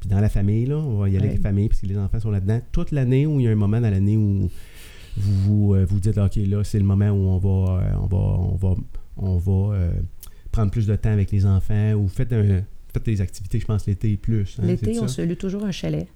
puis 0.00 0.08
dans 0.10 0.20
la 0.20 0.28
famille, 0.28 0.66
là. 0.66 0.76
On 0.78 0.98
va 0.98 1.08
y 1.08 1.12
aller 1.16 1.20
Ouais. 1.26 1.30
avec 1.30 1.42
la 1.42 1.48
famille, 1.50 1.68
parce 1.68 1.80
que 1.80 1.86
les 1.86 1.96
enfants 1.98 2.20
sont 2.20 2.30
là-dedans. 2.30 2.60
Toute 2.72 2.90
l'année, 2.90 3.26
où 3.26 3.40
il 3.40 3.44
y 3.44 3.48
a 3.48 3.52
un 3.52 3.54
moment 3.56 3.80
dans 3.80 3.90
l'année 3.90 4.16
où 4.16 4.48
vous 4.48 4.50
vous, 5.18 5.74
euh, 5.74 5.86
vous 5.88 5.98
dites, 5.98 6.18
OK, 6.18 6.36
là, 6.36 6.62
c'est 6.62 6.78
le 6.78 6.84
moment 6.84 7.08
où 7.08 7.28
on 7.28 7.38
va, 7.38 7.98
on 8.02 8.06
va, 8.06 8.16
on 8.18 8.56
va, 8.56 8.74
on 9.16 9.38
va 9.38 9.74
euh, 9.76 9.90
prendre 10.52 10.70
plus 10.70 10.86
de 10.86 10.94
temps 10.94 11.10
avec 11.12 11.30
les 11.32 11.46
enfants, 11.46 11.94
ou 11.94 12.06
faites, 12.08 12.32
un, 12.34 12.62
faites 12.92 13.06
des 13.06 13.20
activités, 13.22 13.58
je 13.58 13.64
pense, 13.64 13.86
l'été 13.86 14.16
plus. 14.18 14.58
hein, 14.60 14.66
L'été, 14.66 15.00
on 15.00 15.08
se 15.08 15.22
loue 15.22 15.34
toujours 15.36 15.64
un 15.64 15.70
chalet. 15.72 16.06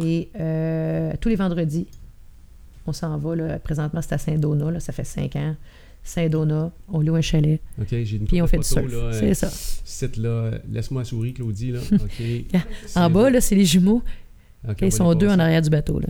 Et 0.00 0.30
euh, 0.38 1.12
tous 1.20 1.28
les 1.28 1.36
vendredis, 1.36 1.86
on 2.86 2.92
s'en 2.92 3.16
va. 3.18 3.34
Là, 3.36 3.58
présentement, 3.58 4.00
c'est 4.02 4.14
à 4.14 4.18
Saint-Donat. 4.18 4.70
Là, 4.72 4.80
ça 4.80 4.92
fait 4.92 5.04
cinq 5.04 5.36
ans. 5.36 5.54
Saint-Donat, 6.04 6.70
on 6.88 7.00
loue 7.02 7.16
un 7.16 7.20
chalet. 7.20 7.60
OK, 7.80 7.88
j'ai 7.90 8.16
une 8.16 8.26
Puis 8.26 8.40
on 8.40 8.46
fait 8.46 8.58
du 8.58 8.62
surf. 8.64 8.90
là, 8.90 8.96
euh, 8.96 9.12
C'est 9.12 9.34
ça. 9.34 9.48
Site 9.84 10.16
là, 10.16 10.52
laisse-moi 10.70 11.04
sourire, 11.04 11.34
Claudie, 11.34 11.72
là. 11.72 11.80
C'est 12.86 12.98
En 12.98 13.10
bas, 13.10 13.28
là. 13.30 13.40
c'est 13.40 13.54
les 13.56 13.64
jumeaux. 13.66 14.02
Ils 14.80 14.86
on 14.86 14.90
sont 14.90 15.14
deux 15.14 15.28
en 15.28 15.38
arrière 15.38 15.60
du 15.62 15.70
bateau. 15.70 15.98
Là, 16.00 16.08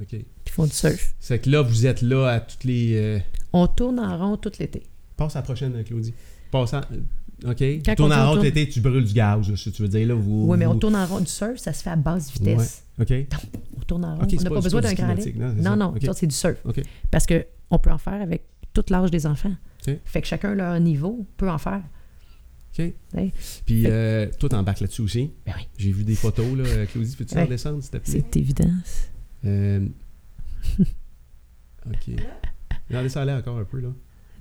OK. 0.00 0.08
qui 0.08 0.52
font 0.52 0.64
du 0.64 0.72
surf. 0.72 1.14
C'est 1.20 1.38
que 1.38 1.50
là, 1.50 1.62
vous 1.62 1.86
êtes 1.86 2.02
là 2.02 2.26
à 2.28 2.40
toutes 2.40 2.64
les. 2.64 2.94
euh, 2.96 3.18
On 3.52 3.66
tourne 3.66 4.00
en 4.00 4.16
rond 4.18 4.36
tout 4.36 4.52
l'été. 4.58 4.82
Passe 5.18 5.36
à 5.36 5.40
la 5.40 5.42
prochaine, 5.42 5.74
euh, 5.76 5.82
Claudie. 5.82 6.14
Passe 6.50 6.72
à. 6.72 6.80
euh, 6.92 7.50
OK? 7.50 7.58
Quand 7.84 7.92
tu 7.92 7.94
tournes 7.96 8.12
on 8.12 8.14
en 8.14 8.24
tourne- 8.24 8.36
rond 8.38 8.42
l'été, 8.42 8.66
tu 8.68 8.80
brûles 8.80 9.04
du 9.04 9.12
gaz, 9.12 9.54
si 9.54 9.70
tu 9.72 9.82
veux 9.82 9.88
dire. 9.88 10.08
Là, 10.08 10.14
vous, 10.14 10.46
Oui, 10.48 10.56
mais 10.56 10.64
on 10.66 10.78
tourne 10.78 10.96
en 10.96 11.04
rond. 11.06 11.20
Du 11.20 11.26
surf, 11.26 11.58
ça 11.58 11.72
se 11.74 11.82
fait 11.82 11.90
à 11.90 11.96
basse 11.96 12.32
vitesse. 12.32 12.84
OK. 12.98 13.12
On 13.76 13.80
tourne 13.82 14.04
en 14.06 14.16
rond. 14.16 14.22
On 14.30 14.42
n'a 14.42 14.50
pas- 14.50 14.60
besoin 14.60 14.80
d'un 14.80 14.88
du 14.88 14.94
grand 14.94 15.14
non, 15.14 15.54
Non, 15.76 15.94
ça. 16.00 16.06
non, 16.06 16.12
c'est 16.14 16.26
du 16.26 16.34
surf. 16.34 16.56
OK. 16.64 16.80
Parce 17.10 17.26
qu'on 17.26 17.78
peut 17.78 17.90
en 17.90 17.98
faire 17.98 18.20
avec 18.22 18.44
tout 18.72 18.84
l'âge 18.88 19.10
des 19.10 19.26
enfants. 19.26 19.52
Fait 20.04 20.20
que 20.22 20.26
chacun 20.26 20.54
leur 20.54 20.78
niveau 20.80 21.26
peut 21.36 21.50
en 21.50 21.58
faire. 21.58 21.82
OK. 22.78 22.92
Ouais. 23.14 23.32
Puis, 23.66 23.84
euh, 23.86 24.26
toi, 24.38 24.48
t'embarques 24.50 24.80
là-dessus 24.80 25.00
aussi? 25.02 25.30
Ben 25.46 25.54
oui. 25.56 25.66
J'ai 25.78 25.90
vu 25.90 26.04
des 26.04 26.14
photos, 26.14 26.46
là. 26.56 26.64
Euh, 26.64 26.86
Claudie, 26.86 27.16
peux-tu 27.16 27.34
Ouais. 27.34 27.42
en 27.42 27.46
descendre, 27.46 27.82
s'il 27.82 27.90
te 27.92 27.96
plaît? 27.98 28.24
C'est 28.30 28.36
évident. 28.36 28.70
Euh, 29.46 29.86
OK. 31.86 32.10
Regardez 32.88 33.08
ça 33.08 33.24
là 33.24 33.36
encore 33.38 33.58
un 33.58 33.64
peu, 33.64 33.80
là. 33.80 33.88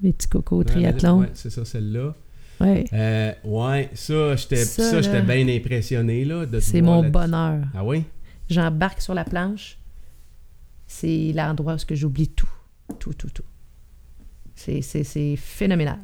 Les 0.02 0.14
petits 0.14 0.28
cocos 0.28 0.64
triathlon. 0.64 1.22
Ouais, 1.22 1.30
c'est 1.34 1.50
ça, 1.50 1.66
celle-là. 1.66 2.16
Ouais. 2.60 2.86
Euh, 2.94 3.32
ouais, 3.44 3.90
ça, 3.94 4.36
j'étais 4.36 4.56
Ça, 4.66 4.84
ça, 4.92 5.02
j'étais 5.02 5.22
là, 5.24 5.36
bien 5.36 5.48
impressionné, 5.56 6.26
là. 6.26 6.46
de 6.46 6.60
C'est 6.60 6.82
mon 6.82 7.02
là-dessus. 7.04 7.12
bonheur. 7.12 7.64
Ah 7.76 7.86
oui? 7.86 8.04
J'embarque 8.50 9.02
sur 9.02 9.14
la 9.14 9.24
planche. 9.26 9.78
C'est 10.88 11.34
l'endroit 11.36 11.76
où 11.76 11.96
j'oublie 11.96 12.30
tout. 12.30 12.50
Tout, 13.00 13.14
tout, 13.14 13.30
tout. 13.30 13.44
C'est, 14.56 14.82
c'est, 14.82 15.04
c'est 15.04 15.36
phénoménal. 15.36 16.00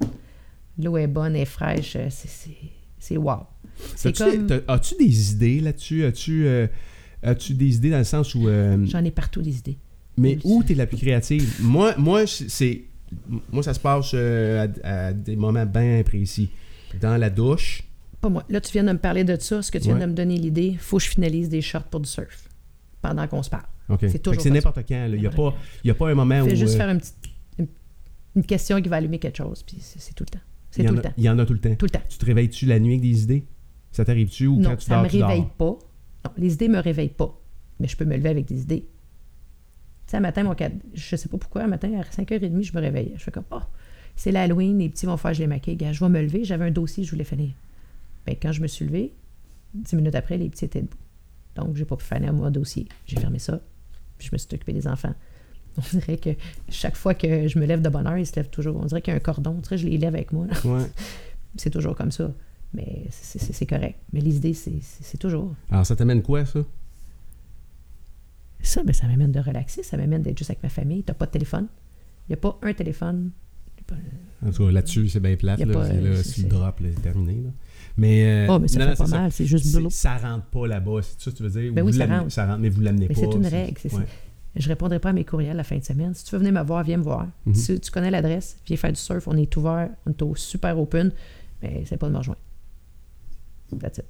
L'eau 0.78 0.98
est 0.98 1.08
bonne, 1.08 1.36
elle 1.36 1.41
est 1.41 1.46
fraîche. 1.46 1.96
euh, 1.96 2.08
C'est, 2.10 2.28
c'est, 2.28 2.58
c'est 3.00 3.18
wow. 3.18 3.39
C'est 3.96 4.16
comme... 4.16 4.48
As-tu 4.68 4.96
des 5.00 5.32
idées 5.34 5.60
là-dessus? 5.60 6.04
As-tu 6.04 6.46
euh, 6.46 6.68
as-tu 7.24 7.54
des 7.56 7.76
idées 7.78 7.89
dans 7.89 7.98
le 8.00 8.04
sens 8.04 8.36
où. 8.36 8.48
euh, 8.48 8.86
J'en 8.86 9.04
ai 9.04 9.12
partout 9.12 9.41
des 9.41 9.58
idées. 9.58 9.78
mais 10.18 10.38
où 10.44 10.62
c'est- 10.62 10.68
t'es 10.70 10.74
la 10.76 10.86
plus 10.86 10.98
créative? 10.98 11.56
Moi, 11.62 11.96
moi 11.98 12.28
c'est. 12.28 12.84
Moi, 13.51 13.64
ça 13.64 13.74
se 13.74 13.80
passe 13.80 14.11
euh, 14.14 14.68
à, 14.84 15.05
à 15.07 15.14
des 15.14 15.36
moments 15.36 15.66
bien 15.66 16.01
précis. 16.05 16.49
Dans 17.01 17.18
la 17.18 17.30
douche. 17.30 17.84
Pas 18.22 18.30
moi. 18.30 18.43
Là, 18.49 18.61
tu 18.61 18.72
viens 18.72 18.84
de 18.84 18.91
me 18.91 18.97
parler 18.97 19.24
de 19.24 19.36
ça. 19.39 19.61
Ce 19.61 19.72
que 19.72 19.78
tu 19.80 19.86
viens 19.86 19.97
de 19.99 20.05
me 20.05 20.14
donner 20.14 20.38
l'idée, 20.38 20.76
faut 20.80 20.97
que 20.97 21.03
je 21.03 21.09
finalise 21.09 21.49
des 21.49 21.61
shorts 21.61 21.84
pour 21.86 21.99
du 21.99 22.09
surf 22.09 22.47
pendant 23.01 23.28
qu'on 23.28 23.43
se 23.43 23.49
parle. 23.49 23.66
C'est 23.99 24.22
toujours 24.22 24.41
c'est 24.41 24.49
n'importe 24.49 24.80
quand. 24.88 25.07
Il 25.11 25.20
n'y 25.20 25.28
a, 25.28 25.30
a 25.91 25.93
pas 25.95 26.09
un 26.09 26.14
moment 26.16 26.41
où. 26.41 26.45
Fais 26.49 26.55
juste 26.55 26.76
euh, 26.76 26.78
faire 26.78 26.89
une 26.89 26.99
petite 26.99 27.16
une, 27.59 27.68
une 28.36 28.45
question 28.45 28.82
qui 28.82 28.89
va 28.89 28.95
allumer 28.97 29.20
quelque 29.20 29.38
chose, 29.38 29.61
puis 29.64 29.78
c'est, 29.82 30.14
tout 30.14 30.24
le 30.24 30.30
temps. 30.38 30.43
C'est 30.72 30.84
il 30.84 30.86
y 30.86 30.89
en 30.89 30.91
tout 30.93 30.99
a- 30.99 31.01
le 31.01 31.03
temps. 31.09 31.14
Il 31.18 31.24
y 31.24 31.30
en 31.30 31.39
a 31.39 31.45
tout 31.45 31.53
le 31.53 31.59
temps. 31.59 31.76
Tout 31.76 31.86
le 31.86 31.89
temps. 31.91 32.01
Tu 32.09 32.18
te 32.18 32.26
réveilles-tu 32.26 32.66
la 32.66 32.80
nuit 32.80 32.93
avec 32.93 33.01
des 33.01 33.24
idées? 33.24 33.45
Ça 33.91 34.05
t'arrive-tu 34.05 34.47
ou 34.47 34.59
non, 34.59 34.70
quand 34.72 34.76
tu 34.78 34.86
ça 34.86 34.95
dors, 34.95 35.03
me 35.03 35.09
tu 35.09 35.18
dors? 35.20 35.30
réveille 35.30 35.47
pas. 35.57 35.78
Non, 36.26 36.32
les 36.38 36.53
idées 36.53 36.68
me 36.70 36.80
réveillent 36.80 37.09
pas. 37.09 37.39
Mais 37.80 37.88
je 37.88 37.97
peux 37.97 38.05
me 38.05 38.16
lever 38.16 38.30
avec 38.30 38.45
des 38.45 38.61
idées. 38.61 38.88
Tu 40.06 40.12
sais, 40.12 40.18
un 40.18 40.22
matin, 40.22 40.43
mon 40.43 40.54
cad... 40.56 40.74
je 40.93 41.16
sais 41.16 41.30
pas 41.30 41.38
pourquoi, 41.38 41.64
un 41.64 41.68
matin, 41.68 41.91
à 41.99 42.04
5h30, 42.04 42.62
je 42.64 42.74
me 42.76 42.82
réveille. 42.82 43.14
Je 43.18 43.24
fais 43.24 43.32
comme, 43.32 43.45
oh, 43.51 43.60
c'est 44.16 44.32
l'Halloween, 44.32 44.78
les 44.80 44.89
petits 44.89 45.06
vont 45.06 45.18
faire, 45.18 45.34
je 45.34 45.39
les 45.39 45.47
maquille. 45.47 45.76
Gars, 45.76 45.91
je 45.93 45.99
vais 46.04 46.10
me 46.10 46.22
lever, 46.22 46.43
j'avais 46.43 46.66
un 46.66 46.72
dossier, 46.72 47.04
je 47.04 47.12
voulais 47.12 47.24
finir. 47.24 47.51
Ben, 48.26 48.36
quand 48.41 48.51
je 48.51 48.62
me 48.62 48.68
suis 48.68 48.86
levée, 48.86 49.14
dix 49.74 49.95
minutes 49.95 50.16
après, 50.16 50.38
les 50.38 50.49
petits 50.49 50.66
étaient 50.66 50.82
debout. 50.82 50.97
Donc, 51.56 51.76
j'ai 51.76 51.86
pas 51.86 51.95
pu 51.95 52.06
finir 52.06 52.34
mon 52.34 52.49
dossier. 52.49 52.88
J'ai 53.06 53.20
fermé 53.20 53.39
ça, 53.39 53.60
puis 54.18 54.28
je 54.28 54.34
me 54.34 54.38
suis 54.38 54.47
occupé 54.54 54.74
des 54.74 54.88
enfants. 54.88 55.14
On 55.78 55.82
dirait 55.97 56.18
que 56.18 56.30
chaque 56.70 56.95
fois 56.95 57.14
que 57.16 57.47
je 57.47 57.58
me 57.58 57.66
lève 57.66 57.82
de 57.82 57.89
bonne 57.89 58.06
heure, 58.06 58.18
ils 58.18 58.28
se 58.28 58.36
lèvent 58.36 58.49
toujours. 58.49 58.78
On 58.78 58.86
dirait 58.86 59.01
qu'il 59.01 59.12
y 59.12 59.16
a 59.16 59.18
un 59.18 59.22
cordon. 59.22 59.56
On 59.58 59.62
dirait 59.62 59.76
que 59.78 59.82
je 59.82 59.88
les 59.88 59.97
lève 59.97 60.14
avec 60.14 60.32
moi. 60.32 60.45
Ouais. 60.66 60.86
C'est 61.58 61.70
toujours 61.72 61.95
comme 61.95 62.12
ça. 62.12 62.32
Mais 62.76 63.06
c'est- 63.12 63.66
correct. 63.68 63.99
Mais 64.14 64.20
les 64.20 64.38
idées, 64.38 64.56
c'est 64.56 65.18
toujours. 65.20 65.54
Alors, 65.70 65.86
ça 65.86 65.95
t'amène 65.95 66.24
quoi, 66.24 66.43
ça? 66.43 66.62
Ça, 68.64 68.82
ben, 68.84 68.93
ça 68.93 69.07
m'amène 69.07 69.32
de 69.32 69.39
relaxer, 69.39 69.84
ça 69.84 69.97
m'amène 69.97 70.22
d'être 70.24 70.38
juste 70.38 70.49
avec 70.49 70.64
ma 70.64 70.70
famille. 70.70 71.03
T'as 71.03 71.14
pas 71.14 71.26
de 71.28 71.32
téléphone. 71.32 71.68
Il 72.28 72.32
n'y 72.32 72.34
a 72.34 72.38
pas 72.38 72.57
un 72.61 72.74
téléphone. 72.74 73.32
Pas- 73.86 73.95
En 74.47 74.51
tout 74.51 74.66
cas, 74.66 74.72
là-dessus, 74.72 75.09
c'est 75.09 75.20
bien 75.20 75.36
plate. 75.36 75.59
Là, 75.59 75.66
pas, 75.74 75.88
là, 75.91 76.24
si 76.24 76.43
le 76.43 76.49
drop, 76.49 76.82
c'est 76.82 77.01
terminé. 77.01 77.41
Là. 77.43 77.49
Mais, 77.97 78.26
euh, 78.26 78.47
Oh, 78.49 78.59
mais 78.59 78.68
ça 78.70 78.80
non, 78.80 78.86
fait 78.86 78.91
non, 78.91 78.97
pas 78.97 79.05
ça. 79.07 79.20
mal, 79.20 79.32
c'est 79.32 79.45
juste 79.45 79.72
boulot. 79.74 79.89
Ça 79.89 80.18
rentre 80.18 80.45
pas 80.45 80.66
là-bas, 80.68 81.01
c'est 81.01 81.20
ça 81.22 81.32
que 81.32 81.36
tu 81.38 81.43
veux 81.43 81.49
dire? 81.61 81.74
Ben 81.74 81.82
oui, 81.84 81.93
ça 81.93 82.05
rentre. 82.07 82.32
Ça 82.32 82.45
rentre, 82.47 82.59
mais 82.59 82.70
vous 82.70 82.82
l'amenez 82.82 83.07
Mais 83.09 83.14
pas. 83.16 83.20
c'est 83.22 83.36
une 83.36 83.45
règle. 83.45 83.78
c'est- 83.78 83.93
ouais. 83.93 84.05
Je 84.55 84.68
répondrai 84.70 84.99
pas 84.99 85.09
à 85.09 85.14
mes 85.14 85.26
courriels 85.26 85.57
la 85.57 85.64
fin 85.64 85.78
de 85.78 85.84
semaine. 85.84 86.14
Si 86.14 86.24
tu 86.26 86.32
veux 86.32 86.38
venir 86.38 86.53
me 86.53 86.61
voir, 86.64 86.84
viens 86.84 86.97
me 86.97 87.03
voir. 87.03 87.28
Mhm. 87.45 87.55
Si 87.55 87.80
tu 87.80 87.91
connais 87.91 88.11
l'adresse, 88.11 88.57
viens 88.68 88.78
faire 88.78 88.91
du 88.93 88.99
surf. 88.99 89.28
On 89.28 89.36
est 89.36 89.57
ouvert, 89.57 89.89
on 90.05 90.11
est 90.11 90.22
au 90.22 90.36
super 90.36 90.80
open. 90.80 91.11
Mais 91.61 91.84
c'est 91.86 91.97
pas 91.97 92.07
de 92.07 92.14
me 92.14 92.18
rejoindre. 92.20 92.39
That's 93.80 93.97
it. 93.97 94.05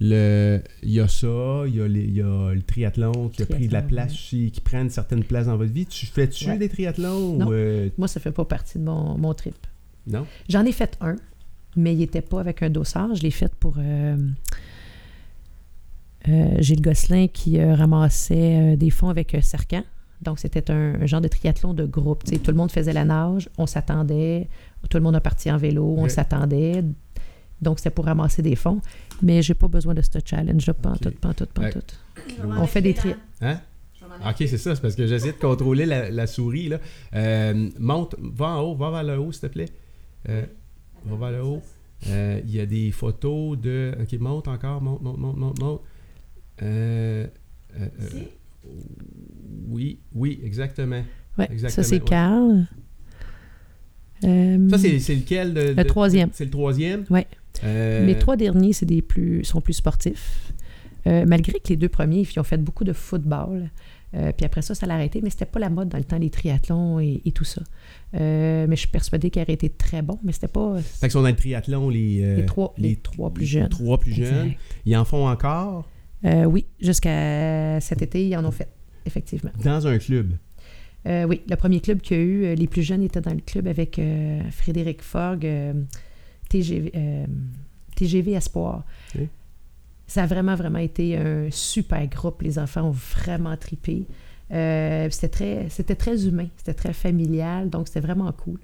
Le- 0.00 0.60
Il 0.82 0.90
y 0.90 1.00
a 1.00 1.08
ça, 1.08 1.62
il 1.66 1.76
y 1.76 1.80
a, 1.80 1.86
les- 1.88 2.02
il 2.04 2.14
y 2.16 2.20
a 2.22 2.52
le 2.52 2.62
triathlon 2.62 3.28
qui 3.28 3.42
a 3.42 3.46
pris 3.46 3.68
de 3.68 3.72
la 3.72 3.82
place 3.82 4.12
qui 4.12 4.52
prend 4.64 4.80
une 4.82 4.90
certaine 4.90 5.22
place 5.24 5.46
dans 5.46 5.56
votre 5.56 5.72
vie. 5.72 5.86
Tu 5.86 6.06
fais-tu 6.06 6.48
Ouais. 6.48 6.58
des 6.58 6.68
triathlons? 6.68 7.36
Non. 7.38 7.46
ou, 7.46 7.52
euh, 7.52 7.88
Moi, 7.98 8.08
ça 8.08 8.20
fait 8.20 8.32
pas 8.32 8.44
partie 8.44 8.78
de 8.78 8.84
mon, 8.84 9.16
mon 9.16 9.32
trip. 9.34 9.54
non? 10.06 10.26
J'en 10.48 10.64
ai 10.64 10.72
fait 10.72 10.96
un, 11.00 11.16
mais 11.76 11.92
il 11.94 11.98
n'était 11.98 12.22
pas 12.22 12.40
avec 12.40 12.62
un 12.62 12.70
dossard. 12.70 13.14
Je 13.14 13.22
l'ai 13.22 13.30
fait 13.30 13.54
pour 13.54 13.74
euh, 13.78 14.16
euh, 16.28 16.56
Gilles 16.60 16.80
Gosselin 16.82 17.26
qui 17.28 17.58
euh, 17.60 17.74
ramassait 17.74 18.72
euh, 18.74 18.76
des 18.76 18.90
fonds 18.90 19.08
avec 19.08 19.36
Cercan. 19.42 19.82
Donc, 20.22 20.38
c'était 20.38 20.70
un, 20.70 20.94
un 21.02 21.06
genre 21.06 21.20
de 21.20 21.28
triathlon 21.28 21.74
de 21.74 21.84
groupe. 21.84 22.24
Tout 22.24 22.50
le 22.50 22.56
monde 22.56 22.70
faisait 22.72 22.92
la 22.94 23.04
nage, 23.04 23.50
on 23.58 23.66
s'attendait, 23.66 24.48
tout 24.88 24.96
le 24.96 25.02
monde 25.02 25.16
a 25.16 25.20
parti 25.20 25.50
en 25.50 25.58
vélo, 25.58 25.94
on 25.98 26.08
s'attendait. 26.08 26.82
Donc, 27.60 27.78
c'était 27.78 27.90
pour 27.90 28.06
ramasser 28.06 28.40
des 28.42 28.56
fonds. 28.56 28.80
Mais 29.22 29.42
j'ai 29.42 29.54
pas 29.54 29.68
besoin 29.68 29.94
de 29.94 30.02
ce 30.02 30.18
challenge-là, 30.24 30.74
pas 30.74 30.90
en 30.90 30.92
Ok. 30.94 31.00
tout, 31.00 31.10
pas 31.12 31.28
en 31.30 31.34
tout, 31.34 31.46
pas 31.46 31.62
en 31.62 31.64
Ouais. 31.64 31.72
tout. 31.72 31.80
On 32.46 32.66
fait 32.66 32.82
des 32.82 32.94
tri... 32.94 33.14
Hein? 33.40 33.60
Ok, 34.26 34.36
c'est 34.38 34.58
ça, 34.58 34.74
c'est 34.74 34.80
parce 34.80 34.94
que 34.94 35.06
j'essaie 35.06 35.32
de 35.32 35.38
contrôler 35.38 35.86
la, 35.86 36.10
la 36.10 36.26
souris. 36.26 36.68
Là. 36.68 36.78
Euh, 37.14 37.68
monte, 37.78 38.14
va 38.20 38.50
en 38.58 38.60
haut, 38.62 38.74
va 38.76 38.90
vers 38.90 39.02
le 39.02 39.18
haut, 39.18 39.32
s'il 39.32 39.40
te 39.42 39.46
plaît. 39.46 39.68
Euh, 40.28 40.44
va 41.06 41.16
vers 41.16 41.38
le 41.38 41.44
haut. 41.44 41.62
Euh, 42.08 42.40
Il 42.44 42.54
y 42.54 42.60
a 42.60 42.66
des 42.66 42.90
photos 42.92 43.58
de. 43.58 43.92
Ok, 44.00 44.12
monte 44.20 44.46
encore, 44.48 44.80
monte, 44.82 45.02
monte, 45.02 45.18
monte, 45.18 45.36
monte, 45.36 45.58
monte. 45.60 45.80
Euh, 46.62 47.26
euh, 47.80 47.88
euh, 48.00 48.68
oui, 49.68 49.98
oui, 50.14 50.40
exactement. 50.44 51.02
Ouais, 51.38 51.48
Exactement, 51.50 51.70
ça, 51.70 51.82
c'est 51.82 51.96
ouais. 51.96 52.08
Carl. 52.08 52.66
Euh, 54.24 54.68
Ça, 54.70 54.78
c'est 54.78 54.98
c'est 55.00 55.14
lequel 55.16 55.54
de, 55.54 55.72
de- 55.72 55.82
Le 55.82 55.84
troisième. 55.84 56.30
C'est 56.32 56.44
le 56.44 56.50
troisième? 56.50 57.04
Ouais. 57.10 57.26
Euh, 57.62 58.04
Les 58.04 58.18
trois 58.18 58.36
derniers, 58.36 58.72
c'est 58.72 58.86
des 58.86 59.02
plus, 59.02 59.44
sont 59.44 59.60
plus 59.60 59.74
sportifs. 59.74 60.52
Euh, 61.06 61.24
malgré 61.26 61.60
que 61.60 61.68
les 61.68 61.76
deux 61.76 61.88
premiers, 61.88 62.20
ils 62.20 62.40
ont 62.40 62.44
fait 62.44 62.56
beaucoup 62.56 62.84
de 62.84 62.92
football. 62.92 63.70
Euh, 64.14 64.32
puis 64.36 64.46
après 64.46 64.62
ça, 64.62 64.74
ça 64.74 64.86
l'a 64.86 64.94
arrêté, 64.94 65.20
mais 65.22 65.30
c'était 65.30 65.44
pas 65.44 65.58
la 65.58 65.70
mode 65.70 65.88
dans 65.88 65.98
le 65.98 66.04
temps, 66.04 66.18
les 66.18 66.30
triathlons 66.30 67.00
et, 67.00 67.20
et 67.24 67.32
tout 67.32 67.44
ça. 67.44 67.62
Euh, 68.14 68.66
mais 68.68 68.76
je 68.76 68.80
suis 68.80 68.88
persuadée 68.88 69.28
qu'il 69.30 69.42
aurait 69.42 69.52
été 69.52 69.68
très 69.68 70.02
bon, 70.02 70.18
mais 70.22 70.32
c'était 70.32 70.48
pas 70.48 70.78
Fait 70.78 71.06
qu'ils 71.06 71.10
sont 71.10 71.22
dans 71.22 71.28
le 71.28 71.36
triathlon, 71.36 71.88
les, 71.88 72.36
les, 72.36 72.46
trois, 72.46 72.74
les, 72.78 72.96
trois 72.96 73.32
plus 73.34 73.42
les 73.42 73.46
jeunes. 73.46 73.68
Trois 73.68 73.98
plus 73.98 74.12
jeunes. 74.12 74.52
Ils 74.86 74.96
en 74.96 75.04
font 75.04 75.28
encore? 75.28 75.88
Oui, 76.24 76.64
jusqu'à 76.80 77.80
cet 77.80 78.02
été, 78.02 78.26
ils 78.26 78.36
en 78.36 78.44
ont 78.44 78.50
fait, 78.50 78.68
effectivement. 79.04 79.50
dans 79.62 79.86
un 79.86 79.98
club? 79.98 80.32
Oui, 81.06 81.42
le 81.48 81.56
premier 81.56 81.80
club 81.80 82.00
qu'il 82.00 82.16
y 82.16 82.20
a 82.20 82.22
eu, 82.22 82.54
les 82.54 82.66
plus 82.66 82.82
jeunes 82.82 83.02
étaient 83.02 83.20
dans 83.20 83.34
le 83.34 83.40
club 83.40 83.66
avec 83.66 84.00
Frédéric 84.52 85.02
Fogg, 85.02 85.44
euh, 85.44 85.74
TGV, 86.54 86.92
euh, 86.94 87.26
TGV 87.96 88.32
Espoir. 88.32 88.84
Ça 90.06 90.22
a 90.22 90.26
vraiment, 90.26 90.54
vraiment 90.54 90.78
été 90.78 91.16
un 91.16 91.48
super 91.50 92.06
groupe. 92.06 92.42
Les 92.42 92.58
enfants 92.58 92.88
ont 92.88 92.90
vraiment 92.90 93.56
tripé. 93.56 94.06
Euh, 94.52 95.08
c'était 95.10 95.28
très, 95.28 95.68
c'était 95.70 95.94
très 95.96 96.26
humain, 96.26 96.48
c'était 96.58 96.74
très 96.74 96.92
familial, 96.92 97.70
donc 97.70 97.88
c'était 97.88 98.00
vraiment 98.00 98.30
cool. 98.32 98.58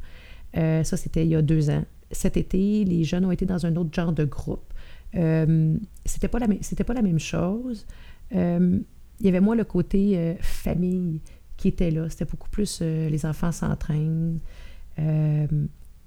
Euh, 0.57 0.85
ça, 0.85 0.97
c'était 0.97 1.25
il 1.25 1.31
y 1.31 1.37
a 1.37 1.43
deux 1.43 1.71
ans. 1.71 1.85
Cet 2.13 2.37
été, 2.37 2.85
les 2.85 3.03
jeunes 3.05 3.25
ont 3.25 3.31
été 3.31 3.47
dans 3.47 3.65
un 3.67 3.75
autre 3.77 3.93
genre 3.93 4.13
de 4.13 4.25
groupe. 4.25 4.73
Euh, 5.17 5.77
c'était 6.05 6.29
pas 6.29 6.39
la 6.39 6.47
même, 6.47 6.59
c'était 6.61 6.85
pas 6.85 6.95
la 6.95 7.03
même 7.03 7.19
chose. 7.19 7.87
Euh, 8.35 8.79
il 9.19 9.27
y 9.27 9.29
avait 9.29 9.41
moins 9.41 9.57
le 9.57 9.65
côté 9.65 10.37
famille 10.41 11.21
qui 11.57 11.69
était 11.69 11.91
là. 11.91 12.09
C'était 12.09 12.25
beaucoup 12.25 12.49
plus 12.49 12.81
les 12.81 13.27
enfants 13.27 13.53
s'entraînent. 13.53 14.39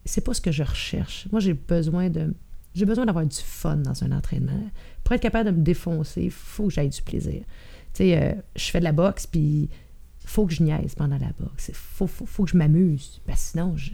C'est 0.05 0.21
pas 0.21 0.33
ce 0.33 0.41
que 0.41 0.51
je 0.51 0.63
recherche. 0.63 1.27
Moi, 1.31 1.39
j'ai 1.39 1.53
besoin 1.53 2.09
de. 2.09 2.33
J'ai 2.75 2.85
besoin 2.85 3.05
d'avoir 3.05 3.25
du 3.25 3.37
fun 3.37 3.77
dans 3.77 4.03
un 4.03 4.11
entraînement. 4.11 4.59
Pour 5.03 5.13
être 5.13 5.21
capable 5.21 5.51
de 5.51 5.55
me 5.55 5.63
défoncer, 5.63 6.23
il 6.23 6.31
faut 6.31 6.67
que 6.67 6.73
j'aille 6.73 6.89
du 6.89 7.01
plaisir. 7.01 7.43
Tu 7.93 7.97
sais, 7.97 8.17
euh, 8.17 8.33
je 8.55 8.65
fais 8.65 8.79
de 8.79 8.83
la 8.83 8.91
boxe, 8.91 9.27
puis 9.27 9.69
faut 10.25 10.47
que 10.47 10.53
je 10.53 10.63
niaise 10.63 10.95
pendant 10.95 11.17
la 11.19 11.31
boxe. 11.39 11.67
Il 11.69 11.75
faut, 11.75 12.07
faut, 12.07 12.45
que 12.45 12.51
je 12.51 12.57
m'amuse. 12.57 13.21
Que 13.27 13.33
sinon, 13.35 13.77
je, 13.77 13.91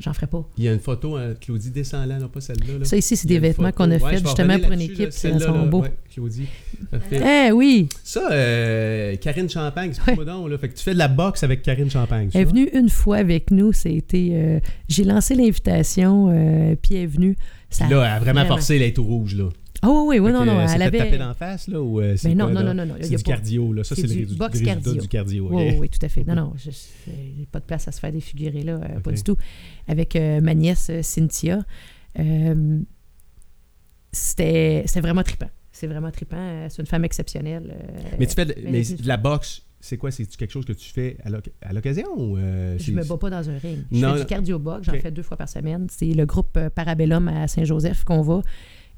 j'en 0.00 0.12
ferai 0.14 0.26
pas. 0.26 0.42
Il 0.58 0.64
y 0.64 0.68
a 0.68 0.72
une 0.72 0.80
photo, 0.80 1.16
hein, 1.16 1.34
Claudie 1.40 1.70
descend 1.70 2.08
non 2.08 2.28
pas 2.28 2.40
celle-là. 2.40 2.78
Là. 2.78 2.84
Ça 2.84 2.96
ici, 2.96 3.16
c'est 3.16 3.28
des 3.28 3.38
vêtements 3.38 3.70
qu'on 3.70 3.90
a 3.90 3.96
ouais, 3.96 4.10
fait 4.10 4.18
justement 4.18 4.58
pour 4.58 4.72
une 4.72 4.80
équipe, 4.80 5.12
c'est 5.12 5.38
sont 5.38 5.66
beaux. 5.66 5.82
Ouais, 5.82 5.92
Claudie. 6.12 6.46
Eh 7.12 7.52
oui! 7.52 7.88
Ça, 8.02 8.30
euh, 8.32 9.16
Karine 9.16 9.48
Champagne, 9.48 9.92
c'est 9.92 10.18
ouais. 10.18 10.24
donc. 10.24 10.48
Là. 10.48 10.58
Fait 10.58 10.68
que 10.68 10.74
tu 10.76 10.82
fais 10.82 10.94
de 10.94 10.98
la 10.98 11.08
boxe 11.08 11.42
avec 11.44 11.62
Karine 11.62 11.90
Champagne. 11.90 12.30
Elle 12.34 12.40
est 12.40 12.44
venue 12.44 12.68
une 12.72 12.88
fois 12.88 13.18
avec 13.18 13.50
nous. 13.50 13.72
C'était, 13.72 14.30
euh, 14.32 14.60
j'ai 14.88 15.04
lancé 15.04 15.34
l'invitation, 15.34 16.30
euh, 16.30 16.74
puis 16.80 16.94
elle 16.94 17.02
est 17.02 17.06
venue. 17.06 17.36
Ça 17.68 17.86
là, 17.88 17.98
elle 17.98 18.12
a 18.12 18.18
vraiment, 18.18 18.40
vraiment. 18.40 18.56
forcé 18.56 18.78
l'être 18.78 19.00
rouge, 19.00 19.36
là. 19.36 19.48
Oh 19.82 20.04
oui, 20.08 20.18
oui, 20.18 20.30
non, 20.30 20.44
non. 20.44 20.60
Elle 20.60 20.82
avait. 20.82 20.98
tapé 20.98 21.16
d'en 21.18 21.32
face, 21.32 21.66
là, 21.68 21.80
ou 21.80 22.00
euh, 22.00 22.14
c'est 22.16 22.28
Mais 22.28 22.34
non, 22.34 22.50
non, 22.50 22.62
non, 22.62 22.74
non. 22.84 22.94
C'est 23.00 23.16
du 23.16 23.22
cardio, 23.22 23.72
là. 23.72 23.82
Ça, 23.84 23.94
c'est 23.94 24.06
le 24.06 24.26
box 24.36 24.60
cardio. 24.60 24.94
du 24.94 25.08
cardio. 25.08 25.48
Oui, 25.50 25.76
oui, 25.78 25.88
tout 25.88 26.04
à 26.04 26.08
fait. 26.08 26.22
Non, 26.24 26.34
non, 26.36 26.52
je 26.56 26.68
n'ai 27.10 27.46
pas 27.50 27.60
de 27.60 27.64
place 27.64 27.88
à 27.88 27.92
se 27.92 27.98
faire 28.00 28.12
défigurer, 28.12 28.62
là. 28.62 28.74
euh, 28.74 29.00
Pas 29.00 29.12
du 29.12 29.22
tout. 29.22 29.36
Avec 29.88 30.16
euh, 30.16 30.40
ma 30.42 30.54
nièce 30.54 30.88
euh, 30.90 31.00
Cynthia, 31.02 31.60
euh, 32.18 32.80
c'était 34.12 34.84
vraiment 34.96 35.22
trippant. 35.22 35.50
C'est 35.72 35.86
vraiment 35.86 36.10
trippant. 36.10 36.36
Euh, 36.38 36.66
C'est 36.68 36.82
une 36.82 36.86
femme 36.86 37.04
exceptionnelle. 37.04 37.74
euh, 37.74 38.16
Mais 38.18 38.26
tu 38.26 38.34
fais 38.34 38.44
de, 38.44 38.54
la 39.06 39.16
boxe, 39.16 39.62
c'est 39.80 39.96
quoi? 39.96 40.10
C'est 40.10 40.26
quelque 40.36 40.50
chose 40.50 40.64
que 40.66 40.72
tu 40.72 40.90
fais 40.92 41.16
à 41.24 41.30
l'oc- 41.30 41.50
à 41.62 41.72
l'occasion? 41.72 42.06
ou, 42.16 42.36
euh, 42.36 42.76
Je 42.78 42.92
me 42.92 43.02
bats 43.04 43.16
pas 43.16 43.30
dans 43.30 43.48
un 43.48 43.56
ring. 43.56 43.78
Je 43.90 43.98
Non, 43.98 44.14
fais 44.14 44.20
du 44.20 44.26
cardio-box. 44.26 44.84
J'en 44.86 44.92
Ok. 44.92 45.00
fais 45.00 45.10
deux 45.10 45.22
fois 45.22 45.36
par 45.36 45.48
semaine. 45.48 45.86
C'est 45.90 46.06
le 46.12 46.26
groupe 46.26 46.56
euh, 46.56 46.68
Parabellum 46.70 47.28
à 47.28 47.48
Saint-Joseph 47.48 48.04
qu'on 48.04 48.20
va. 48.20 48.42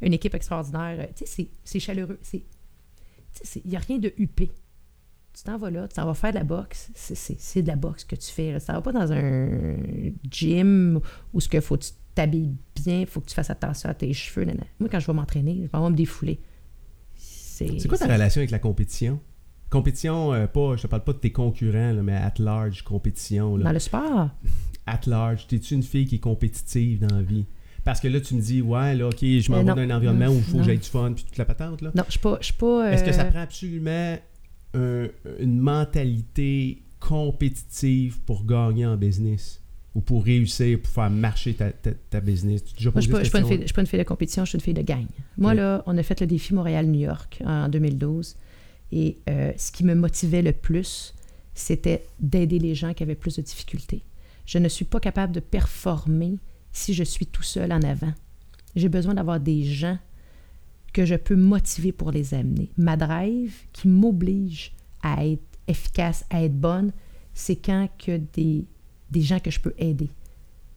Une 0.02 0.12
équipe 0.12 0.34
extraordinaire. 0.34 0.96
Euh, 1.00 1.06
Tu 1.16 1.24
sais, 1.26 1.48
c'est- 1.64 1.80
chaleureux. 1.80 2.18
Il 2.32 2.42
n'y 3.70 3.76
a 3.76 3.80
rien 3.80 3.98
de 3.98 4.12
huppé. 4.18 4.50
Tu 5.34 5.44
t'en 5.44 5.56
vas 5.56 5.70
là, 5.70 5.88
tu 5.88 5.94
t'en 5.94 6.04
vas 6.04 6.12
faire 6.14 6.32
de 6.32 6.36
la 6.38 6.44
boxe. 6.44 6.90
C'est- 6.94 7.62
de 7.62 7.66
la 7.68 7.76
boxe 7.76 8.04
que 8.04 8.16
tu 8.16 8.30
fais. 8.30 8.58
t'en 8.60 8.74
vas 8.74 8.82
pas 8.82 8.92
dans 8.92 9.10
un 9.12 9.76
gym 10.30 11.00
où 11.32 11.40
ce 11.40 11.48
que 11.48 11.60
faut 11.60 11.76
que 11.78 11.84
tu 11.84 11.90
t'habilles 12.14 12.54
bien, 12.84 13.00
il 13.00 13.06
faut 13.06 13.20
que 13.20 13.26
tu 13.28 13.34
fasses 13.34 13.48
attention 13.48 13.88
à 13.88 13.94
tes 13.94 14.12
cheveux. 14.12 14.44
nan, 14.44 14.56
nan. 14.58 14.66
Moi, 14.78 14.90
quand 14.90 15.00
je 15.00 15.06
vais 15.06 15.12
m'entraîner, 15.14 15.54
je 15.56 15.60
vais 15.62 15.66
vraiment 15.68 15.88
me 15.90 15.96
défouler. 15.96 16.40
C'est 17.16 17.78
C'est 17.80 17.88
quoi 17.88 17.96
ta 17.96 18.06
relation 18.12 18.40
avec 18.40 18.50
la 18.50 18.58
compétition? 18.58 19.20
Compétition, 19.70 20.34
euh, 20.34 20.46
pas, 20.46 20.76
je 20.76 20.82
te 20.82 20.86
parle 20.86 21.04
pas 21.04 21.14
de 21.14 21.18
tes 21.18 21.32
concurrents, 21.32 21.92
là, 21.92 22.02
mais 22.02 22.12
at 22.14 22.34
large, 22.38 22.82
compétition. 22.82 23.56
Là. 23.56 23.64
Dans 23.64 23.72
le 23.72 23.78
sport, 23.78 24.28
At 24.86 25.00
large, 25.06 25.46
t'es-tu 25.46 25.74
une 25.74 25.82
fille 25.84 26.04
qui 26.06 26.16
est 26.16 26.20
compétitive 26.20 27.06
dans 27.06 27.14
la 27.16 27.22
vie? 27.22 27.46
Parce 27.84 27.98
que 28.00 28.06
là, 28.08 28.20
tu 28.20 28.34
me 28.34 28.40
dis, 28.40 28.62
ouais, 28.62 28.94
là, 28.94 29.08
ok, 29.08 29.18
je 29.20 29.50
m'en 29.50 29.58
vais 29.58 29.64
dans 29.64 29.76
un 29.76 29.90
environnement 29.90 30.28
où 30.28 30.36
il 30.36 30.42
faut 30.42 30.58
que 30.58 30.62
j'aille 30.64 30.78
du 30.78 30.88
fun, 30.88 31.12
puis 31.14 31.24
toute 31.24 31.36
la 31.36 31.44
patente, 31.44 31.82
là. 31.82 31.90
non, 31.94 32.04
je 32.06 32.12
suis 32.12 32.20
pas. 32.20 32.38
pas 32.58 32.92
Est-ce 32.92 33.02
que 33.04 33.12
ça 33.12 33.22
euh, 33.24 33.30
prend 33.30 33.40
absolument 33.40 34.16
un- 34.74 35.08
une 35.40 35.58
mentalité 35.58 36.82
compétitive 37.00 38.20
pour 38.20 38.44
gagner 38.44 38.86
en 38.86 38.96
business? 38.96 39.58
Ou 39.94 40.00
pour 40.00 40.24
réussir, 40.24 40.80
pour 40.80 40.90
faire 40.90 41.10
marcher 41.10 41.52
ta, 41.52 41.70
ta, 41.70 41.90
ta 41.90 42.20
business? 42.20 42.64
Tu 42.64 42.82
Moi, 42.88 42.92
je 43.02 43.10
ne 43.10 43.22
suis, 43.24 43.30
pas- 43.30 43.40
une 43.40 43.46
fille- 43.46 43.58
je 43.60 43.64
suis 43.66 43.74
pas 43.74 43.80
une 43.82 43.86
fille 43.86 43.98
de 43.98 44.04
compétition, 44.04 44.44
je 44.46 44.48
suis 44.50 44.56
une 44.56 44.62
fille 44.62 44.72
de 44.72 44.80
gagne. 44.80 45.06
Moi, 45.36 45.50
Oui. 45.50 45.56
là, 45.58 45.82
on 45.84 45.98
a 45.98 46.02
fait 46.02 46.18
le 46.22 46.26
défi 46.26 46.54
Montréal-New 46.54 47.00
York 47.00 47.42
en 47.44 47.68
2012. 47.68 48.36
Et 48.90 49.18
euh, 49.28 49.52
ce 49.58 49.70
qui 49.70 49.84
me 49.84 49.94
motivait 49.94 50.40
le 50.40 50.52
plus, 50.52 51.14
c'était 51.54 52.06
d'aider 52.20 52.58
les 52.58 52.74
gens 52.74 52.94
qui 52.94 53.02
avaient 53.02 53.14
plus 53.14 53.36
de 53.36 53.42
difficultés. 53.42 54.02
Je 54.46 54.56
ne 54.58 54.68
suis 54.68 54.86
pas 54.86 54.98
capable 54.98 55.34
de 55.34 55.40
performer 55.40 56.38
si 56.72 56.94
je 56.94 57.04
suis 57.04 57.26
tout 57.26 57.42
seul 57.42 57.72
en 57.72 57.82
avant. 57.82 58.12
J'ai 58.74 58.88
besoin 58.88 59.14
d'avoir 59.14 59.38
des 59.38 59.64
gens 59.64 59.98
que 60.92 61.04
je 61.04 61.14
peux 61.14 61.36
motiver 61.36 61.92
pour 61.92 62.10
les 62.10 62.34
amener. 62.34 62.70
Ma 62.76 62.96
drive 62.96 63.54
qui 63.72 63.88
m'oblige 63.88 64.72
à 65.02 65.24
être 65.24 65.42
efficace, 65.66 66.24
à 66.30 66.42
être 66.42 66.58
bonne, 66.58 66.92
c'est 67.34 67.56
quand 67.56 67.88
que 67.98 68.18
des, 68.34 68.66
des 69.10 69.22
gens 69.22 69.38
que 69.38 69.50
je 69.50 69.60
peux 69.60 69.74
aider. 69.78 70.10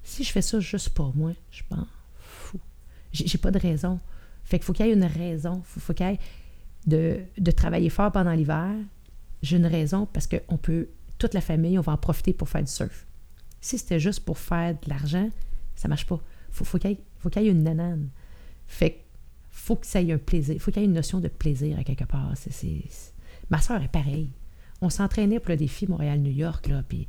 Si 0.04 0.24
je 0.24 0.32
fais 0.32 0.42
ça 0.42 0.60
juste 0.60 0.90
pour 0.90 1.16
moi, 1.16 1.34
je 1.52 1.64
m'en 1.72 1.88
fous. 2.18 2.60
J'ai 3.12 3.38
pas 3.38 3.52
de 3.52 3.60
raison. 3.60 4.00
Fait 4.44 4.60
qu'il 4.60 4.66
faut 4.66 4.74
qu'il 4.74 4.86
y 4.86 4.90
ait 4.90 4.94
une 4.94 5.04
raison. 5.04 5.62
Faut, 5.66 5.80
faut 5.80 5.94
qu'il 5.94 6.06
y 6.06 6.10
ait 6.10 6.20
de, 6.86 7.20
de 7.38 7.52
travailler 7.52 7.90
fort 7.90 8.12
pendant 8.12 8.34
l'hiver. 8.34 8.72
J'ai 9.42 9.58
une 9.58 9.66
raison 9.66 10.08
parce 10.12 10.28
qu'on 10.28 10.58
peut, 10.58 10.88
toute 11.18 11.34
la 11.34 11.42
famille, 11.42 11.78
on 11.80 11.82
va 11.82 11.94
en 11.94 11.98
profiter 11.98 12.34
pour 12.34 12.48
faire 12.48 12.64
du 12.64 12.72
surf. 12.72 13.06
Si 13.60 13.78
c'était 13.78 14.00
juste 14.00 14.20
pour 14.22 14.38
faire 14.38 14.74
de 14.74 14.90
l'argent, 14.90 15.30
ça 15.76 15.88
marche 15.88 16.06
pas. 16.06 16.20
Faut, 16.52 16.64
faut 16.66 16.78
qu'il 16.80 16.92
y, 16.92 17.48
ait- 17.48 17.52
une 17.52 17.64
nanane. 17.64 18.10
Fait 18.68 18.92
que 18.92 18.98
faut 19.52 19.76
que 19.76 19.86
ça 19.88 20.02
ait 20.02 20.12
un 20.12 20.18
plaisir. 20.18 20.60
faut 20.62 20.72
qu'il 20.72 20.82
y 20.82 20.86
ait 20.86 20.88
une 20.88 20.94
notion 20.94 21.20
de 21.20 21.28
plaisir 21.28 21.78
à 21.80 21.84
quelque 21.84 22.04
part. 22.06 22.34
Ma 23.50 23.62
soeur 23.62 23.82
est 23.82 23.88
pareille. 23.92 24.30
On 24.82 24.90
s'entraînait 24.90 25.40
pour 25.40 25.50
le 25.52 25.58
défi 25.58 25.88
Montréal-New 25.88 26.32
York, 26.32 26.68
là, 26.68 26.84
puis 26.88 27.08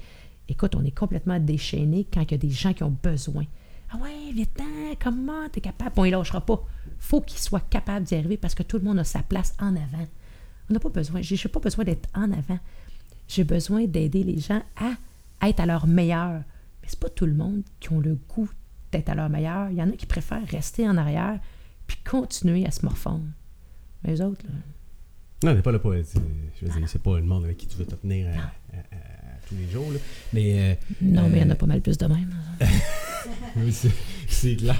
écoute, 0.48 0.74
on 0.76 0.84
est 0.84 0.96
complètement 0.96 1.40
déchaîné 1.40 2.06
quand 2.12 2.22
il 2.22 2.30
y 2.30 2.34
a 2.34 2.38
des 2.38 2.50
gens 2.50 2.72
qui 2.72 2.84
ont 2.84 2.96
besoin. 3.02 3.44
Ah 3.90 3.96
ouais, 3.98 4.32
viens-t'en, 4.32 4.64
comment 5.02 5.48
t'es 5.50 5.60
capable? 5.60 5.94
Bon, 5.94 6.04
il 6.04 6.10
lâchera 6.12 6.40
pas. 6.40 6.62
faut 6.98 7.20
qu'il 7.20 7.38
soit 7.38 7.68
capable 7.68 8.04
d'y 8.06 8.14
arriver 8.14 8.36
parce 8.36 8.54
que 8.54 8.62
tout 8.62 8.78
le 8.78 8.84
monde 8.84 8.98
a 8.98 9.04
sa 9.04 9.22
place 9.22 9.54
en 9.60 9.74
avant. 9.76 10.06
On 10.70 10.74
n'a 10.74 10.80
pas 10.80 10.88
besoin, 10.88 11.20
j'ai 11.22 11.36
pas 11.48 11.60
besoin 11.60 11.84
d'être 11.84 12.08
en 12.14 12.30
avant. 12.32 12.58
J'ai 13.28 13.44
besoin 13.44 13.86
d'aider 13.86 14.22
les 14.24 14.38
gens 14.38 14.62
à 14.76 15.48
être 15.48 15.60
à 15.60 15.66
leur 15.66 15.86
meilleur. 15.86 16.42
Mais 16.86 16.90
c'est 16.90 17.00
pas 17.00 17.08
tout 17.08 17.26
le 17.26 17.34
monde 17.34 17.62
qui 17.80 17.92
ont 17.92 17.98
le 17.98 18.16
goût 18.28 18.48
d'être 18.92 19.08
à 19.08 19.16
leur 19.16 19.28
meilleur. 19.28 19.70
Il 19.70 19.76
y 19.76 19.82
en 19.82 19.88
a 19.88 19.92
qui 19.92 20.06
préfèrent 20.06 20.46
rester 20.48 20.88
en 20.88 20.96
arrière 20.96 21.40
puis 21.88 21.96
continuer 22.08 22.64
à 22.64 22.70
se 22.70 22.84
morfondre. 22.84 23.24
Mais 24.04 24.10
les 24.12 24.20
autres, 24.20 24.44
là, 24.46 24.54
Non, 25.50 25.54
mais 25.54 25.62
pas 25.62 25.72
là, 25.72 25.80
c'est- 26.04 26.20
je 26.60 26.66
veux 26.66 26.78
dire, 26.78 26.88
c'est 26.88 27.02
pas 27.02 27.16
le 27.18 27.24
monde 27.24 27.44
avec 27.44 27.56
qui 27.56 27.66
tu 27.66 27.76
veux 27.76 27.84
te 27.86 27.96
tenir 27.96 28.28
à, 28.28 28.30
à- 28.30 28.34
à- 28.36 29.34
à 29.34 29.38
tous 29.48 29.56
les 29.56 29.68
jours, 29.68 29.90
là. 29.92 29.98
Mais... 30.32 30.60
euh, 30.60 30.74
non, 31.02 31.28
mais 31.28 31.38
il 31.38 31.42
y 31.42 31.44
en 31.44 31.50
euh, 31.50 31.52
a 31.52 31.56
pas 31.56 31.66
mal 31.66 31.80
plus 31.80 31.98
de 31.98 32.06
même. 32.06 32.32
Oui, 33.56 33.72
c'est- 33.72 33.90
c'est 34.28 34.54
clair. 34.56 34.76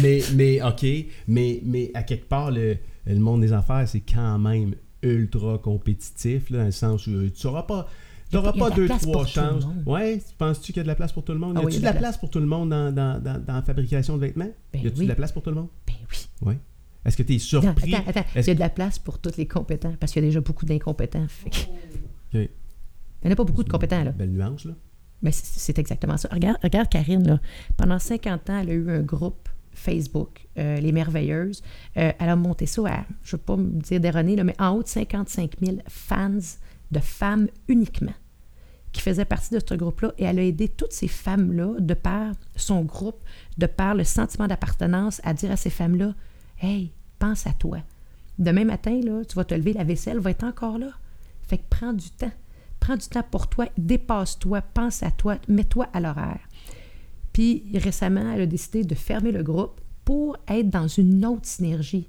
Mais, 0.00 0.22
mais 0.34 0.62
OK, 0.62 0.86
mais, 1.28 1.60
mais 1.64 1.90
à 1.94 2.02
quelque 2.02 2.26
part, 2.28 2.50
le, 2.50 2.78
le 3.06 3.18
monde 3.18 3.42
des 3.42 3.52
affaires, 3.52 3.86
c'est 3.86 4.00
quand 4.00 4.38
même 4.38 4.74
ultra 5.02 5.58
compétitif, 5.58 6.48
là, 6.50 6.58
dans 6.60 6.64
le 6.64 6.70
sens 6.72 7.06
où 7.06 7.10
euh, 7.10 7.30
tu 7.30 7.46
n'auras 7.46 7.64
pas. 7.64 7.86
N'auras 8.32 8.52
pas- 8.52 8.70
deux, 8.70 8.88
trois 8.88 9.26
chances. 9.26 9.64
Ouais, 9.86 10.22
penses-tu 10.38 10.72
qu'il 10.72 10.76
y 10.78 10.80
a 10.80 10.82
de 10.84 10.88
la 10.88 10.94
place 10.94 11.12
pour 11.12 11.24
tout 11.24 11.32
le 11.32 11.38
monde? 11.38 11.56
Ah 11.58 11.62
y 11.62 11.64
oui, 11.66 11.72
a-tu 11.72 11.80
de 11.80 11.84
la 11.86 11.92
place 11.94 12.16
pour 12.18 12.30
tout 12.30 12.38
le 12.40 12.46
monde 12.46 12.70
dans, 12.70 12.92
dans, 12.94 13.20
dans, 13.22 13.44
dans 13.44 13.54
la 13.54 13.62
fabrication 13.62 14.16
de 14.16 14.20
vêtements? 14.20 14.50
Ben 14.72 14.82
y 14.82 14.86
a-tu 14.86 14.98
oui. 15.00 15.04
de 15.04 15.08
la 15.08 15.14
place 15.16 15.32
pour 15.32 15.42
tout 15.42 15.50
le 15.50 15.56
monde? 15.56 15.68
Ben 15.86 15.94
oui. 16.10 16.26
Oui. 16.42 16.54
Est-ce 17.04 17.16
que 17.16 17.22
tu 17.22 17.32
es 17.32 17.36
Non, 17.36 17.40
surpris? 17.40 17.94
attends, 17.94 18.10
attends. 18.10 18.24
Est-ce 18.34 18.46
Il 18.46 18.48
y 18.48 18.50
a 18.50 18.54
de 18.54 18.60
la 18.60 18.68
place 18.68 18.98
pour 18.98 19.18
tous 19.18 19.36
les 19.36 19.46
compétents 19.46 19.94
parce 19.98 20.12
qu'il 20.12 20.22
y 20.22 20.26
a 20.26 20.28
déjà 20.28 20.40
beaucoup 20.40 20.66
d'incompétents. 20.66 21.26
Fait. 21.28 21.68
Il 23.22 23.26
n'y 23.26 23.30
en 23.30 23.32
a 23.32 23.36
pas 23.36 23.44
beaucoup 23.44 23.64
de 23.64 23.68
compétents, 23.70 24.02
là. 24.04 24.12
Belle 24.12 24.30
nuance, 24.30 24.64
là. 24.64 24.72
Mais 25.22 25.32
c'est- 25.32 25.58
c'est 25.58 25.78
exactement 25.78 26.16
ça. 26.16 26.28
Regarde, 26.32 26.56
regarde 26.62 26.88
Karine, 26.88 27.26
là. 27.26 27.38
Pendant 27.76 27.98
50 27.98 28.48
ans, 28.48 28.58
elle 28.60 28.70
a 28.70 28.72
eu 28.72 28.90
un 28.90 29.00
groupe 29.02 29.48
Facebook, 29.72 30.46
euh, 30.58 30.78
Les 30.80 30.92
Merveilleuses. 30.92 31.62
Euh, 31.96 32.12
elle 32.18 32.28
a 32.28 32.36
monté 32.36 32.64
ça 32.66 32.82
à, 32.86 33.04
je 33.22 33.36
ne 33.36 33.38
veux 33.38 33.44
pas 33.44 33.56
me 33.56 33.80
dire 33.80 34.00
là, 34.00 34.44
mais 34.44 34.54
en 34.58 34.70
haut 34.70 34.82
de 34.82 34.88
55 34.88 35.52
000 35.62 35.76
fans 35.88 36.38
de 36.90 36.98
femmes 36.98 37.48
uniquement 37.68 38.14
qui 38.92 39.00
faisaient 39.00 39.24
partie 39.24 39.54
de 39.54 39.60
ce 39.66 39.74
groupe-là. 39.74 40.12
Et 40.18 40.24
elle 40.24 40.38
a 40.38 40.42
aidé 40.42 40.68
toutes 40.68 40.92
ces 40.92 41.08
femmes-là, 41.08 41.74
de 41.78 41.94
par 41.94 42.32
son 42.56 42.82
groupe, 42.82 43.22
de 43.58 43.66
par 43.66 43.94
le 43.94 44.04
sentiment 44.04 44.48
d'appartenance, 44.48 45.20
à 45.24 45.34
dire 45.34 45.50
à 45.50 45.56
ces 45.56 45.70
femmes-là 45.70 46.14
Hey, 46.60 46.92
pense 47.18 47.46
à 47.46 47.52
toi. 47.52 47.78
Demain 48.38 48.64
matin, 48.64 49.00
là, 49.02 49.24
tu 49.24 49.36
vas 49.36 49.44
te 49.44 49.54
lever, 49.54 49.72
la 49.72 49.84
vaisselle 49.84 50.18
va 50.18 50.30
être 50.30 50.44
encore 50.44 50.78
là. 50.78 50.90
Fait 51.42 51.58
que 51.58 51.68
prends 51.70 51.92
du 51.92 52.10
temps. 52.10 52.32
Prends 52.80 52.96
du 52.96 53.06
temps 53.08 53.24
pour 53.30 53.48
toi, 53.48 53.68
dépasse-toi, 53.76 54.62
pense 54.62 55.02
à 55.02 55.10
toi, 55.10 55.36
mets-toi 55.48 55.88
à 55.92 56.00
l'horaire. 56.00 56.40
Puis 57.32 57.64
récemment, 57.74 58.32
elle 58.32 58.40
a 58.42 58.46
décidé 58.46 58.84
de 58.84 58.94
fermer 58.94 59.32
le 59.32 59.42
groupe 59.42 59.80
pour 60.04 60.36
être 60.48 60.70
dans 60.70 60.88
une 60.88 61.24
autre 61.26 61.46
synergie. 61.46 62.08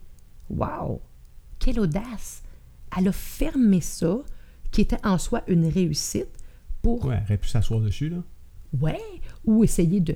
Wow! 0.50 1.02
Quelle 1.60 1.80
audace! 1.80 2.42
Elle 2.98 3.10
a 3.10 3.12
fermé 3.12 3.82
ça, 3.82 4.20
qui 4.72 4.82
était 4.82 5.06
en 5.06 5.18
soi 5.18 5.44
une 5.48 5.68
réussite, 5.68 6.30
pour 6.82 7.06
Ouais, 7.06 7.16
elle 7.18 7.24
aurait 7.24 7.38
pu 7.38 7.48
s'asseoir 7.48 7.82
dessus, 7.82 8.10
là. 8.10 8.24
Ouais, 8.80 9.00
ou 9.46 9.64
essayer 9.64 10.00
de, 10.00 10.16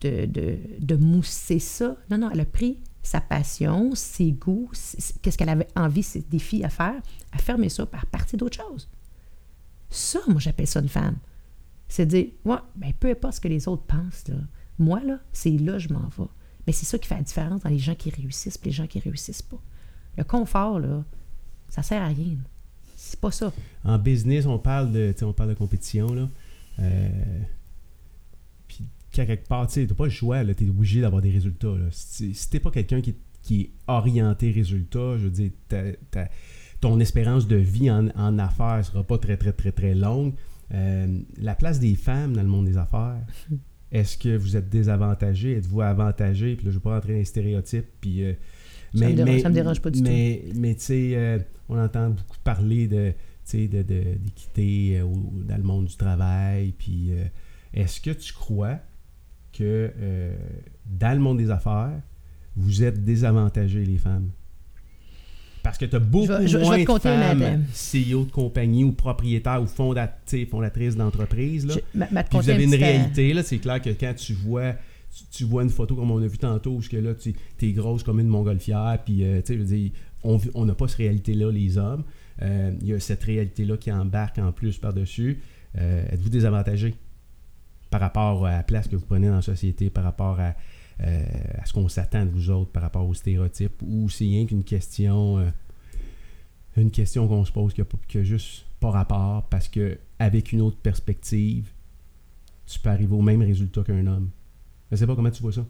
de, 0.00 0.26
de, 0.26 0.58
de 0.78 0.96
mousser 0.96 1.58
ça. 1.58 1.96
Non, 2.10 2.18
non, 2.18 2.30
elle 2.30 2.40
a 2.40 2.44
pris 2.44 2.80
sa 3.02 3.20
passion, 3.20 3.94
ses 3.94 4.32
goûts, 4.32 4.70
qu'est-ce 5.22 5.38
qu'elle 5.38 5.48
avait 5.48 5.68
envie, 5.76 6.02
ses 6.02 6.20
défis 6.20 6.64
à 6.64 6.68
faire, 6.68 7.00
à 7.32 7.38
fermer 7.38 7.68
ça 7.68 7.86
par 7.86 8.06
partie 8.06 8.36
d'autre 8.36 8.56
chose. 8.62 8.88
Ça, 9.90 10.20
moi, 10.28 10.40
j'appelle 10.40 10.66
ça 10.66 10.80
une 10.80 10.88
femme. 10.88 11.16
C'est 11.88 12.06
dire, 12.06 12.26
ouais, 12.44 12.56
ben, 12.76 12.92
peu 12.98 13.10
importe 13.10 13.34
ce 13.34 13.40
que 13.40 13.48
les 13.48 13.68
autres 13.68 13.84
pensent, 13.84 14.28
là. 14.28 14.36
Moi, 14.78 15.00
là, 15.00 15.18
c'est 15.32 15.50
là 15.50 15.74
que 15.74 15.78
je 15.80 15.92
m'en 15.92 16.08
vais. 16.08 16.30
Mais 16.66 16.72
c'est 16.72 16.86
ça 16.86 16.98
qui 16.98 17.06
fait 17.06 17.16
la 17.16 17.22
différence 17.22 17.62
dans 17.62 17.70
les 17.70 17.78
gens 17.78 17.94
qui 17.94 18.10
réussissent 18.10 18.58
et 18.62 18.66
les 18.66 18.72
gens 18.72 18.86
qui 18.86 18.98
réussissent 18.98 19.42
pas. 19.42 19.60
Le 20.16 20.24
confort, 20.24 20.80
là, 20.80 21.04
ça 21.68 21.82
sert 21.82 22.02
à 22.02 22.06
rien. 22.06 22.36
C'est 23.12 23.20
pas 23.20 23.30
ça. 23.30 23.52
En 23.84 23.98
business, 23.98 24.46
on 24.46 24.58
parle 24.58 24.92
de, 24.92 25.14
tu 25.16 25.24
on 25.24 25.32
parle 25.32 25.50
de 25.50 25.54
compétition, 25.54 26.12
là. 26.12 26.28
Euh, 26.80 27.08
puis, 28.68 28.84
quelque 29.10 29.46
part, 29.46 29.66
tu 29.66 29.86
t'as 29.86 29.94
pas 29.94 30.04
le 30.04 30.10
choix, 30.10 30.42
là. 30.42 30.54
T'es 30.54 30.68
obligé 30.68 31.00
d'avoir 31.00 31.22
des 31.22 31.30
résultats, 31.30 31.68
là. 31.68 31.86
Si, 31.90 32.34
si 32.34 32.50
t'es 32.50 32.60
pas 32.60 32.70
quelqu'un 32.70 33.00
qui, 33.00 33.14
qui 33.42 33.60
est 33.62 33.70
orienté 33.86 34.50
résultat, 34.50 35.16
je 35.18 35.24
veux 35.24 35.30
dire, 35.30 35.50
ta- 35.68 36.28
ton 36.80 36.98
espérance 37.00 37.46
de 37.46 37.56
vie 37.56 37.90
en, 37.90 38.08
en 38.16 38.38
affaires 38.38 38.84
sera 38.84 39.02
pas 39.04 39.18
très, 39.18 39.36
très, 39.36 39.52
très, 39.52 39.72
très 39.72 39.94
longue. 39.94 40.32
Euh, 40.74 41.18
la 41.40 41.54
place 41.54 41.78
des 41.78 41.94
femmes 41.94 42.34
dans 42.34 42.42
le 42.42 42.48
monde 42.48 42.64
des 42.66 42.76
affaires, 42.78 43.20
est-ce 43.92 44.16
que 44.16 44.36
vous 44.36 44.56
êtes 44.56 44.68
désavantagé? 44.70 45.52
Êtes-vous 45.58 45.82
avantagé? 45.82 46.56
Puis 46.56 46.64
là, 46.64 46.70
je 46.70 46.76
ne 46.76 46.80
veux 46.80 46.80
pas 46.80 46.94
rentrer 46.94 47.12
dans 47.12 47.18
les 47.18 47.24
stéréotypes. 47.24 47.86
Puis, 48.00 48.24
euh, 48.24 48.32
Ça 48.94 49.08
me 49.08 49.14
dérange- 49.14 49.40
ça 49.42 49.48
me 49.50 49.54
dérange 49.54 49.80
pas 49.80 49.90
du 49.90 50.02
mais, 50.02 50.42
Mais, 50.56 50.74
tu 50.74 50.80
sais, 50.82 51.12
euh, 51.14 51.38
on 51.72 51.78
entend 51.82 52.10
beaucoup 52.10 52.36
parler 52.44 52.86
de, 52.86 53.12
sais, 53.44 53.66
de, 53.68 53.82
de- 53.82 54.16
d'équité 54.18 54.98
euh, 55.00 55.06
dans 55.48 55.56
le 55.56 55.62
monde 55.62 55.86
du 55.86 55.96
travail. 55.96 56.72
Puis, 56.78 57.08
euh, 57.12 57.24
est-ce 57.74 58.00
que 58.00 58.10
tu 58.10 58.32
crois 58.32 58.78
que 59.52 59.90
euh, 59.98 60.34
dans 60.86 61.12
le 61.16 61.20
monde 61.20 61.38
des 61.38 61.50
affaires, 61.50 61.92
vous 62.56 62.82
êtes 62.82 63.04
désavantagés, 63.04 63.84
les 63.84 63.98
femmes? 63.98 64.30
Parce 65.62 65.78
que 65.78 65.84
tu 65.84 65.94
as 65.94 66.00
beaucoup 66.00 66.26
Je 66.26 66.46
je 66.46 66.58
je 66.58 66.58
moins 66.58 66.78
de 66.78 66.84
femmes. 67.38 67.64
CEO 67.72 68.24
de 68.24 68.30
compagnie 68.32 68.82
ou 68.82 68.92
propriétaires 68.92 69.62
ou 69.62 69.66
fondat- 69.66 70.18
fondatrices 70.50 70.96
d'entreprise. 70.96 71.66
vous 72.32 72.50
avez 72.50 72.64
une 72.64 72.74
réalité, 72.74 73.42
c'est 73.44 73.58
clair 73.58 73.80
que 73.80 73.90
quand 73.90 74.12
tu 74.14 74.32
vois 74.34 74.74
tu, 75.30 75.44
vois 75.44 75.62
une 75.62 75.68
photo 75.70 75.94
comme 75.94 76.10
on 76.10 76.22
a 76.22 76.26
vu 76.26 76.38
tantôt, 76.38 76.70
où 76.72 76.80
que 76.80 76.96
là, 76.96 77.12
tu 77.14 77.34
es 77.60 77.72
grosse 77.72 78.02
comme 78.02 78.18
une 78.18 78.28
montgolfière, 78.28 78.98
puis 79.04 79.22
euh, 79.24 79.40
tu 79.42 79.48
sais, 79.48 79.54
je 79.54 79.58
veux 79.58 79.64
dire, 79.76 79.90
on 80.24 80.64
n'a 80.64 80.74
pas 80.74 80.88
cette 80.88 80.98
réalité-là, 80.98 81.50
les 81.50 81.78
hommes. 81.78 82.04
Euh, 82.42 82.72
Il 82.80 82.88
y 82.88 82.92
a 82.92 83.00
cette 83.00 83.24
réalité-là 83.24 83.76
qui 83.76 83.92
embarque 83.92 84.38
en 84.38 84.52
plus 84.52 84.78
par-dessus. 84.78 85.40
Euh, 85.78 86.04
Êtes-vous 86.10 86.28
désavantagé 86.28 86.94
par 87.90 88.00
rapport 88.00 88.46
à 88.46 88.52
la 88.52 88.62
place 88.62 88.88
que 88.88 88.96
vous 88.96 89.04
prenez 89.04 89.28
dans 89.28 89.36
la 89.36 89.42
société, 89.42 89.90
par 89.90 90.04
rapport 90.04 90.40
à, 90.40 90.54
euh, 91.00 91.24
ce 91.64 91.72
qu'on 91.72 91.88
s'attend 91.88 92.24
de 92.24 92.30
vous 92.30 92.50
autres, 92.50 92.70
par 92.70 92.82
rapport 92.82 93.06
aux 93.06 93.14
stéréotypes, 93.14 93.82
ou 93.82 94.08
c'est 94.08 94.24
rien 94.24 94.46
qu'une 94.46 94.64
question, 94.64 95.38
qu'on 96.74 97.44
se 97.44 97.52
pose 97.52 97.74
qui 97.74 97.82
n'a 97.82 98.24
juste 98.24 98.64
pas 98.80 98.90
rapport, 98.90 99.44
parce 99.50 99.68
que 99.68 99.98
avec 100.18 100.52
une 100.52 100.62
autre 100.62 100.78
perspective, 100.78 101.70
tu 102.66 102.78
peux 102.80 102.88
arriver 102.90 103.14
au 103.14 103.22
même 103.22 103.42
résultat 103.42 103.82
qu'un 103.82 104.06
homme? 104.06 104.30
Je 104.90 104.96
sais 104.96 105.06
pas 105.06 105.14
comment 105.14 105.30
tu 105.30 105.42
vois 105.42 105.52
ça. 105.52 105.66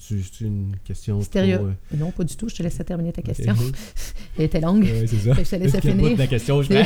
C'est 0.00 0.40
une 0.40 0.76
question. 0.82 1.20
Stéréo. 1.20 1.58
trop, 1.58 1.66
euh, 1.66 1.96
Non, 1.96 2.10
pas 2.10 2.24
du 2.24 2.34
tout. 2.34 2.48
Je 2.48 2.54
te 2.56 2.62
laisse 2.62 2.80
terminer 2.84 3.12
ta 3.12 3.20
question. 3.22 3.54
Elle 4.38 4.44
était 4.44 4.60
longue. 4.60 4.82
Ouais, 4.84 5.06
c'est 5.06 5.16
ça. 5.18 5.34
Je 5.34 5.42
te 5.50 5.56
laisse 5.56 5.72
Quel 5.72 5.92
finir. 5.92 6.16
la 6.16 6.26
question, 6.26 6.62
je 6.62 6.72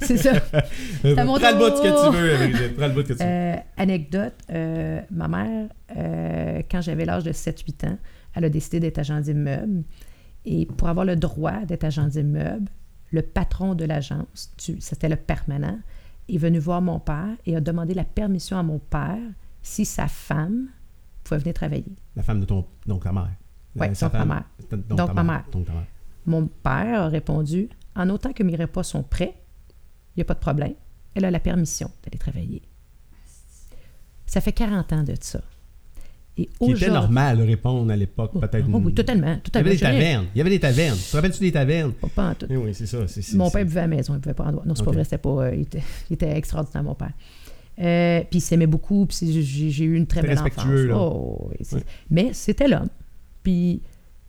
C'est- 0.00 0.16
ça. 0.18 0.32
à 0.32 1.24
mon 1.24 1.38
Prends 1.38 1.50
le 1.50 1.58
bout 1.58 1.70
de 1.70 1.76
ce 1.76 1.82
que 1.82 2.10
tu 2.10 2.16
veux, 2.16 2.36
Brigitte. 2.50 2.76
Prends 2.76 2.86
le 2.88 2.92
bout 2.92 3.02
que 3.02 3.12
tu 3.14 3.18
veux. 3.18 3.18
Euh, 3.22 3.56
anecdote, 3.76 4.34
euh, 4.50 5.00
ma 5.10 5.28
mère, 5.28 5.68
euh, 5.96 6.62
quand 6.70 6.80
j'avais 6.82 7.04
l'âge 7.04 7.24
de 7.24 7.32
7-8 7.32 7.84
ans, 7.86 7.98
elle 8.34 8.44
a 8.44 8.48
décidé 8.50 8.80
d'être 8.80 8.98
agent 8.98 9.20
d'immeuble. 9.20 9.82
Et 10.44 10.66
pour 10.66 10.88
avoir 10.88 11.04
le 11.06 11.16
droit 11.16 11.64
d'être 11.66 11.84
agent 11.84 12.06
d'immeuble, 12.06 12.68
le 13.10 13.22
patron 13.22 13.74
de 13.74 13.84
l'agence, 13.84 14.52
c'était 14.78 15.08
le 15.08 15.16
permanent, 15.16 15.78
est 16.28 16.38
venu 16.38 16.58
voir 16.58 16.82
mon 16.82 16.98
père 17.00 17.36
et 17.46 17.56
a 17.56 17.60
demandé 17.60 17.94
la 17.94 18.04
permission 18.04 18.58
à 18.58 18.62
mon 18.62 18.78
père 18.78 19.18
si 19.62 19.84
sa 19.84 20.06
femme 20.08 20.68
pouvait 21.28 21.40
venir 21.40 21.54
travailler. 21.54 21.84
La 22.14 22.22
femme 22.22 22.40
de 22.40 22.44
ton. 22.46 22.64
Donc 22.86 23.04
ta 23.04 23.12
mère. 23.12 23.30
Euh, 23.80 23.94
sa 23.94 24.06
donc 24.06 24.12
ma 24.14 24.18
femme. 24.20 24.28
mère. 24.28 24.44
Donc, 24.70 24.86
Donc 24.88 25.06
ta 25.08 25.14
ma 25.14 25.22
mère. 25.22 25.44
Donc 25.52 25.66
ta 25.66 25.72
mère. 25.72 25.86
Mon 26.26 26.46
père 26.46 27.02
a 27.02 27.08
répondu 27.08 27.68
En 27.94 28.08
autant 28.10 28.32
que 28.32 28.42
mes 28.42 28.56
repas 28.56 28.82
sont 28.82 29.02
prêts, 29.02 29.34
il 30.14 30.18
n'y 30.18 30.22
a 30.22 30.24
pas 30.24 30.34
de 30.34 30.38
problème. 30.40 30.74
Elle 31.14 31.24
a 31.24 31.30
la 31.30 31.40
permission 31.40 31.90
d'aller 32.04 32.18
travailler. 32.18 32.62
Ça 34.26 34.40
fait 34.40 34.52
40 34.52 34.92
ans 34.92 35.02
de 35.02 35.14
ça. 35.20 35.40
Et 36.38 36.50
Qui 36.60 36.72
était 36.72 36.90
normal 36.90 37.38
de 37.38 37.42
répondre 37.44 37.90
à 37.90 37.96
l'époque, 37.96 38.32
Oh, 38.34 38.40
peut-être. 38.40 38.66
oh 38.70 38.82
oui, 38.84 38.92
totalement. 38.92 39.26
Il 39.26 39.30
y 39.30 39.32
avait 39.32 39.40
totalement. 39.40 39.70
des 39.70 39.78
tavernes. 39.78 40.26
Il 40.34 40.38
y 40.38 40.40
avait 40.42 40.50
des 40.50 40.60
tavernes. 40.60 40.98
Tu 40.98 41.10
te 41.10 41.16
rappelles-tu 41.16 41.40
des 41.40 41.52
tavernes? 41.52 41.92
Pas, 41.92 42.08
pas 42.08 42.30
en 42.30 42.34
tout. 42.34 42.46
Eh 42.50 42.56
oui, 42.58 42.74
c'est 42.74 42.84
ça. 42.86 43.08
c'est- 43.08 43.22
c'est- 43.22 43.36
Mon 43.38 43.50
père 43.50 43.64
buvait 43.64 43.80
à 43.80 43.82
la 43.84 43.88
maison, 43.88 44.12
il 44.12 44.16
ne 44.16 44.20
pouvait 44.20 44.34
pas 44.34 44.44
en 44.44 44.52
droit. 44.52 44.64
Non, 44.66 44.74
c'est 44.74 44.82
Ok. 44.82 44.86
pas 44.88 44.92
vrai, 44.92 45.04
c'était 45.04 45.16
pas. 45.18 45.30
euh, 45.30 45.54
il, 45.54 45.62
était, 45.62 45.82
il 46.10 46.14
était 46.14 46.36
extraordinaire, 46.36 46.82
mon 46.82 46.94
père. 46.94 47.12
Euh, 47.78 48.20
puis 48.30 48.38
il 48.38 48.40
s'aimait 48.40 48.66
beaucoup, 48.66 49.06
puis 49.06 49.42
j'ai 49.42 49.84
eu 49.84 49.96
une 49.96 50.06
très 50.06 50.22
belle 50.22 50.38
enfance. 50.38 50.64
là. 50.66 50.96
Oh, 50.96 51.50
oui. 51.60 51.80
Mais 52.10 52.32
c'était 52.32 52.68
l'homme. 52.68 52.88
Puis 53.42 53.82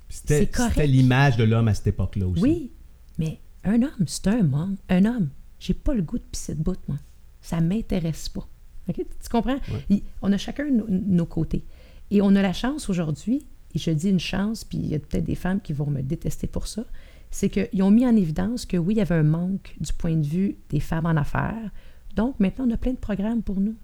C'était 0.10 0.40
c'est 0.40 0.48
correct. 0.48 0.74
c'était 0.76 0.88
l'image 0.88 1.38
de 1.38 1.44
l'homme 1.44 1.68
à 1.68 1.74
cette 1.74 1.88
époque-là 1.88 2.28
aussi. 2.28 2.42
Oui, 2.42 2.72
mais 3.18 3.40
un 3.64 3.82
homme, 3.82 4.06
c'est 4.06 4.28
un 4.28 4.40
homme. 4.54 4.76
Un 4.90 5.06
homme, 5.06 5.30
j'ai 5.60 5.74
pas 5.74 5.94
le 5.94 6.02
goût 6.02 6.18
de 6.18 6.24
pisser 6.32 6.56
de 6.56 6.62
bout, 6.62 6.78
moi. 6.88 6.98
Ça 7.42 7.62
m'intéresse 7.62 8.30
pas. 8.30 8.48
OK? 8.90 8.96
Tu 8.96 9.30
comprends? 9.30 9.58
Il- 9.90 10.04
on 10.22 10.32
a 10.32 10.38
chacun 10.38 10.70
nos, 10.70 10.86
nos 10.90 11.26
côtés. 11.26 11.64
Et 12.12 12.22
on 12.22 12.36
a 12.36 12.42
la 12.42 12.54
chance 12.54 12.90
aujourd'hui, 12.90 13.46
et 13.76 13.80
je 13.80 13.92
dis 13.92 14.10
une 14.10 14.20
chance, 14.20 14.64
puis 14.64 14.78
il 14.78 14.88
y 14.88 14.96
a 14.96 15.00
peut-être 15.00 15.26
des 15.26 15.36
femmes 15.36 15.60
qui 15.62 15.74
vont 15.74 15.88
me 15.90 16.02
détester 16.02 16.48
pour 16.48 16.68
ça, 16.68 16.86
c'est 17.32 17.50
qu'ils 17.50 17.84
ont 17.84 17.92
mis 17.92 18.06
en 18.08 18.16
évidence 18.16 18.66
que 18.66 18.78
oui, 18.78 18.94
il 18.94 18.98
y 18.98 19.02
avait 19.02 19.16
un 19.16 19.24
manque 19.24 19.76
du 19.82 19.92
point 19.92 20.16
de 20.16 20.26
vue 20.26 20.56
des 20.70 20.80
femmes 20.80 21.06
en 21.06 21.16
affaires. 21.18 21.72
Donc 22.18 22.40
maintenant, 22.40 22.66
on 22.68 22.72
a 22.74 22.78
plein 22.78 22.92
de 22.92 22.98
programmes 22.98 23.42
pour 23.44 23.60
nous. 23.62 23.76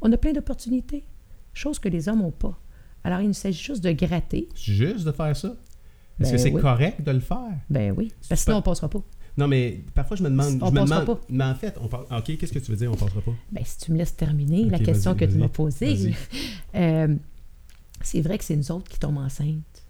On 0.00 0.12
a 0.12 0.16
plein 0.16 0.32
d'opportunités, 0.32 1.04
chose 1.54 1.78
que 1.80 1.88
les 1.88 2.08
hommes 2.08 2.20
n'ont 2.20 2.30
pas. 2.30 2.56
Alors, 3.04 3.20
il 3.20 3.26
nous 3.28 3.32
s'agit 3.34 3.60
juste 3.62 3.82
de 3.82 3.90
gratter. 3.92 4.48
C'est 4.54 4.72
juste 4.74 5.04
de 5.04 5.10
faire 5.12 5.36
ça. 5.36 5.48
Est-ce 6.20 6.30
Ben 6.30 6.32
que 6.32 6.38
c'est 6.38 6.52
oui. 6.52 6.60
correct 6.60 7.02
de 7.02 7.10
le 7.10 7.20
faire? 7.20 7.58
Ben 7.70 7.92
oui, 7.96 8.12
parce 8.28 8.40
que 8.40 8.44
sinon, 8.44 8.58
on 8.58 8.62
passera 8.62 8.88
pas. 8.88 9.02
Non, 9.36 9.48
mais 9.48 9.82
parfois, 9.94 10.16
je 10.16 10.22
me 10.22 10.28
demande. 10.28 10.58
On 10.62 10.66
je 10.66 10.72
me 10.72 10.80
passera 10.80 11.00
demande 11.00 11.18
pas. 11.18 11.24
mais 11.30 11.44
en 11.44 11.54
fait, 11.54 11.76
on 11.80 11.88
parle. 11.88 12.04
OK, 12.10 12.36
qu'est-ce 12.36 12.52
que 12.52 12.58
tu 12.58 12.70
veux 12.70 12.76
dire, 12.76 12.92
on 12.92 12.96
passera 12.96 13.20
pas? 13.22 13.32
Ben, 13.50 13.64
si 13.64 13.78
tu 13.78 13.92
me 13.92 13.96
laisses 13.98 14.14
terminer 14.14 14.68
la 14.68 14.78
question 14.78 15.14
que 15.14 15.24
tu 15.24 15.36
m'as 15.38 15.48
posée, 15.48 16.14
euh, 16.74 17.16
c'est 18.02 18.20
vrai 18.20 18.36
que 18.38 18.44
c'est 18.44 18.56
nous 18.56 18.70
autres 18.70 18.88
qui 18.90 18.98
tombent 18.98 19.18
enceintes. 19.18 19.82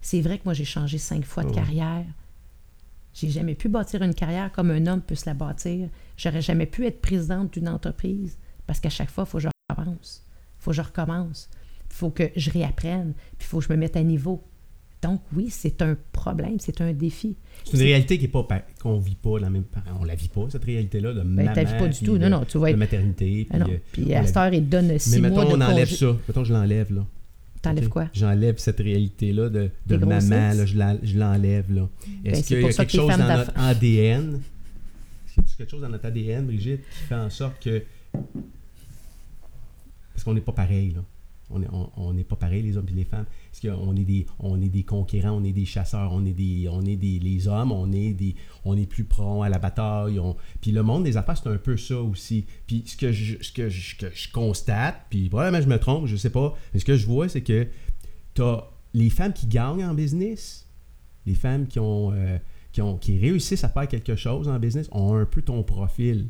C'est 0.00 0.20
vrai 0.20 0.38
que 0.38 0.44
moi, 0.44 0.54
j'ai 0.54 0.64
changé 0.64 0.98
cinq 0.98 1.24
fois 1.24 1.42
de 1.42 1.48
Ouais. 1.48 1.54
carrière. 1.54 2.04
J'ai 3.14 3.30
jamais 3.30 3.54
pu 3.56 3.68
bâtir 3.68 4.02
une 4.02 4.14
carrière 4.14 4.52
comme 4.52 4.70
un 4.70 4.86
homme 4.86 5.00
peut 5.02 5.14
se 5.16 5.26
la 5.26 5.34
bâtir. 5.34 5.88
J'aurais 6.16 6.42
jamais 6.42 6.66
pu 6.66 6.86
être 6.86 7.00
présidente 7.00 7.52
d'une 7.54 7.68
entreprise 7.68 8.38
parce 8.66 8.80
qu'à 8.80 8.90
chaque 8.90 9.10
fois, 9.10 9.24
il 9.26 9.30
faut 9.30 9.38
que 9.38 9.44
je 9.44 9.48
recommence. 9.70 10.24
Il 10.60 10.62
faut 10.64 10.70
que 10.70 10.76
je 10.76 10.82
recommence. 10.82 11.50
Il 11.90 11.94
faut 11.94 12.10
que 12.10 12.30
je 12.36 12.50
réapprenne. 12.50 13.12
Puis 13.38 13.42
il 13.42 13.46
faut 13.46 13.58
que 13.58 13.64
je 13.64 13.72
me 13.72 13.76
mette 13.76 13.96
à 13.96 14.02
niveau. 14.02 14.42
Donc 15.02 15.20
oui, 15.36 15.48
c'est 15.50 15.82
un 15.82 15.98
problème, 16.12 16.56
c'est 16.60 16.80
un 16.80 16.94
défi. 16.94 17.36
C'est 17.64 17.74
une 17.74 17.82
réalité 17.82 18.16
qui 18.16 18.24
est 18.24 18.28
pas 18.28 18.42
pa- 18.44 18.62
qu'on 18.80 18.98
vit 18.98 19.16
pas 19.16 19.38
la 19.38 19.50
même 19.50 19.64
on 20.00 20.04
la 20.04 20.14
vit 20.14 20.28
pas 20.28 20.46
cette 20.48 20.64
réalité 20.64 20.98
là 21.00 21.12
de 21.12 21.20
Ben, 21.20 21.28
maman 21.44 21.52
t'as 21.54 21.64
vu 21.64 21.76
pas 21.76 21.88
du 21.88 21.98
tout. 22.02 22.14
de, 22.16 22.18
Non, 22.26 22.30
non, 22.38 22.44
tu 22.46 22.56
vas 22.56 22.68
de 22.68 22.72
être... 22.72 22.78
maternité 22.78 23.46
Ah 23.50 23.58
non. 23.58 23.66
puis, 23.66 23.74
euh, 23.74 23.78
Puis 23.92 24.14
à 24.14 24.22
la 24.22 24.26
cette 24.26 24.36
heure, 24.38 24.54
il 24.54 24.66
donne 24.66 24.86
mais 24.86 24.98
six 24.98 25.20
mettons 25.20 25.34
mois 25.34 25.44
de 25.44 25.50
on 25.50 25.60
enlève 25.60 25.88
congé. 25.88 25.96
ça 25.96 26.16
mettons 26.26 26.44
je 26.44 26.52
l'enlève 26.54 26.94
là 26.94 27.04
T'enlèves 27.60 27.84
OK? 27.84 27.90
quoi? 27.90 28.08
j'enlève 28.14 28.56
cette 28.56 28.80
réalité 28.80 29.32
là 29.34 29.50
de, 29.50 29.70
de 29.86 29.96
maman 29.98 30.54
là, 30.54 30.64
je 30.64 31.18
l'enlève 31.18 31.70
là 31.70 31.86
Ben, 32.22 32.32
est-ce 32.32 32.40
c'est 32.40 32.46
qu'il 32.56 32.60
y 32.62 32.64
a 32.64 32.72
quelque 32.72 32.90
chose 32.92 33.08
dans 33.10 33.18
notre 33.36 33.52
ADN 33.56 34.40
a 35.40 35.56
quelque 35.56 35.70
chose 35.70 35.82
dans 35.82 35.88
notre 35.88 36.06
ADN 36.06 36.46
Brigitte 36.46 36.82
qui 36.88 36.98
fait 37.08 37.14
en 37.14 37.30
sorte 37.30 37.62
que 37.62 37.82
parce 40.12 40.24
qu'on 40.24 40.34
n'est 40.34 40.40
pas 40.40 40.52
pareil 40.52 40.92
là. 40.92 41.02
On 41.50 41.58
n'est 41.58 41.68
on, 41.70 42.14
pas 42.24 42.36
pareil 42.36 42.62
les 42.62 42.78
hommes 42.78 42.86
et 42.88 42.94
les 42.94 43.04
femmes. 43.04 43.26
Parce 43.50 43.60
qu'on 43.60 43.94
est 43.94 44.04
des 44.04 44.26
est 44.42 44.68
des 44.68 44.82
conquérants 44.82 45.32
on 45.32 45.44
est 45.44 45.52
des 45.52 45.66
chasseurs 45.66 46.10
on 46.12 46.24
est 46.24 46.32
des 46.32 46.68
on 46.70 46.82
est 46.82 46.96
des 46.96 47.18
les 47.18 47.46
hommes 47.48 47.70
on 47.70 47.92
est 47.92 48.14
des 48.14 48.34
on 48.64 48.76
est 48.76 48.86
plus 48.86 49.04
prompt 49.04 49.42
à 49.42 49.48
la 49.50 49.58
bataille 49.58 50.18
puis 50.60 50.72
le 50.72 50.82
monde 50.82 51.04
des 51.04 51.16
affaires 51.16 51.36
c'est 51.36 51.48
un 51.48 51.58
peu 51.58 51.76
ça 51.76 52.00
aussi. 52.00 52.46
Puis 52.66 52.84
ce 52.86 52.96
que 52.96 53.12
je 53.12 53.42
ce 53.42 53.52
que 53.52 53.68
je, 53.68 53.96
que 53.96 54.06
je 54.14 54.32
constate 54.32 55.02
puis 55.10 55.28
probablement 55.28 55.62
je 55.62 55.68
me 55.68 55.78
trompe 55.78 56.06
je 56.06 56.16
sais 56.16 56.30
pas 56.30 56.56
mais 56.72 56.80
ce 56.80 56.84
que 56.84 56.96
je 56.96 57.06
vois 57.06 57.28
c'est 57.28 57.42
que 57.42 57.68
t'as 58.32 58.64
les 58.94 59.10
femmes 59.10 59.34
qui 59.34 59.46
gagnent 59.46 59.84
en 59.84 59.94
business 59.94 60.66
les 61.26 61.34
femmes 61.34 61.66
qui 61.66 61.78
ont 61.78 62.12
euh, 62.12 62.38
qui 62.74 62.82
ont 62.82 62.98
qui 62.98 63.18
réussissent 63.18 63.62
à 63.64 63.68
faire 63.68 63.86
quelque 63.88 64.16
chose 64.16 64.48
en 64.48 64.58
business 64.58 64.88
ont 64.92 65.14
un 65.16 65.24
peu 65.24 65.40
ton 65.42 65.62
profil 65.62 66.26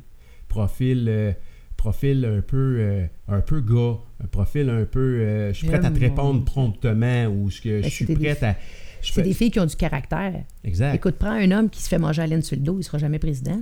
profil 0.49 1.07
euh, 1.09 1.33
profil 1.77 2.25
un 2.25 2.43
peu 2.43 2.77
euh, 2.79 3.07
un 3.29 3.41
peu 3.41 3.61
gars 3.61 3.97
un 4.23 4.27
profil 4.27 4.69
un 4.69 4.85
peu 4.85 5.01
euh, 5.01 5.49
je 5.53 5.59
suis 5.59 5.67
prête 5.67 5.85
à 5.85 5.91
te 5.91 5.99
répondre 5.99 6.45
promptement 6.45 7.27
ou 7.29 7.51
ce 7.51 7.61
que 7.63 7.79
je 7.79 7.83
Ben, 7.83 7.91
suis 7.91 8.05
c'est 8.07 8.15
des- 8.15 8.25
prête 8.27 8.43
à 8.43 8.57
je 9.03 9.13
C'est 9.13 9.23
des 9.23 9.35
filles 9.35 9.51
qui 9.51 9.61
ont 9.61 9.67
du 9.67 9.77
caractère. 9.77 10.33
exact 10.63 10.95
Écoute, 10.95 11.17
prends 11.19 11.33
un 11.33 11.51
homme 11.51 11.69
qui 11.69 11.83
se 11.83 11.89
fait 11.91 11.99
manger 11.99 12.23
à 12.23 12.27
laine 12.27 12.41
sur 12.41 12.57
le 12.57 12.63
dos, 12.63 12.79
il 12.79 12.85
sera 12.85 12.97
jamais 12.97 13.19
président. 13.19 13.61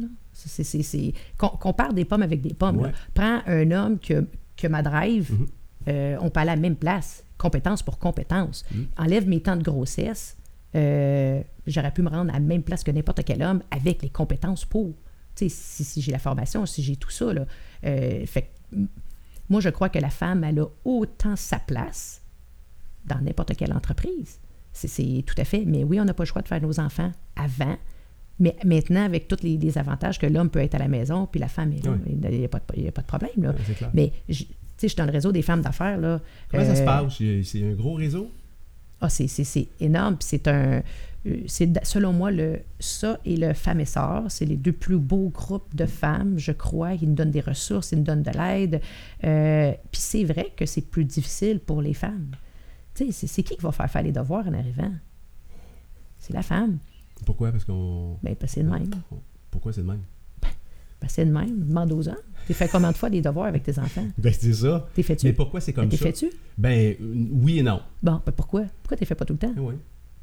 Qu'on, 1.36 1.48
compare 1.48 1.92
des 1.92 2.04
pommes 2.04 2.22
avec 2.22 2.40
des 2.40 2.54
pommes. 2.54 2.76
Ouais. 2.78 2.92
Prends 3.12 3.40
un 3.46 3.70
homme 3.72 3.98
que, 3.98 4.24
que 4.56 4.68
ma 4.68 4.82
drive, 4.82 5.32
Mhm. 5.32 5.46
euh, 5.88 6.16
on 6.20 6.30
peut 6.30 6.38
aller 6.38 6.50
à 6.50 6.54
la 6.54 6.60
même 6.60 6.76
place, 6.76 7.24
compétence 7.38 7.82
pour 7.82 7.98
compétence. 7.98 8.64
Mhm. 8.72 8.86
Enlève 8.96 9.28
mes 9.28 9.40
temps 9.40 9.56
de 9.56 9.64
grossesse, 9.64 10.36
euh, 10.74 11.42
j'aurais 11.66 11.92
pu 11.92 12.02
me 12.02 12.08
rendre 12.08 12.30
à 12.30 12.34
la 12.34 12.40
même 12.40 12.62
place 12.62 12.82
que 12.84 12.90
n'importe 12.90 13.24
quel 13.24 13.42
homme 13.42 13.62
avec 13.70 14.02
les 14.02 14.10
compétences 14.10 14.64
pour. 14.64 14.94
Tu 15.34 15.48
sais, 15.48 15.54
si, 15.54 15.84
si 15.84 16.00
j'ai 16.02 16.12
la 16.12 16.18
formation, 16.18 16.66
si 16.66 16.82
j'ai 16.82 16.96
tout 16.96 17.10
ça. 17.10 17.32
Là, 17.32 17.46
Euh, 17.84 18.24
fait 18.26 18.50
moi, 19.48 19.60
je 19.60 19.68
crois 19.68 19.88
que 19.88 19.98
la 19.98 20.08
femme, 20.10 20.44
elle 20.44 20.60
a 20.60 20.66
autant 20.84 21.36
sa 21.36 21.58
place 21.58 22.22
dans 23.04 23.20
n'importe 23.20 23.54
quelle 23.56 23.72
entreprise. 23.72 24.38
C'est, 24.72 25.22
tout 25.26 25.34
à 25.36 25.44
fait. 25.44 25.64
Mais 25.66 25.84
oui, 25.84 26.00
on 26.00 26.04
n'a 26.04 26.14
pas 26.14 26.22
le 26.22 26.28
choix 26.28 26.40
de 26.42 26.48
faire 26.48 26.62
nos 26.62 26.80
enfants 26.80 27.12
avant. 27.36 27.76
Mais 28.38 28.56
maintenant, 28.64 29.04
avec 29.04 29.28
tous 29.28 29.42
les, 29.42 29.58
les 29.58 29.76
avantages 29.76 30.18
que 30.18 30.26
l'homme 30.26 30.48
peut 30.48 30.60
être 30.60 30.74
à 30.74 30.78
la 30.78 30.88
maison, 30.88 31.26
puis 31.26 31.38
la 31.38 31.48
femme 31.48 31.72
est 31.72 31.84
là, 31.84 31.90
Ouais. 31.92 31.98
il 32.32 32.38
n'y 32.38 32.44
a, 32.44 32.48
pas 32.48 32.58
de- 32.60 32.64
il 32.78 32.84
y 32.84 32.88
a 32.88 32.92
pas 32.92 33.02
de 33.02 33.06
problème. 33.06 33.30
Là. 33.36 33.54
Mais 33.92 34.12
je- 34.28 34.44
tu 34.44 34.46
sais, 34.46 34.54
je 34.82 34.86
suis 34.88 34.96
dans 34.96 35.04
le 35.04 35.12
réseau 35.12 35.32
des 35.32 35.42
femmes 35.42 35.60
d'affaires. 35.60 35.98
Comment 36.50 36.64
ça 36.64 36.74
se 36.74 36.80
Euh, 36.80 36.84
passe? 36.86 37.18
C'est 37.44 37.62
un 37.70 37.74
gros 37.74 37.94
réseau? 37.94 38.30
Ah, 39.02 39.08
c'est, 39.10 39.68
énorme. 39.80 40.16
C'est 40.20 40.46
un. 40.46 40.80
euh, 41.26 41.42
C'est, 41.46 41.84
selon 41.84 42.12
moi, 42.12 42.30
le, 42.30 42.60
ça 42.78 43.18
et 43.24 43.36
le 43.36 43.52
Femmes 43.52 43.80
et 43.80 43.84
Sœurs, 43.84 44.24
c'est 44.28 44.44
les 44.44 44.56
deux 44.56 44.72
plus 44.72 44.98
beaux 44.98 45.28
groupes 45.28 45.74
de 45.74 45.86
femmes, 45.86 46.38
je 46.38 46.52
crois. 46.52 46.94
Ils 46.94 47.08
nous 47.08 47.14
donnent 47.16 47.32
des 47.32 47.40
ressources, 47.40 47.90
ils 47.92 47.98
nous 47.98 48.04
donnent 48.04 48.22
de 48.22 48.30
l'aide. 48.30 48.80
Euh, 49.24 49.72
puis 49.90 50.00
c'est 50.00 50.24
vrai 50.24 50.52
que 50.56 50.66
c'est 50.66 50.82
plus 50.82 51.04
difficile 51.04 51.58
pour 51.58 51.82
les 51.82 51.94
femmes. 51.94 52.30
Tu 52.94 53.12
sais, 53.12 53.26
c'est, 53.26 53.42
qui 53.42 53.56
qui 53.56 53.62
va 53.62 53.72
faire 53.72 53.90
faire 53.90 54.02
les 54.02 54.12
devoirs 54.12 54.46
en 54.46 54.54
arrivant? 54.54 54.92
C'est 56.18 56.32
la 56.32 56.42
femme. 56.42 56.78
Pourquoi? 57.26 57.50
Parce 57.50 57.64
qu'on. 57.64 58.18
Ben, 58.22 58.36
parce 58.36 58.52
que 58.52 58.60
c'est 58.60 58.64
de 58.64 58.70
même. 58.70 58.90
Pourquoi 59.50 59.72
c'est 59.72 59.82
de 59.82 59.86
même? 59.88 60.02
Ben, 60.40 61.08
c'est 61.08 61.24
de 61.24 61.32
même. 61.32 61.66
Demande 61.66 61.92
aux 61.92 62.08
hommes. 62.08 62.16
T'es 62.46 62.54
fait 62.54 62.68
combien 62.68 62.92
de 62.92 62.96
fois 62.96 63.10
des 63.10 63.20
devoirs 63.20 63.46
avec 63.46 63.62
tes 63.62 63.78
enfants? 63.78 64.06
Ben, 64.18 64.32
c'est 64.38 64.52
ça. 64.52 64.88
T'es 64.94 65.02
fait-tu? 65.02 65.26
Mais 65.26 65.32
pourquoi 65.32 65.60
c'est 65.60 65.72
comme 65.72 65.88
T'es 65.88 65.96
ça? 65.96 66.06
fait-tu? 66.06 66.30
Ben, 66.58 66.94
oui 67.00 67.58
et 67.58 67.62
non. 67.62 67.80
Bon, 68.02 68.20
ben 68.24 68.32
pourquoi? 68.32 68.62
Pourquoi 68.82 68.96
t'es 68.96 69.04
fait 69.04 69.14
pas 69.14 69.24
tout 69.24 69.34
le 69.34 69.38
temps? 69.38 69.54
Oui. 69.56 69.74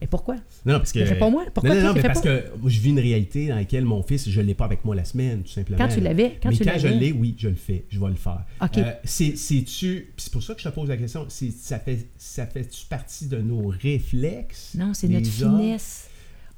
Et 0.02 0.08
pourquoi? 0.08 0.36
Non, 0.66 0.78
parce 0.78 0.94
que. 0.94 1.00
Mais 1.00 1.06
réponds-moi, 1.06 1.46
pourquoi 1.54 1.76
non, 1.76 1.82
non, 1.82 1.88
non, 1.88 1.94
mais 1.94 2.02
parce 2.02 2.22
pas? 2.22 2.40
que 2.40 2.58
moi, 2.62 2.70
je 2.70 2.80
vis 2.80 2.90
une 2.92 3.00
réalité 3.00 3.50
dans 3.50 3.56
laquelle 3.56 3.84
mon 3.84 4.02
fils, 4.02 4.30
je 4.30 4.40
ne 4.40 4.46
l'ai 4.46 4.54
pas 4.54 4.64
avec 4.64 4.86
moi 4.86 4.96
la 4.96 5.04
semaine, 5.04 5.44
tout 5.44 5.50
simplement. 5.52 5.78
Quand 5.78 5.90
tu 5.94 6.00
l'avais, 6.00 6.40
quand 6.42 6.50
mais 6.52 6.56
tu 6.56 6.64
quand 6.64 6.78
je 6.78 6.88
l'ai, 6.88 7.12
oui, 7.12 7.36
je 7.38 7.50
le 7.50 7.56
fais. 7.56 7.84
Je 7.90 8.00
vais 8.00 8.08
le 8.08 8.16
faire. 8.16 8.46
OK. 8.62 8.78
Euh, 8.78 8.94
c'est, 9.04 9.36
c'est-tu. 9.36 10.14
C'est 10.16 10.32
pour 10.32 10.42
ça 10.42 10.54
que 10.56 10.62
je 10.62 10.70
te 10.70 10.74
pose 10.74 10.88
la 10.88 10.96
question. 10.96 11.26
C'est, 11.28 11.52
ça, 11.52 11.80
fait, 11.80 12.08
ça 12.18 12.46
fait-tu 12.46 12.86
partie 12.86 13.28
de 13.28 13.40
nos 13.40 13.68
réflexes? 13.68 14.76
Non, 14.76 14.94
c'est 14.94 15.10
notre 15.10 15.28
hommes? 15.44 15.60
finesse. 15.60 16.09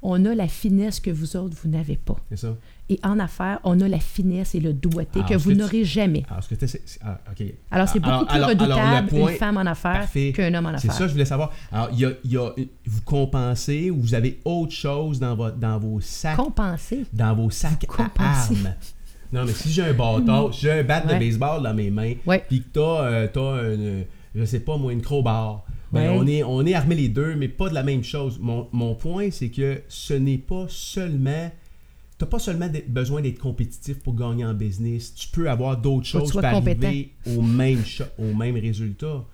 On 0.04 0.24
a 0.24 0.34
la 0.34 0.48
finesse 0.48 0.98
que 1.00 1.10
vous 1.10 1.36
autres, 1.36 1.56
vous 1.62 1.68
n'avez 1.70 1.96
pas. 1.96 2.16
C'est 2.30 2.36
ça. 2.38 2.56
Et 2.88 2.98
en 3.04 3.18
affaires, 3.20 3.60
on 3.64 3.80
a 3.80 3.88
la 3.88 4.00
finesse 4.00 4.54
et 4.56 4.60
le 4.60 4.72
doigté 4.72 5.20
Alors, 5.20 5.28
que 5.30 5.34
vous 5.36 5.52
tu- 5.52 5.56
n'aurez 5.58 5.84
jamais. 5.84 6.24
Alors, 6.28 6.42
ce 6.42 6.48
que 6.48 6.56
tu 6.56 6.66
c'est, 6.68 6.82
c'est- 6.84 6.98
ah, 7.04 7.18
OK. 7.30 7.46
Alors, 7.70 7.88
c'est 7.88 8.00
beaucoup 8.00 8.26
plus 8.26 8.42
redoutable 8.42 9.08
point- 9.08 9.30
une 9.30 9.36
femme 9.38 9.56
en 9.56 9.60
affaires 9.66 10.08
qu'un 10.34 10.52
homme 10.54 10.66
en 10.66 10.70
C'est 10.70 10.88
affaires. 10.88 10.92
ça, 10.94 11.06
je 11.06 11.12
voulais 11.12 11.24
savoir. 11.24 11.52
Alors, 11.70 11.88
il 11.92 12.00
y 12.00 12.04
a, 12.04 12.10
il 12.24 12.32
y 12.32 12.36
a- 12.36 12.50
vous 12.86 13.00
compensez 13.02 13.90
ou 13.90 14.00
vous 14.00 14.14
avez 14.14 14.40
autre 14.44 14.72
chose 14.72 15.20
dans, 15.20 15.34
votre, 15.36 15.56
dans 15.56 15.78
vos 15.78 16.00
sacs? 16.00 16.36
Compenser. 16.36 17.04
dans 17.12 17.34
vos 17.34 17.50
sacs 17.50 17.84
à 17.84 17.86
compensez. 17.86 18.54
armes. 18.56 18.74
Non, 19.32 19.44
mais 19.46 19.52
si 19.52 19.70
j'ai 19.70 19.82
un 19.84 19.94
bâton, 19.94 20.52
si 20.52 20.62
j'ai 20.62 20.72
un 20.72 20.82
bat 20.84 21.00
de 21.00 21.08
baseball 21.18 21.62
dans 21.62 21.72
mes 21.72 21.90
mains, 21.90 22.14
puis 22.48 22.60
que 22.62 22.68
t'as, 22.72 22.80
euh, 23.04 23.28
t'as 23.32 23.72
une, 23.74 24.04
je 24.34 24.44
sais 24.44 24.60
pas 24.60 24.76
moi, 24.76 24.92
une 24.92 25.00
crowbar, 25.00 25.64
ben, 25.92 26.10
Ouais. 26.12 26.16
on, 26.18 26.26
est, 26.26 26.42
on 26.42 26.64
est 26.66 26.74
armés 26.74 26.94
les 26.94 27.08
deux, 27.08 27.36
mais 27.36 27.48
pas 27.48 27.68
de 27.68 27.74
la 27.74 27.82
même 27.82 28.02
chose. 28.02 28.38
Mon, 28.40 28.68
mon 28.72 28.94
point, 28.94 29.30
c'est 29.30 29.50
que 29.50 29.82
ce 29.88 30.14
n'est 30.14 30.38
pas 30.38 30.66
seulement... 30.68 31.50
T'as 32.18 32.26
pas 32.26 32.38
seulement 32.38 32.68
besoin 32.88 33.20
d'être 33.20 33.38
compétitif 33.40 33.98
pour 33.98 34.14
gagner 34.14 34.44
en 34.44 34.54
business. 34.54 35.12
Tu 35.14 35.28
peux 35.28 35.50
avoir 35.50 35.76
d'autres 35.80 36.06
choses 36.06 36.28
tu 36.30 36.38
pour 36.38 36.44
arriver 36.44 37.12
au 37.26 37.42
même, 37.42 37.80
au 38.18 38.32
même 38.34 38.54
résultat. 38.56 39.24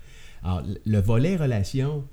Alors, 0.43 0.63
le- 0.63 0.81
le 0.87 1.01
volet 1.01 1.37
relation, 1.37 2.05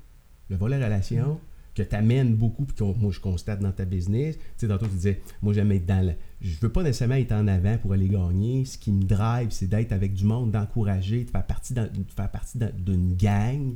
le 0.50 0.56
volet 0.56 0.76
relation 0.82 1.40
que 1.74 1.82
tu 1.82 1.94
amènes 1.94 2.34
beaucoup, 2.34 2.64
puis 2.66 2.76
que 2.76 2.84
moi 2.84 3.10
je 3.12 3.20
constate 3.20 3.60
dans 3.60 3.72
ta 3.72 3.84
business, 3.86 4.36
tu 4.36 4.42
sais, 4.56 4.68
tantôt 4.68 4.86
tu 4.86 4.92
disais, 4.94 5.20
moi 5.42 5.52
j'aime 5.54 5.72
être 5.72 5.86
dans 5.86 6.04
le. 6.06 6.12
Je 6.42 6.56
veux 6.60 6.70
pas 6.70 6.82
nécessairement 6.82 7.14
être 7.16 7.32
en 7.32 7.46
avant 7.48 7.78
pour 7.78 7.92
aller 7.94 8.08
gagner. 8.08 8.64
Ce 8.66 8.76
qui 8.76 8.90
me 8.92 9.02
drive, 9.02 9.48
c'est 9.50 9.68
d'être 9.68 9.92
avec 9.92 10.12
du 10.14 10.24
monde, 10.24 10.50
d'encourager, 10.52 11.24
de 11.24 11.30
faire 11.30 11.46
partie 11.46 11.72
de 11.74 11.88
faire 12.14 12.30
partie 12.30 12.58
d'un- 12.58 12.70
d'une 12.78 13.14
gang. 13.14 13.74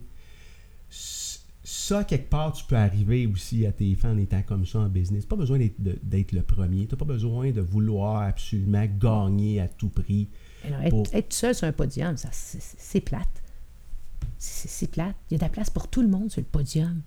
Ça, 1.91 2.05
quelque 2.05 2.31
part, 2.31 2.53
tu 2.53 2.65
peux 2.67 2.77
arriver 2.77 3.27
aussi 3.27 3.67
à 3.67 3.73
tes 3.73 3.93
fins 3.97 4.13
en 4.13 4.17
étant 4.19 4.43
comme 4.43 4.65
ça 4.65 4.79
en 4.79 4.89
business. 4.89 5.27
Pas 5.27 5.35
besoin 5.35 5.59
d'être, 5.59 6.31
le 6.33 6.43
premier. 6.43 6.87
Tu 6.87 6.95
n'as 6.95 6.99
pas 6.99 7.05
besoin 7.05 7.51
de 7.51 7.61
vouloir 7.61 8.23
absolument 8.23 8.87
gagner 8.99 9.61
à 9.61 9.67
tout 9.67 9.89
prix. 9.89 10.29
Alors, 10.65 10.81
être, 10.83 10.91
Pour- 10.91 11.07
être 11.13 11.33
seul 11.33 11.53
sur 11.53 11.67
un 11.67 11.73
podium, 11.73 12.17
ça, 12.17 12.29
c'est, 12.31 13.01
plate. 13.01 13.43
C'est, 14.39 14.69
c'est 14.69 14.87
plate. 14.89 15.17
Il 15.31 15.33
y 15.33 15.35
a 15.35 15.39
de 15.39 15.43
la 15.45 15.49
place 15.49 15.69
pour 15.69 15.89
tout 15.89 16.01
le 16.01 16.07
monde 16.07 16.31
sur 16.31 16.41
le 16.41 16.47
podium. 16.47 17.03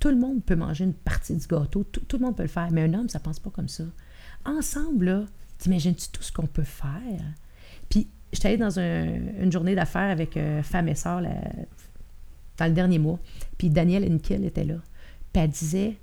Tout 0.00 0.08
le 0.08 0.16
monde 0.16 0.42
peut 0.44 0.56
manger 0.56 0.82
une 0.84 0.92
partie 0.94 1.36
du 1.36 1.46
gâteau. 1.46 1.84
Tout, 1.84 2.00
tout 2.00 2.18
le 2.18 2.24
monde 2.24 2.36
peut 2.36 2.42
le 2.42 2.48
faire. 2.48 2.68
Mais 2.72 2.82
un 2.82 2.94
homme, 2.94 3.08
ça 3.08 3.20
pense 3.20 3.38
pas 3.38 3.50
comme 3.50 3.68
ça. 3.68 3.84
Ensemble, 4.44 5.04
là, 5.04 5.24
t'imagines-tu 5.58 6.08
tout 6.10 6.24
ce 6.24 6.32
qu'on 6.32 6.48
peut 6.48 6.64
faire? 6.64 7.22
Puis, 7.88 8.08
j'étais 8.32 8.48
allée 8.48 8.56
dans 8.58 8.76
un- 8.80 9.40
une 9.42 9.52
journée 9.52 9.76
d'affaires 9.76 10.10
avec 10.10 10.36
euh, 10.36 10.64
femme 10.64 10.88
et 10.88 10.96
sœur 10.96 11.20
la- 11.20 11.40
dans 12.58 12.66
le 12.66 12.72
dernier 12.72 12.98
mois. 12.98 13.18
Puis, 13.58 13.70
Danielle 13.70 14.10
Henkel 14.12 14.44
était 14.44 14.64
là. 14.64 14.76
Puis, 15.32 15.42
elle 15.42 15.50
disait 15.50 15.96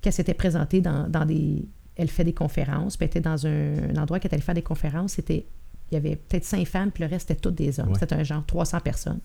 qu'elle 0.00 0.12
s'était 0.12 0.34
présentée 0.34 0.80
dans, 0.80 1.08
dans 1.08 1.24
des... 1.24 1.64
Elle 1.96 2.08
fait 2.10 2.24
des 2.24 2.32
conférences. 2.32 2.96
Puis, 2.96 3.04
elle 3.04 3.10
était 3.10 3.20
dans 3.20 3.46
un, 3.46 3.90
un 3.90 3.96
endroit 4.02 4.18
qu'elle 4.18 4.32
allait 4.34 4.42
faire 4.42 4.54
des 4.54 4.62
conférences. 4.62 5.12
C'était... 5.14 5.46
Il 5.90 5.94
y 5.94 5.96
avait 5.98 6.16
peut-être 6.16 6.44
cinq 6.44 6.66
femmes, 6.66 6.90
puis 6.90 7.04
le 7.04 7.10
reste, 7.10 7.28
c'était 7.28 7.40
toutes 7.40 7.54
des 7.56 7.78
hommes. 7.78 7.90
Ouais. 7.90 7.98
C'était 8.00 8.14
un 8.14 8.24
genre 8.24 8.44
300 8.46 8.80
personnes. 8.80 9.20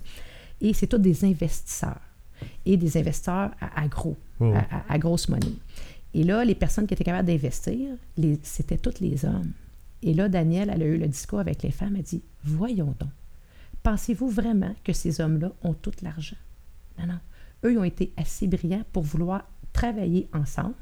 Et 0.61 0.73
c'est 0.73 0.87
tous 0.87 0.97
des 0.97 1.23
investisseurs. 1.25 2.01
Et 2.65 2.77
des 2.77 2.97
investisseurs 2.97 3.51
à, 3.61 3.81
à 3.81 3.87
gros, 3.87 4.17
à, 4.53 4.59
à- 4.77 4.83
à 4.93 4.97
grosse 4.99 5.29
monnaie. 5.29 5.47
Et 6.13 6.23
là, 6.23 6.43
les 6.43 6.55
personnes 6.55 6.85
qui 6.85 6.93
étaient 6.93 7.03
capables 7.03 7.27
d'investir, 7.27 7.89
c'était 8.43 8.77
tous 8.77 8.99
les 8.99 9.25
hommes. 9.25 9.51
Et 10.03 10.13
là, 10.13 10.27
Danielle, 10.29 10.69
elle 10.73 10.81
a 10.83 10.85
eu 10.85 10.97
le 10.97 11.07
discours 11.07 11.39
avec 11.39 11.63
les 11.63 11.71
femmes. 11.71 11.95
Elle 11.95 12.03
dit 12.03 12.21
Voyons 12.43 12.93
donc, 12.99 13.09
pensez-vous 13.83 14.29
vraiment 14.29 14.73
que 14.83 14.93
ces 14.93 15.21
hommes-là 15.21 15.51
ont 15.63 15.73
tout 15.73 15.91
l'argent? 16.01 16.37
Non, 16.99 17.07
non. 17.07 17.19
Eux, 17.63 17.73
ils 17.73 17.77
ont 17.77 17.84
été 17.84 18.11
assez 18.17 18.47
brillants 18.47 18.84
pour 18.93 19.03
vouloir 19.03 19.49
travailler 19.73 20.27
ensemble, 20.34 20.76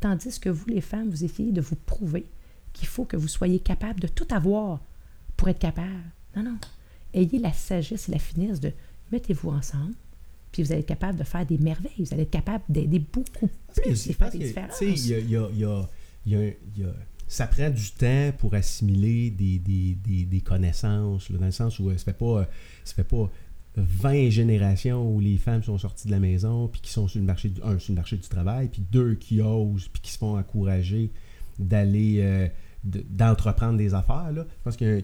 tandis 0.00 0.38
que 0.40 0.48
vous, 0.48 0.66
les 0.66 0.80
femmes, 0.80 1.08
vous 1.10 1.24
essayez 1.24 1.52
de 1.52 1.60
vous 1.60 1.76
prouver 1.76 2.26
qu'il 2.72 2.88
faut 2.88 3.04
que 3.04 3.16
vous 3.16 3.28
soyez 3.28 3.58
capable 3.60 4.00
de 4.00 4.08
tout 4.08 4.26
avoir 4.30 4.80
pour 5.36 5.48
être 5.48 5.58
capable. 5.60 6.02
Non, 6.36 6.42
non. 6.42 6.56
Ayez 7.12 7.38
la 7.38 7.52
sagesse 7.52 8.08
et 8.08 8.12
la 8.12 8.18
finesse 8.18 8.60
de 8.60 8.72
mettez-vous 9.12 9.50
ensemble, 9.50 9.94
puis 10.50 10.62
vous 10.62 10.72
allez 10.72 10.80
être 10.80 10.86
capable 10.88 11.18
de 11.18 11.24
faire 11.24 11.46
des 11.46 11.58
merveilles. 11.58 11.92
Vous 11.98 12.12
allez 12.12 12.22
être 12.24 12.30
capable 12.30 12.64
d'aider 12.68 12.98
beaucoup 12.98 13.48
plus 13.76 14.08
et 14.08 14.12
faire 14.12 14.30
des 14.30 14.38
différences. 14.38 14.78
tu 14.78 14.96
sais, 14.96 15.00
il 15.00 15.06
y 15.10 15.14
a- 15.14 15.18
il 15.20 15.30
y 15.30 15.36
a- 15.36 15.48
il 15.52 15.58
y 15.60 15.64
a- 15.64 15.88
il 16.26 16.32
y 16.32 16.36
a- 16.36 16.48
il 16.76 16.82
y 16.82 16.84
a- 16.84 16.94
ça 17.28 17.46
prend 17.46 17.70
du 17.70 17.90
temps 17.92 18.32
pour 18.38 18.54
assimiler 18.54 19.30
des, 19.30 19.58
des- 19.58 19.94
des- 19.94 20.24
des 20.24 20.40
connaissances, 20.40 21.30
là, 21.30 21.38
dans 21.38 21.46
le 21.46 21.52
sens 21.52 21.78
où 21.78 21.88
euh, 21.90 21.96
ça 21.96 22.04
fait 22.04 22.12
pas, 22.18 22.40
euh, 22.40 22.44
ça 22.84 22.94
fait 22.94 23.04
pas 23.04 23.30
20 23.76 24.30
générations 24.30 25.10
où 25.12 25.20
les 25.20 25.36
femmes 25.36 25.62
sont 25.62 25.78
sorties 25.78 26.06
de 26.06 26.12
la 26.12 26.20
maison, 26.20 26.68
puis 26.68 26.80
qui 26.80 26.90
sont 26.92 27.08
sur 27.08 27.18
le 27.20 27.26
marché, 27.26 27.48
du, 27.48 27.60
un, 27.62 27.78
sur 27.78 27.92
le 27.92 27.96
marché 27.96 28.16
du 28.16 28.28
travail, 28.28 28.68
puis 28.68 28.82
deux, 28.90 29.14
qui 29.14 29.40
osent, 29.40 29.88
puis 29.88 30.00
qui 30.02 30.12
se 30.12 30.18
font 30.18 30.38
encourager 30.38 31.10
d'aller, 31.58 32.18
euh, 32.20 32.48
de- 32.84 33.04
d'entreprendre 33.08 33.76
des 33.78 33.94
affaires. 33.94 34.30
Là. 34.32 34.46
Je 34.48 34.62
pense 34.62 34.76
qu'il 34.76 35.02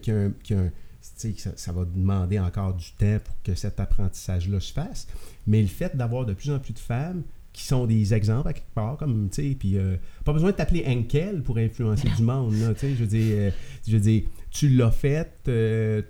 ça 1.56 1.72
va 1.72 1.84
demander 1.84 2.38
encore 2.38 2.74
du 2.74 2.92
temps 2.92 3.18
pour 3.24 3.34
que 3.42 3.54
cet 3.54 3.80
apprentissage-là 3.80 4.60
se 4.60 4.72
fasse. 4.72 5.08
Mais 5.46 5.62
le 5.62 5.68
fait 5.68 5.96
d'avoir 5.96 6.26
de 6.26 6.34
plus 6.34 6.50
en 6.50 6.58
plus 6.58 6.74
de 6.74 6.78
femmes 6.78 7.22
qui 7.52 7.64
sont 7.64 7.86
des 7.86 8.14
exemples 8.14 8.48
à 8.48 8.52
quelque 8.52 8.72
part, 8.74 8.96
comme, 8.96 9.28
tu 9.30 9.42
sais, 9.50 9.56
puis 9.58 9.76
euh, 9.76 9.96
pas 10.24 10.32
besoin 10.32 10.50
de 10.50 10.56
t'appeler 10.56 10.84
Henkel 10.86 11.42
pour 11.42 11.56
influencer 11.58 12.08
du 12.16 12.22
monde, 12.22 12.54
là, 12.54 12.74
tu 12.74 12.80
sais, 12.80 12.90
je 12.90 13.00
veux 13.00 13.06
dire, 13.06 13.34
euh, 13.38 13.50
je 13.88 13.92
veux 13.92 14.00
dire, 14.00 14.22
tu 14.50 14.68
l'as 14.68 14.90
fait, 14.90 15.32
euh, 15.48 16.02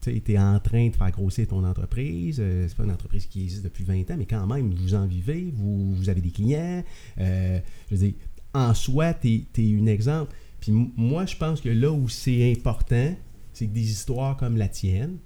tu 0.00 0.32
es 0.32 0.38
en 0.38 0.58
train 0.58 0.88
de 0.88 0.96
faire 0.96 1.10
grossir 1.10 1.46
ton 1.46 1.64
entreprise, 1.64 2.38
euh, 2.40 2.66
c'est 2.68 2.76
pas 2.76 2.84
une 2.84 2.90
entreprise 2.90 3.26
qui 3.26 3.42
existe 3.44 3.64
depuis 3.64 3.84
20 3.84 4.10
ans, 4.10 4.16
mais 4.18 4.26
quand 4.26 4.46
même, 4.46 4.74
vous 4.74 4.94
en 4.94 5.06
vivez, 5.06 5.52
vous, 5.54 5.94
vous 5.94 6.08
avez 6.08 6.20
des 6.20 6.30
clients, 6.30 6.82
euh, 7.18 7.58
je 7.88 7.94
veux 7.94 8.06
dire, 8.06 8.14
en 8.54 8.74
soi, 8.74 9.14
tu 9.14 9.46
es, 9.56 9.80
un 9.80 9.86
exemple. 9.86 10.34
Puis 10.60 10.72
moi, 10.72 11.26
je 11.26 11.36
pense 11.36 11.60
que 11.60 11.68
là 11.68 11.92
où 11.92 12.08
c'est 12.08 12.50
important, 12.52 13.14
c'est 13.52 13.66
que 13.66 13.72
des 13.72 13.90
histoires 13.90 14.36
comme 14.36 14.56
la 14.56 14.68
tienne, 14.68 15.18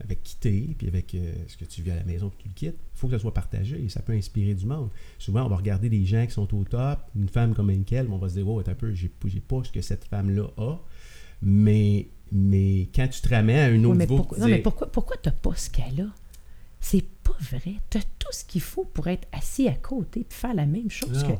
avec 0.00 0.22
qui 0.22 0.36
t'es, 0.36 0.74
puis 0.76 0.88
avec 0.88 1.14
euh, 1.14 1.32
ce 1.46 1.56
que 1.56 1.64
tu 1.64 1.82
vis 1.82 1.90
à 1.90 1.96
la 1.96 2.04
maison, 2.04 2.30
que 2.30 2.42
tu 2.42 2.48
le 2.48 2.54
quittes, 2.54 2.78
il 2.94 2.98
faut 2.98 3.08
que 3.08 3.14
ça 3.14 3.18
soit 3.18 3.34
partagé 3.34 3.82
et 3.82 3.88
ça 3.88 4.00
peut 4.00 4.12
inspirer 4.12 4.54
du 4.54 4.66
monde. 4.66 4.90
Souvent, 5.18 5.44
on 5.44 5.48
va 5.48 5.56
regarder 5.56 5.88
des 5.88 6.04
gens 6.04 6.26
qui 6.26 6.32
sont 6.32 6.52
au 6.54 6.64
top, 6.64 6.98
une 7.16 7.28
femme 7.28 7.54
comme 7.54 7.70
Henkel, 7.70 8.08
on 8.10 8.18
va 8.18 8.28
se 8.28 8.34
dire, 8.34 8.48
oh, 8.48 8.60
un 8.60 8.74
peu, 8.74 8.92
j'ai 8.92 9.08
pas 9.08 9.64
ce 9.64 9.70
que 9.70 9.80
cette 9.80 10.04
femme-là 10.04 10.48
a. 10.56 10.78
Mais, 11.44 12.08
mais 12.32 12.88
quand 12.94 13.06
tu 13.08 13.20
te 13.20 13.28
ramènes 13.28 13.58
à 13.58 13.64
un 13.66 13.72
Oui, 13.78 13.84
autre 13.86 13.94
mais 13.94 14.04
niveau, 14.06 14.16
pourquoi, 14.16 14.38
tu 14.38 14.42
non, 14.42 14.48
mais 14.48 14.58
pourquoi, 14.58 14.90
pourquoi 14.90 15.16
t'as 15.22 15.30
pas 15.30 15.54
ce 15.54 15.68
qu'elle 15.70 16.00
a? 16.00 16.06
C'est 16.80 17.04
pas 17.22 17.36
vrai. 17.40 17.74
T'as 17.90 18.00
tout 18.18 18.28
ce 18.32 18.44
qu'il 18.44 18.60
faut 18.60 18.84
pour 18.84 19.08
être 19.08 19.26
assis 19.32 19.68
à 19.68 19.74
côté 19.74 20.20
et 20.20 20.26
faire 20.28 20.54
la 20.54 20.66
même 20.66 20.90
chose 20.90 21.24
Non. 21.24 21.38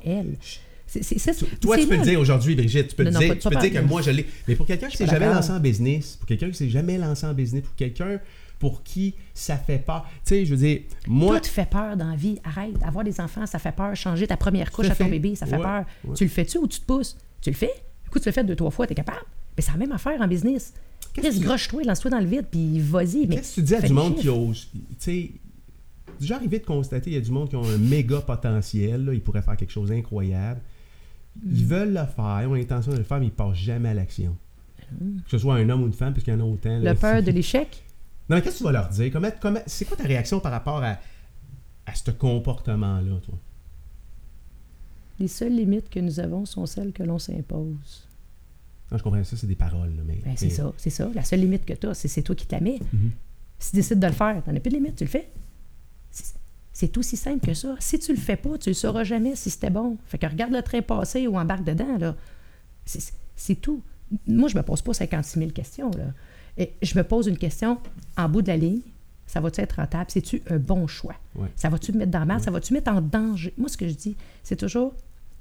c'est, 0.86 1.02
c'est- 1.02 1.59
Toi, 1.60 1.78
tu 1.78 1.86
peux 1.86 1.97
le 1.97 2.02
dire 2.02 2.20
aujourd'hui, 2.20 2.55
Brigitte. 2.55 2.89
Tu 2.89 2.94
peux 2.97 3.05
Non, 3.05 3.18
dire, 3.18 3.28
pas- 3.28 3.36
tu 3.36 3.48
peux 3.48 3.55
pas 3.55 3.60
dire 3.60 3.72
que 3.81 3.86
moi, 3.86 4.01
je 4.02 4.10
l'ai. 4.10 4.26
Mais 4.48 4.55
pour 4.56 4.66
quelqu'un 4.66 4.86
qui 4.89 4.93
Je 4.94 4.98
s'est 4.98 5.06
jamais 5.06 5.26
lancé 5.26 5.51
en 5.51 5.60
business, 5.60 6.16
pour 6.16 6.26
quelqu'un 6.26 6.48
qui 6.51 6.55
s'est 6.56 6.70
jamais 6.70 6.97
lancé 6.98 7.26
en 7.26 7.35
business, 7.35 7.62
pour 7.62 7.74
quelqu'un 7.74 8.20
pour 8.59 8.82
qui 8.82 9.14
ça 9.35 9.56
fait 9.59 9.78
peur. 9.78 10.06
Tu 10.18 10.20
sais, 10.24 10.44
je 10.47 10.51
veux 10.55 10.60
dire, 10.66 10.81
moi. 11.06 11.40
Tout 11.40 11.48
fait 11.51 11.68
peur 11.68 11.97
dans 11.97 12.09
la 12.10 12.16
vie. 12.16 12.39
Arrête. 12.44 12.74
Avoir 12.86 13.05
des 13.05 13.20
enfants, 13.20 13.44
ça 13.47 13.59
fait 13.59 13.72
peur. 13.72 13.94
Changer 13.97 14.26
ta 14.26 14.36
première 14.36 14.70
couche 14.70 14.86
à 14.86 14.94
ton 14.94 15.05
fait. 15.05 15.10
bébé, 15.10 15.35
ça 15.35 15.44
fait 15.47 15.56
Ouais, 15.56 15.62
peur. 15.62 15.85
ouais. 16.05 16.14
Tu 16.14 16.24
le 16.24 16.31
fais-tu 16.31 16.59
ou 16.59 16.66
tu 16.68 16.81
te 16.81 16.86
pousses? 16.86 17.16
Tu 17.43 17.51
le 17.51 17.56
fais? 17.56 17.72
Écoute, 18.06 18.22
tu 18.22 18.28
le 18.28 18.32
fais 18.32 18.44
deux, 18.44 18.56
trois 18.56 18.70
fois, 18.70 18.86
t'es 18.86 18.94
capable. 18.94 19.18
Mais 19.56 19.62
c'est 19.62 19.72
la 19.72 19.78
même 19.78 19.93
affaire 19.93 20.20
en 20.20 20.28
business. 20.28 20.72
Qu'est-ce 21.12 21.28
que 21.36 21.43
tu- 21.43 21.44
groche-toi, 21.47 21.82
lance-toi 21.85 22.10
dans 22.10 22.20
le 22.20 22.26
vide, 22.26 22.47
puis 22.51 22.81
vas-y. 22.81 23.28
Qu'est-ce 23.28 23.51
que 23.56 23.60
tu 23.60 23.62
dis 23.62 23.74
à 23.74 23.81
du 23.82 23.93
monde 23.93 24.16
qui 24.16 24.28
ose? 24.28 24.68
Tu 24.72 24.81
sais, 24.98 25.31
j'ai 26.20 26.35
arrivé 26.35 26.59
de 26.59 26.64
constater, 26.64 27.10
il 27.10 27.14
y 27.14 27.16
a 27.16 27.20
du 27.20 27.31
monde 27.31 27.48
qui 27.48 27.56
ont 27.56 27.64
un 27.64 27.78
méga 27.78 28.20
potentiel, 28.20 29.05
là, 29.05 29.14
ils 29.14 29.20
pourraient 29.22 29.43
faire 29.43 29.56
quelque 29.56 29.70
chose 29.72 29.90
d'incroyable. 29.90 30.60
Ils 31.44 31.64
veulent 31.66 31.93
le 31.93 32.05
faire, 32.06 32.40
ils 32.43 32.47
ont 32.47 32.55
l'intention 32.55 32.93
de 32.93 32.98
le 32.98 33.05
faire, 33.05 33.18
mais 33.20 33.26
ils 33.26 33.32
passent 33.32 33.56
jamais 33.56 33.89
à 33.90 33.94
l'action. 33.94 34.36
Mm. 35.01 35.20
Que 35.24 35.31
ce 35.31 35.39
soit 35.39 35.55
un 35.56 35.68
homme 35.68 35.82
ou 35.82 35.86
une 35.86 35.93
femme, 35.93 36.12
parce 36.14 36.24
qu'il 36.24 36.32
y 36.32 36.36
en 36.36 36.40
a 36.40 36.44
autant. 36.44 36.78
là. 36.78 36.93
Le 36.93 36.98
peur 36.98 37.22
de 37.22 37.31
l'échec? 37.31 37.85
Non, 38.28 38.36
mais 38.36 38.43
qu'est-ce 38.43 38.55
que 38.55 38.59
tu 38.59 38.64
vas 38.64 38.72
leur 38.72 38.89
dire? 38.89 39.10
Comment, 39.12 39.28
comment, 39.40 39.60
c'est 39.66 39.85
quoi 39.85 39.97
ta 39.97 40.05
réaction 40.05 40.40
par 40.40 40.52
rapport 40.52 40.82
à, 40.82 40.98
à 41.86 41.94
ce 41.94 42.10
comportement-là, 42.10 43.16
toi? 43.24 43.35
Les 45.20 45.28
seules 45.28 45.55
limites 45.55 45.89
que 45.90 46.01
nous 46.01 46.18
avons 46.20 46.44
sont 46.44 46.66
celles 46.66 46.93
que 46.93 47.02
l'on 47.02 47.18
s'impose. 47.18 48.09
Non, 48.93 48.98
je 48.98 49.02
comprends 49.02 49.24
ça, 49.24 49.36
c'est 49.36 49.47
des 49.47 49.55
paroles, 49.55 49.94
là, 49.97 50.02
mais... 50.06 50.20
Ben, 50.24 50.35
c'est 50.36 50.47
mais- 50.47 50.52
ça, 50.52 50.73
c'est 50.77 50.90
ça. 50.90 51.11
La 51.15 51.24
seule 51.24 51.40
limite 51.40 51.65
que 51.65 51.73
tu 51.73 51.86
as, 51.86 51.94
c'est 51.94 52.09
c'est 52.09 52.23
toi 52.23 52.35
qui 52.35 52.47
te 52.47 52.55
la 52.55 52.61
mets. 52.61 52.78
Si 53.59 53.70
tu 53.70 53.77
décides 53.77 53.98
de 54.01 54.06
le 54.06 54.12
faire, 54.12 54.43
tu 54.44 54.51
n'as 54.51 54.61
plus 54.61 54.70
de 54.70 54.77
limite, 54.77 54.97
tu 54.97 55.05
le 55.05 55.11
fais. 55.11 55.28
C'est- 56.73 56.97
aussi 56.98 57.16
simple 57.16 57.47
que 57.47 57.55
ça. 57.55 57.77
Si 57.78 57.98
tu 57.98 58.12
le 58.12 58.19
fais 58.20 58.36
pas, 58.36 58.59
tu 58.59 58.69
ne 58.70 58.74
sauras 58.74 59.05
jamais 59.05 59.36
si 59.36 59.48
c'était 59.51 59.70
bon. 59.70 59.97
Fait 60.06 60.19
que 60.19 60.27
regarde 60.27 60.52
le 60.52 60.61
train 60.62 60.82
passer 60.82 61.27
ou 61.27 61.39
embarque 61.39 61.65
dedans, 61.65 61.97
là. 61.98 62.15
C'est 62.85 63.01
c'est 63.36 63.55
tout. 63.56 63.82
Moi, 64.27 64.48
je 64.48 64.56
me 64.56 64.62
pose 64.62 64.82
pas 64.82 64.93
56 64.93 65.39
000 65.39 65.51
questions, 65.52 65.90
là. 65.93 66.12
Et 66.59 66.73
je 66.82 66.97
me 66.98 67.02
pose 67.05 67.27
une 67.27 67.39
question 67.39 67.78
en 68.16 68.28
bout 68.28 68.43
de 68.43 68.48
la 68.48 68.56
ligne. 68.56 68.81
Ça 69.27 69.40
va-tu 69.40 69.61
être 69.61 69.77
rentable? 69.77 70.06
C'est-tu 70.11 70.43
un 70.51 70.59
bon 70.59 70.86
choix? 70.86 71.16
Ouais. 71.35 71.48
Ça 71.56 71.69
va-tu 71.69 71.93
me 71.93 71.98
mettre 71.98 72.11
dans 72.12 72.19
la 72.20 72.24
merde? 72.27 72.43
Ça 72.43 72.51
va-tu 72.51 72.73
mettre 72.74 72.93
en 72.93 73.01
danger? 73.01 73.55
Moi, 73.56 73.69
ce 73.69 73.77
que 73.77 73.89
je 73.89 73.94
dis, 73.94 74.16
c'est 74.43 74.56
toujours, 74.56 74.93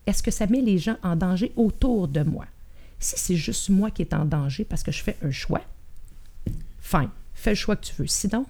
est-ce 0.07 0.23
que 0.23 0.31
ça 0.31 0.47
met 0.47 0.61
les 0.61 0.77
gens 0.77 0.95
en 1.03 1.15
danger 1.15 1.51
autour 1.55 2.07
de 2.07 2.21
moi? 2.23 2.45
Si 3.03 3.15
c'est 3.19 3.35
juste 3.35 3.69
moi 3.69 3.91
qui 3.91 4.01
est 4.01 4.13
en 4.13 4.23
danger 4.25 4.63
parce 4.63 4.81
que 4.83 4.91
je 4.91 5.03
fais 5.03 5.17
un 5.23 5.31
choix, 5.31 5.61
fine, 6.79 7.09
fais 7.33 7.49
le 7.51 7.55
choix 7.55 7.75
que 7.75 7.85
tu 7.85 7.93
veux. 7.95 8.07
Sinon, 8.07 8.45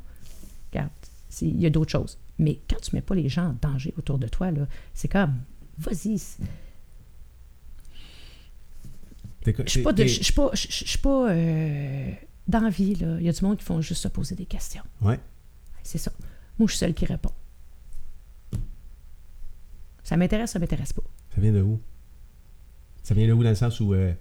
regarde, 0.71 0.91
il 1.41 1.59
y 1.59 1.65
a 1.65 1.69
d'autres 1.71 1.91
choses. 1.91 2.19
Mais 2.37 2.59
quand 2.69 2.77
tu 2.81 2.91
ne 2.93 2.97
mets 2.97 3.01
pas 3.01 3.15
les 3.15 3.29
gens 3.29 3.47
en 3.49 3.53
danger 3.61 3.93
autour 3.97 4.19
de 4.19 4.27
toi, 4.27 4.51
c'est 4.93 5.07
comme, 5.07 5.39
vas-y. 5.77 6.19
Je 9.45 9.51
suis 9.67 9.81
pas, 9.83 9.91
de- 9.91 10.03
t'es- 10.03 10.07
je 10.07 10.23
suis 10.23 10.33
pas, 10.33 10.49
je- 10.53 10.67
je 10.69 10.87
suis 10.87 10.97
pas 10.99 11.29
euh, 11.31 12.11
d'envie, 12.47 12.95
là. 12.95 13.17
Il 13.19 13.25
y 13.25 13.29
a 13.29 13.33
du 13.33 13.43
monde 13.43 13.57
qui 13.57 13.63
font 13.65 13.81
juste 13.81 14.01
se 14.03 14.07
poser 14.07 14.35
des 14.35 14.45
questions. 14.45 14.83
Ouais. 15.01 15.19
C'est 15.83 15.97
ça. 15.97 16.11
Moi, 16.57 16.67
je 16.67 16.73
suis 16.73 16.79
celle 16.79 16.93
qui 16.93 17.05
répond. 17.05 17.31
Ça 20.03 20.15
m'intéresse, 20.15 20.51
ça 20.51 20.59
m'intéresse 20.59 20.93
pas. 20.93 21.03
Ça 21.35 21.41
vient 21.41 21.51
de 21.51 21.61
où? 21.61 21.79
Ça 23.03 23.13
vient 23.13 23.27
de 23.27 23.33
où 23.33 23.43
dans 23.43 23.49
le 23.49 23.55
sens 23.55 23.79
où, 23.79 23.93
euh, 23.93 24.13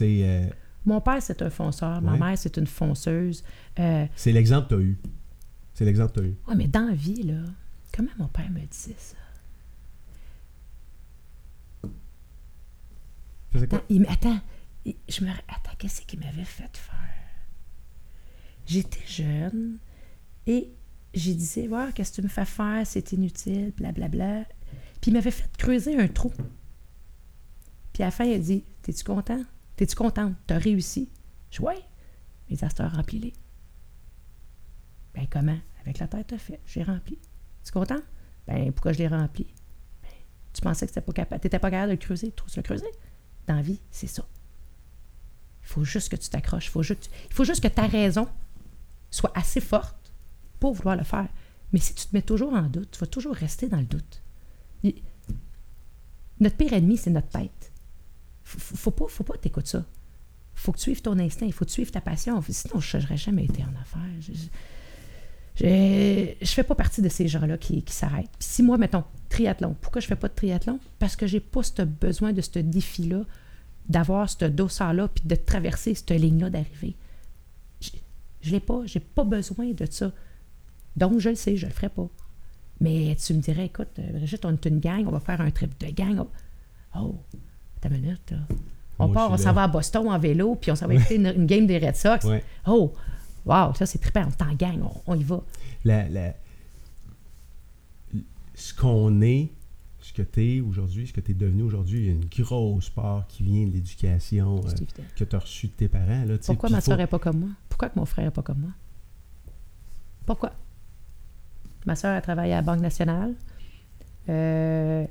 euh, 0.00 0.48
Mon 0.86 1.00
père, 1.00 1.22
c'est 1.22 1.42
un 1.42 1.50
fonceur. 1.50 2.00
Ma 2.02 2.12
Ouais. 2.12 2.18
mère, 2.18 2.38
c'est 2.38 2.56
une 2.56 2.66
fonceuse. 2.66 3.44
Euh, 3.78 4.06
c'est 4.16 4.32
l'exemple 4.32 4.68
que 4.68 4.74
tu 4.74 4.80
as 4.80 4.84
eu. 4.84 4.98
C'est 5.74 5.84
l'exemple 5.84 6.12
que 6.12 6.20
tu 6.20 6.26
as 6.26 6.28
eu. 6.30 6.36
ouais, 6.48 6.54
mais 6.56 6.68
dans 6.68 6.86
la 6.88 6.94
vie, 6.94 7.22
là, 7.22 7.42
comment 7.94 8.10
mon 8.18 8.28
père 8.28 8.50
me 8.50 8.60
disait 8.60 8.94
ça? 8.98 9.16
Faisais 13.52 13.66
quoi? 13.68 13.78
Attends, 13.78 13.86
il, 13.90 13.96
m- 14.02 14.06
attends, 14.08 14.40
il- 14.84 14.96
je 15.08 15.24
me, 15.24 15.30
attends, 15.30 15.72
qu'est-ce 15.78 16.02
qu'il 16.02 16.20
m'avait 16.20 16.44
fait 16.44 16.74
faire? 16.76 16.98
J'étais 18.66 19.04
jeune 19.06 19.78
et 20.46 20.70
j'ai 21.14 21.34
dit, 21.34 21.66
voir 21.66 21.92
qu'est-ce 21.92 22.10
que 22.12 22.16
tu 22.16 22.22
me 22.22 22.28
fais 22.28 22.44
faire, 22.44 22.86
c'est 22.86 23.12
inutile, 23.12 23.72
blablabla. 23.76 24.44
Puis 25.00 25.10
il 25.10 25.14
m'avait 25.14 25.30
fait 25.30 25.50
creuser 25.58 25.98
un 25.98 26.08
trou. 26.08 26.32
Puis 27.92 28.02
à 28.02 28.06
la 28.06 28.10
fin, 28.10 28.24
il 28.24 28.32
a 28.34 28.38
dit, 28.38 28.64
t'es-tu 28.82 29.04
content? 29.04 29.42
T'es-tu 29.82 29.96
contente? 29.96 30.36
T'as 30.46 30.58
réussi? 30.58 31.10
Je 31.50 31.58
dis, 31.58 31.64
ouais. 31.64 31.82
Cette 32.54 32.78
heure, 32.78 32.92
remplis-les. 32.92 33.32
Ben 35.12 35.26
comment? 35.28 35.58
Avec 35.80 35.98
la 35.98 36.06
tête, 36.06 36.28
t'as 36.28 36.38
fait. 36.38 36.60
J'ai 36.66 36.84
rempli. 36.84 37.18
Tu 37.64 37.72
content? 37.72 37.98
Ben 38.46 38.70
pourquoi 38.70 38.92
je 38.92 38.98
l'ai 38.98 39.08
rempli? 39.08 39.44
Ben, 40.04 40.08
tu 40.52 40.62
pensais 40.62 40.86
que 40.86 40.92
t'étais 40.92 41.04
pas 41.04 41.12
capable, 41.12 41.40
t'étais 41.40 41.58
pas 41.58 41.68
capable 41.68 41.88
de 41.88 41.94
le 41.94 41.98
creuser, 41.98 42.30
trop 42.30 42.46
se 42.46 42.60
le 42.60 42.62
creuser? 42.62 42.86
Dans 43.48 43.56
la 43.56 43.62
vie, 43.62 43.80
c'est 43.90 44.06
ça. 44.06 44.24
Il 45.62 45.66
faut 45.66 45.82
juste 45.82 46.10
que 46.10 46.16
tu 46.16 46.28
t'accroches. 46.28 46.66
Il 46.66 46.70
faut 46.70 46.84
juste, 46.84 47.10
il 47.30 47.34
faut 47.34 47.42
juste 47.42 47.60
que 47.60 47.66
ta 47.66 47.88
raison 47.88 48.28
soit 49.10 49.36
assez 49.36 49.60
forte 49.60 50.14
pour 50.60 50.74
vouloir 50.74 50.94
le 50.94 51.02
faire. 51.02 51.26
Mais 51.72 51.80
si 51.80 51.92
tu 51.92 52.06
te 52.06 52.14
mets 52.14 52.22
toujours 52.22 52.52
en 52.52 52.68
doute, 52.68 52.92
tu 52.92 53.00
vas 53.00 53.06
toujours 53.08 53.34
rester 53.34 53.68
dans 53.68 53.80
le 53.80 53.86
doute. 53.86 54.22
Notre 56.38 56.56
pire 56.56 56.72
ennemi, 56.72 56.96
c'est 56.96 57.10
notre 57.10 57.30
tête. 57.30 57.71
Faut, 58.58 58.90
pas, 58.90 59.06
faut 59.08 59.24
pas 59.24 59.36
t'écouter 59.36 59.70
ça. 59.70 59.84
Faut 60.54 60.72
que 60.72 60.78
tu 60.78 60.82
suives 60.82 61.02
ton 61.02 61.18
instinct. 61.18 61.46
Il 61.46 61.52
faut 61.52 61.64
que 61.64 61.70
tu 61.70 61.74
suives 61.74 61.90
ta 61.90 62.00
passion. 62.00 62.42
Sinon, 62.48 62.80
je 62.80 62.98
n'aurais 62.98 63.16
jamais 63.16 63.44
été 63.44 63.62
en 63.62 63.80
affaires. 63.80 64.00
Je, 64.20 64.32
je, 65.54 66.34
je, 66.40 66.50
fais 66.50 66.62
pas 66.62 66.74
partie 66.74 67.02
de 67.02 67.08
ces 67.08 67.28
gens-là 67.28 67.58
qui, 67.58 67.82
qui 67.82 67.94
s'arrêtent. 67.94 68.30
Si 68.38 68.62
moi, 68.62 68.78
mettons, 68.78 69.04
triathlon, 69.28 69.74
pourquoi 69.80 70.00
je 70.00 70.06
fais 70.06 70.16
pas 70.16 70.28
de 70.28 70.34
triathlon? 70.34 70.78
Parce 70.98 71.16
que 71.16 71.26
j'ai 71.26 71.40
pas 71.40 71.62
ce 71.62 71.82
besoin 71.82 72.32
de 72.32 72.40
ce 72.40 72.58
défi-là, 72.58 73.24
d'avoir 73.88 74.28
ce 74.28 74.44
dossard-là, 74.44 75.08
puis 75.08 75.24
de 75.26 75.34
traverser 75.34 75.94
cette 75.94 76.10
ligne-là 76.10 76.50
d'arrivée. 76.50 76.96
Je, 77.80 77.90
je 78.42 78.50
l'ai 78.50 78.60
pas. 78.60 78.82
J'ai 78.84 79.00
pas 79.00 79.24
besoin 79.24 79.72
de 79.72 79.86
ça. 79.90 80.12
Donc, 80.96 81.18
je 81.18 81.30
le 81.30 81.34
sais, 81.34 81.56
je 81.56 81.66
le 81.66 81.72
ferai 81.72 81.88
pas. 81.88 82.08
Mais 82.80 83.16
tu 83.16 83.32
me 83.34 83.40
dirais, 83.40 83.66
écoute, 83.66 83.88
Brigitte, 84.12 84.44
on 84.44 84.52
est 84.52 84.66
une 84.66 84.80
gang, 84.80 85.06
on 85.06 85.12
va 85.12 85.20
faire 85.20 85.40
un 85.40 85.50
trip 85.50 85.78
de 85.80 85.90
gang. 85.90 86.26
Oh, 86.96 87.16
ta 87.82 87.88
minute, 87.90 88.30
là. 88.30 88.38
On 88.98 89.06
Moi, 89.08 89.14
part, 89.14 89.30
on 89.32 89.36
s'en 89.36 89.52
va 89.52 89.64
à 89.64 89.68
Boston 89.68 90.08
en 90.08 90.18
vélo, 90.18 90.54
puis 90.54 90.70
on 90.70 90.76
s'en 90.76 90.86
va 90.86 90.94
écouter 90.94 91.16
une, 91.16 91.26
une 91.26 91.46
game 91.46 91.66
des 91.66 91.78
Red 91.78 91.96
Sox. 91.96 92.24
Ouais. 92.24 92.42
Oh, 92.66 92.92
wow, 93.44 93.74
ça 93.74 93.84
c'est 93.84 93.98
trippant, 93.98 94.24
on 94.26 94.30
est 94.30 94.42
en 94.42 94.54
gang, 94.54 94.80
on, 94.82 95.12
on 95.12 95.14
y 95.18 95.24
va. 95.24 95.42
La, 95.84 96.08
la- 96.08 96.34
ce 98.54 98.72
qu'on 98.74 99.20
est, 99.22 99.48
ce 99.98 100.12
que 100.12 100.22
tu 100.22 100.56
es 100.56 100.60
aujourd'hui, 100.60 101.06
ce 101.08 101.12
que 101.12 101.20
tu 101.20 101.32
es 101.32 101.34
devenu 101.34 101.62
aujourd'hui, 101.62 102.00
il 102.00 102.06
y 102.06 102.08
a 102.10 102.12
une 102.12 102.26
grosse 102.44 102.90
part 102.90 103.26
qui 103.26 103.42
vient 103.42 103.66
de 103.66 103.72
l'éducation 103.72 104.60
euh, 104.64 104.70
que 105.16 105.24
tu 105.24 105.34
as 105.34 105.38
reçue 105.38 105.68
de 105.68 105.72
tes 105.72 105.88
parents. 105.88 106.24
Là. 106.24 106.34
Pourquoi 106.44 106.70
ma 106.70 106.80
soeur 106.80 106.98
n'est 106.98 107.06
pas 107.06 107.18
comme 107.18 107.40
moi? 107.40 107.48
Pourquoi 107.68 107.88
que 107.88 107.98
mon 107.98 108.04
frère 108.04 108.26
n'est 108.26 108.30
pas 108.30 108.42
comme 108.42 108.60
moi? 108.60 108.70
Pourquoi? 110.26 110.52
Ma 111.86 111.96
soeur 111.96 112.16
a 112.16 112.20
travaillé 112.20 112.52
à 112.52 112.56
la 112.56 112.62
Banque 112.62 112.80
nationale. 112.80 113.34
Euh, 114.28 115.04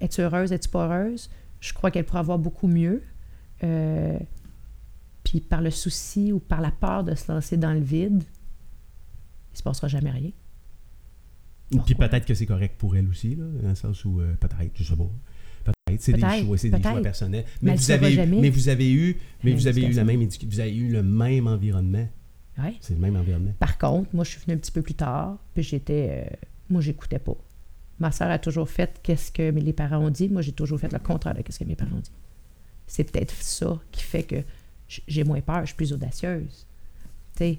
Es-tu 0.00 0.20
heureuse? 0.20 0.52
Es-tu 0.52 0.68
pas 0.68 0.86
heureuse? 0.86 1.30
Je 1.62 1.72
crois 1.72 1.90
qu'elle 1.92 2.04
pourrait 2.04 2.18
avoir 2.18 2.38
beaucoup 2.38 2.66
mieux. 2.66 3.02
Euh, 3.62 4.18
puis 5.22 5.40
par 5.40 5.60
le 5.62 5.70
souci 5.70 6.32
ou 6.32 6.40
par 6.40 6.60
la 6.60 6.72
peur 6.72 7.04
de 7.04 7.14
se 7.14 7.30
lancer 7.30 7.56
dans 7.56 7.72
le 7.72 7.80
vide, 7.80 8.24
il 9.52 9.56
se 9.56 9.62
passera 9.62 9.86
jamais 9.86 10.10
rien. 10.10 10.30
Puis 11.86 11.94
peut-être 11.94 12.26
que 12.26 12.34
c'est 12.34 12.46
correct 12.46 12.74
pour 12.76 12.96
elle 12.96 13.08
aussi, 13.08 13.36
là, 13.36 13.44
dans 13.62 13.68
le 13.68 13.74
sens 13.76 14.04
où, 14.04 14.20
euh, 14.20 14.34
peut-être, 14.34 14.72
je 14.74 14.82
sais 14.82 14.96
pas. 14.96 15.10
Peut-être, 15.64 16.02
c'est 16.02 16.12
des 16.12 16.20
choix, 16.20 16.58
c'est 16.58 16.68
des 16.68 16.82
choix 16.82 17.00
personnels. 17.00 17.44
Mais 17.62 17.76
vous 17.76 17.90
avez, 17.92 18.12
jamais. 18.12 18.40
mais 18.40 18.50
vous 18.50 18.68
avez 18.68 18.92
eu, 18.92 19.16
mais 19.44 19.52
vous 19.52 19.66
avez 19.68 19.82
eu 19.86 19.92
la 19.92 20.04
même 20.04 20.20
vous 20.20 20.60
avez 20.60 20.76
eu 20.76 20.88
le 20.88 21.02
même 21.04 21.46
environnement. 21.46 22.08
Ouais. 22.58 22.74
C'est 22.80 22.94
le 22.94 23.00
même 23.00 23.16
environnement. 23.16 23.52
Par 23.60 23.78
contre, 23.78 24.10
moi, 24.12 24.24
je 24.24 24.30
suis 24.30 24.40
venue 24.40 24.56
un 24.56 24.58
petit 24.58 24.72
peu 24.72 24.82
plus 24.82 24.94
tard, 24.94 25.38
puis 25.54 25.62
j'étais. 25.62 26.26
euh, 26.26 26.36
moi, 26.68 26.82
j'écoutais 26.82 27.20
pas. 27.20 27.36
Ma 28.00 28.10
sœur 28.10 28.30
a 28.30 28.38
toujours 28.38 28.68
fait 28.68 28.98
qu'est-ce 29.02 29.30
que 29.30 29.42
les 29.50 29.72
parents 29.72 29.98
ont 29.98 30.10
dit. 30.10 30.28
Moi, 30.28 30.42
j'ai 30.42 30.52
toujours 30.52 30.80
fait 30.80 30.92
le 30.92 30.98
contraire 30.98 31.34
de 31.34 31.42
ce 31.48 31.58
que 31.58 31.64
mes 31.64 31.76
parents 31.76 31.96
ont 31.96 32.00
dit. 32.00 32.10
C'est 32.86 33.04
peut-être 33.04 33.32
ça 33.34 33.78
qui 33.92 34.02
fait 34.02 34.24
que 34.24 34.36
j'ai 34.88 35.24
moins 35.24 35.40
peur, 35.40 35.60
je 35.62 35.66
suis 35.66 35.76
plus 35.76 35.92
audacieuse. 35.92 36.66
Tu 37.36 37.38
sais. 37.38 37.58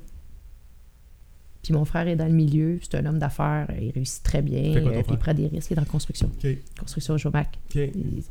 Puis 1.64 1.74
mon 1.74 1.86
frère 1.86 2.08
est 2.10 2.18
dans 2.18 2.26
le 2.26 2.34
milieu, 2.34 2.78
c'est 2.82 2.96
un 2.96 3.06
homme 3.06 3.20
d'affaires, 3.20 3.68
il 3.82 3.92
réussit 3.92 4.22
très 4.22 4.42
bien, 4.42 4.82
quoi, 4.82 4.92
euh, 4.92 5.02
il 5.10 5.18
prend 5.18 5.34
des 5.34 5.48
risques, 5.48 5.70
il 5.70 5.74
est 5.74 5.76
dans 5.78 5.84
la 5.84 5.88
construction. 5.88 6.30
Construction 6.78 7.18
Jomac. 7.18 7.58
OK. 7.70 7.76
Il, 7.76 7.92
il 8.18 8.24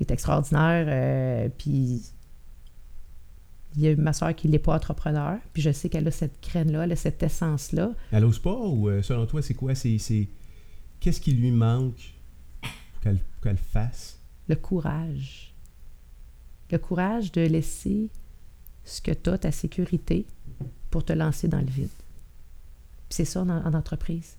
est 0.00 0.10
extraordinaire. 0.10 0.86
euh, 0.88 1.48
puis 1.58 2.02
il 3.76 3.82
y 3.82 3.88
a 3.88 3.96
ma 3.96 4.14
soeur 4.14 4.34
qui 4.34 4.48
n'est 4.48 4.58
pas 4.58 4.74
entrepreneur. 4.74 5.36
Puis 5.52 5.60
je 5.60 5.70
sais 5.70 5.90
qu'elle 5.90 6.08
a 6.08 6.10
cette 6.10 6.42
graine-là, 6.42 6.84
elle 6.84 6.92
a 6.92 6.96
cette 6.96 7.22
essence-là. 7.22 7.92
Elle 8.10 8.24
ose 8.24 8.38
pas 8.38 8.56
ou 8.58 8.88
euh, 8.88 9.02
selon 9.02 9.26
toi, 9.26 9.42
c'est 9.42 9.52
quoi? 9.54 9.74
C'est... 9.74 9.98
Qu'est-ce 11.00 11.20
qui 11.20 11.32
lui 11.32 11.50
manque 11.50 12.14
pour 12.60 13.02
qu'elle, 13.42 13.58
fasse? 13.58 14.18
Le 14.48 14.56
courage. 14.56 15.54
Le 16.70 16.78
courage 16.78 17.32
de 17.32 17.42
laisser 17.42 18.10
ce 18.84 19.00
que 19.00 19.12
tu 19.12 19.30
as, 19.30 19.38
ta 19.38 19.52
sécurité, 19.52 20.26
pour 20.90 21.04
te 21.04 21.12
lancer 21.12 21.48
dans 21.48 21.60
le 21.60 21.66
vide. 21.66 21.90
C'est 23.10 23.24
ça 23.24 23.42
en, 23.42 23.48
en 23.48 23.74
entreprise. 23.74 24.36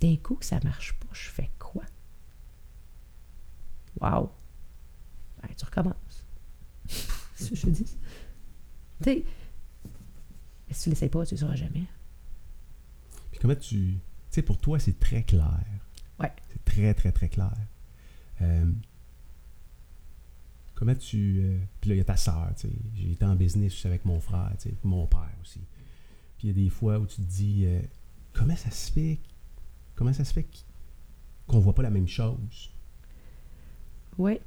D'un 0.00 0.16
coup 0.16 0.34
que 0.34 0.44
ça 0.44 0.58
marche 0.64 0.94
pas, 0.94 1.08
je 1.12 1.28
fais 1.28 1.50
quoi? 1.58 1.84
Wow! 4.00 4.30
Ben, 5.42 5.48
tu 5.56 5.64
recommences. 5.64 6.24
c'est 7.34 7.44
ce 7.44 7.50
que 7.50 7.56
je 7.56 7.66
dis. 7.68 7.96
Tu 9.02 9.04
sais, 9.04 9.24
si 10.70 10.82
tu 10.84 10.90
l'essayes 10.90 11.08
pas, 11.08 11.26
tu 11.26 11.34
ne 11.34 11.40
sauras 11.40 11.56
jamais. 11.56 11.84
Puis 13.30 13.40
comment 13.40 13.54
tu... 13.54 13.98
Tu 14.32 14.36
sais, 14.36 14.42
pour 14.42 14.58
toi, 14.58 14.78
c'est 14.78 14.98
très 14.98 15.22
clair. 15.22 15.60
Ouais. 16.18 16.32
C'est 16.50 16.64
très, 16.64 16.94
très, 16.94 17.12
très 17.12 17.28
clair. 17.28 17.52
Euh, 18.40 18.64
comment 20.74 20.94
tu... 20.94 21.40
euh, 21.42 21.58
Puis 21.80 21.90
là, 21.90 21.94
il 21.96 21.98
y 21.98 22.00
a 22.00 22.04
ta 22.04 22.16
sœur, 22.16 22.50
tu 22.56 22.68
sais. 22.68 22.74
J'ai 22.94 23.12
été 23.12 23.24
en 23.24 23.34
business 23.36 23.84
avec 23.86 24.04
mon 24.04 24.20
frère, 24.20 24.50
tu 24.58 24.70
sais, 24.70 24.74
mon 24.82 25.06
père 25.06 25.30
aussi. 25.42 25.60
Puis 26.38 26.48
il 26.48 26.48
y 26.48 26.50
a 26.50 26.64
des 26.64 26.70
fois 26.70 26.98
où 26.98 27.06
tu 27.06 27.16
te 27.16 27.20
dis, 27.30 27.64
euh, 27.66 27.80
comment 28.32 28.56
ça 28.56 28.70
se 28.70 28.90
fait... 28.90 29.20
Comment 29.94 30.12
ça 30.14 30.24
se 30.24 30.32
fait 30.32 30.44
qu'- 30.44 30.64
qu'on 31.46 31.60
voit 31.60 31.74
pas 31.74 31.82
la 31.82 31.90
même 31.90 32.08
chose? 32.08 32.70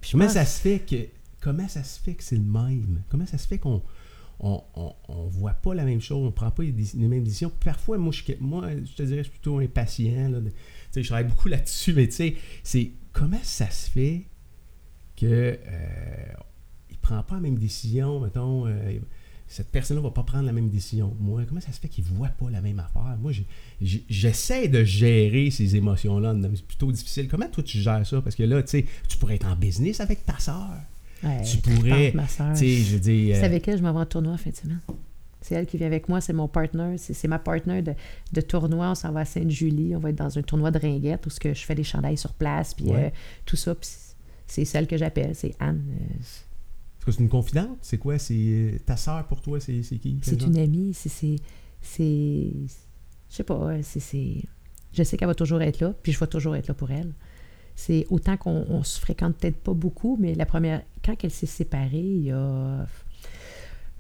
Je 0.02 0.12
Comment 0.12 0.26
pense- 0.26 0.34
ça 0.34 0.46
se 0.46 0.60
fait 0.60 0.80
que 0.80 1.08
comment 1.40 1.68
ça 1.68 1.84
se 1.84 2.00
fait 2.00 2.16
que 2.16 2.24
c'est 2.24 2.36
le 2.38 2.42
même? 2.44 3.04
Comment 3.10 3.26
ça 3.28 3.38
se 3.38 3.48
fait 3.48 3.60
qu'on 3.60 3.84
on, 4.40 4.62
on 5.08 5.28
voit 5.28 5.54
pas 5.54 5.74
la 5.74 5.86
même 5.86 6.02
chose, 6.02 6.26
on 6.26 6.32
prend 6.32 6.52
pas 6.52 6.64
les, 6.64 6.74
mêmes 7.08 7.24
décisions? 7.24 7.52
Parfois, 7.64 7.98
moi, 7.98 8.12
je, 8.12 8.24
te 8.24 9.04
dirais, 9.04 9.20
je 9.20 9.24
suis 9.24 9.32
plutôt 9.32 9.60
impatient. 9.60 10.32
Je 10.96 11.02
travaille 11.02 11.26
beaucoup 11.26 11.48
là-dessus, 11.50 11.94
mais 11.94 12.08
tu 12.08 12.16
sais, 12.16 12.36
c'est 12.64 12.92
comment 13.14 13.40
ça 13.44 13.70
se 13.70 13.90
fait 13.90 14.24
que 15.16 15.26
euh, 15.26 16.34
il 16.90 16.98
prend 16.98 17.24
pas 17.24 17.36
la 17.36 17.42
même 17.42 17.58
décision, 17.58 18.20
mettons, 18.20 18.68
euh, 18.68 19.00
cette 19.48 19.70
personne-là 19.70 20.02
va 20.02 20.12
pas 20.12 20.24
prendre 20.24 20.46
la 20.46 20.52
même 20.52 20.70
décision. 20.70 21.16
Moi, 21.20 21.44
comment 21.48 21.62
ça 21.62 21.72
se 21.72 21.80
fait 21.80 21.88
qu'il 21.88 22.04
voit 22.04 22.30
pas 22.30 22.50
la 22.50 22.62
même 22.62 22.80
affaire? 22.80 23.16
Moi, 23.22 23.32
j'essaie 23.80 24.68
de 24.68 24.84
gérer 24.84 25.52
ces 25.52 25.76
émotions-là, 25.76 26.34
mais 26.34 26.50
c'est 26.56 26.66
plutôt 26.66 26.92
difficile. 26.92 27.28
Comment 27.28 27.48
toi 27.48 27.64
tu 27.64 27.78
gères 27.78 28.06
ça? 28.06 28.22
Parce 28.22 28.36
que 28.36 28.44
là, 28.44 28.64
tu 28.64 28.86
tu 29.08 29.18
pourrais 29.18 29.36
être 29.36 29.48
en 29.48 29.56
business 29.56 30.00
avec 30.02 30.26
ta 30.26 30.38
soeur. 30.40 30.74
Ouais, 31.24 31.42
tu 31.44 31.62
tripante, 31.62 31.80
pourrais, 31.82 32.12
ma 32.14 32.28
sœur. 32.28 32.54
Tu 32.54 32.60
sais, 32.60 32.76
je 32.78 32.98
dire... 32.98 33.36
C'est 33.38 33.44
euh, 33.44 33.46
avec 33.46 33.68
elle 33.68 33.78
je 33.78 33.84
m'en 33.84 33.94
vais 33.94 34.00
en 34.00 34.06
tournoi 34.06 34.34
en 34.34 34.38
fin 34.38 34.50
de 34.50 34.56
semaine. 34.56 34.82
C'est 35.42 35.56
elle 35.56 35.66
qui 35.68 35.78
vient 35.78 35.86
avec 35.88 36.10
moi, 36.10 36.22
c'est 36.22 36.34
mon 36.34 36.48
partner, 36.48 36.96
c'est 36.98 37.28
ma 37.28 37.38
partner 37.40 37.82
de, 37.84 37.94
de 38.34 38.42
tournoi. 38.42 38.90
On 38.92 38.96
s'en 38.96 39.12
va 39.12 39.20
à 39.22 39.26
Sainte-Julie, 39.26 39.96
on 39.96 40.00
va 40.00 40.10
être 40.10 40.16
dans 40.18 40.38
un 40.38 40.42
tournoi 40.42 40.72
de 40.72 40.80
ringuettes 40.80 41.26
où 41.26 41.30
ce 41.30 41.40
que 41.40 41.54
je 41.54 41.64
fais 41.64 41.76
des 41.76 41.84
chandails 41.84 42.18
sur 42.18 42.34
place, 42.34 42.74
puis 42.74 42.86
Ouais. 42.86 43.06
euh, 43.06 43.10
tout 43.46 43.56
ça. 43.56 43.76
puis 43.76 43.88
c'est 44.48 44.66
celle 44.66 44.88
que 44.88 44.98
j'appelle, 44.98 45.36
c'est 45.36 45.56
Anne. 45.60 45.84
euh, 45.90 46.16
Est-ce 46.20 47.06
que 47.06 47.12
c'est 47.12 47.20
une 47.22 47.30
confidente? 47.30 47.78
C'est 47.82 47.98
quoi? 48.00 48.18
C'est 48.18 48.82
ta 48.88 48.98
soeur 48.98 49.26
pour 49.28 49.42
toi? 49.42 49.60
C'est 49.60 49.82
qui? 49.82 50.18
C'est 50.24 50.42
une 50.42 50.58
amie, 50.58 50.94
c'est. 50.96 51.38
Je 51.98 52.68
sais 53.30 53.44
pas, 53.44 53.72
c'est. 53.84 54.44
Je 54.94 55.04
sais 55.04 55.18
qu'elle 55.18 55.28
va 55.28 55.36
toujours 55.36 55.62
être 55.62 55.80
là, 55.80 55.94
puis 56.02 56.12
je 56.12 56.20
vais 56.20 56.28
toujours 56.28 56.56
être 56.56 56.68
là 56.68 56.74
pour 56.74 56.90
elle. 56.90 57.12
C'est 57.76 58.08
autant 58.10 58.38
qu'on 58.38 58.66
on 58.70 58.84
se 58.84 59.00
fréquente 59.00 59.36
peut-être 59.36 59.58
pas 59.58 59.74
beaucoup, 59.74 60.18
mais 60.20 60.34
la 60.36 60.46
première. 60.46 60.82
Quand 61.04 61.16
elle 61.24 61.32
s'est 61.32 61.46
séparée, 61.46 62.00
il 62.00 62.24
y 62.24 62.32
a. 62.32 62.86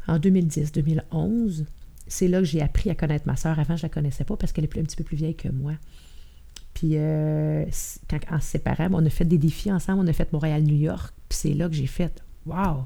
En 0.07 0.19
2010-2011, 0.19 1.65
c'est 2.07 2.27
là 2.27 2.39
que 2.39 2.45
j'ai 2.45 2.61
appris 2.61 2.89
à 2.89 2.95
connaître 2.95 3.25
ma 3.27 3.35
sœur. 3.35 3.59
Avant, 3.59 3.75
je 3.75 3.83
la 3.83 3.89
connaissais 3.89 4.23
pas 4.23 4.37
parce 4.37 4.51
qu'elle 4.51 4.65
est 4.65 4.77
un 4.77 4.83
petit 4.83 4.95
peu 4.95 5.03
plus 5.03 5.17
vieille 5.17 5.35
que 5.35 5.49
moi. 5.49 5.73
Puis, 6.75 6.91
euh, 6.93 7.65
quand, 8.09 8.19
en 8.31 8.39
se 8.39 8.47
séparant, 8.47 8.89
on 8.91 9.05
a 9.05 9.09
fait 9.09 9.25
des 9.25 9.37
défis 9.37 9.71
ensemble. 9.71 10.03
On 10.03 10.07
a 10.07 10.13
fait 10.13 10.31
Montréal-New 10.31 10.75
York. 10.75 11.13
Puis, 11.27 11.39
c'est 11.39 11.53
là 11.53 11.67
que 11.67 11.75
j'ai 11.75 11.87
fait 11.87 12.21
Waouh, 12.45 12.85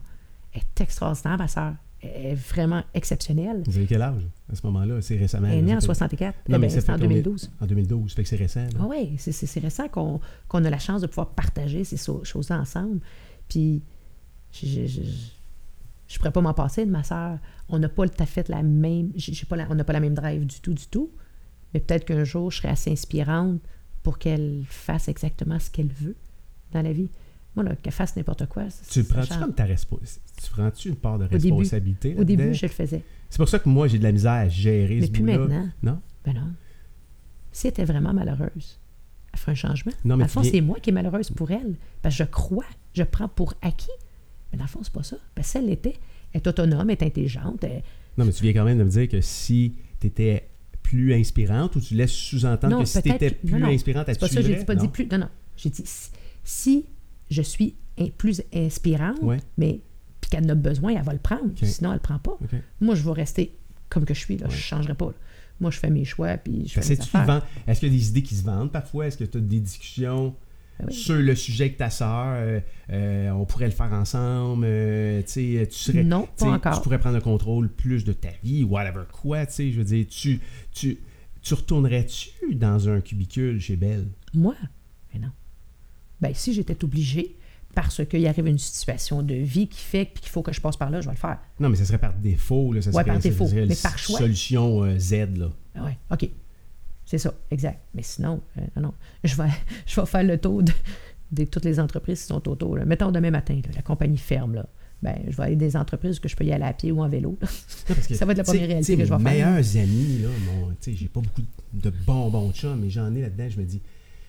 elle 0.54 0.62
est 0.62 0.82
extraordinaire, 0.82 1.38
ma 1.38 1.48
sœur. 1.48 1.74
Est 2.02 2.34
vraiment 2.34 2.82
exceptionnelle. 2.94 3.62
Vous 3.68 3.76
avez 3.78 3.86
quel 3.86 4.02
âge 4.02 4.22
à 4.50 4.56
ce 4.56 4.66
moment-là? 4.68 5.02
C'est 5.02 5.18
récemment. 5.18 5.48
Elle 5.50 5.58
est 5.58 5.62
née 5.62 5.76
en 5.76 5.82
c'est 5.82 5.88
pas- 5.88 5.96
64. 5.96 6.36
Non, 6.36 6.42
Eh 6.48 6.52
mais 6.54 6.60
ben, 6.60 6.70
ça 6.70 6.80
c'était 6.80 6.92
en 6.92 6.96
fait 6.96 7.02
combien- 7.02 7.18
2012. 7.22 7.52
En 7.60 7.66
2012, 7.66 8.14
fait 8.14 8.24
que 8.24 8.30
c'est 8.30 8.36
récent. 8.38 8.66
Ah 8.80 8.86
oui, 8.88 9.16
c'est- 9.18 9.34
c'est 9.34 9.46
c'est 9.46 9.60
récent 9.60 9.90
qu'on 9.90 10.22
qu'on 10.48 10.64
a 10.64 10.70
la 10.70 10.80
chance 10.80 11.02
de 11.02 11.08
pouvoir 11.08 11.32
partager 11.32 11.84
ces 11.84 11.98
choses-là 11.98 12.60
ensemble. 12.62 13.02
Puis, 13.50 13.82
je, 14.54 14.66
je, 14.66 14.86
je, 14.88 15.02
je 16.08 16.18
pourrais 16.18 16.32
pas 16.32 16.40
m'en 16.42 16.54
passer 16.54 16.86
de 16.86 16.92
ma 16.92 17.04
sœur. 17.04 17.38
On 17.68 17.80
n'a 17.80 17.90
pas 17.90 18.06
le 18.06 18.12
fait 18.26 18.48
la 18.48 18.64
même. 18.64 19.12
pas 19.50 19.56
la- 19.58 19.68
on 19.70 19.76
n'a 19.76 19.84
pas 19.84 19.94
la 19.94 20.00
même 20.00 20.14
drive 20.14 20.46
du 20.46 20.62
tout, 20.62 20.74
du 20.74 20.88
tout. 20.88 21.12
Mais 21.74 21.82
peut-être 21.82 22.06
qu'un 22.06 22.24
jour, 22.24 22.50
je 22.50 22.58
serai 22.60 22.70
assez 22.70 22.92
inspirante 22.92 23.60
pour 24.04 24.18
qu'elle 24.20 24.64
fasse 24.68 25.10
exactement 25.10 25.60
ce 25.60 25.70
qu'elle 25.70 25.92
veut 25.92 26.16
dans 26.72 26.82
la 26.82 26.94
vie. 26.94 27.10
Moi, 27.64 27.76
qu'elle 27.76 27.94
fasse 27.94 28.16
n'importe 28.16 28.46
quoi. 28.48 28.64
Tu 28.90 29.04
prends-tu 29.04 29.38
comme 29.38 29.54
ta 29.54 29.66
responsabilité? 29.66 30.22
Tu 30.44 30.50
prends-tu 30.52 30.90
une 30.90 30.96
part 30.96 31.20
de 31.20 31.26
responsabilité 31.26 32.16
Au 32.18 32.24
début, 32.24 32.54
je 32.54 32.66
le 32.66 32.72
faisais. 32.72 33.04
C'est 33.30 33.38
pour 33.38 33.50
ça 33.50 33.60
que 33.60 33.70
moi, 33.70 33.88
j'ai 33.88 33.98
de 34.00 34.04
la 34.04 34.12
misère 34.12 34.32
à 34.32 34.48
gérer 34.50 34.98
Mais 35.02 35.06
ce 35.08 35.12
plus 35.12 35.24
maintenant. 35.24 35.70
Non? 35.84 36.00
Ben 36.26 36.34
non. 36.34 36.54
Si 37.52 37.68
elle 37.68 37.72
était 37.72 37.86
vraiment 37.86 38.14
malheureuse, 38.14 38.80
elle 39.34 39.40
ferait 39.40 39.52
un 39.52 39.56
changement. 39.56 39.92
Non, 40.06 40.16
mais 40.18 40.24
dans 40.24 40.26
le 40.26 40.30
fond, 40.30 40.42
viens- 40.42 40.52
c'est 40.52 40.62
moi 40.62 40.80
qui 40.80 40.90
est 40.90 40.94
malheureuse 40.94 41.30
pour 41.32 41.52
elle. 41.52 41.76
Parce 42.02 42.16
que 42.18 42.24
je 42.24 42.30
crois, 42.30 42.66
je 42.94 43.04
prends 43.04 43.28
pour 43.28 43.54
acquis. 43.62 43.88
Mais 44.52 44.58
dans 44.58 44.64
le 44.66 44.70
fond, 44.70 44.80
c'est 44.84 44.94
pas 44.94 45.04
ça. 45.04 45.18
Parce 45.36 45.48
que 45.48 45.52
si 45.52 45.58
elle 45.58 45.68
l'était, 45.68 45.96
elle 46.34 46.42
est 46.42 46.48
autonome, 46.48 46.90
elle 46.90 46.98
est 46.98 47.04
intelligente. 47.04 47.64
elle- 47.64 47.84
Non, 48.18 48.26
mais 48.26 48.32
tu 48.32 48.44
viens 48.44 48.54
quand 48.54 48.64
même 48.66 48.80
de 48.80 48.84
me 48.84 48.90
dire 48.90 49.08
que 49.08 49.22
si 49.22 49.76
tu 50.00 50.08
étais 50.08 50.48
plus 50.82 51.14
inspirante 51.14 51.76
ou 51.76 51.82
tu 51.82 51.94
laisses 51.94 52.12
sous-entendre 52.12 52.80
que 52.80 52.86
si 52.86 53.02
tu 53.04 53.10
étais 53.12 53.30
plus 53.32 53.52
non, 53.54 53.60
non, 53.60 53.68
inspirante, 53.68 54.10
elle 54.10 54.16
C'est 54.16 54.20
pas 54.22 54.28
ça, 54.28 54.42
j'ai 54.42 54.64
pas 54.66 54.74
Non? 54.76 54.82
dit 54.82 54.88
plus. 54.88 55.08
Non, 55.12 55.20
non. 55.20 55.30
J'ai 55.56 55.70
dit 55.70 55.84
si 56.44 56.86
je 57.30 57.42
suis 57.42 57.76
plus 58.18 58.42
inspirante, 58.54 59.22
Ouais. 59.22 59.38
mais 59.58 59.82
puis 60.22 60.30
qu'elle 60.32 60.46
en 60.46 60.50
a 60.50 60.56
besoin, 60.56 60.96
elle 60.96 61.04
va 61.04 61.14
le 61.14 61.20
prendre. 61.20 61.52
Sinon, 61.62 61.90
elle 61.92 61.96
le 61.98 62.02
prend 62.02 62.20
pas. 62.20 62.38
Moi, 62.82 62.96
je 62.96 63.04
vais 63.04 63.12
rester 63.12 63.56
comme 63.90 64.06
que 64.06 64.14
je 64.14 64.20
suis. 64.20 64.38
Là. 64.38 64.48
Je 64.50 64.54
Ouais. 64.54 64.60
changerai 64.60 64.94
pas. 64.96 65.08
là. 65.08 65.14
Moi, 65.60 65.72
je 65.72 65.80
fais 65.80 65.90
mes 65.90 66.06
choix, 66.06 66.38
puis 66.38 66.64
je 66.68 66.80
fais 66.80 66.94
Est-ce 66.94 67.80
qu'il 67.80 67.90
y 67.90 67.96
a 67.96 67.98
des 67.98 68.08
idées 68.10 68.24
qui 68.24 68.36
se 68.36 68.44
vendent 68.46 68.72
parfois? 68.72 69.08
Est-ce 69.08 69.18
que 69.18 69.26
tu 69.26 69.38
as 69.38 69.42
des 69.42 69.60
discussions 69.60 70.34
oui. 70.88 70.94
sur 70.94 71.16
le 71.16 71.36
sujet 71.36 71.66
avec 71.66 71.76
ta 71.78 71.90
sœur? 71.90 72.28
Euh, 72.38 72.60
euh, 72.92 73.30
on 73.32 73.44
pourrait 73.46 73.66
le 73.66 73.72
faire 73.74 73.92
ensemble? 73.92 74.64
euh, 74.66 75.22
tu 75.24 75.68
serais... 75.72 76.04
Non, 76.06 76.30
pas 76.38 76.46
encore. 76.52 76.76
Tu 76.78 76.82
pourrais 76.84 77.00
prendre 77.00 77.16
le 77.18 77.22
contrôle 77.22 77.68
plus 77.68 78.06
de 78.06 78.14
ta 78.14 78.30
vie, 78.42 78.64
whatever 78.64 79.04
quoi, 79.12 79.46
tu 79.46 79.54
sais, 79.54 79.72
je 79.72 79.78
veux 79.80 79.84
dire, 79.84 80.06
tu, 80.08 80.40
tu, 80.72 80.98
tu 81.42 81.54
retournerais-tu 81.54 82.56
dans 82.56 82.88
un 82.88 83.02
cubicule 83.02 83.60
chez 83.60 83.76
Belle? 83.76 84.08
Moi? 84.34 84.56
Mais 85.14 85.20
non. 85.20 85.32
Ben, 86.22 86.34
si 86.34 86.54
j'étais 86.54 86.84
obligée, 86.84 87.36
parce 87.76 88.04
qu'il 88.06 88.26
arrive 88.28 88.48
une 88.48 88.58
situation 88.58 89.22
de 89.22 89.36
vie 89.36 89.68
qui 89.68 89.80
fait 89.80 90.08
qu'il 90.20 90.30
faut 90.30 90.42
que 90.42 90.52
je 90.52 90.60
passe 90.60 90.76
par 90.76 90.90
là, 90.90 91.02
je 91.02 91.06
vais 91.08 91.14
le 91.14 91.20
faire. 91.20 91.38
Non, 91.60 91.70
mais 91.70 91.76
ça 91.76 91.86
serait 91.86 91.98
par 92.00 92.14
défaut, 92.14 92.74
là. 92.74 92.82
Ça 92.82 92.90
Ouais, 92.90 92.94
serait, 92.96 93.06
par 93.06 93.20
défaut, 93.20 93.48
mais 93.54 93.68
par 93.82 93.98
choix. 93.98 94.20
solution 94.20 94.84
euh, 94.84 94.98
Z, 94.98 95.38
là. 95.38 95.50
Ah 95.76 95.86
Ouais, 95.86 95.98
OK. 96.12 96.30
C'est 97.06 97.18
ça, 97.20 97.34
exact. 97.52 97.80
Mais 97.94 98.04
sinon, 98.04 98.42
euh, 98.58 98.62
non, 98.76 98.82
non. 98.84 98.94
Je 99.24 99.36
vais, 99.36 99.50
je 99.86 100.00
vais 100.00 100.06
faire 100.08 100.24
le 100.24 100.38
tour 100.40 100.62
de, 100.64 100.72
de 101.32 101.44
toutes 101.46 101.66
les 101.66 101.80
entreprises 101.80 102.22
qui 102.22 102.28
sont 102.28 102.48
autour. 102.50 102.76
là. 102.78 102.86
Mettons 102.86 103.12
demain 103.12 103.32
matin, 103.32 103.56
là, 103.56 103.70
la 103.76 103.82
compagnie 103.82 104.18
ferme. 104.18 104.56
Là. 104.56 104.66
Ben, 105.02 105.16
je 105.30 105.38
vais 105.38 105.44
aller 105.44 105.56
des 105.56 105.76
entreprises 105.78 106.20
que 106.20 106.28
je 106.28 106.36
peux 106.36 106.44
y 106.44 106.52
aller 106.52 106.66
à 106.66 106.74
pied 106.74 106.92
ou 106.92 107.02
en 107.02 107.08
vélo. 107.08 107.38
là. 107.42 107.48
Non, 107.90 107.96
parce 107.96 108.08
que, 108.08 108.16
Ça 108.16 108.26
va 108.26 108.32
être 108.34 108.40
la 108.40 108.44
première 108.44 108.68
réalité 108.68 108.98
que 108.98 109.06
je 109.06 109.10
vais 109.10 109.18
mes 109.18 109.24
faire. 109.30 109.52
meilleurs 109.54 109.78
amis, 109.78 110.18
là, 110.24 110.30
mon, 110.48 110.76
j'ai 110.86 111.08
pas 111.08 111.22
beaucoup 111.22 111.42
de 111.74 111.90
bons, 112.06 112.30
bons 112.30 112.52
chums, 112.52 112.80
mais 112.82 112.90
j'en 112.90 113.14
ai 113.16 113.22
là-dedans, 113.22 113.48
je 113.50 113.60
me 113.60 113.64
dis, 113.66 113.82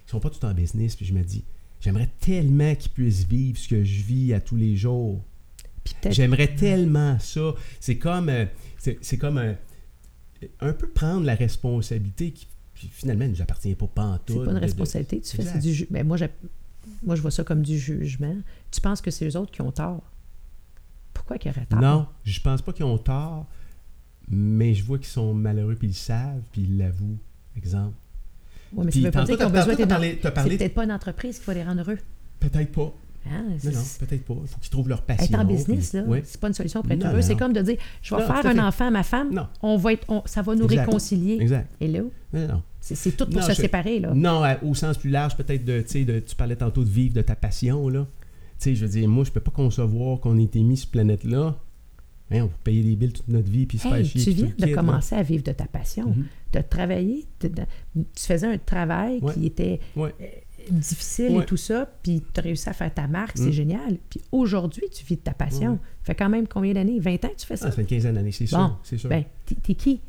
ils 0.07 0.11
sont 0.11 0.21
pas 0.21 0.31
tout 0.31 0.45
en 0.45 0.53
business, 0.55 0.95
puis 0.95 1.05
je 1.07 1.13
me 1.15 1.23
dis, 1.23 1.43
j'aimerais 1.81 2.09
tellement 2.21 2.75
qu'ils 2.75 2.91
puissent 2.93 3.25
vivre 3.27 3.59
ce 3.59 3.69
que 3.69 3.83
je 3.85 4.03
vis 4.03 4.33
à 4.35 4.41
tous 4.41 4.57
les 4.57 4.77
jours. 4.77 5.23
J'aimerais 6.11 6.55
tellement 6.55 7.19
ça. 7.19 7.55
C'est 7.81 7.99
comme, 7.99 8.29
euh, 8.29 8.47
c'est 8.79 9.19
comme 9.19 9.39
un, 9.39 9.57
un 10.61 10.73
peu 10.73 10.89
prendre 10.89 11.25
la 11.27 11.35
responsabilité 11.35 12.33
qui, 12.33 12.47
finalement 12.75 13.25
ne 13.27 13.31
nous 13.31 13.43
appartient 13.43 13.75
pas 13.75 13.87
pantoute. 13.87 14.29
C'est 14.39 14.45
pas 14.45 14.51
une 14.53 14.57
de- 14.57 14.61
responsabilité, 14.61 15.21
tu 15.21 15.37
fais, 15.37 15.59
du 15.59 15.73
ju- 15.75 15.87
ben, 15.91 16.07
moi, 16.07 16.17
je, 16.17 16.25
moi, 17.05 17.15
je 17.17 17.21
vois 17.23 17.31
ça 17.31 17.45
comme 17.45 17.63
du 17.63 17.79
jugement. 17.79 18.37
Tu 18.71 18.81
penses 18.81 19.01
que 19.01 19.11
c'est 19.11 19.27
eux 19.29 19.37
autres 19.37 19.51
qui 19.53 19.61
ont 19.63 19.73
tort? 19.73 20.03
Pourquoi 21.13 21.39
qu'ils 21.39 21.51
auraient 21.51 21.67
tort? 21.67 21.81
Non, 21.81 22.07
je 22.25 22.41
pense 22.41 22.63
pas 22.63 22.73
qu'ils 22.73 22.85
ont 22.87 22.97
tort, 22.99 23.47
mais 24.29 24.75
je 24.75 24.83
vois 24.85 24.99
qu'ils 24.99 25.09
sont 25.09 25.35
malheureux, 25.35 25.75
puis 25.77 25.89
ils 25.89 25.91
le 25.91 25.97
savent, 25.97 26.43
puis 26.53 26.63
ils 26.63 26.79
l'avouent. 26.79 27.19
Exemple. 27.57 27.95
Ouais, 28.73 28.85
mais 28.85 28.91
Puis 28.91 29.01
ça 29.03 29.07
veut 29.09 29.11
pas 29.13 29.25
dire 29.25 29.37
qu'ils 29.37 29.47
ont 29.47 29.51
besoin 29.51 29.75
d'être 29.75 29.89
parlé- 29.89 30.19
C'est 30.23 30.31
parlé- 30.35 30.57
peut-être 30.57 30.75
pas 30.75 30.85
une 30.85 30.93
entreprise 30.93 31.39
qui 31.39 31.47
va 31.47 31.55
les 31.55 31.65
rendre 31.65 31.81
heureux. 31.81 31.99
Peut-être 32.39 32.73
pas. 32.73 32.93
Hein? 33.27 33.45
Non, 33.65 33.71
non, 33.73 33.81
peut-être 33.99 34.25
pas. 34.25 34.35
Il 34.43 34.49
faut 34.49 34.59
qu'ils 34.61 34.71
trouvent 34.71 34.89
leur 34.89 35.03
passion. 35.03 35.27
Être 35.27 35.39
en 35.41 35.45
business, 35.45 35.91
puis- 35.91 35.99
là, 36.01 36.21
c'est 36.25 36.41
pas 36.41 36.49
une 36.49 36.55
solution 36.55 36.81
pour 36.83 36.91
être 36.93 37.05
heureux. 37.07 37.21
C'est 37.23 37.37
comme 37.37 37.53
de 37.53 37.61
dire, 37.61 37.77
je 38.01 38.15
vais 38.15 38.21
Non, 38.21 38.27
faire 38.27 38.47
un 38.47 38.67
enfant 38.67 38.87
à 38.87 38.91
ma 38.91 39.03
femme, 39.03 39.33
Non. 39.35 39.47
on 39.63 39.77
va 39.77 39.93
être, 39.93 40.05
on- 40.09 40.23
ça 40.25 40.41
va 40.41 40.55
nous 40.55 40.65
Exact. 40.65 40.87
réconcilier. 40.87 41.37
Exact. 41.41 41.69
Et 41.81 41.89
là, 41.89 42.01
Non, 42.33 42.63
c'est 42.81 43.17
tout 43.17 43.27
pour 43.27 43.43
se 43.43 43.51
je- 43.53 43.57
séparer. 43.61 43.99
Là. 44.01 44.13
Non, 44.15 44.43
au 44.63 44.75
sens 44.75 44.97
plus 44.97 45.11
large, 45.11 45.37
peut-être 45.37 45.65
de, 45.65 45.85
de, 46.05 46.21
tu 46.21 46.35
parlais 46.37 46.57
tantôt 46.57 46.83
de 46.83 46.89
vivre 46.89 47.13
de 47.15 47.21
ta 47.23 47.35
passion, 47.37 47.89
là. 47.89 48.07
Tu 48.59 48.65
sais, 48.71 48.75
je 48.75 48.87
veux 48.87 48.91
dire, 48.93 49.09
moi, 49.09 49.25
je 49.25 49.31
peux 49.33 49.41
pas 49.41 49.51
concevoir 49.51 50.21
qu'on 50.21 50.39
ait 50.39 50.45
été 50.45 50.61
mis 50.63 50.77
sur 50.77 50.85
cette 50.85 50.93
planète-là. 50.93 51.57
Hein, 52.33 52.43
on 52.45 52.47
peut 52.49 52.55
payer 52.65 52.83
des 52.85 52.95
billes 52.97 53.13
toute 53.13 53.27
notre 53.29 53.51
vie, 53.51 53.67
puis 53.67 53.77
se 53.79 53.89
faire 53.89 54.05
chier. 54.05 54.23
tu 54.23 54.31
viens 54.31 54.53
de 54.57 54.67
là. 54.67 54.75
commencer 54.75 55.17
à 55.17 55.23
vivre 55.23 55.43
de 55.43 55.51
ta 55.53 55.65
passion, 55.65 56.07
Mhm. 56.11 56.15
de 56.15 56.25
travailler. 56.59 57.27
de- 57.41 57.49
de- 57.49 57.63
tu 57.95 58.25
faisais 58.27 58.47
un 58.47 58.59
travail 58.59 59.21
Ouais. 59.23 59.33
qui 59.35 59.47
était 59.47 59.79
Ouais. 59.97 60.13
euh, 60.21 60.27
difficile 60.71 61.37
Ouais. 61.37 61.43
et 61.43 61.47
tout 61.47 61.57
ça, 61.57 61.89
puis 62.03 62.23
tu 62.35 62.41
as 62.41 62.43
réussi 62.43 62.69
à 62.69 62.73
faire 62.73 62.93
ta 62.93 63.07
marque, 63.07 63.39
c'est 63.39 63.53
génial. 63.53 63.97
Puis 64.11 64.21
aujourd'hui, 64.33 64.83
tu 64.93 65.05
vis 65.07 65.17
de 65.17 65.23
ta 65.23 65.33
passion. 65.33 65.73
Ouais. 65.73 65.79
fait 66.03 66.15
quand 66.15 66.29
même 66.29 66.47
combien 66.49 66.73
d'années? 66.75 66.99
20 66.99 67.25
ans 67.25 67.29
que 67.29 67.37
tu 67.37 67.47
fais 67.47 67.57
ça? 67.57 67.67
Ah, 67.67 67.71
ça? 67.71 67.77
fait 67.77 67.83
une 67.83 67.89
quinzaine 67.89 68.15
d'années, 68.15 68.33
c'est 68.33 68.45
bon, 68.45 68.51
sûr. 68.51 68.81
C'est 68.83 68.99
sûr. 68.99 69.09
ben, 69.11 69.25
t'es 69.63 69.75
qui? 69.75 70.01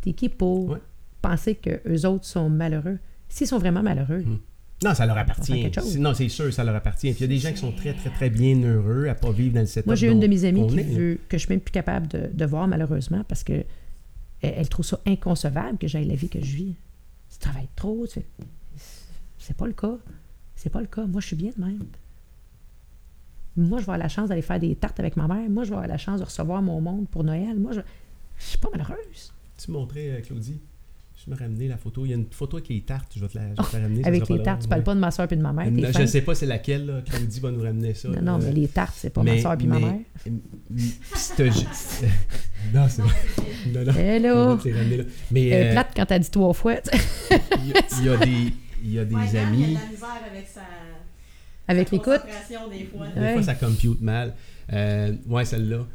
T'es 0.00 0.12
qui 0.12 0.28
pour 0.28 0.76
penser 1.22 1.54
que 1.56 1.80
eux 1.88 2.06
autres 2.06 2.24
sont 2.24 2.48
malheureux? 2.48 2.98
S'ils 3.28 3.46
sont 3.48 3.58
vraiment 3.58 3.82
malheureux, 3.82 4.22
Mhm. 4.24 4.38
Non, 4.84 4.92
ça 4.94 5.06
leur 5.06 5.16
appartient. 5.16 5.70
Non, 5.98 6.12
c'est 6.12 6.28
sûr, 6.28 6.52
ça 6.52 6.62
leur 6.62 6.74
appartient. 6.76 7.10
Puis 7.12 7.20
il 7.20 7.22
y 7.22 7.24
a 7.24 7.28
des 7.28 7.38
gens 7.38 7.50
qui 7.50 7.56
sont 7.58 7.72
très, 7.72 7.94
très, 7.94 8.10
très 8.10 8.28
bien 8.28 8.56
heureux 8.62 9.08
à 9.08 9.14
pas 9.14 9.30
vivre 9.32 9.54
dans 9.54 9.60
le 9.60 9.66
setup. 9.66 9.86
Moi, 9.86 9.94
j'ai 9.94 10.08
une 10.08 10.20
de 10.20 10.26
mes 10.26 10.44
amies 10.44 10.66
qui 10.66 10.82
veut, 10.82 11.18
que 11.30 11.38
je 11.38 11.44
suis 11.46 11.50
même 11.50 11.60
plus 11.60 11.72
capable 11.72 12.08
de, 12.08 12.28
de 12.32 12.44
voir, 12.44 12.68
malheureusement, 12.68 13.24
parce 13.26 13.42
que 13.42 13.64
elle, 14.46 14.68
trouve 14.68 14.84
ça 14.84 15.00
inconcevable 15.06 15.78
que 15.78 15.88
j'aille 15.88 16.06
la 16.06 16.14
vie 16.14 16.28
que 16.28 16.40
je 16.40 16.56
vis. 16.56 16.74
Tu 17.30 17.38
travailles 17.38 17.68
trop. 17.76 18.04
C'est 18.06 19.56
pas 19.56 19.66
le 19.66 19.72
cas. 19.72 19.96
C'est 20.54 20.70
pas 20.70 20.80
le 20.80 20.86
cas. 20.86 21.06
Moi, 21.06 21.20
je 21.20 21.28
suis 21.28 21.36
bien 21.36 21.52
de 21.56 21.64
même. 21.64 21.86
Moi, 23.56 23.78
je 23.78 23.82
vais 23.82 23.92
avoir 23.92 23.98
la 23.98 24.08
chance 24.08 24.28
d'aller 24.28 24.42
faire 24.42 24.60
des 24.60 24.74
tartes 24.74 25.00
avec 25.00 25.16
ma 25.16 25.26
mère. 25.26 25.48
Moi, 25.48 25.64
je 25.64 25.70
vais 25.70 25.76
avoir 25.76 25.88
la 25.88 25.98
chance 25.98 26.20
de 26.20 26.24
recevoir 26.24 26.62
mon 26.62 26.80
monde 26.80 27.08
pour 27.08 27.24
Noël. 27.24 27.58
Moi, 27.58 27.72
je, 27.72 27.80
je 28.38 28.44
suis 28.44 28.58
pas 28.58 28.68
malheureuse. 28.70 29.32
Tu 29.56 29.70
montrais, 29.70 30.10
euh, 30.10 30.20
Claudie, 30.20 30.60
Je 31.26 31.32
me 31.32 31.36
ramener 31.36 31.66
la 31.66 31.76
photo? 31.76 32.04
Il 32.04 32.10
y 32.10 32.12
a 32.12 32.16
une 32.16 32.26
photo 32.30 32.56
avec 32.58 32.68
les 32.68 32.82
tartes. 32.82 33.12
Je 33.16 33.20
vais 33.20 33.26
te 33.28 33.36
la, 33.36 33.44
je 33.46 33.60
vais 33.60 33.68
te 33.68 33.76
la 33.76 33.82
ramener. 33.82 34.04
Avec 34.04 34.28
les 34.28 34.42
tartes, 34.42 34.58
long, 34.60 34.62
tu 34.62 34.68
parles 34.68 34.80
ouais. 34.80 34.84
pas 34.84 34.94
de 34.94 35.00
ma 35.00 35.10
soeur 35.10 35.32
et 35.32 35.36
de 35.36 35.42
ma 35.42 35.52
mère. 35.52 35.70
Non, 35.72 35.88
je 35.92 36.00
ne 36.02 36.06
sais 36.06 36.20
pas 36.22 36.34
c'est 36.36 36.46
laquelle. 36.46 36.86
Là. 36.86 37.02
Claudie 37.02 37.40
va 37.40 37.50
nous 37.50 37.62
ramener 37.62 37.94
ça. 37.94 38.08
Non, 38.08 38.22
non, 38.22 38.38
mais 38.38 38.52
les 38.52 38.68
tartes, 38.68 38.94
c'est 38.96 39.10
pas 39.10 39.22
Mais- 39.24 39.34
ma 39.36 39.42
soeur 39.42 39.56
et 39.60 39.66
ma 39.66 39.78
mère. 39.80 39.98
non, 42.74 42.86
c'est 42.88 43.02
vrai. 43.02 43.14
Non, 43.74 43.84
non. 43.84 43.90
On 43.92 43.98
Hello! 43.98 44.56
ramener 44.56 44.96
là. 44.98 45.04
Mais 45.30 45.46
Elle 45.48 45.52
est 45.66 45.68
euh, 45.68 45.72
plate 45.72 45.92
quand 45.96 46.06
t'as 46.06 46.18
dit 46.18 46.30
trois 46.30 46.52
fois, 46.52 46.74
il 47.64 47.68
y, 47.68 47.72
a- 47.72 47.82
il 48.00 48.04
y 48.04 48.08
a 48.08 48.16
des, 48.16 48.52
il 48.84 48.92
y 48.92 48.98
a 48.98 49.04
des 49.04 49.14
Ouais, 49.14 49.26
Dan, 49.32 49.32
Il 49.32 49.36
a 49.38 49.46
amis. 49.48 49.66
de 49.68 49.74
la 49.74 49.86
misère 49.90 50.08
avec 50.32 50.46
sa, 50.46 50.60
Avec 51.68 51.90
l'écoute? 51.90 52.20
des 52.70 52.84
fois. 52.86 53.06
Des 53.14 53.20
Ouais. 53.20 53.32
fois, 53.34 53.42
ça 53.42 53.54
compute 53.54 54.00
mal. 54.00 54.34
Euh, 54.72 55.12
ouais, 55.26 55.44
celle-là. 55.44 55.86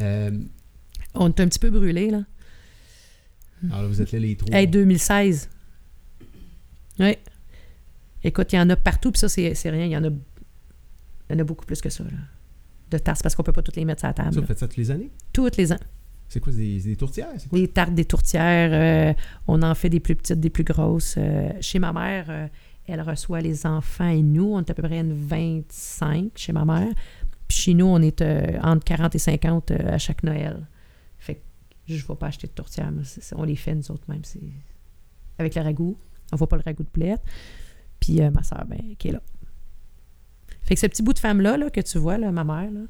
Euh, 0.00 0.30
On 1.14 1.28
est 1.28 1.40
un 1.40 1.46
petit 1.48 1.58
peu 1.58 1.70
brûlés, 1.70 2.10
là. 2.10 2.22
Alors, 3.70 3.88
vous 3.88 4.00
êtes 4.02 4.12
là 4.12 4.18
les 4.18 4.36
trois. 4.36 4.54
Hey, 4.54 4.66
2016. 4.66 5.48
Oui. 6.98 7.16
Écoute, 8.24 8.52
il 8.52 8.56
y 8.56 8.60
en 8.60 8.70
a 8.70 8.76
partout, 8.76 9.10
puis 9.12 9.18
ça, 9.20 9.28
c'est 9.28 9.54
c'est 9.54 9.70
rien. 9.70 9.84
Il 9.86 9.90
y 9.92 9.96
en 9.96 10.04
a, 10.04 10.08
il 10.08 11.32
y 11.32 11.34
en 11.34 11.38
a 11.38 11.44
beaucoup 11.44 11.64
plus 11.66 11.80
que 11.80 11.90
ça, 11.90 12.04
là. 12.04 12.10
De 12.90 12.98
tasses, 12.98 13.22
parce 13.22 13.34
qu'on 13.34 13.42
peut 13.42 13.52
pas 13.52 13.62
toutes 13.62 13.76
les 13.76 13.84
mettre 13.84 14.00
sur 14.00 14.08
la 14.08 14.14
table. 14.14 14.34
Ça, 14.34 14.40
vous 14.40 14.46
faites 14.46 14.58
ça 14.58 14.68
tous 14.68 14.76
les 14.76 14.90
années? 14.90 15.10
Toutes 15.32 15.56
les 15.56 15.72
ans. 15.72 15.78
C'est 16.28 16.40
quoi, 16.40 16.52
des, 16.52 16.80
des 16.80 16.96
tourtières? 16.96 17.28
C'est 17.38 17.48
quoi? 17.48 17.58
Des 17.58 17.68
tartes, 17.68 17.94
des 17.94 18.04
tourtières. 18.04 18.70
euh, 18.72 19.14
on 19.48 19.62
en 19.62 19.74
fait 19.74 19.88
des 19.88 20.00
plus 20.00 20.14
petites, 20.14 20.40
des 20.40 20.50
plus 20.50 20.64
grosses. 20.64 21.14
Euh, 21.18 21.50
chez 21.60 21.78
ma 21.78 21.92
mère, 21.92 22.26
euh, 22.28 22.46
elle 22.86 23.00
reçoit 23.00 23.40
les 23.40 23.66
enfants 23.66 24.08
et 24.08 24.22
nous. 24.22 24.52
On 24.52 24.60
est 24.60 24.70
à 24.70 24.74
peu 24.74 24.82
près 24.82 25.00
une 25.00 25.14
25 25.14 26.32
chez 26.36 26.52
ma 26.52 26.64
mère. 26.64 26.92
Puis 27.48 27.56
chez 27.58 27.74
nous, 27.74 27.86
on 27.86 28.00
est 28.00 28.22
entre 28.62 28.84
40 28.84 29.14
et 29.14 29.18
50 29.18 29.70
euh, 29.70 29.76
à 29.94 29.98
chaque 29.98 30.22
Noël. 30.22 30.66
Je 31.88 31.94
ne 31.94 31.98
vais 32.08 32.14
pas 32.16 32.26
acheter 32.28 32.46
de 32.46 32.52
c'est- 33.04 33.34
on 33.36 33.42
les 33.44 33.56
fait 33.56 33.74
nous 33.74 33.90
autres 33.90 34.04
même. 34.08 34.22
Avec 35.38 35.54
le 35.54 35.62
ragoût. 35.62 35.96
On 36.30 36.36
ne 36.36 36.38
voit 36.38 36.48
pas 36.48 36.56
le 36.56 36.62
ragoût 36.64 36.82
de 36.84 36.88
poulet. 36.88 37.16
Puis 38.00 38.20
euh, 38.22 38.30
ma 38.30 38.42
soeur, 38.42 38.64
ben, 38.66 38.80
qui 38.98 39.08
est 39.08 39.12
là. 39.12 39.20
Fait 40.62 40.74
que 40.74 40.80
ce 40.80 40.86
petit 40.86 41.02
bout 41.02 41.12
de 41.12 41.18
femme-là 41.18 41.56
là, 41.56 41.70
que 41.70 41.80
tu 41.80 41.98
vois, 41.98 42.18
là, 42.18 42.30
ma 42.30 42.44
mère, 42.44 42.70
là, 42.70 42.80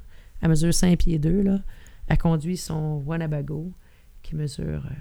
elle 0.40 0.48
mesure 0.50 0.72
5 0.74 0.98
pieds 0.98 1.18
2, 1.18 1.42
là, 1.42 1.60
elle 2.06 2.18
conduit 2.18 2.56
son 2.56 3.02
Wanabago 3.06 3.72
qui 4.22 4.36
mesure 4.36 4.84
euh, 4.86 4.94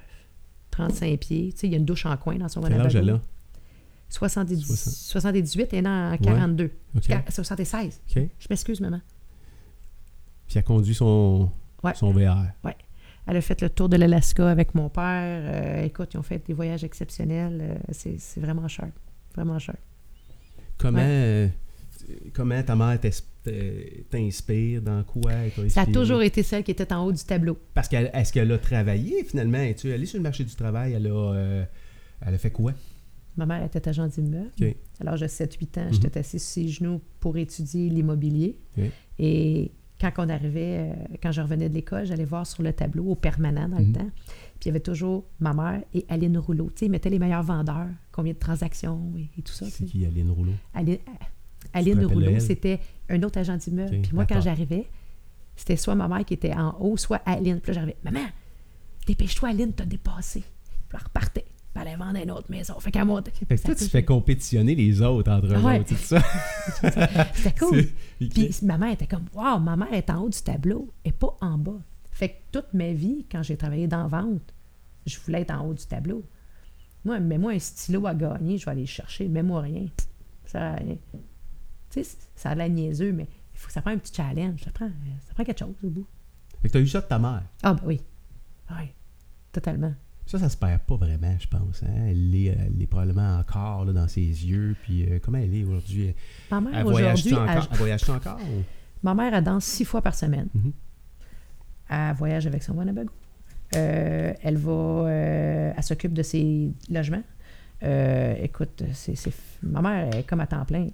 35 0.72 1.19
pieds. 1.19 1.51
Tu 1.53 1.59
sais, 1.59 1.68
il 1.68 1.72
y 1.72 1.76
a 1.76 1.77
une 1.77 1.85
douche 1.85 2.05
en 2.05 2.15
coin 2.18 2.35
dans 2.38 2.47
son 2.47 2.61
Quel 2.61 2.73
âge 2.80 2.95
elle 2.95 3.01
Wanabago. 3.05 3.23
a? 3.23 3.27
70 4.09 4.61
Soixante. 4.65 4.93
78 4.93 5.73
et 5.73 5.81
non 5.81 5.89
en 6.13 6.18
42. 6.18 6.72
OK. 6.95 7.03
Qua- 7.07 7.23
76. 7.31 8.01
OK. 8.09 8.23
Je 8.39 8.47
m'excuse, 8.49 8.81
maman. 8.81 8.99
Puis 10.47 10.57
elle 10.57 10.63
conduit 10.63 10.95
son, 10.95 11.49
Ouais. 11.84 11.93
son 11.95 12.11
VR. 12.11 12.47
Elle 13.27 13.38
a 13.38 13.41
fait 13.41 13.61
le 13.61 13.69
tour 13.69 13.88
de 13.88 13.98
l'Alaska 13.98 14.49
avec 14.49 14.73
mon 14.76 14.89
père. 14.89 15.03
Euh, 15.45 15.84
écoute, 15.85 16.10
ils 16.14 16.18
ont 16.18 16.23
fait 16.23 16.45
des 16.45 16.53
voyages 16.53 16.84
exceptionnels. 16.84 17.60
Euh, 17.61 17.76
c'est 18.18 18.39
vraiment 18.39 18.68
cher. 18.68 18.89
Vraiment 19.35 19.60
cher. 19.60 19.76
Comment, 20.77 20.98
Ouais. 20.98 21.06
euh, 21.07 21.48
comment 22.34 22.61
ta 22.64 22.76
mère 22.76 22.99
t'inspire? 24.10 24.81
Dans 24.81 25.03
quoi? 25.03 25.31
Ça 25.69 25.81
a 25.81 25.85
toujours 25.85 26.22
été 26.22 26.43
celle 26.43 26.64
qui 26.64 26.72
était 26.72 26.91
en 26.93 27.06
haut 27.06 27.11
du 27.11 27.23
tableau. 27.23 27.57
Parce 27.73 27.88
qu'elle 27.88 28.10
est-ce 28.14 28.34
qu'elle 28.34 28.52
a 28.52 28.57
travaillé 28.57 29.23
finalement? 29.23 29.60
Es-tu 29.60 29.91
allée 29.93 30.06
sur 30.06 30.18
le 30.18 30.23
marché 30.23 30.43
du 30.43 30.56
travail? 30.56 30.93
Elle 30.93 31.07
a, 31.07 31.65
elle 32.26 32.34
a 32.34 32.38
fait 32.38 32.52
quoi? 32.52 32.73
Ma 33.38 33.45
mère 33.45 33.64
était 33.64 33.88
agent 33.88 34.07
d'immeuble. 34.07 34.49
L'âge 34.99 35.22
de 35.22 35.27
7-8 35.27 35.77
ans, 35.77 35.85
Mhm. 35.85 35.93
j'étais 35.93 36.19
assise 36.19 36.43
sur 36.43 36.52
ses 36.64 36.68
genoux 36.68 37.02
pour 37.19 37.38
étudier 37.38 37.88
l'immobilier. 37.89 38.57
Et 39.19 39.72
quand 40.02 40.11
on 40.18 40.30
arrivait, 40.30 40.91
euh, 40.91 40.94
quand 41.22 41.32
je 41.32 41.41
revenais 41.41 41.69
de 41.69 41.73
l'école, 41.73 42.06
j'allais 42.06 42.26
voir 42.26 42.45
sur 42.48 42.64
le 42.64 42.73
tableau, 42.73 43.06
au 43.06 43.15
permanent 43.15 43.69
dans 43.69 43.80
Mhm. 43.80 43.88
le 43.88 43.94
temps. 43.94 44.10
Puis 44.60 44.65
il 44.65 44.68
y 44.68 44.69
avait 44.72 44.80
toujours 44.80 45.26
ma 45.40 45.53
mère 45.53 45.82
et 45.94 46.06
Aline 46.10 46.38
Rouleau. 46.38 46.65
Tu 46.72 46.80
sais, 46.82 46.86
ils 46.88 46.90
mettaient 46.90 47.10
les 47.10 47.19
meilleurs 47.19 47.44
vendeurs, 47.44 47.88
combien 48.11 48.34
de 48.34 48.38
transactions 48.40 49.11
et, 49.18 49.30
et 49.38 49.41
tout 49.41 49.53
ça. 49.53 49.65
C'est 49.69 49.86
qui, 49.86 50.06
Aline 50.06 50.30
Rouleau? 50.32 50.53
Aline, 50.73 50.98
euh, 51.07 51.11
Aline 51.73 52.06
Rouleau, 52.06 52.40
c'était 52.40 52.80
un 53.10 53.22
autre 53.23 53.40
agent 53.40 53.57
d'immeuble. 53.57 54.02
Puis 54.02 54.11
moi, 54.14 54.26
quand 54.26 54.41
j'arrivais, 54.41 54.88
c'était 55.56 55.76
soit 55.78 55.95
ma 55.95 56.07
mère 56.07 56.26
qui 56.26 56.34
était 56.34 56.53
en 56.53 56.76
haut, 56.80 56.98
soit 56.98 57.22
Aline. 57.26 57.60
Puis 57.60 57.69
là, 57.69 57.73
j'arrivais, 57.73 57.98
maman, 58.03 58.26
dépêche-toi, 59.07 59.49
Aline, 59.49 59.73
t'as 59.73 59.86
dépassé. 59.86 60.41
Puis 60.41 60.98
elle 60.98 60.99
repartait. 61.03 61.45
Puis 61.73 61.81
allait 61.81 61.95
vendre 61.95 62.19
une 62.22 62.31
autre 62.31 62.49
maison. 62.52 62.77
Fait 62.80 63.03
montait. 63.06 63.31
Fait 63.31 63.57
que 63.57 63.61
toi, 63.64 63.76
tu 63.76 63.85
fais 63.85 64.03
compétitionner 64.03 64.76
les 64.76 65.02
autres 65.02 65.31
entre 65.31 65.48
eux 65.48 65.57
Ouais. 65.64 65.80
autres, 65.80 65.89
c'est 65.95 66.19
ça? 66.19 66.22
C'était 67.34 67.57
cool. 67.57 67.85
Puis 68.19 68.53
ma 68.64 68.77
mère 68.77 68.91
était 68.91 69.07
comme, 69.07 69.26
waouh, 69.34 69.60
ma 69.60 69.77
mère 69.77 69.93
est 69.93 70.10
en 70.10 70.23
haut 70.23 70.30
du 70.30 70.41
tableau 70.41 70.91
et 71.06 71.11
pas 71.14 71.35
en 71.39 71.57
bas. 71.57 71.80
Fait 72.11 72.30
que 72.30 72.35
toute 72.52 72.73
ma 72.73 72.91
vie, 72.91 73.26
quand 73.31 73.41
j'ai 73.41 73.56
travaillé 73.56 73.88
dans 73.88 74.02
la 74.02 74.07
vente, 74.07 74.53
je 75.06 75.18
voulais 75.19 75.41
être 75.41 75.52
en 75.52 75.65
haut 75.65 75.73
du 75.73 75.85
tableau. 75.85 76.23
Moi, 77.06 77.19
mets-moi 77.19 77.53
un 77.53 77.60
stylo 77.60 78.06
à 78.06 78.14
gagner, 78.14 78.57
je 78.57 78.65
vais 78.65 78.72
aller 78.72 78.81
le 78.81 78.88
chercher. 78.88 79.27
Mets-moi 79.30 79.61
rien. 79.61 79.85
Ça. 80.45 80.76
Tu 81.89 82.03
sais, 82.03 82.18
ça 82.35 82.49
a 82.49 82.56
l'air 82.56 82.69
niaiseux, 82.69 83.11
mais 83.14 83.27
il 83.53 83.57
faut 83.60 83.68
que 83.68 83.73
ça 83.73 83.81
prenne 83.81 83.95
un 83.95 83.99
petit 83.99 84.14
challenge. 84.14 84.61
Ça 84.64 84.72
prend, 84.72 84.89
ça 85.26 85.34
prend 85.34 85.43
quelque 85.45 85.60
chose 85.60 85.73
au 85.84 85.89
bout. 85.89 86.06
Fait 86.61 86.68
que 86.68 86.73
t'as 86.73 86.80
eu 86.80 86.88
ça 86.88 86.99
de 87.02 87.07
ta 87.07 87.18
mère? 87.18 87.43
Ah, 87.64 87.73
ben 87.73 87.81
oui. 87.85 88.02
Oui, 88.72 88.85
totalement. 89.52 89.93
Ça, 90.32 90.40
ça 90.40 90.48
se 90.48 90.56
perd 90.56 90.80
pas 90.84 90.95
vraiment, 90.95 91.36
je 91.38 91.48
pense. 91.48 91.84
hein. 91.84 92.06
Elle 92.08 92.30
l'est 92.32 92.45
elle 92.45 92.82
est 92.82 92.88
probablement 92.88 93.38
encore 93.38 93.84
là, 93.84 93.91
dans 93.91 94.08
ses 94.08 94.22
yeux. 94.22 94.78
Puis 94.84 95.06
euh, 95.06 95.20
comment 95.22 95.40
elle 95.40 95.53
est 95.53 95.64
aujourd'hui? 95.66 96.14
Ma 96.49 96.62
mère, 96.62 96.72
Elle 96.78 96.84
voyage-tu 96.84 97.34
aujourd'hui, 97.34 97.49
encore? 97.52 97.64
elle- 97.64 97.70
Elle 97.72 97.78
voyage-tu 97.78 98.12
encore? 98.12 98.40
ou- 98.40 98.64
ma 99.03 99.14
mère, 99.14 99.34
elle 99.34 99.44
danse 99.44 99.66
six 99.66 99.84
fois 99.84 100.02
par 100.02 100.16
semaine. 100.16 100.48
Mhm. 100.53 100.72
Elle 101.90 102.16
voyage 102.16 102.48
avec 102.48 102.64
son 102.64 102.74
Wanabago. 102.76 103.12
Euh, 103.76 104.34
elle 104.41 104.58
va. 104.58 104.72
euh, 104.72 105.74
elle 105.76 105.84
s'occupe 105.84 106.14
de 106.14 106.24
ses 106.24 106.72
logements. 106.90 107.24
Euh, 107.84 108.36
écoute, 108.41 108.84
c'est, 108.94 109.16
ma 109.64 109.82
mère 109.82 110.16
est 110.16 110.24
comme 110.24 110.40
à 110.40 110.48
temps 110.48 110.64
plein. 110.66 110.88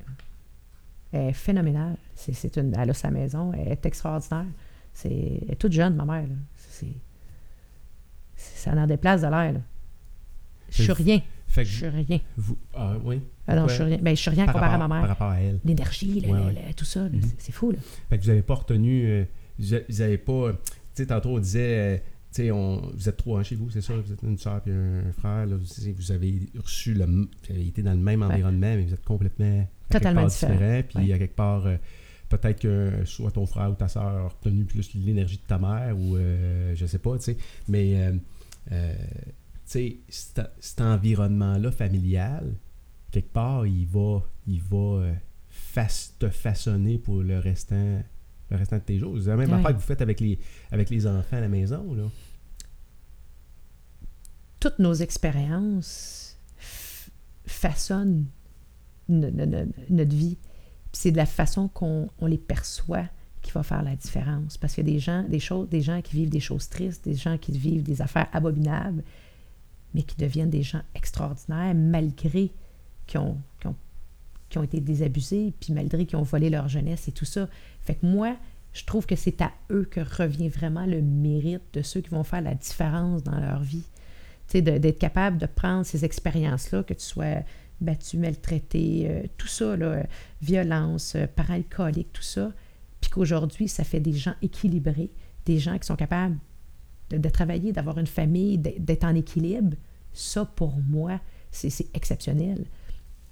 Elle 1.12 1.30
est 1.30 1.34
phénoménale. 1.34 1.98
C'est, 2.16 2.58
une, 2.58 2.74
elle 2.76 2.90
a 2.90 2.94
sa 2.96 3.12
maison. 3.12 3.52
Elle 3.54 3.68
est 3.74 3.86
extraordinaire. 3.86 4.46
C'est, 4.94 5.10
elle 5.44 5.52
est 5.52 5.56
toute 5.60 5.74
jeune, 5.74 5.96
ma 5.96 6.06
mère. 6.06 6.26
c'est- 6.56 6.88
ça 8.68 8.76
n'en 8.76 8.88
déplace 8.88 9.22
de 9.22 9.28
l'air. 9.28 9.56
Je 10.70 10.84
suis 10.84 10.92
rien. 10.92 11.22
Fait 11.48 11.64
Je 11.64 11.78
suis 11.78 11.88
rien. 11.88 12.20
vous. 12.36 12.58
Ah 12.74 12.96
oui? 13.04 13.22
Ah 13.48 13.56
non, 13.56 13.68
je 13.70 13.74
suis 13.76 13.84
rien. 13.84 13.98
Ben, 14.02 14.16
je 14.16 14.22
suis 14.22 14.30
rien 14.30 14.46
Par 14.46 14.56
comparé 14.56 14.72
rapport, 14.74 14.86
à 14.86 14.88
ma 14.88 14.96
par 14.96 15.00
mère. 15.02 15.10
rapport 15.10 15.30
à 15.32 15.40
elle. 15.42 15.60
L'énergie, 15.64 16.22
Ouais, 16.28 16.32
ouais. 16.34 16.74
tout 16.76 16.84
ça, 16.86 17.04
Mhm. 17.08 17.22
c'est, 17.38 17.54
fou. 17.54 17.72
Là. 17.72 17.78
Fait 18.10 18.18
que 18.18 18.24
vous 18.24 18.30
n'avez 18.30 18.42
pas 18.42 18.56
retenu. 18.56 19.06
euh, 19.06 19.24
vous 19.58 19.74
a- 19.74 19.80
vous 19.88 20.02
avez 20.02 20.18
pas. 20.18 20.52
Tu 20.54 20.58
sais, 20.94 21.06
tantôt, 21.06 21.30
on 21.36 21.40
disait. 21.40 21.96
euh, 21.96 21.98
tu 22.34 22.44
sais, 22.44 22.52
on, 22.52 22.82
vous 22.94 23.08
êtes 23.08 23.16
trois 23.18 23.40
hein, 23.40 23.44
chez 23.44 23.56
vous, 23.56 23.70
c'est 23.70 23.80
ça? 23.82 23.94
Vous 23.96 24.12
êtes 24.12 24.22
une 24.24 24.38
soeur 24.38 24.62
et 24.68 24.72
un 24.72 25.12
frère. 25.14 25.46
Là, 25.46 25.56
vous, 25.56 25.94
vous 25.98 26.12
avez 26.12 26.42
reçu 26.62 26.94
le. 26.94 27.06
Vous 27.06 27.28
avez 27.50 27.66
été 27.68 27.82
dans 27.82 27.94
le 27.94 27.98
même 28.00 28.22
environnement, 28.24 28.76
mais 28.76 28.84
vous 28.84 28.94
êtes 28.94 29.06
complètement. 29.06 29.66
Totalement 29.90 30.26
différent. 30.26 30.52
différents, 30.54 30.82
Puis 31.02 31.14
à 31.14 31.18
quelque 31.18 31.36
part. 31.36 31.66
euh, 31.66 31.78
Peut-être 32.30 32.60
que 32.60 32.92
soit 33.06 33.32
ton 33.32 33.46
frère 33.46 33.72
ou 33.72 33.76
ta 33.76 33.88
soeur 33.88 34.04
a 34.04 34.28
retenu 34.28 34.66
plus 34.66 34.94
l'énergie 34.96 35.38
de 35.38 35.48
ta 35.48 35.58
mère 35.58 35.98
ou 35.98 36.18
euh, 36.18 36.76
je 36.76 36.86
sais 36.86 36.98
pas, 37.00 37.16
tu 37.18 37.24
sais. 37.24 37.38
Mais 37.70 38.12
euh, 38.72 38.96
tu 38.96 39.30
sais, 39.66 40.00
cet, 40.10 40.82
environnement-là 40.82 41.72
familial, 41.72 42.54
quelque 43.12 43.32
part, 43.32 43.66
il 43.68 43.86
va, 43.88 44.22
il 44.48 44.62
va 44.62 44.78
euh, 44.78 45.14
te 46.20 46.30
façonner 46.30 46.98
pour 46.98 47.22
le 47.24 47.40
restant, 47.40 48.02
le 48.50 48.58
restant 48.58 48.78
de 48.78 48.82
tes 48.84 48.98
jours. 49.00 49.18
C'est 49.22 49.30
la 49.30 49.36
même 49.38 49.50
Ouais. 49.52 49.56
affaire 49.58 49.72
que 49.72 49.76
vous 49.82 49.86
faites 49.88 50.02
avec 50.02 50.20
les, 50.20 50.40
avec 50.72 50.90
les 50.90 51.06
enfants 51.08 51.38
à 51.38 51.42
la 51.42 51.50
maison. 51.50 51.94
Là. 51.94 52.04
toutes 54.60 54.80
nos 54.80 54.94
expériences 54.96 56.38
façonnent 57.46 58.26
no- 59.08 59.30
no- 59.32 59.46
no- 59.46 59.72
notre 59.90 60.16
vie. 60.16 60.38
C'est 60.92 61.12
de 61.12 61.18
la 61.18 61.26
façon 61.28 61.68
qu'on 61.68 62.10
on 62.20 62.26
les 62.26 62.40
perçoit 62.40 63.08
qui 63.48 63.54
va 63.54 63.64
faire 63.64 63.82
la 63.82 63.96
différence. 63.96 64.58
Parce 64.58 64.74
qu'il 64.74 64.86
y 64.86 64.92
a 64.92 64.94
des 64.94 65.00
gens, 65.00 65.24
des 65.24 65.40
choses, 65.40 65.70
des 65.70 65.82
gens 65.82 66.02
qui 66.02 66.16
vivent 66.16 66.30
des 66.30 66.42
choses 66.42 66.68
tristes, 66.70 67.06
des 67.06 67.16
gens 67.16 67.38
qui 67.38 67.52
vivent 67.54 67.84
des 67.84 68.02
affaires 68.02 68.28
abominables, 68.34 69.04
mais 69.94 70.04
qui 70.04 70.18
deviennent 70.18 70.50
des 70.50 70.64
gens 70.64 70.82
extraordinaires 70.94 71.74
malgré 71.74 72.52
qu'ils 73.08 73.20
ont, 73.22 73.38
ont, 73.66 73.76
ont 74.58 74.64
été 74.64 74.82
désabusés, 74.82 75.54
puis 75.60 75.72
malgré 75.72 76.06
qu'ils 76.06 76.18
ont 76.18 76.24
volé 76.24 76.50
leur 76.50 76.68
jeunesse 76.68 77.08
et 77.08 77.14
tout 77.14 77.26
ça. 77.26 77.48
Fait 77.82 77.96
que 77.96 78.06
moi, 78.06 78.36
je 78.74 78.84
trouve 78.84 79.06
que 79.06 79.16
c'est 79.16 79.42
à 79.42 79.52
eux 79.72 79.88
que 79.90 80.02
revient 80.02 80.50
vraiment 80.50 80.86
le 80.86 81.02
mérite 81.02 81.64
de 81.74 81.82
ceux 81.82 82.02
qui 82.02 82.10
vont 82.10 82.24
faire 82.24 82.42
la 82.42 82.54
différence 82.54 83.24
dans 83.24 83.40
leur 83.40 83.62
vie. 83.62 83.86
D'être 84.54 85.00
capable 85.00 85.38
de 85.38 85.46
prendre 85.46 85.86
ces 85.86 86.06
expériences-là, 86.06 86.84
que 86.84 86.94
tu 86.94 87.04
sois 87.04 87.44
battu, 87.82 88.18
maltraité, 88.18 89.08
euh, 89.10 89.24
tout 89.38 89.48
ça, 89.48 89.76
là, 89.76 89.86
euh, 89.86 90.04
violence, 90.42 91.16
euh, 91.16 91.28
parents 91.28 91.54
alcooliques, 91.54 92.14
tout 92.14 92.24
ça, 92.24 92.52
qu'aujourd'hui, 93.18 93.68
ça 93.68 93.84
fait 93.84 94.00
des 94.00 94.14
gens 94.14 94.34
équilibrés, 94.42 95.12
des 95.46 95.58
gens 95.58 95.78
qui 95.78 95.88
sont 95.88 95.96
capables 95.96 96.38
de, 97.10 97.30
travailler, 97.30 97.72
d'avoir 97.72 97.98
une 97.98 98.08
famille, 98.08 98.58
d'être 98.58 99.04
en 99.04 99.16
équilibre. 99.16 99.76
Ça, 100.14 100.46
pour 100.46 100.78
moi, 100.88 101.20
c'est 101.52 101.96
exceptionnel. 101.96 102.66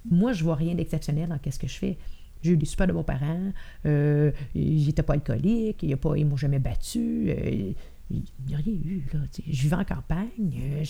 Moi, 0.09 0.33
je 0.33 0.43
vois 0.43 0.55
rien 0.55 0.75
d'exceptionnel 0.75 1.29
dans 1.29 1.51
ce 1.51 1.59
que 1.59 1.67
je 1.67 1.77
fais. 1.77 1.97
J'ai 2.41 2.51
eu 2.51 2.57
des 2.57 2.65
super 2.65 2.87
de 2.87 2.93
bons 2.93 3.03
parents, 3.03 3.51
euh, 3.85 4.31
ils 4.53 4.85
n'étaient 4.85 5.01
pas 5.01 5.13
alcooliques, 5.13 5.81
ils 5.81 5.89
ne 5.89 6.23
m'ont 6.25 6.37
jamais 6.37 6.59
battu, 6.59 7.29
euh, 7.29 7.73
il 8.11 8.23
n'y 8.47 8.53
a 8.53 8.57
rien 8.57 8.73
eu. 8.73 9.07
Là, 9.13 9.19
je 9.33 9.61
vivais 9.61 9.75
en 9.75 9.83
campagne, 9.83 10.59
euh, 10.59 10.83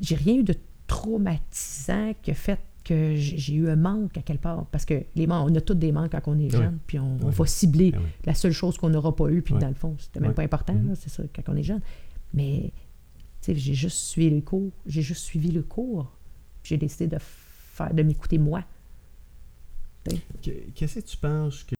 j'ai 0.00 0.16
rien 0.16 0.34
eu 0.34 0.42
de 0.42 0.54
traumatisant 0.86 2.12
qui 2.20 2.30
a 2.30 2.34
fait 2.34 2.60
que 2.86 3.14
j'ai 3.16 3.54
eu 3.54 3.68
un 3.68 3.74
manque 3.76 4.16
à 4.16 4.22
quelque 4.22 4.42
part. 4.42 4.66
Parce 4.66 4.84
que 4.84 5.02
les 5.16 5.26
manques, 5.26 5.50
on 5.50 5.54
a 5.56 5.60
tous 5.60 5.74
des 5.74 5.90
manques 5.92 6.12
quand 6.12 6.22
on 6.28 6.38
est 6.38 6.50
jeune, 6.50 6.78
puis 6.86 6.98
on, 7.00 7.18
on 7.22 7.30
va 7.30 7.46
cibler 7.46 7.90
ouais. 7.90 7.98
la 8.24 8.34
seule 8.34 8.52
chose 8.52 8.78
qu'on 8.78 8.90
n'aura 8.90 9.14
pas 9.16 9.28
eue, 9.28 9.42
puis 9.42 9.54
dans 9.54 9.68
le 9.68 9.74
fond, 9.74 9.96
c'était 9.98 10.20
même 10.20 10.34
pas 10.34 10.42
important, 10.42 10.74
Mhm. 10.74 10.88
là, 10.90 10.94
c'est 10.94 11.08
ça, 11.10 11.22
quand 11.34 11.42
on 11.52 11.56
est 11.56 11.62
jeune. 11.64 11.80
Mais, 12.32 12.72
tu 13.42 13.46
sais, 13.52 13.54
j'ai 13.56 13.74
juste 13.74 13.96
suivi 13.98 14.30
le 14.36 14.40
cours, 14.40 14.70
j'ai 14.86 15.02
juste 15.02 15.22
suivi 15.24 15.50
le 15.50 15.62
cours, 15.62 16.12
puis 16.62 16.70
j'ai 16.70 16.76
décidé 16.78 17.06
de 17.08 17.18
faire, 17.20 17.92
de 17.92 18.02
m'écouter 18.02 18.38
moi. 18.38 18.62
Que- 20.04 20.50
Qu'est-ce 20.74 21.00
que 21.00 21.04
tu 21.06 21.16
penses 21.16 21.64
que 21.64 21.74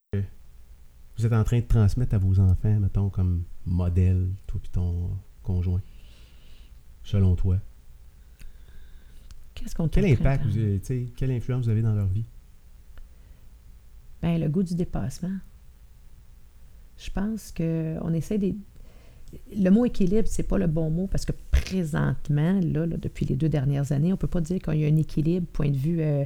vous 1.16 1.24
êtes 1.24 1.32
en 1.32 1.44
train 1.44 1.60
de 1.60 1.64
transmettre 1.66 2.14
à 2.14 2.18
vos 2.18 2.40
enfants, 2.40 2.80
mettons, 2.80 3.08
comme 3.10 3.44
modèle, 3.64 4.28
toi 4.46 4.60
et 4.64 4.68
ton 4.68 5.10
conjoint, 5.42 5.80
selon 7.04 7.36
toi? 7.36 7.58
Qu'est-ce 9.56 9.74
qu'on 9.74 9.88
Quel 9.88 10.04
impact, 10.06 10.44
vous 10.46 10.58
avez- 10.58 10.80
quelle 11.16 11.30
influence 11.32 11.64
vous 11.64 11.70
avez 11.70 11.82
dans 11.82 11.94
leur 11.94 12.06
vie? 12.06 12.24
Ben, 14.22 14.40
le 14.40 14.48
goût 14.48 14.62
du 14.62 14.74
dépassement. 14.74 15.36
Je 16.98 17.10
pense 17.10 17.52
qu'on 17.52 18.12
essaie 18.14 18.38
des. 18.38 18.54
Le 19.56 19.70
mot 19.70 19.84
équilibre, 19.84 20.28
c'est 20.28 20.44
pas 20.44 20.56
le 20.56 20.66
bon 20.66 20.88
mot 20.90 21.08
parce 21.08 21.24
que 21.26 21.32
présentement, 21.50 22.60
là, 22.62 22.86
là, 22.86 22.96
depuis 22.96 23.26
les 23.26 23.34
deux 23.36 23.48
dernières 23.48 23.92
années, 23.92 24.12
on 24.12 24.16
peut 24.16 24.28
pas 24.28 24.40
dire 24.40 24.60
qu'il 24.60 24.74
y 24.76 24.84
a 24.84 24.88
un 24.88 24.96
équilibre, 24.96 25.46
point 25.52 25.68
de 25.70 25.76
vue 25.76 26.00
euh, 26.00 26.24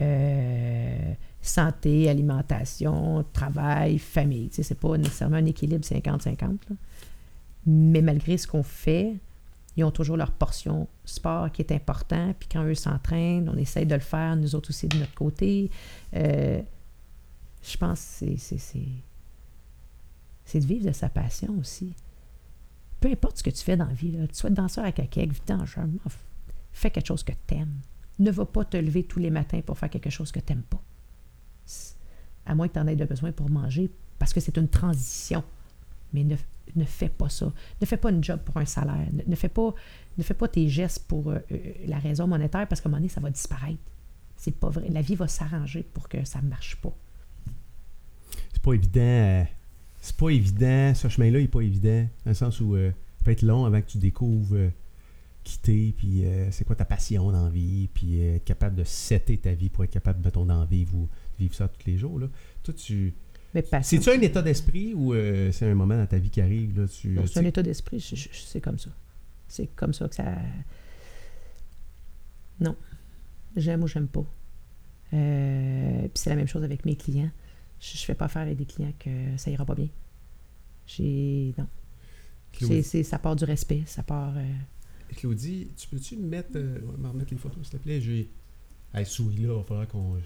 euh, 0.00 1.12
santé, 1.40 2.08
alimentation, 2.10 3.24
travail, 3.32 3.98
famille. 3.98 4.48
Tu 4.48 4.56
sais, 4.56 4.62
c'est 4.64 4.78
pas 4.78 4.96
nécessairement 4.98 5.36
un 5.36 5.46
équilibre 5.46 5.84
50-50. 5.84 6.40
là. 6.68 6.76
Mais 7.66 8.02
malgré 8.02 8.36
ce 8.36 8.46
qu'on 8.46 8.62
fait, 8.64 9.14
ils 9.76 9.84
ont 9.84 9.90
toujours 9.90 10.16
leur 10.16 10.32
portion 10.32 10.88
sport 11.04 11.50
qui 11.50 11.62
est 11.62 11.72
important. 11.72 12.34
Puis 12.38 12.48
quand 12.50 12.64
eux 12.64 12.74
s'entraînent, 12.74 13.48
on 13.48 13.56
essaye 13.56 13.86
de 13.86 13.94
le 13.94 14.00
faire, 14.00 14.36
nous 14.36 14.54
autres 14.54 14.70
aussi 14.70 14.88
de 14.88 14.98
notre 14.98 15.14
côté. 15.14 15.70
Euh, 16.14 16.60
je 17.62 17.76
pense 17.76 18.18
que 18.20 18.36
c'est- 18.36 18.58
c'est- 18.58 20.60
de 20.60 20.66
vivre 20.66 20.86
de 20.86 20.92
sa 20.92 21.08
passion 21.08 21.56
aussi. 21.58 21.94
Peu 23.00 23.10
importe 23.10 23.38
ce 23.38 23.42
que 23.42 23.50
tu 23.50 23.62
fais 23.64 23.76
dans 23.76 23.86
la 23.86 23.94
vie, 23.94 24.12
là, 24.12 24.26
tu 24.28 24.34
sois 24.34 24.50
danseur 24.50 24.84
à 24.84 24.92
caquette, 24.92 25.32
vidange, 25.32 25.76
fais 26.72 26.90
quelque 26.90 27.06
chose 27.06 27.22
que 27.22 27.32
tu 27.46 27.54
aimes. 27.54 27.80
Ne 28.18 28.30
va 28.30 28.44
pas 28.44 28.64
te 28.64 28.76
lever 28.76 29.04
tous 29.04 29.18
les 29.18 29.30
matins 29.30 29.60
pour 29.62 29.78
faire 29.78 29.88
quelque 29.90 30.10
chose 30.10 30.30
que 30.30 30.40
tu 30.40 30.52
n'aimes 30.52 30.62
pas. 30.62 30.82
À 32.44 32.54
moins 32.54 32.68
que 32.68 32.74
tu 32.74 32.78
en 32.78 32.86
aies 32.86 32.96
de 32.96 33.04
besoin 33.06 33.32
pour 33.32 33.48
manger, 33.48 33.90
parce 34.18 34.32
que 34.34 34.40
c'est 34.40 34.56
une 34.58 34.68
transition. 34.68 35.42
Mais 36.12 36.24
ne, 36.24 36.36
ne 36.76 36.84
fais 36.84 37.08
pas 37.08 37.28
ça. 37.28 37.52
Ne 37.80 37.86
fais 37.86 37.96
pas 37.96 38.10
une 38.10 38.22
job 38.22 38.40
pour 38.44 38.56
un 38.56 38.64
salaire. 38.64 39.06
Ne, 39.26 39.34
fais, 39.34 39.48
pas, 39.48 39.74
ne 40.16 40.22
fais 40.22 40.34
pas 40.34 40.48
tes 40.48 40.68
gestes 40.68 41.06
pour 41.06 41.30
euh, 41.30 41.38
euh, 41.50 41.58
la 41.86 41.98
raison 41.98 42.26
monétaire, 42.26 42.66
parce 42.68 42.80
qu'à 42.80 42.88
un 42.88 42.90
moment 42.90 43.00
donné, 43.00 43.08
ça 43.08 43.20
va 43.20 43.30
disparaître. 43.30 43.80
C'est 44.36 44.56
pas 44.56 44.70
vrai. 44.70 44.88
La 44.88 45.02
vie 45.02 45.14
va 45.14 45.28
s'arranger 45.28 45.82
pour 45.82 46.08
que 46.08 46.24
ça 46.24 46.40
ne 46.42 46.48
marche 46.48 46.76
pas. 46.76 46.94
C'est 48.52 48.62
pas 48.62 48.72
évident. 48.74 49.00
euh, 49.00 49.44
c'est 50.00 50.16
pas 50.16 50.30
évident. 50.30 50.94
Ce 50.94 51.08
chemin-là, 51.08 51.38
il 51.38 51.44
est 51.44 51.48
pas 51.48 51.60
évident. 51.60 52.08
Dans 52.24 52.30
le 52.30 52.34
sens 52.34 52.60
où 52.60 52.74
euh, 52.74 52.90
ça 52.90 53.24
peut 53.24 53.30
être 53.30 53.42
long 53.42 53.64
avant 53.64 53.80
que 53.80 53.86
tu 53.86 53.98
découvres 53.98 54.70
quitter, 55.44 55.92
puis 55.96 56.24
c'est 56.52 56.64
quoi 56.64 56.76
ta 56.76 56.84
passion 56.84 57.32
dans 57.32 57.46
la 57.46 57.50
puis 57.92 58.20
être 58.20 58.44
capable 58.44 58.76
de 58.76 58.84
setter 58.84 59.36
ta 59.38 59.52
vie 59.54 59.70
pour 59.70 59.82
être 59.82 59.90
capable, 59.90 60.22
mettons, 60.24 60.44
d'en 60.44 60.64
vivre 60.64 60.94
ou 60.94 61.08
vivre 61.36 61.52
ça 61.52 61.66
tous 61.66 61.84
les 61.84 61.98
jours. 61.98 62.20
Là. 62.20 62.28
Toi, 62.62 62.74
tu. 62.74 63.12
Mais. 63.54 63.64
C'est-tu 63.82 64.08
un 64.10 64.20
état 64.20 64.40
d'esprit 64.42 64.94
ou 64.94 65.12
euh, 65.12 65.52
c'est 65.52 65.66
un 65.70 65.74
moment 65.74 65.96
dans 65.96 66.06
ta 66.06 66.18
vie 66.18 66.30
qui 66.30 66.40
arrive? 66.40 66.80
Là, 66.80 66.86
tu, 66.88 67.18
c'est 67.26 67.40
un 67.40 67.44
état 67.44 67.62
d'esprit, 67.62 68.00
je- 68.00 68.16
je- 68.16 68.28
c'est 68.32 68.60
comme 68.60 68.78
ça. 68.78 68.90
C'est 69.48 69.66
comme 69.76 69.92
ça 69.92 70.08
que 70.08 70.14
ça. 70.14 70.34
Non. 72.60 72.76
J'aime 73.56 73.82
ou 73.82 73.86
j'aime 73.88 74.08
pas. 74.08 74.24
Euh, 75.12 76.00
puis 76.02 76.10
c'est 76.14 76.30
la 76.30 76.36
même 76.36 76.48
chose 76.48 76.64
avec 76.64 76.84
mes 76.86 76.96
clients. 76.96 77.30
Je 77.80 77.92
ne 77.94 77.98
fais 78.04 78.14
pas 78.14 78.28
faire 78.28 78.42
avec 78.42 78.56
des 78.56 78.64
clients 78.64 78.92
que 78.98 79.10
ça 79.36 79.50
ira 79.50 79.64
pas 79.66 79.74
bien. 79.74 79.88
J'ai. 80.86 81.54
Non. 81.58 81.66
C'est, 82.82 83.02
ça 83.02 83.18
part 83.18 83.34
du 83.36 83.44
respect, 83.44 83.82
ça 83.86 84.02
part. 84.02 84.34
euh, 84.36 84.44
Claudie, 85.16 85.68
tu 85.76 85.88
peux-tu 85.88 86.16
me 86.16 86.26
mettre, 86.28 86.50
euh, 86.56 86.78
me 86.98 87.08
remettre 87.08 87.30
les 87.32 87.38
photos, 87.38 87.58
s'il 87.68 87.78
te 87.78 87.82
plaît? 87.82 88.00
J'ai. 88.00 88.30
Hey, 88.94 89.04
souris 89.06 89.36
là, 89.36 89.52
il 89.54 89.56
va 89.58 89.62
falloir 89.64 89.88
qu'on 89.88 90.16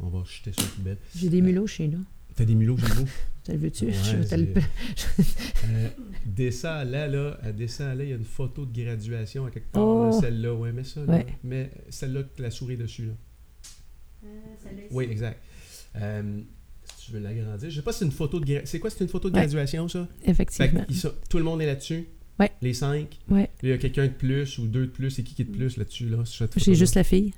on 0.00 0.08
va 0.08 0.24
jeter 0.24 0.52
sur 0.52 0.62
la 0.62 0.68
poubelle. 0.70 0.98
J'ai 1.14 1.28
des 1.28 1.40
mulots 1.40 1.66
chez 1.66 1.88
nous. 1.88 2.04
T'as 2.36 2.44
des 2.44 2.54
mulots, 2.54 2.76
j'ai 2.78 2.94
beau. 3.02 3.08
Tu 3.44 3.52
le 3.52 3.58
veux-tu? 3.58 3.86
Ouais, 3.86 3.92
Je 3.92 4.16
vais 4.16 4.24
te 4.26 4.34
le- 4.34 4.48
Euh, 5.68 5.88
descends 6.26 6.84
là, 6.84 7.06
là, 7.08 7.38
à 7.42 7.52
descends 7.52 7.94
là, 7.94 8.04
il 8.04 8.10
y 8.10 8.12
a 8.12 8.16
une 8.16 8.24
photo 8.24 8.66
de 8.66 8.82
graduation 8.84 9.46
à 9.46 9.50
quelque 9.50 9.70
part, 9.72 9.86
Oh! 9.86 10.04
là, 10.06 10.12
celle-là, 10.20 10.52
ouais, 10.54 10.72
mets 10.72 10.84
ça, 10.84 11.00
là. 11.04 11.14
Ouais. 11.14 11.26
Mais 11.44 11.70
celle-là, 11.88 12.24
que 12.24 12.42
la 12.42 12.50
souris 12.50 12.76
dessus, 12.76 13.06
là. 13.06 13.12
Oui, 14.90 15.04
exact. 15.10 15.40
Euh, 15.96 16.40
si 16.96 17.06
tu 17.06 17.12
veux 17.12 17.20
l'agrandir, 17.20 17.70
je 17.70 17.76
sais 17.76 17.82
pas 17.82 17.92
si 17.92 18.00
c'est 18.00 18.04
une 18.04 18.10
photo 18.12 18.40
de 18.40 18.44
gra- 18.44 18.62
C'est 18.64 18.78
quoi, 18.80 18.90
c'est 18.90 19.02
une 19.02 19.08
photo 19.08 19.30
de 19.30 19.34
Ouais. 19.34 19.40
graduation, 19.42 19.88
ça? 19.88 20.08
Effectivement. 20.24 20.84
sont- 20.92 21.12
tout 21.30 21.38
le 21.38 21.44
monde 21.44 21.62
est 21.62 21.66
là-dessus? 21.66 22.06
Ouais. 22.38 22.50
Les 22.60 22.74
cinq? 22.74 23.18
Ouais. 23.28 23.48
Il 23.62 23.70
y 23.70 23.72
a 23.72 23.78
quelqu'un 23.78 24.06
de 24.08 24.12
plus 24.12 24.58
ou 24.58 24.66
deux 24.66 24.86
de 24.86 24.90
plus, 24.90 25.10
c'est 25.10 25.22
qui 25.22 25.34
qui 25.34 25.42
est 25.42 25.46
de 25.46 25.52
plus 25.56 25.76
là-dessus, 25.78 26.08
là? 26.08 26.24
sur 26.24 26.46
cette 26.52 26.62
J'ai 26.62 26.74
juste 26.74 26.94
la 26.96 27.04
fille, 27.04 27.32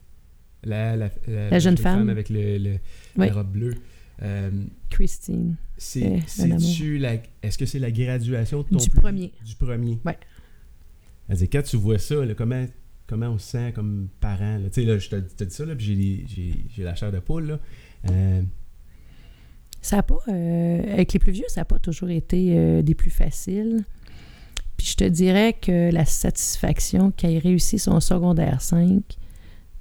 La, 0.65 0.97
la, 0.97 1.11
la, 1.29 1.51
La 1.51 1.59
jeune 1.61 1.79
femme. 1.79 2.09
avec 2.09 2.31
le, 2.31 2.59
le- 2.59 2.79
Ouais. 3.17 3.29
la 3.29 3.33
robe 3.35 3.53
bleue. 3.53 3.75
Euh, 4.23 4.51
Christine. 4.91 5.57
c'est, 5.77 6.01
Eh, 6.03 6.99
la, 6.99 7.15
est-ce 7.43 7.57
que 7.57 7.67
c'est 7.67 7.79
la 7.79 7.91
graduation 7.91 8.63
de 8.63 8.69
ton 8.69 8.77
Du 8.79 8.91
plus- 8.91 9.01
premier. 9.01 9.33
Du 9.45 9.55
premier? 9.55 9.99
Ouais. 10.05 10.19
Elle 11.29 11.49
quand 11.49 11.63
tu 11.63 11.77
vois 11.77 11.99
ça, 11.99 12.25
là, 12.25 12.35
comment, 12.35 12.65
comment 13.07 13.29
on 13.29 13.39
se 13.39 13.47
sent 13.49 13.73
comme 13.75 14.09
parent? 14.21 14.59
Tu 14.65 14.73
sais, 14.73 14.83
là, 14.85 14.99
je 14.99 15.09
te, 15.09 15.17
te 15.17 15.45
dis 15.45 15.55
ça, 15.55 15.65
là, 15.65 15.77
puis 15.77 16.27
j'ai, 16.75 16.83
la 16.83 16.95
chair 16.95 17.13
de 17.13 17.19
poule. 17.21 17.47
Là. 17.47 17.61
Euh, 18.11 18.43
Ça 19.81 20.03
pas, 20.03 20.19
euh, 20.29 20.93
avec 20.93 21.13
les 21.13 21.19
plus 21.21 21.33
vieux, 21.33 21.45
ça 21.49 21.61
n'a 21.61 21.65
pas 21.65 21.79
toujours 21.79 22.11
été 22.11 22.83
des 22.83 22.95
plus 22.95 23.11
faciles. 23.11 23.85
Puis 24.77 24.87
je 24.89 24.95
te 24.97 25.05
dirais 25.05 25.53
que 25.61 25.91
la 25.93 26.05
satisfaction 26.05 27.11
qu'il 27.11 27.31
ait 27.31 27.39
réussi 27.39 27.79
son 27.79 27.99
secondaire 28.01 28.63
5, 28.63 29.03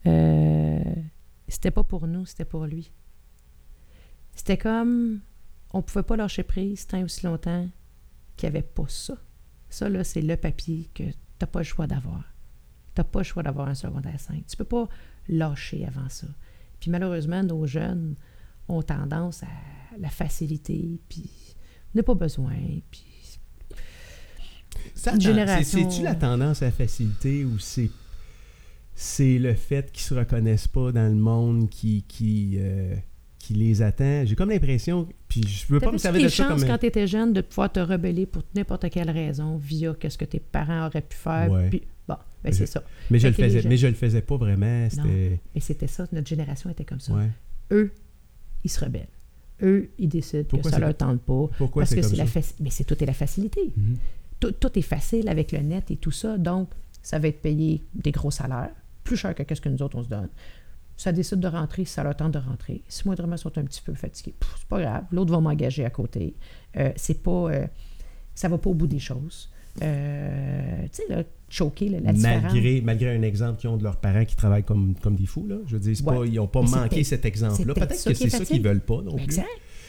euh, 0.05 0.79
c'était 1.47 1.71
pas 1.71 1.83
pour 1.83 2.07
nous, 2.07 2.25
c'était 2.25 2.45
pour 2.45 2.65
lui. 2.65 2.91
C'était 4.37 4.57
comme, 4.57 5.19
on 5.73 5.81
pouvait 5.81 6.03
pas 6.03 6.15
lâcher 6.15 6.43
prise 6.43 6.87
tant 6.87 6.97
et 6.99 7.03
aussi 7.03 7.25
longtemps 7.25 7.67
qu'il 8.37 8.49
n'y 8.49 8.55
avait 8.55 8.65
pas 8.67 8.85
ça. 8.87 9.17
Ça, 9.69 9.89
là, 9.89 10.03
c'est 10.05 10.21
le 10.21 10.37
papier 10.37 10.89
que 10.93 11.03
t'as 11.39 11.47
pas 11.47 11.59
le 11.59 11.65
choix 11.65 11.87
d'avoir. 11.87 12.23
T'as 12.93 13.03
pas 13.03 13.19
le 13.19 13.25
choix 13.25 13.43
d'avoir 13.43 13.67
un 13.67 13.75
secondaire 13.75 14.19
5. 14.19 14.45
Tu 14.47 14.55
peux 14.55 14.63
pas 14.63 14.87
lâcher 15.27 15.85
avant 15.85 16.07
ça. 16.07 16.27
Puis 16.79 16.89
malheureusement, 16.91 17.43
nos 17.43 17.65
jeunes 17.67 18.15
ont 18.69 18.81
tendance 18.83 19.43
à 19.43 19.47
la 19.99 20.09
facilité, 20.09 20.99
puis 21.09 21.29
on 21.93 21.97
n'a 21.97 22.03
pas 22.03 22.13
besoin, 22.13 22.53
puis 22.91 23.03
ça, 24.93 25.17
génération- 25.17 25.89
C'est, 25.89 25.97
tu 25.97 26.03
la 26.03 26.15
tendance 26.15 26.61
à 26.61 26.65
la 26.65 26.71
facilité 26.71 27.43
ou 27.45 27.57
c'est, 27.59 27.89
c'est 28.93 29.39
le 29.39 29.53
fait 29.53 29.91
qu'ils 29.91 30.03
se 30.03 30.13
reconnaissent 30.13 30.67
pas 30.67 30.91
dans 30.91 31.07
le 31.07 31.15
monde 31.19 31.69
qui, 31.69 32.03
qui, 32.03 32.57
euh, 32.59 32.95
qui 33.47 33.53
les 33.53 33.81
attend? 33.81 34.25
J'ai 34.25 34.35
comme 34.35 34.49
l'impression, 34.49 35.07
puis 35.29 35.41
je 35.47 35.65
veux 35.71 35.79
pas 35.79 35.91
me 35.91 35.97
servir 35.97 36.23
de 36.23 36.27
ça 36.29 36.43
chances 36.47 36.61
comme... 36.61 36.69
quand 36.69 36.77
tu 36.79 36.85
étais 36.87 37.07
jeune 37.07 37.31
de 37.33 37.41
pouvoir 37.41 37.71
te 37.71 37.79
rebeller 37.79 38.25
pour 38.25 38.43
n'importe 38.55 38.89
quelle 38.89 39.09
raison 39.09 39.57
via 39.57 39.93
qu'est-ce 39.93 40.17
que 40.17 40.25
tes 40.25 40.39
parents 40.39 40.87
auraient 40.87 41.01
pu 41.01 41.15
faire. 41.15 41.49
Ouais. 41.51 41.69
Puis, 41.69 41.83
bon, 42.07 42.15
ben 42.43 42.51
c'est 42.53 42.65
ça. 42.65 42.83
Mais 43.09 43.19
je, 43.19 43.27
le 43.27 43.33
faisais, 43.33 43.61
jeunes- 43.61 43.69
mais 43.69 43.77
je 43.77 43.87
le 43.87 43.93
faisais 43.93 44.21
pas 44.21 44.37
vraiment. 44.37 44.87
Et 45.55 45.59
c'était 45.59 45.87
ça, 45.87 46.05
notre 46.11 46.27
génération 46.27 46.69
était 46.69 46.85
comme 46.85 46.99
ça. 46.99 47.13
Ouais. 47.13 47.29
Eux, 47.71 47.91
ils 48.63 48.69
se 48.69 48.83
rebellent. 48.83 49.07
Eux, 49.63 49.89
ils 49.97 50.07
décident 50.09 50.43
Pourquoi 50.47 50.69
que 50.71 50.75
ça 50.75 50.79
leur 50.79 50.95
tente 50.95 51.21
pas. 51.21 51.47
Pourquoi 51.57 51.81
parce 51.83 51.95
que 51.95 52.01
c'est 52.01 52.15
la 52.15 52.25
faci- 52.25 52.53
Mais 52.59 52.69
c'est 52.69 52.83
tout 52.83 53.01
est 53.01 53.07
la 53.07 53.13
facilité. 53.13 53.71
Mhm. 53.75 53.95
Tout, 54.39 54.51
tout 54.51 54.77
est 54.77 54.83
facile 54.83 55.29
avec 55.29 55.51
le 55.51 55.59
net 55.59 55.89
et 55.89 55.95
tout 55.95 56.11
ça. 56.11 56.37
Donc, 56.37 56.69
ça 57.01 57.17
va 57.17 57.27
être 57.29 57.41
payé 57.41 57.81
des 57.95 58.11
gros 58.11 58.29
salaires, 58.29 58.69
plus 59.03 59.15
cher 59.17 59.33
que 59.33 59.55
ce 59.55 59.61
que 59.61 59.69
nous 59.69 59.81
autres, 59.81 59.97
on 59.97 60.03
se 60.03 60.09
donne. 60.09 60.29
Ça 60.97 61.11
décide 61.11 61.39
de 61.39 61.47
rentrer 61.47 61.85
ça 61.85 62.03
leur 62.03 62.15
tente 62.17 62.33
de 62.33 62.39
rentrer. 62.39 62.81
Si 62.87 63.05
moindrement 63.05 63.35
ils 63.35 63.39
sont 63.39 63.55
un 63.57 63.63
petit 63.63 63.81
peu 63.81 63.93
fatigués, 63.93 64.33
c'est 64.57 64.67
pas 64.67 64.81
grave. 64.81 65.03
L'autre 65.11 65.31
va 65.31 65.39
m'engager 65.39 65.85
à 65.85 65.89
côté. 65.91 66.35
Euh, 66.75 66.91
c'est 66.95 67.21
pas... 67.23 67.31
euh, 67.51 67.67
ça 68.33 68.49
va 68.49 68.57
pas 68.57 68.69
au 68.71 68.73
bout 68.73 68.87
des 68.87 68.99
choses. 68.99 69.49
Euh, 69.83 70.81
tu 70.85 70.89
sais, 70.93 71.03
là, 71.07 71.23
choquer, 71.49 71.89
là, 71.89 71.99
la 71.99 72.13
différence. 72.13 72.51
Malgré, 72.53 72.81
malgré 72.81 73.15
un 73.15 73.21
exemple 73.21 73.59
qu'ils 73.59 73.69
ont 73.69 73.77
de 73.77 73.83
leurs 73.83 73.97
parents 73.97 74.25
qui 74.25 74.35
travaillent 74.35 74.63
comme, 74.63 74.95
comme 75.01 75.15
des 75.15 75.27
fous. 75.27 75.45
Là. 75.47 75.57
Je 75.67 75.73
veux 75.73 75.79
dire, 75.79 75.95
c'est 75.95 76.03
Ouais. 76.03 76.17
pas, 76.17 76.25
ils 76.25 76.33
n'ont 76.33 76.47
pas 76.47 76.61
Mais 76.63 76.69
manqué 76.69 77.03
cet 77.03 77.25
exemple-là. 77.25 77.73
peut-être 77.75 78.03
que 78.03 78.13
c'est 78.15 78.29
ça 78.29 78.43
qu'ils 78.43 78.63
veulent 78.63 78.81
pas 78.81 79.01
non 79.03 79.13
plus. 79.15 79.23
Exact. 79.23 79.45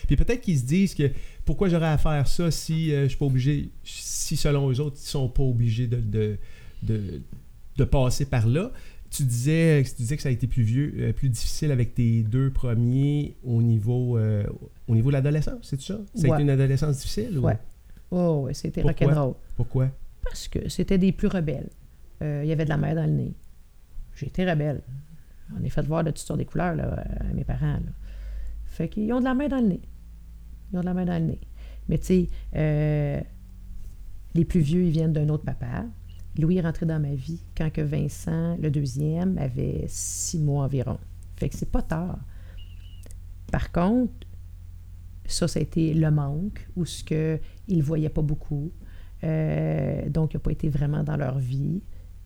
Puis 0.06 0.16
peut-être 0.16 0.40
qu'ils 0.42 0.58
se 0.58 0.64
disent 0.64 0.94
que 0.94 1.10
pourquoi 1.44 1.68
j'aurais 1.68 1.88
à 1.88 1.98
faire 1.98 2.26
ça 2.28 2.50
si 2.50 2.92
euh, 2.92 3.04
je 3.04 3.08
suis 3.08 3.16
pas 3.18 3.26
obligé, 3.26 3.70
si 3.82 4.36
selon 4.36 4.70
eux 4.70 4.80
autres, 4.80 4.96
ils 5.02 5.06
sont 5.08 5.28
pas 5.28 5.42
obligés 5.42 5.86
de, 5.86 5.96
de, 6.00 6.38
de, 6.82 7.22
de 7.76 7.84
passer 7.84 8.24
par 8.26 8.46
là? 8.46 8.70
Tu 9.10 9.22
disais, 9.24 9.82
tu 9.84 9.94
disais 10.02 10.16
que 10.16 10.22
ça 10.22 10.28
a 10.28 10.32
été 10.32 10.46
plus 10.46 10.62
vieux, 10.62 10.92
euh, 10.98 11.12
plus 11.14 11.30
difficile 11.30 11.70
avec 11.70 11.94
tes 11.94 12.22
deux 12.22 12.50
premiers 12.50 13.36
au 13.42 13.62
niveau, 13.62 14.18
euh, 14.18 14.44
au 14.86 14.94
niveau 14.94 15.08
de 15.08 15.14
l'adolescence, 15.14 15.60
c'est 15.62 15.80
ça? 15.80 15.98
Ça 16.14 16.26
a 16.26 16.28
Ouais. 16.30 16.36
été 16.36 16.42
une 16.42 16.50
adolescence 16.50 16.98
difficile? 16.98 17.38
ou- 17.38 17.42
Ouais. 17.42 17.58
Oh, 18.10 18.42
ouais, 18.44 18.54
c'était 18.54 18.82
rock'n'roll. 18.82 19.34
Pourquoi? 19.56 19.88
Parce 20.22 20.46
que 20.48 20.68
c'était 20.68 20.98
des 20.98 21.12
plus 21.12 21.28
rebelles. 21.28 21.70
Euh, 22.22 22.42
Il 22.44 22.48
y 22.48 22.52
avait 22.52 22.64
de 22.64 22.68
la 22.68 22.76
mer 22.76 22.94
dans 22.94 23.04
le 23.06 23.12
nez. 23.12 23.32
J'ai 24.16 24.26
été 24.26 24.48
rebelle. 24.48 24.82
On 25.58 25.62
est 25.64 25.70
fait 25.70 25.86
voir 25.86 26.04
de 26.04 26.10
toutes 26.10 26.18
sortes 26.18 26.40
de 26.40 26.44
couleurs 26.44 26.74
là, 26.74 27.04
à 27.20 27.24
mes 27.32 27.44
parents. 27.44 27.74
Là. 27.74 27.92
Fait 28.66 28.88
qu'ils 28.88 29.10
ont 29.12 29.20
de 29.20 29.24
la 29.24 29.34
main 29.34 29.48
dans 29.48 29.60
le 29.60 29.68
nez. 29.68 29.80
Ils 30.72 30.76
ont 30.76 30.80
de 30.80 30.86
la 30.86 30.92
main 30.94 31.04
dans 31.06 31.18
le 31.18 31.24
nez. 31.26 31.40
Mais 31.88 31.96
tu 31.98 32.04
sais, 32.06 32.26
euh, 32.56 33.20
les 34.34 34.44
plus 34.44 34.60
vieux, 34.60 34.82
ils 34.82 34.90
viennent 34.90 35.12
d'un 35.14 35.28
autre 35.30 35.44
papa. 35.44 35.86
Louis 36.38 36.58
est 36.58 36.60
rentré 36.60 36.86
dans 36.86 37.00
ma 37.00 37.14
vie 37.14 37.42
quand 37.56 37.70
que 37.70 37.80
Vincent, 37.80 38.56
le 38.58 38.70
deuxième, 38.70 39.36
avait 39.38 39.84
six 39.88 40.38
mois 40.38 40.64
environ. 40.64 40.98
Fait 41.36 41.48
que 41.48 41.56
c'est 41.56 41.70
pas 41.70 41.82
tard. 41.82 42.18
Par 43.50 43.72
contre, 43.72 44.12
ça, 45.26 45.48
ça 45.48 45.58
a 45.58 45.62
été 45.62 45.92
le 45.94 46.10
manque, 46.10 46.66
ou 46.76 46.84
ce 46.84 47.02
qu'il 47.02 47.78
ne 47.78 47.82
voyait 47.82 48.08
pas 48.08 48.22
beaucoup. 48.22 48.70
Euh, 49.24 50.08
donc, 50.08 50.32
il 50.32 50.36
n'a 50.36 50.40
pas 50.40 50.52
été 50.52 50.68
vraiment 50.68 51.02
dans 51.02 51.16
leur 51.16 51.38
vie. 51.38 51.82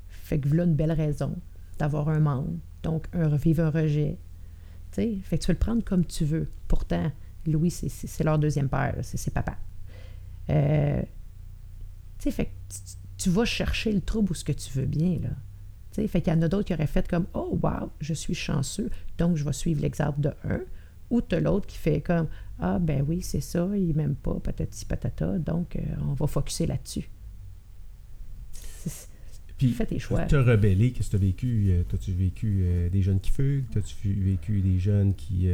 Fait 0.09 0.39
que 0.39 0.47
voilà 0.47 0.65
une 0.65 0.75
belle 0.75 0.93
raison 0.93 1.35
d'avoir 1.79 2.11
un 2.11 2.21
manque. 2.21 2.59
Donc, 2.83 3.07
un 3.15 3.29
revivre 3.29 3.65
un 3.65 3.71
rejet. 3.71 4.19
sais, 4.91 5.17
fait 5.23 5.39
que 5.39 5.43
tu 5.43 5.47
peux 5.47 5.53
le 5.53 5.59
prendre 5.59 5.85
comme 5.85 6.05
tu 6.05 6.25
veux. 6.25 6.51
Pourtant, 6.69 7.11
Louis, 7.47 7.71
c'est 7.71 8.25
leur 8.25 8.39
deuxième 8.39 8.69
père, 8.69 8.97
c'est 9.03 9.17
ses 9.17 9.31
papas. 9.31 9.57
Euh, 10.51 11.03
fait 12.19 12.45
que 12.45 12.51
vas 13.31 13.45
chercher 13.45 13.93
le 13.93 14.01
trouble 14.01 14.33
où 14.33 14.35
ce 14.35 14.45
que 14.45 14.53
tu 14.53 14.71
veux 14.73 14.87
bien, 14.87 15.19
là. 15.23 15.31
sais, 15.93 16.07
fait 16.09 16.21
qu'il 16.21 16.33
y 16.33 16.37
en 16.37 16.43
a 16.43 16.49
d'autres 16.49 16.67
qui 16.67 16.75
auraient 16.75 16.87
fait 16.87 17.07
comme 17.09 17.27
Oh, 17.35 17.59
wow, 17.63 17.91
je 18.01 18.15
suis 18.15 18.35
chanceux, 18.35 18.91
donc 19.19 19.37
je 19.37 19.45
vais 19.45 19.53
suivre 19.53 19.81
l'exemple 19.83 20.21
de 20.21 20.33
un. 20.45 20.61
Ou 21.11 21.21
tu 21.21 21.39
l'autre 21.41 21.67
qui 21.67 21.77
fait 21.77 22.01
comme 22.01 22.29
Ah, 22.59 22.79
ben 22.79 23.05
oui, 23.07 23.23
c'est 23.23 23.41
ça, 23.41 23.69
il 23.75 23.95
m'aime 23.95 24.15
pas, 24.15 24.35
patati 24.41 24.85
patata, 24.85 25.39
donc 25.39 25.77
euh, 25.77 25.81
on 26.09 26.15
va 26.15 26.27
focuser 26.27 26.67
là-dessus. 26.67 27.09
Puis, 29.59 29.73
fais 29.73 29.87
tes 29.87 29.99
choix. 29.99 30.23
Tu 30.23 30.35
as 30.35 30.43
rebellé, 30.43 30.93
qu'est-ce 30.93 31.11
que 31.11 31.17
tu 31.17 31.23
as 31.23 31.27
vécu? 31.27 31.67
Euh, 31.71 31.83
As-tu 31.93 32.13
vécu 32.13 32.63
euh, 32.63 32.89
des 32.89 33.03
jeunes 33.03 33.21
qui 33.21 33.31
fuguent? 33.31 33.65
As-tu 33.77 34.13
vécu 34.13 34.61
des 34.61 34.79
jeunes 34.79 35.15
qui. 35.15 35.49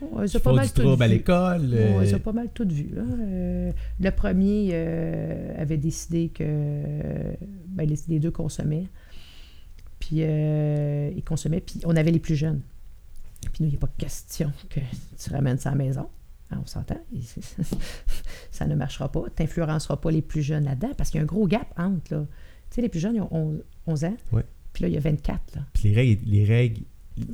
Ouais, 0.00 0.26
ils 0.26 0.36
ont 0.36 0.40
pas 0.40 0.52
mal 0.52 0.66
du 0.66 0.72
trouble 0.72 1.02
à 1.02 1.08
l'école. 1.08 1.74
Ouais, 1.74 2.08
ils 2.08 2.14
ont 2.14 2.20
pas 2.20 2.32
mal 2.32 2.48
tout 2.52 2.68
vu. 2.68 2.90
Là. 2.94 3.02
le 4.00 4.10
premier 4.10 4.74
avait 5.56 5.76
décidé 5.76 6.28
que 6.28 6.82
ben, 7.68 7.88
les, 8.08 8.18
deux 8.18 8.30
consommaient. 8.30 8.86
Puis 9.98 10.18
ils 10.18 11.22
consommaient. 11.24 11.60
Puis 11.60 11.80
on 11.84 11.96
avait 11.96 12.12
les 12.12 12.20
plus 12.20 12.36
jeunes. 12.36 12.60
Puis 13.52 13.62
nous, 13.62 13.68
il 13.68 13.70
n'y 13.70 13.76
a 13.76 13.80
pas 13.80 13.88
question 13.96 14.52
que 14.68 14.80
tu 15.18 15.30
ramènes 15.30 15.58
ça 15.58 15.70
à 15.70 15.72
la 15.72 15.78
maison. 15.78 16.08
Hein, 16.50 16.60
on 16.62 16.66
s'entend. 16.66 17.00
ça 18.50 18.66
ne 18.66 18.74
marchera 18.74 19.10
pas. 19.10 19.24
Tu 19.36 19.42
n'influenceras 19.42 19.96
pas 19.96 20.10
les 20.10 20.22
plus 20.22 20.42
jeunes 20.42 20.64
là-dedans 20.64 20.92
parce 20.96 21.10
qu'il 21.10 21.18
y 21.18 21.20
a 21.20 21.24
un 21.24 21.26
gros 21.26 21.46
gap 21.46 21.72
entre. 21.76 22.14
Là. 22.14 22.26
Tu 22.70 22.76
sais, 22.76 22.82
les 22.82 22.88
plus 22.88 23.00
jeunes, 23.00 23.16
ils 23.16 23.22
ont 23.22 23.60
11, 23.86 24.04
ans. 24.04 24.16
Puis 24.72 24.82
là, 24.82 24.88
il 24.88 24.94
y 24.94 24.96
a 24.96 25.00
24. 25.00 25.56
Là. 25.56 25.62
Puis 25.72 25.88
les 25.88 25.94
règles, 25.94 26.30
les 26.30 26.44
règles, 26.44 26.82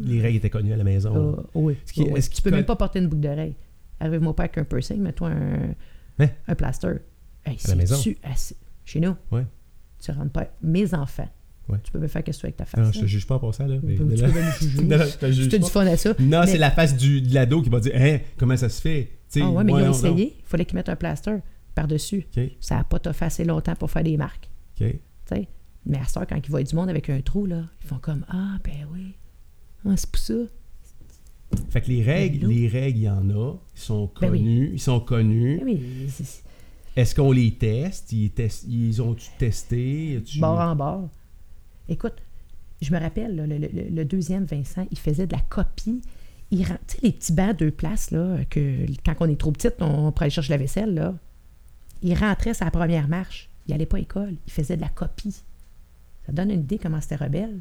les 0.00 0.20
règles 0.20 0.38
étaient 0.38 0.50
connues 0.50 0.72
à 0.72 0.76
la 0.76 0.84
maison. 0.84 1.36
Uh, 1.36 1.42
oui. 1.54 1.76
Est-ce 2.14 2.30
tu 2.30 2.42
peux 2.42 2.50
même 2.50 2.64
pas 2.64 2.76
porter 2.76 2.98
une 2.98 3.08
boucle 3.08 3.22
d'oreille. 3.22 3.54
Arrive-moi 4.00 4.34
pas 4.34 4.44
avec 4.44 4.58
un 4.58 4.64
piercing, 4.64 5.00
mets-toi 5.00 5.28
un, 5.28 5.74
hein? 6.18 6.28
un 6.46 6.54
plaster. 6.54 6.96
à 7.44 7.50
la 7.68 7.74
maison. 7.74 7.96
chez 8.84 9.00
nous. 9.00 9.16
Ouais. 9.30 9.46
Tu 10.02 10.10
rentres 10.10 10.32
pas. 10.32 10.48
Mes 10.62 10.92
enfants 10.94 11.28
tu 11.82 11.92
peux 11.92 11.98
me 11.98 12.06
faire 12.06 12.22
qu'est-ce 12.22 12.38
que 12.38 12.42
tu 12.42 12.46
avec 12.46 12.56
ta 12.56 12.64
face. 12.64 12.80
Non, 12.84 12.92
je 12.92 13.00
te 13.00 13.06
juge 13.06 13.26
pas 13.26 13.38
pour 13.38 13.54
ça. 13.54 13.66
Là, 13.66 13.76
mais, 13.82 13.94
tu 13.94 13.98
peux 13.98 14.04
me 14.04 14.16
juger. 14.16 15.48
tu 15.48 15.58
du 15.58 15.70
fun 15.70 15.86
à 15.86 15.96
ça. 15.96 16.14
Non, 16.18 16.42
c'est 16.46 16.58
la 16.58 16.70
face 16.70 16.96
du, 16.96 17.22
de 17.22 17.34
l'ado 17.34 17.62
qui 17.62 17.70
va 17.70 17.80
dire 17.80 17.92
hein, 17.96 18.18
comment 18.38 18.56
ça 18.56 18.68
se 18.68 18.80
fait? 18.80 19.10
ah 19.36 19.50
ouais, 19.50 19.64
mais 19.64 19.72
ils 19.72 19.82
ont 19.82 19.90
essayé. 19.90 20.36
Il 20.38 20.44
fallait 20.44 20.64
qu'ils 20.64 20.76
mettent 20.76 20.88
un 20.88 20.96
plaster 20.96 21.36
par-dessus. 21.74 22.26
Ça 22.60 22.76
n'a 22.76 22.84
pas 22.84 23.00
fait 23.12 23.24
assez 23.24 23.44
longtemps 23.44 23.74
pour 23.76 23.90
faire 23.90 24.04
des 24.04 24.16
marques. 24.16 24.50
Okay. 24.76 25.00
Mais 25.86 25.98
à 25.98 26.04
ce 26.04 26.18
quand 26.18 26.40
ils 26.42 26.50
voient 26.50 26.62
du 26.62 26.74
monde 26.74 26.88
avec 26.88 27.10
un 27.10 27.20
trou, 27.20 27.44
là, 27.44 27.64
ils 27.82 27.86
font 27.86 27.98
comme 27.98 28.24
Ah, 28.30 28.56
ben 28.64 28.86
oui. 28.92 29.14
Ah, 29.86 29.96
c'est 29.96 30.10
pour 30.10 30.20
ça. 30.20 30.34
Fait 31.70 31.80
que 31.80 31.88
les 31.88 32.02
règles, 32.02 32.48
les 32.48 32.68
règles, 32.68 32.98
il 32.98 33.02
y 33.02 33.08
en 33.08 33.30
a. 33.30 33.54
Ils 33.76 33.80
sont 33.80 34.10
ben 34.20 34.30
connus. 34.30 34.70
Ils 34.72 34.80
sont 34.80 35.00
connus. 35.00 35.58
Ben 35.58 35.64
oui. 35.66 36.08
Est-ce 36.96 37.14
qu'on 37.14 37.32
les 37.32 37.52
teste? 37.54 38.12
Ils, 38.12 38.30
ils 38.68 39.02
ont-tu 39.02 39.28
testé? 39.38 40.22
Bord 40.38 40.60
en 40.60 40.76
bord. 40.76 41.08
Écoute, 41.88 42.14
je 42.80 42.92
me 42.92 42.98
rappelle, 42.98 43.36
le, 43.36 44.04
deuxième 44.04 44.44
Vincent, 44.44 44.86
il 44.90 44.98
faisait 44.98 45.26
de 45.26 45.32
la 45.32 45.42
copie. 45.42 46.02
Il 46.50 46.64
tu 46.64 46.66
sais, 46.66 46.98
les 47.02 47.12
petits 47.12 47.32
bancs 47.32 47.56
deux 47.56 47.70
places, 47.70 48.10
là, 48.10 48.38
que 48.48 48.86
quand 49.04 49.14
on 49.20 49.28
est 49.28 49.40
trop 49.40 49.52
petite, 49.52 49.76
on, 49.80 50.12
pourrait 50.12 50.26
aller 50.26 50.30
chercher 50.30 50.52
la 50.52 50.58
vaisselle, 50.58 50.94
là. 50.94 51.14
Il 52.02 52.14
rentrait 52.14 52.54
sa 52.54 52.70
première 52.70 53.08
marche. 53.08 53.48
Il 53.66 53.72
n'allait 53.72 53.86
pas 53.86 53.96
à 53.96 54.00
l'école. 54.00 54.34
Il 54.46 54.52
faisait 54.52 54.76
de 54.76 54.82
la 54.82 54.88
copie. 54.88 55.34
Ça 56.26 56.32
donne 56.32 56.50
une 56.50 56.60
idée 56.60 56.78
comment 56.78 57.00
c'était 57.00 57.16
rebelle. 57.16 57.60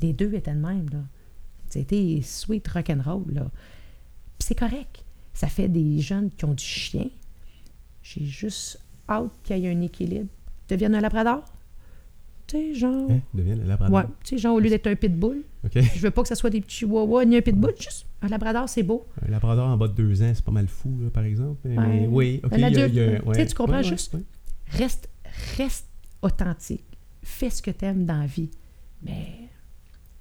Les 0.00 0.12
deux 0.12 0.34
étaient 0.34 0.52
de 0.52 0.58
même, 0.58 0.88
là. 0.90 0.98
C'était 1.72 2.20
sweet 2.22 2.68
rock'n'roll, 2.68 3.32
là. 3.32 3.50
Puis 4.38 4.48
c'est 4.48 4.54
correct. 4.54 5.02
Ça 5.32 5.48
fait 5.48 5.68
des 5.68 6.00
jeunes 6.00 6.30
qui 6.30 6.44
ont 6.44 6.52
du 6.52 6.62
chien. 6.62 7.08
J'ai 8.02 8.26
juste 8.26 8.78
hâte 9.08 9.30
qu'il 9.42 9.56
y 9.56 9.66
ait 9.66 9.72
un 9.72 9.80
équilibre. 9.80 10.28
Deviennent 10.68 10.94
un 10.94 11.00
labrador? 11.00 11.42
Tu 12.46 12.56
sais, 12.56 12.74
genre. 12.74 13.10
Hein? 13.10 13.20
Devienne 13.32 13.62
un 13.62 13.66
labrador. 13.66 13.96
Ouais, 13.96 14.04
tu 14.22 14.36
sais, 14.36 14.38
genre, 14.38 14.56
au 14.56 14.60
lieu 14.60 14.68
d'être 14.68 14.86
un 14.86 14.96
pitbull. 14.96 15.44
OK. 15.64 15.80
Je 15.80 16.00
veux 16.00 16.10
pas 16.10 16.20
que 16.20 16.28
ça 16.28 16.34
soit 16.34 16.50
des 16.50 16.60
petits 16.60 16.78
chihuahuas 16.78 17.24
ni 17.24 17.38
un 17.38 17.40
pitbull, 17.40 17.72
juste 17.78 18.06
un 18.20 18.28
labrador, 18.28 18.68
c'est 18.68 18.82
beau. 18.82 19.06
Un 19.26 19.30
labrador 19.30 19.68
en 19.68 19.76
bas 19.78 19.88
de 19.88 19.94
deux 19.94 20.22
ans, 20.22 20.32
c'est 20.34 20.44
pas 20.44 20.52
mal 20.52 20.68
fou, 20.68 20.98
là, 21.00 21.08
par 21.08 21.24
exemple. 21.24 21.58
Mais, 21.64 22.06
oui, 22.06 22.40
OK. 22.44 22.52
Un 22.52 22.62
adulte, 22.64 23.48
tu 23.48 23.54
comprends 23.54 23.82
juste? 23.82 24.14
Reste, 24.66 25.08
reste 25.56 25.88
authentique. 26.20 26.84
Fais 27.22 27.48
ce 27.48 27.62
que 27.62 27.70
tu 27.70 27.86
aimes 27.86 28.04
dans 28.04 28.18
la 28.18 28.26
vie. 28.26 28.50
Mais 29.02 29.41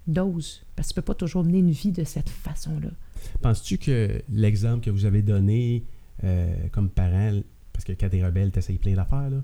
dose, 0.08 0.64
parce 0.76 0.90
que 0.90 0.94
tu 0.94 0.96
peux 0.96 1.06
pas 1.06 1.16
toujours 1.16 1.44
mener 1.44 1.60
une 1.60 1.72
vie 1.72 1.92
de 1.92 2.04
cette 2.04 2.30
façon-là. 2.30 2.90
Penses-tu 3.42 3.78
que 3.78 4.22
l'exemple 4.30 4.84
que 4.84 4.90
vous 4.90 5.06
avez 5.06 5.22
donné 5.22 5.84
euh, 6.24 6.54
comme 6.72 6.90
parent, 6.90 7.42
parce 7.74 7.86
que 7.86 7.94
quand 7.94 8.10
t'es 8.10 8.24
rebelle, 8.24 8.52
t'essayes 8.52 8.78
plein 8.78 8.96
d'affaires, 8.96 9.30
là, 9.30 9.44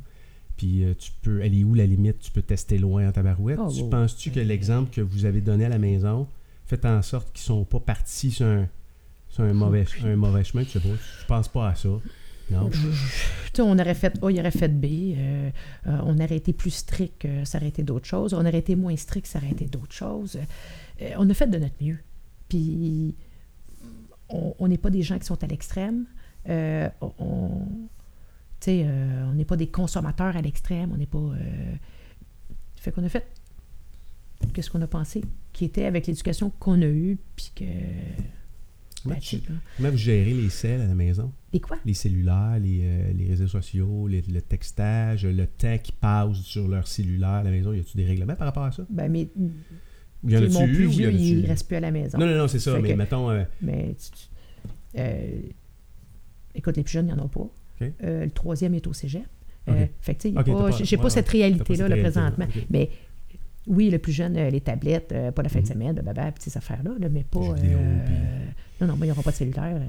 puis 0.57 0.83
euh, 0.83 0.93
tu 0.97 1.11
peux, 1.21 1.43
est 1.43 1.63
où 1.63 1.75
la 1.75 1.85
limite? 1.85 2.19
Tu 2.19 2.31
peux 2.31 2.41
tester 2.41 2.79
loin 2.79 3.07
en 3.07 3.11
tabarouette. 3.11 3.59
Oh, 3.61 3.71
tu 3.71 3.87
penses-tu 3.89 4.31
que 4.31 4.39
l'exemple 4.39 4.91
que 4.91 5.01
vous 5.01 5.25
avez 5.25 5.39
donné 5.39 5.65
à 5.65 5.69
la 5.69 5.77
maison 5.77 6.27
fait 6.65 6.83
en 6.85 7.01
sorte 7.03 7.31
qu'ils 7.31 7.43
sont 7.43 7.63
pas 7.63 7.79
partis 7.79 8.31
sur 8.31 8.47
un, 8.47 8.67
un, 9.37 9.53
mauvais, 9.53 9.85
un 10.03 10.15
mauvais 10.15 10.43
chemin? 10.43 10.63
Je 10.63 10.69
sais 10.69 10.79
pas. 10.79 10.95
Je 11.21 11.25
pense 11.27 11.47
pas 11.47 11.69
à 11.69 11.75
ça. 11.75 11.89
Non. 12.49 12.69
on 13.59 13.79
aurait 13.79 13.93
fait 13.93 14.13
A, 14.23 14.29
il 14.29 14.39
aurait 14.39 14.51
fait 14.51 14.69
B. 14.69 14.85
Euh, 14.85 15.49
euh, 15.87 15.99
on 16.03 16.15
aurait 16.15 16.37
été 16.37 16.53
plus 16.53 16.71
strict, 16.71 17.27
ça 17.43 17.57
aurait 17.57 17.67
été 17.67 17.83
d'autres 17.83 18.05
choses. 18.05 18.33
On 18.33 18.39
aurait 18.39 18.59
été 18.59 18.75
moins 18.75 18.95
strict, 18.95 19.27
ça 19.27 19.39
aurait 19.39 19.51
été 19.51 19.65
d'autres 19.65 19.93
choses. 19.93 20.39
on 21.17 21.29
a 21.29 21.33
fait 21.33 21.47
de 21.47 21.57
notre 21.57 21.75
mieux. 21.81 21.97
Puis, 22.49 23.15
on 24.29 24.67
n'est 24.67 24.77
pas 24.77 24.89
des 24.89 25.01
gens 25.01 25.19
qui 25.19 25.25
sont 25.25 25.43
à 25.43 25.47
l'extrême. 25.47 26.05
on, 26.47 27.67
euh, 28.67 29.33
n'est 29.33 29.45
pas 29.45 29.55
des 29.55 29.67
consommateurs 29.67 30.35
à 30.35 30.41
l'extrême, 30.41 30.91
on 30.93 30.97
n'est 30.97 31.05
pas. 31.05 31.17
Euh, 31.17 31.75
fait 32.75 32.91
qu'on 32.91 33.03
a 33.03 33.09
fait 33.09 33.25
qu'est-ce 34.53 34.69
qu'on 34.69 34.81
a 34.81 34.87
pensé, 34.87 35.23
qui 35.53 35.65
était 35.65 35.85
avec 35.85 36.07
l'éducation 36.07 36.49
qu'on 36.59 36.81
a 36.81 36.87
eue, 36.87 37.17
puis 37.35 37.51
que. 37.55 37.63
Comment, 39.77 39.89
vous 39.89 39.97
gérez 39.97 40.33
les 40.33 40.49
selles 40.49 40.81
à 40.81 40.87
la 40.87 40.95
maison? 40.95 41.31
Les 41.53 41.59
quoi? 41.59 41.77
Les 41.85 41.93
cellulaires, 41.93 42.59
les, 42.61 42.81
euh, 42.83 43.13
les 43.13 43.27
réseaux 43.27 43.47
sociaux, 43.47 44.07
le 44.07 44.39
textage, 44.41 45.25
le 45.25 45.47
temps 45.47 45.77
qui 45.81 45.91
passe 45.91 46.37
sur 46.37 46.67
leur 46.67 46.87
cellulaire 46.87 47.29
à 47.29 47.43
la 47.43 47.51
maison. 47.51 47.73
Y 47.73 47.79
a-t-il 47.79 47.97
des 47.97 48.05
règlements 48.07 48.35
par 48.35 48.47
rapport 48.47 48.63
à 48.63 48.71
ça? 48.71 48.85
Ben, 48.89 49.11
mais. 49.11 49.29
Y 50.27 50.35
en 50.35 50.65
vieux, 50.65 51.11
il 51.11 51.41
ne 51.43 51.47
reste 51.47 51.67
plus 51.67 51.77
à 51.77 51.79
la 51.79 51.91
maison. 51.91 52.17
Non, 52.17 52.25
non, 52.25 52.37
non, 52.37 52.47
c'est 52.47 52.59
ça, 52.59 52.79
mais 52.79 52.95
mettons. 52.95 53.29
Mais. 53.61 53.95
écoute, 56.55 56.77
les 56.77 56.83
plus 56.83 56.91
jeunes, 56.91 57.07
il 57.07 57.13
n'y 57.13 57.19
en 57.19 57.25
a 57.25 57.27
pas. 57.27 57.49
Euh, 57.81 58.25
le 58.25 58.31
troisième 58.31 58.73
est 58.73 58.87
au 58.87 58.93
cégep. 58.93 59.23
Euh, 59.69 59.85
fait 59.99 60.15
que, 60.15 60.29
j'ai 60.83 60.97
pas, 60.97 61.03
pas 61.03 61.09
cette 61.09 61.27
réalité-là, 61.27 61.89
présentement. 61.97 62.47
Mais 62.69 62.89
oui, 63.65 63.89
le 63.89 63.97
plus 63.97 64.13
jeune, 64.13 64.37
euh, 64.37 64.49
les 64.49 64.61
tablettes, 64.61 65.13
pas 65.35 65.43
la 65.43 65.49
fin 65.49 65.59
de 65.59 65.65
mhm. 65.65 65.71
semaine, 65.73 65.93
blablabla, 65.93 66.33
ces 66.39 66.55
affaires-là, 66.57 66.91
mais 67.11 67.23
pas. 67.23 67.55
Non, 68.79 68.87
non, 68.87 68.95
moi, 68.95 69.05
il 69.05 69.09
n'y 69.09 69.11
aura 69.11 69.23
pas 69.23 69.31
de 69.31 69.35
cellulaire. 69.35 69.79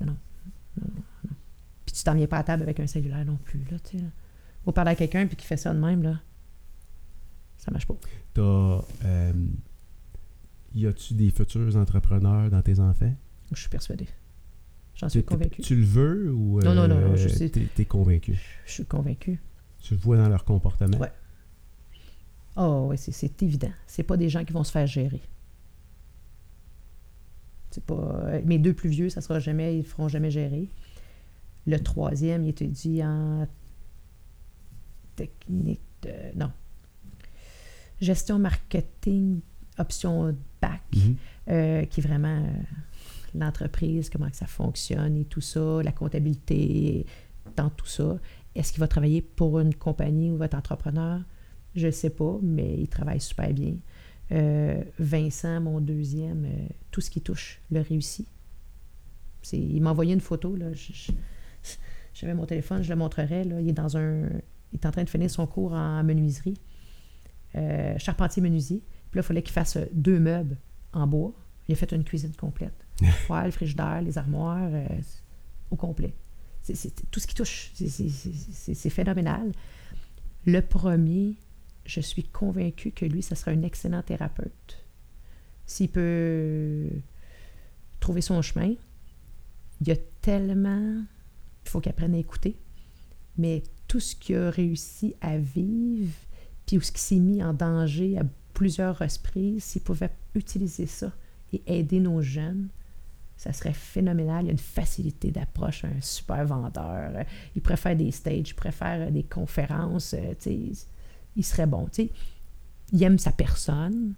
non, 0.00 0.06
non, 0.06 0.16
non, 0.80 0.90
Puis 1.86 1.94
tu 1.94 2.02
t'en 2.02 2.14
viens 2.14 2.26
pas 2.26 2.38
à 2.38 2.42
table 2.42 2.62
avec 2.62 2.80
un 2.80 2.86
cellulaire 2.86 3.24
non 3.24 3.36
plus. 3.36 3.60
Là, 3.70 3.78
tu 3.78 3.98
Faut 4.64 4.72
parler 4.72 4.92
à 4.92 4.94
quelqu'un 4.96 5.26
puis 5.26 5.36
qui 5.36 5.46
fait 5.46 5.56
ça 5.56 5.72
de 5.72 5.78
même, 5.78 6.02
là. 6.02 6.20
Ça 7.58 7.70
marche 7.70 7.86
pas. 7.86 7.94
T'as. 8.34 8.82
y 10.74 10.86
a-tu 10.86 11.14
des 11.14 11.30
futurs 11.30 11.76
entrepreneurs 11.76 12.50
dans 12.50 12.62
tes 12.62 12.80
enfants? 12.80 13.14
Je 13.52 13.60
suis 13.60 13.70
persuadé. 13.70 14.08
J'en 14.96 15.08
suis 15.08 15.24
convaincu. 15.24 15.62
Tu 15.62 15.76
le 15.76 15.84
veux 15.84 16.32
ou 16.32 16.60
non, 16.60 16.74
non, 16.74 16.86
non, 16.86 17.00
non 17.00 17.16
je 17.16 17.28
sais. 17.28 17.48
T'es 17.48 17.68
es 17.78 17.84
convaincu? 17.84 18.38
Je 18.66 18.72
suis 18.72 18.84
convaincu. 18.84 19.40
Tu 19.80 19.94
le 19.94 20.00
vois 20.00 20.16
dans 20.16 20.28
leur 20.28 20.44
comportement? 20.44 20.98
Oui. 21.00 21.08
Oh, 22.56 22.86
oui, 22.88 22.96
c'est 22.98 23.42
évident. 23.42 23.72
C'est 23.86 24.04
pas 24.04 24.16
des 24.16 24.28
gens 24.28 24.44
qui 24.44 24.52
vont 24.52 24.62
se 24.62 24.70
faire 24.70 24.86
gérer. 24.86 25.20
C'est 27.74 27.84
pas. 27.84 27.94
Euh, 27.94 28.40
mes 28.44 28.58
deux 28.58 28.72
plus 28.72 28.88
vieux, 28.88 29.08
ça 29.08 29.20
sera 29.20 29.40
jamais, 29.40 29.76
ils 29.76 29.84
feront 29.84 30.06
jamais 30.06 30.30
gérer. 30.30 30.68
Le 31.66 31.76
troisième, 31.80 32.44
il 32.44 32.50
étudie 32.50 33.02
en 33.02 33.48
technique 35.16 35.80
de. 36.02 36.10
Non. 36.36 36.52
Gestion 38.00 38.38
marketing 38.38 39.40
option 39.78 40.36
bac, 40.62 40.82
Mhm. 40.94 41.16
euh, 41.50 41.84
qui 41.86 42.00
est 42.00 42.02
vraiment 42.06 42.42
euh, 42.44 42.52
l'entreprise, 43.34 44.08
comment 44.08 44.30
que 44.30 44.36
ça 44.36 44.46
fonctionne 44.46 45.16
et 45.16 45.24
tout 45.24 45.40
ça, 45.40 45.80
la 45.82 45.90
comptabilité, 45.90 47.06
dans 47.56 47.70
tout 47.70 47.86
ça. 47.86 48.18
Est-ce 48.54 48.72
qu'il 48.72 48.78
va 48.80 48.86
travailler 48.86 49.20
pour 49.20 49.58
une 49.58 49.74
compagnie 49.74 50.30
ou 50.30 50.36
va 50.36 50.44
être 50.44 50.54
entrepreneur? 50.54 51.20
Je 51.74 51.86
ne 51.86 51.90
sais 51.92 52.10
pas, 52.10 52.38
mais 52.40 52.76
il 52.78 52.86
travaille 52.88 53.20
super 53.20 53.52
bien. 53.52 53.74
Euh, 54.32 54.82
Vincent, 54.98 55.60
mon 55.60 55.80
deuxième, 55.80 56.44
euh, 56.46 56.66
tout 56.90 57.00
ce 57.00 57.10
qui 57.10 57.20
touche 57.20 57.60
le 57.70 57.80
réussit. 57.80 58.26
C'est- 59.42 59.58
Il 59.58 59.82
m'a 59.82 59.90
envoyé 59.90 60.14
une 60.14 60.20
photo. 60.20 60.56
Là. 60.56 60.66
J'avais 62.14 62.34
mon 62.34 62.46
téléphone, 62.46 62.82
je 62.82 62.88
le 62.88 62.96
montrerai. 62.96 63.44
Là. 63.44 63.60
Il 63.60 63.68
est 63.68 63.72
dans 63.72 63.96
un. 63.96 64.28
Il 64.72 64.76
est 64.80 64.86
en 64.86 64.90
train 64.90 65.04
de 65.04 65.10
finir 65.10 65.30
son 65.30 65.46
cours 65.46 65.72
en 65.72 66.02
menuiserie. 66.02 66.56
Euh, 67.56 67.96
charpentier 67.98 68.42
menuisier. 68.42 68.82
Puis 69.10 69.18
là, 69.18 69.22
il 69.22 69.26
fallait 69.26 69.42
qu'il 69.42 69.52
fasse 69.52 69.78
deux 69.92 70.18
meubles 70.18 70.56
en 70.92 71.06
bois. 71.06 71.32
Il 71.68 71.72
a 71.72 71.76
fait 71.76 71.92
une 71.92 72.02
cuisine 72.04 72.32
complète. 72.34 72.74
Poêle, 73.26 73.52
frigidaire, 73.52 74.00
les 74.02 74.16
armoires, 74.18 74.70
au 75.70 75.76
complet. 75.76 76.14
C'est 76.62 77.10
tout 77.10 77.20
ce 77.20 77.26
qui 77.26 77.34
touche. 77.34 77.72
C'est 77.74 78.90
phénoménal. 78.90 79.52
Le 80.46 80.60
premier, 80.60 81.34
je 81.84 82.00
suis 82.00 82.24
convaincue 82.24 82.92
que 82.92 83.04
lui, 83.04 83.22
ce 83.22 83.34
sera 83.34 83.50
un 83.50 83.62
excellent 83.62 84.02
thérapeute. 84.02 84.84
S'il 85.66 85.90
peut 85.90 86.88
trouver 88.00 88.20
son 88.20 88.42
chemin, 88.42 88.74
il 89.80 89.88
y 89.88 89.92
a 89.92 89.96
tellement. 90.20 91.02
Il 91.64 91.70
faut 91.70 91.80
qu'il 91.80 91.90
apprenne 91.90 92.14
à 92.14 92.18
écouter. 92.18 92.56
Mais 93.36 93.62
tout 93.88 94.00
ce 94.00 94.14
qu'il 94.14 94.36
a 94.36 94.50
réussi 94.50 95.14
à 95.20 95.38
vivre, 95.38 96.12
puis 96.66 96.80
ce 96.80 96.92
qui 96.92 97.00
s'est 97.00 97.16
mis 97.16 97.42
en 97.42 97.52
danger 97.52 98.18
à 98.18 98.24
plusieurs 98.52 98.98
reprises, 98.98 99.64
s'il 99.64 99.82
pouvait 99.82 100.10
utiliser 100.34 100.86
ça 100.86 101.12
et 101.52 101.62
aider 101.66 102.00
nos 102.00 102.22
jeunes, 102.22 102.68
ça 103.36 103.52
serait 103.52 103.72
phénoménal. 103.72 104.44
Il 104.44 104.46
y 104.46 104.48
a 104.50 104.52
une 104.52 104.58
facilité 104.58 105.30
d'approche, 105.30 105.84
un 105.84 106.00
super 106.00 106.44
vendeur. 106.46 107.24
Il 107.56 107.62
faire 107.76 107.96
des 107.96 108.10
stages, 108.10 108.50
il 108.50 108.54
euh, 108.82 109.10
des 109.10 109.24
conférences. 109.24 110.14
euh, 110.14 110.34
tu 110.40 110.74
sais, 110.74 110.86
il 111.36 111.44
serait 111.44 111.66
bon. 111.66 111.86
tu 111.86 112.02
sais. 112.04 112.10
Il 112.92 113.02
aime 113.02 113.18
sa 113.18 113.32
personne, 113.32 114.14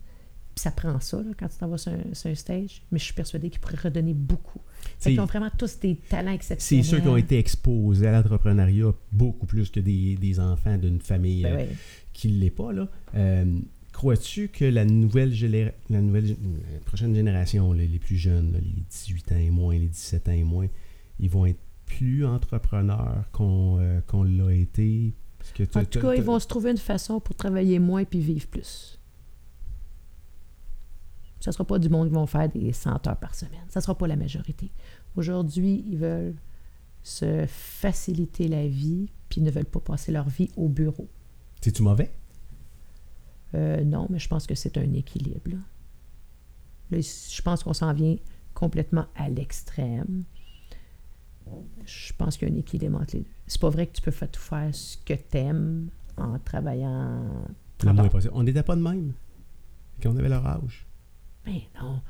puis 0.55 0.63
ça 0.63 0.71
prend 0.71 0.99
ça 1.01 1.19
là, 1.19 1.31
quand 1.39 1.49
tu 1.49 1.57
t'en 1.59 1.69
vas 1.69 1.79
sur 1.79 1.93
un, 1.93 2.15
sur 2.15 2.31
un 2.31 2.35
stage. 2.35 2.83
Mais 2.91 2.99
je 2.99 3.05
suis 3.05 3.15
persuadée 3.15 3.49
qu'il 3.51 3.61
pourrait 3.61 3.77
redonner 3.83 4.13
beaucoup. 4.15 4.61
C'est- 4.99 5.11
qu'ils 5.11 5.21
ont 5.21 5.27
vraiment 5.27 5.51
tous 5.57 5.79
des 5.81 5.97
talents 5.97 6.29
C'est 6.31 6.35
exceptionnels. 6.35 6.85
ceux 6.85 7.01
qui 7.01 7.09
ont 7.09 7.17
été 7.17 7.39
exposés 7.39 8.07
à 8.07 8.13
l'entrepreneuriat 8.13 8.93
beaucoup 9.13 9.47
plus 9.47 9.71
que 9.71 9.81
des, 9.81 10.17
des 10.17 10.41
enfants 10.41 10.77
d'une 10.79 11.01
famille 11.01 11.43
Ben 11.43 11.61
euh, 11.61 11.67
qui 12.13 12.29
ne 12.29 12.39
l'est 12.39 12.51
pas. 12.51 12.73
Là. 12.73 12.89
Euh, 13.15 13.59
Crois-tu 13.93 14.49
que 14.49 14.67
la 14.67 14.85
nouvelle, 14.85 15.33
géné- 15.33 15.73
la 15.89 16.03
nouvelle 16.03 16.29
la 16.73 16.81
prochaine 16.85 17.15
génération, 17.15 17.73
les 17.73 17.87
plus 17.99 18.17
jeunes, 18.19 18.53
là, 18.53 18.59
les 18.61 18.83
18 18.91 19.33
ans 19.33 19.37
et 19.39 19.49
moins, 19.51 19.79
les 19.79 19.89
17 19.89 20.29
ans 20.29 20.33
et 20.33 20.45
moins, 20.45 20.67
ils 21.19 21.31
vont 21.31 21.47
être 21.47 21.59
plus 21.87 22.27
entrepreneurs 22.27 23.25
qu'on 23.33 23.79
euh, 23.81 24.01
qu'on 24.07 24.23
l'a 24.23 24.53
été? 24.53 25.15
En 25.74 25.85
tout 25.85 26.01
cas, 26.01 26.14
ils 26.14 26.23
vont 26.23 26.39
se 26.39 26.47
trouver 26.47 26.70
une 26.70 26.78
façon 26.78 27.20
pour 27.20 27.35
travailler 27.35 27.78
moins 27.78 28.05
puis 28.05 28.20
vivre 28.20 28.47
plus. 28.47 28.98
Ce 31.40 31.51
ne 31.51 31.52
sera 31.52 31.64
pas 31.64 31.78
du 31.78 31.89
monde 31.89 32.09
qui 32.09 32.14
vont 32.14 32.27
faire 32.27 32.48
des 32.48 32.73
100 32.73 33.06
heures 33.06 33.16
par 33.16 33.35
semaine. 33.35 33.64
Ça 33.68 33.81
ne 33.81 33.82
sera 33.82 33.97
pas 33.97 34.06
la 34.06 34.16
majorité. 34.16 34.70
Aujourd'hui, 35.14 35.85
ils 35.86 35.97
veulent 35.97 36.35
se 37.02 37.47
faciliter 37.47 38.48
la 38.48 38.66
vie 38.66 39.09
puis 39.28 39.40
ne 39.40 39.51
veulent 39.51 39.64
pas 39.64 39.81
passer 39.81 40.12
leur 40.12 40.28
vie 40.28 40.51
au 40.56 40.68
bureau. 40.68 41.09
C'est-tu 41.60 41.82
mauvais? 41.82 42.10
Euh, 43.55 43.85
non, 43.85 44.09
mais 44.10 44.18
je 44.18 44.28
pense 44.28 44.47
que 44.47 44.55
c'est 44.55 44.77
un 44.77 44.93
équilibre. 44.93 45.51
Là. 45.51 45.59
Là, 46.90 46.98
je 47.01 47.43
pense 47.43 47.62
qu'on 47.62 47.73
s'en 47.73 47.93
vient 47.93 48.16
complètement 48.55 49.06
à 49.14 49.28
l'extrême. 49.28 50.24
Je 51.85 52.12
pense 52.14 52.36
qu'il 52.36 52.48
y 52.48 52.51
a 52.51 52.55
un 52.55 52.59
équilibre 52.59 53.01
entre 53.01 53.16
les 53.16 53.23
deux. 53.23 53.36
C'est 53.47 53.60
pas 53.60 53.70
vrai 53.70 53.86
que 53.86 53.93
tu 53.93 54.02
peux 54.02 54.10
faire 54.10 54.31
tout 54.31 54.40
faire 54.40 54.74
ce 54.74 54.97
que 54.98 55.14
t'aimes 55.14 55.89
en 56.16 56.39
travaillant 56.39 57.23
Le 57.24 57.55
30 57.78 57.94
moins 57.94 58.05
heures. 58.05 58.10
possible. 58.10 58.32
On 58.35 58.43
n'était 58.43 58.62
pas 58.62 58.74
de 58.77 58.81
même 58.82 59.12
quand 60.02 60.10
on 60.10 60.16
avait 60.16 60.28
leur 60.28 60.47
âge. 60.47 60.86
Mais 61.47 61.62
non. 61.81 62.01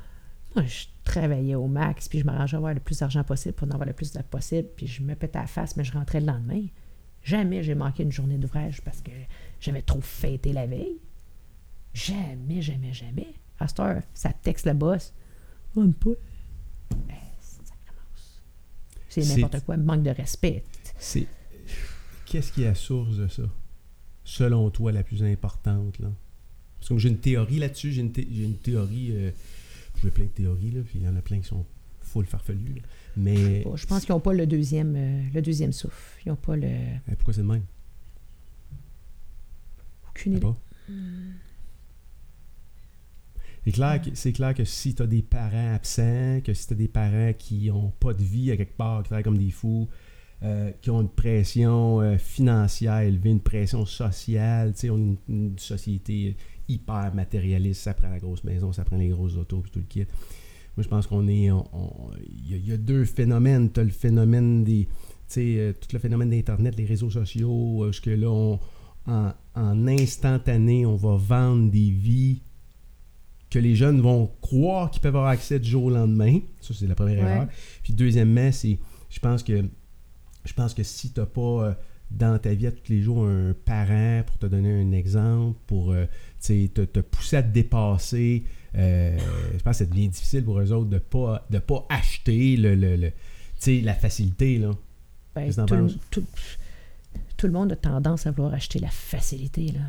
Moi, 0.55 0.65
je 0.65 0.85
travaillais 1.03 1.53
au 1.55 1.67
max, 1.67 2.07
puis 2.09 2.19
je 2.19 2.25
m'arrangeais 2.25 2.55
à 2.55 2.57
avoir 2.57 2.73
le 2.73 2.79
plus 2.79 2.99
d'argent 2.99 3.23
possible 3.23 3.53
pour 3.53 3.67
en 3.67 3.71
avoir 3.71 3.85
le 3.87 3.93
plus 3.93 4.11
d'argent 4.11 4.27
possible, 4.29 4.67
puis 4.75 4.87
je 4.87 5.03
me 5.03 5.13
pétais 5.15 5.37
à 5.37 5.41
la 5.41 5.47
face, 5.47 5.75
mais 5.77 5.83
je 5.83 5.91
rentrais 5.93 6.19
le 6.21 6.25
lendemain. 6.25 6.63
Jamais 7.23 7.61
j'ai 7.61 7.75
manqué 7.75 8.01
une 8.03 8.11
journée 8.11 8.37
d'ouvrage 8.37 8.81
parce 8.81 9.01
que 9.01 9.11
j'avais 9.59 9.81
trop 9.83 10.01
fêté 10.01 10.53
la 10.53 10.65
veille. 10.65 10.97
Jamais, 11.93 12.61
jamais, 12.61 12.93
jamais. 12.93 13.27
À 13.59 13.67
cette 13.67 13.79
heure, 13.79 14.01
ça 14.13 14.31
texte 14.33 14.65
le 14.65 14.73
boss. 14.73 15.13
On 15.75 15.91
pas. 15.91 16.11
Ben, 17.07 17.15
C'est- 19.09 19.35
n'importe 19.35 19.63
quoi, 19.65 19.77
manque 19.77 20.03
de 20.03 20.09
respect. 20.11 20.63
C'est. 20.97 21.27
Qu'est-ce 22.25 22.51
qui 22.51 22.63
est 22.63 22.65
la 22.67 22.75
source 22.75 23.17
de 23.17 23.27
ça? 23.27 23.43
Selon 24.23 24.69
toi, 24.69 24.91
la 24.91 25.03
plus 25.03 25.23
importante, 25.23 25.99
là? 25.99 26.11
Parce 26.79 26.89
que 26.89 26.97
j'ai 26.97 27.09
une 27.09 27.17
théorie 27.19 27.59
là-dessus. 27.59 27.91
J'ai 27.91 28.01
une, 28.01 28.11
thé- 28.11 28.27
j'ai 28.31 28.43
une 28.43 28.57
théorie. 28.57 29.09
euh, 29.11 29.31
j'ai 30.03 30.11
plein 30.11 30.25
de 30.25 30.29
théories, 30.29 30.71
là. 30.71 30.81
Puis 30.81 30.99
il 30.99 31.05
y 31.05 31.07
en 31.07 31.15
a 31.15 31.21
plein 31.21 31.39
qui 31.39 31.47
sont 31.47 31.65
full 32.01 32.25
farfelues, 32.25 32.75
là. 32.75 32.81
Mais. 33.15 33.63
Je 33.75 33.85
pense 33.85 34.05
qu'ils 34.05 34.13
n'ont 34.13 34.19
pas 34.19 34.33
le 34.33 34.45
deuxième, 34.45 34.95
euh, 34.95 35.23
le 35.33 35.41
deuxième 35.41 35.71
souffle. 35.71 36.21
Ils 36.25 36.29
n'ont 36.29 36.35
pas 36.35 36.55
le. 36.55 36.67
Euh, 36.67 36.97
Pourquoi 37.17 37.33
c'est 37.33 37.41
de 37.41 37.47
même? 37.47 37.63
Aucune 40.09 40.33
idée. 40.33 40.41
pas? 40.41 40.57
C'est 43.65 43.73
clair, 43.73 44.01
que, 44.01 44.09
c'est 44.13 44.31
clair 44.31 44.53
que 44.53 44.63
si 44.63 44.95
tu 44.95 45.03
as 45.03 45.07
des 45.07 45.21
parents 45.21 45.73
absents, 45.75 46.39
que 46.41 46.53
si 46.53 46.67
tu 46.67 46.73
as 46.73 46.77
des 46.77 46.87
parents 46.87 47.33
qui 47.37 47.67
n'ont 47.67 47.89
pas 47.99 48.13
de 48.13 48.23
vie 48.23 48.49
à 48.51 48.55
quelque 48.57 48.77
part, 48.77 48.99
qui 49.03 49.09
travaillent 49.09 49.25
comme 49.25 49.37
des 49.37 49.51
fous, 49.51 49.89
euh, 50.43 50.71
qui 50.81 50.89
ont 50.91 51.01
une 51.01 51.09
pression 51.09 52.01
euh, 52.01 52.17
financière 52.17 52.99
élevée, 52.99 53.31
une 53.31 53.39
pression 53.39 53.85
sociale, 53.85 54.73
tu 54.73 54.79
sais, 54.81 54.89
on 54.89 54.97
est 54.97 55.01
une, 55.01 55.17
une 55.29 55.59
société 55.59 56.35
hyper 56.69 57.13
matérialiste, 57.15 57.81
ça 57.81 57.93
prend 57.93 58.09
la 58.09 58.19
grosse 58.19 58.43
maison, 58.43 58.71
ça 58.73 58.83
prend 58.83 58.97
les 58.97 59.07
grosses 59.09 59.35
autos, 59.35 59.59
puis 59.61 59.71
tout 59.71 59.79
le 59.79 59.85
kit. 59.85 60.05
Moi, 60.75 60.83
je 60.83 60.89
pense 60.89 61.07
qu'on 61.07 61.27
est. 61.27 61.45
Il 61.45 62.51
y, 62.51 62.53
a- 62.53 62.57
il 62.57 62.67
y 62.67 62.71
a 62.71 62.77
deux 62.77 63.03
phénomènes. 63.05 63.71
Tu 63.71 63.79
as 63.79 63.83
le 63.83 63.89
phénomène 63.89 64.63
des. 64.63 64.85
Tu 64.85 64.93
sais, 65.27 65.55
euh, 65.57 65.73
tout 65.73 65.87
le 65.91 65.97
phénomène 65.97 66.29
d'Internet, 66.29 66.75
les 66.77 66.85
réseaux 66.85 67.09
sociaux, 67.09 67.83
euh, 67.85 67.91
que 68.03 68.11
là, 68.11 68.29
on- 68.29 68.59
en, 69.07 69.31
en 69.55 69.87
instantané, 69.87 70.85
on 70.85 70.95
va 70.95 71.15
vendre 71.15 71.71
des 71.71 71.89
vies 71.89 72.41
que 73.49 73.57
les 73.57 73.75
jeunes 73.75 74.01
vont 74.01 74.29
croire 74.41 74.91
qu'ils 74.91 75.01
peuvent 75.01 75.15
avoir 75.15 75.31
accès 75.31 75.59
du 75.59 75.67
jour 75.69 75.85
au 75.85 75.89
lendemain. 75.89 76.39
Ça, 76.61 76.73
c'est 76.77 76.85
la 76.85 76.93
première 76.95 77.23
Ouais. 77.23 77.31
erreur. 77.31 77.47
Puis 77.81 77.93
deuxièmement, 77.93 78.51
c'est. 78.51 78.77
Je 79.09 79.19
pense 79.19 79.41
que. 79.41 79.63
Je 80.47 80.53
pense 80.53 80.73
que 80.73 80.81
si 80.83 81.11
tu 81.11 81.19
n'as 81.19 81.25
pas 81.27 81.41
euh, 81.41 81.73
dans 82.09 82.39
ta 82.39 82.53
vie 82.53 82.67
à 82.67 82.71
tous 82.71 82.89
les 82.91 83.01
jours 83.01 83.25
un 83.25 83.53
parent 83.65 84.23
pour 84.25 84.37
te 84.37 84.45
donner 84.47 84.81
un 84.81 84.91
exemple, 84.93 85.59
pour 85.67 85.91
euh, 85.91 86.05
te, 86.41 86.65
te 86.85 86.99
pousser 87.01 87.35
à 87.37 87.43
te 87.43 87.49
dépasser, 87.53 88.43
euh, 88.75 89.17
je 89.53 89.61
pense 89.63 89.77
que 89.79 89.85
ça 89.85 89.89
devient 89.89 90.07
difficile 90.09 90.43
pour 90.43 90.59
eux 90.59 90.71
autres 90.71 90.89
de 90.89 90.99
pas 90.99 91.45
de 91.49 91.59
pas 91.59 91.85
acheter 91.89 92.57
le, 92.57 92.75
le, 92.75 92.95
le- 92.95 93.11
la 93.81 93.93
facilité. 93.93 94.57
Là. 94.57 94.71
Ben, 95.35 95.51
tout, 95.53 95.75
le- 95.75 95.93
tout- 96.09 96.25
tout 97.35 97.47
le 97.47 97.53
monde 97.53 97.71
a 97.71 97.75
tendance 97.75 98.25
à 98.25 98.31
vouloir 98.31 98.53
acheter 98.53 98.79
la 98.79 98.89
facilité. 98.89 99.67
Là. 99.71 99.81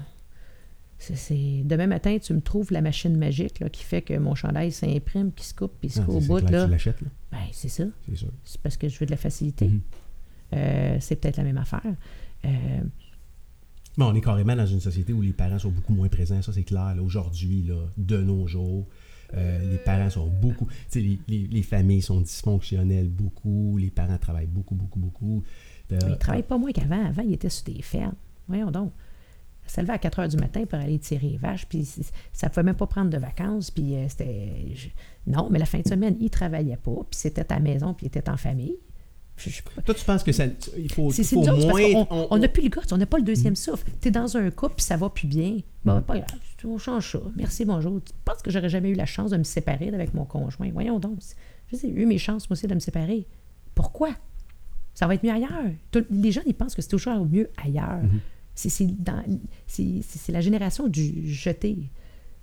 C'est, 0.98 1.62
Demain 1.64 1.86
matin, 1.86 2.18
tu 2.20 2.34
me 2.34 2.40
trouves 2.40 2.72
la 2.72 2.80
machine 2.82 3.16
magique 3.16 3.60
là, 3.60 3.68
qui 3.68 3.84
fait 3.84 4.02
que 4.02 4.14
mon 4.18 4.34
chandail 4.34 4.72
s'imprime, 4.72 5.30
qui 5.32 5.46
se 5.46 5.54
coupe, 5.54 5.72
puis 5.80 5.90
se 5.90 6.00
Ah, 6.00 6.04
coupe 6.04 6.16
au 6.16 6.20
bout. 6.20 6.38
Là. 6.50 6.64
Tu 6.64 6.70
l'achètes, 6.72 7.00
là, 7.00 7.08
Ben, 7.30 7.38
c'est 7.52 7.68
ça. 7.68 7.84
C'est 8.44 8.60
parce 8.60 8.76
que 8.76 8.88
je 8.88 8.98
veux 8.98 9.06
de 9.06 9.12
la 9.12 9.16
facilité. 9.16 9.68
Mhm. 9.68 9.80
Euh, 10.54 10.96
c'est 11.00 11.16
peut-être 11.16 11.36
la 11.36 11.44
même 11.44 11.58
affaire. 11.58 11.82
Euh, 12.44 12.48
Bon, 13.96 14.12
on 14.12 14.14
est 14.14 14.20
carrément 14.20 14.54
dans 14.54 14.66
une 14.66 14.78
société 14.80 15.12
où 15.12 15.22
les 15.22 15.32
parents 15.32 15.58
sont 15.58 15.70
beaucoup 15.70 15.92
moins 15.92 16.06
présents, 16.08 16.40
ça 16.40 16.52
c'est 16.52 16.62
clair. 16.62 16.94
Aujourd'hui, 17.02 17.68
de 17.96 18.18
nos 18.22 18.46
jours, 18.46 18.86
euh, 19.34 19.70
les 19.72 19.78
parents 19.78 20.08
sont 20.08 20.28
beaucoup. 20.28 20.68
Les, 20.94 21.18
les- 21.26 21.48
les 21.48 21.62
familles 21.62 22.00
sont 22.02 22.20
dysfonctionnelles 22.20 23.08
beaucoup, 23.08 23.76
les 23.76 23.90
parents 23.90 24.16
travaillent 24.18 24.46
beaucoup, 24.46 24.76
beaucoup, 24.76 25.00
beaucoup. 25.00 25.42
Euh, 25.90 25.98
il 26.02 26.10
ne 26.10 26.14
travaille 26.14 26.44
pas 26.44 26.58
moins 26.58 26.70
qu'avant. 26.70 27.04
Avant, 27.06 27.22
il 27.22 27.32
était 27.32 27.48
sur 27.48 27.64
des 27.64 27.82
fermes. 27.82 28.14
Voyons 28.46 28.70
donc. 28.70 28.92
Se 29.66 29.80
levait 29.80 29.94
à 29.94 29.98
4 29.98 30.20
heures 30.20 30.28
du 30.28 30.36
matin 30.36 30.64
pour 30.64 30.78
aller 30.78 30.98
tirer 31.00 31.30
les 31.30 31.36
vaches, 31.36 31.66
puis 31.66 31.84
ça 32.32 32.46
ne 32.46 32.48
pouvait 32.50 32.62
même 32.62 32.76
pas 32.76 32.86
prendre 32.86 33.10
de 33.10 33.18
vacances, 33.18 33.72
puis 33.72 33.96
euh, 33.96 34.08
c'était... 34.08 34.64
je- 34.76 34.88
Non, 35.26 35.48
mais 35.50 35.58
la 35.58 35.66
fin 35.66 35.80
de 35.80 35.88
semaine, 35.88 36.14
il 36.20 36.24
ne 36.24 36.28
travaillait 36.28 36.76
pas, 36.78 36.94
puis 37.10 37.18
c'était 37.18 37.50
à 37.52 37.56
la 37.56 37.60
maison, 37.60 37.94
puis 37.94 38.06
il 38.06 38.08
était 38.08 38.30
en 38.30 38.36
famille. 38.36 38.76
Je- 39.38 39.62
Toi, 39.84 39.94
tu 39.94 40.04
penses 40.04 40.22
que 40.24 40.32
ça. 40.32 40.44
Il 40.76 40.90
faut, 40.92 41.10
C'est 41.12 41.22
faut 41.24 41.42
parce 41.44 41.64
moins. 41.64 42.04
qu'on- 42.04 42.28
on 42.30 42.38
n'a 42.38 42.48
plus 42.48 42.62
le 42.64 42.68
goût, 42.70 42.80
on 42.90 42.96
n'a 42.98 43.06
pas 43.06 43.18
le 43.18 43.24
deuxième 43.24 43.54
souffle. 43.56 43.86
Tu 44.00 44.08
es 44.08 44.10
dans 44.10 44.36
un 44.36 44.50
couple, 44.50 44.80
ça 44.82 44.96
va 44.96 45.08
plus 45.08 45.26
bien. 45.28 45.58
Bon, 45.84 46.02
pas 46.02 46.18
grave, 46.18 46.40
on 46.64 46.76
change 46.78 47.12
ça. 47.12 47.20
Merci, 47.36 47.64
bonjour. 47.64 48.00
Tu 48.04 48.12
penses 48.24 48.42
que 48.42 48.50
j'aurais 48.50 48.68
jamais 48.68 48.90
eu 48.90 48.94
la 48.94 49.06
chance 49.06 49.30
de 49.30 49.36
me 49.36 49.44
séparer 49.44 49.88
avec 49.88 50.12
mon 50.14 50.24
conjoint? 50.24 50.70
Voyons 50.72 50.98
donc. 50.98 51.18
J'ai 51.72 51.88
eu 51.88 52.04
mes 52.06 52.18
chances, 52.18 52.50
moi 52.50 52.56
aussi, 52.56 52.66
de 52.66 52.74
me 52.74 52.80
séparer. 52.80 53.26
Pourquoi? 53.74 54.10
Ça 54.94 55.06
va 55.06 55.14
être 55.14 55.22
mieux 55.22 55.32
ailleurs. 55.32 55.70
Tout- 55.92 56.04
les 56.10 56.32
gens, 56.32 56.40
ils 56.46 56.54
pensent 56.54 56.74
que 56.74 56.82
c'est 56.82 56.88
toujours 56.88 57.24
mieux 57.24 57.48
ailleurs. 57.64 58.00
C'est- 58.54 58.68
C'est 58.70 58.86
dans- 58.86 59.22
c'est- 59.68 60.02
c'est- 60.02 60.18
c'est 60.18 60.32
la 60.32 60.40
génération 60.40 60.88
du 60.88 61.32
jeter. 61.32 61.78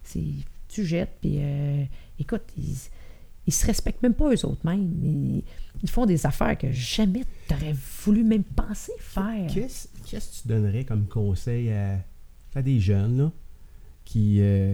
C'est- 0.03 0.21
tu 0.69 0.85
jettes, 0.85 1.17
puis 1.19 1.35
euh, 1.39 1.83
écoute, 2.19 2.43
ils, 2.57 2.75
ils 3.47 3.53
se 3.53 3.65
respectent 3.65 4.01
même 4.03 4.13
pas 4.13 4.33
eux 4.33 4.45
autres 4.45 4.65
mêmes. 4.65 4.91
Ils, 5.03 5.43
ils 5.83 5.89
font 5.89 6.05
des 6.05 6.25
affaires 6.25 6.57
que 6.57 6.71
jamais 6.71 7.23
t'aurais 7.47 7.75
voulu 8.03 8.23
même 8.23 8.43
penser 8.43 8.91
faire. 8.99 9.47
Qu'est-ce 9.53 9.87
qu'est-ce 10.05 10.37
que 10.37 10.41
tu 10.43 10.47
donnerais 10.47 10.85
comme 10.85 11.07
conseil 11.07 11.71
à, 11.71 11.99
à 12.55 12.61
des 12.61 12.79
jeunes 12.79 13.17
là, 13.17 13.31
qui, 14.05 14.39
euh, 14.41 14.73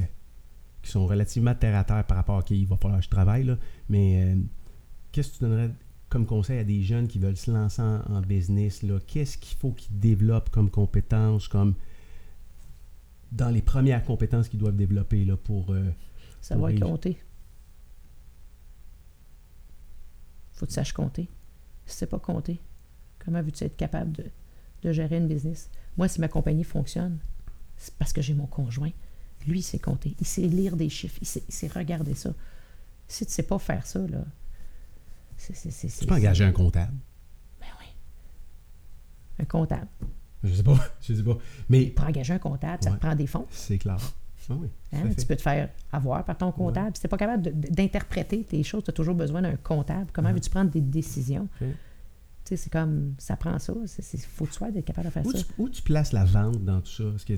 qui 0.82 0.92
sont 0.92 1.06
relativement 1.08 1.56
terre 1.56 1.78
à 1.78 1.84
terre 1.84 2.06
par 2.06 2.18
rapport 2.18 2.38
à 2.38 2.44
qui 2.44 2.60
il 2.62 2.68
va 2.68 2.78
falloir 2.78 3.00
que 3.00 3.06
je 3.06 3.10
travaille, 3.10 3.44
là, 3.44 3.58
mais 3.90 4.24
euh, 4.24 4.36
qu'est-ce 5.12 5.32
que 5.34 5.38
tu 5.38 5.44
donnerais 5.44 5.72
comme 6.10 6.26
conseil 6.26 6.60
à 6.60 6.64
des 6.64 6.84
jeunes 6.84 7.08
qui 7.08 7.20
veulent 7.20 7.38
se 7.38 7.50
lancer 7.52 7.82
en, 7.82 8.02
en 8.10 8.22
business? 8.22 8.84
là? 8.84 9.00
Qu'est-ce 9.08 9.38
qu'il 9.38 9.58
faut 9.58 9.72
qu'ils 9.72 9.98
développent 10.00 10.50
comme 10.50 10.70
compétences, 10.70 11.48
comme 11.48 11.74
dans 13.32 13.50
les 13.50 13.62
premières 13.62 14.04
compétences 14.04 14.50
qu'ils 14.50 14.60
doivent 14.60 14.76
développer 14.76 15.24
là, 15.26 15.38
pour... 15.38 15.72
euh, 15.72 15.90
Savoir 16.42 16.72
compter. 16.80 17.18
Faut 20.62 20.68
que 20.68 20.70
tu 20.72 20.76
saches 20.76 20.94
compter. 20.94 21.28
Si 21.88 21.94
tu 21.96 21.98
sais 22.02 22.06
pas 22.06 22.20
compter, 22.20 22.62
comment 23.26 23.42
veux-tu 23.42 23.64
être 23.64 23.76
capable 23.76 24.12
de, 24.12 24.26
de 24.84 24.92
gérer 24.92 25.18
une 25.18 25.28
business? 25.28 25.72
Moi, 25.98 26.08
si 26.08 26.22
ma 26.22 26.28
compagnie 26.28 26.64
fonctionne, 26.64 27.18
c'est 27.78 27.96
parce 27.96 28.14
que 28.14 28.22
j'ai 28.22 28.36
mon 28.36 28.46
conjoint. 28.46 28.92
Lui, 29.48 29.58
il 29.60 29.64
sait 29.64 29.80
compter. 29.80 30.16
Il 30.20 30.28
sait 30.28 30.44
lire 30.44 30.76
des 30.78 30.88
chiffres. 30.88 31.18
Il 31.20 31.26
sait, 31.28 31.42
il 31.48 31.52
sait 31.52 31.66
regarder 31.68 32.14
ça. 32.14 32.32
Si 33.08 33.26
tu 33.26 33.32
sais 33.32 33.42
pas 33.42 33.58
faire 33.58 33.88
ça, 33.88 34.06
là, 34.08 34.24
c'est... 35.36 35.56
c'est- 35.56 35.72
c'est- 35.72 35.88
tu 36.02 36.06
peux 36.06 36.14
engager 36.14 36.44
un 36.44 36.52
comptable. 36.52 36.94
Ben 37.60 37.66
oui. 37.80 37.88
Un 39.40 39.46
comptable. 39.46 39.88
Je 40.44 40.54
sais 40.54 40.62
pas, 40.64 40.78
je 41.02 41.16
sais 41.16 41.24
pas. 41.24 41.40
Mais 41.70 41.88
Pour 41.88 42.06
engager 42.06 42.34
un 42.34 42.40
comptable, 42.40 42.84
ça 42.84 42.92
te 42.92 42.98
prend 43.00 43.16
des 43.16 43.26
fonds. 43.26 43.48
c'est 43.50 43.80
clair. 43.80 43.98
Ah 44.50 44.54
oui, 44.60 44.68
Hein, 44.94 45.10
tu 45.18 45.26
peux 45.26 45.36
te 45.36 45.42
faire 45.42 45.70
avoir 45.92 46.24
par 46.26 46.38
ton 46.38 46.52
comptable. 46.52 46.92
Si 46.96 47.02
tu 47.02 47.06
n'es 47.08 47.10
pas 47.10 47.18
capable 47.18 47.44
d'interpréter 47.60 48.44
tes 48.44 48.64
choses, 48.64 48.84
tu 48.84 48.90
as 48.90 48.94
toujours 48.94 49.16
besoin 49.16 49.42
d'un 49.42 49.56
comptable. 49.56 50.08
Comment 50.14 50.30
Ouais. 50.30 50.34
veux-tu 50.34 50.50
prendre 50.50 50.72
des 50.72 50.82
décisions? 50.82 51.48
Tu 51.60 51.66
sais, 52.46 52.58
c'est 52.58 52.70
comme, 52.72 53.14
ça 53.20 53.38
prend 53.38 53.58
ça. 53.60 53.72
Il 54.14 54.20
faut 54.20 54.46
que 54.46 54.50
tu 54.50 54.56
sois 54.58 54.72
d'être 54.72 54.86
capable 54.86 55.08
de 55.08 55.12
faire 55.14 55.26
Où 55.26 55.32
ça. 55.32 55.38
tu, 55.38 55.46
où 55.60 55.70
tu 55.70 55.82
places 55.84 56.12
la 56.12 56.26
vente 56.26 56.64
dans 56.66 56.82
tout 56.82 56.90
ça? 56.92 57.04
Parce 57.12 57.24
que, 57.24 57.34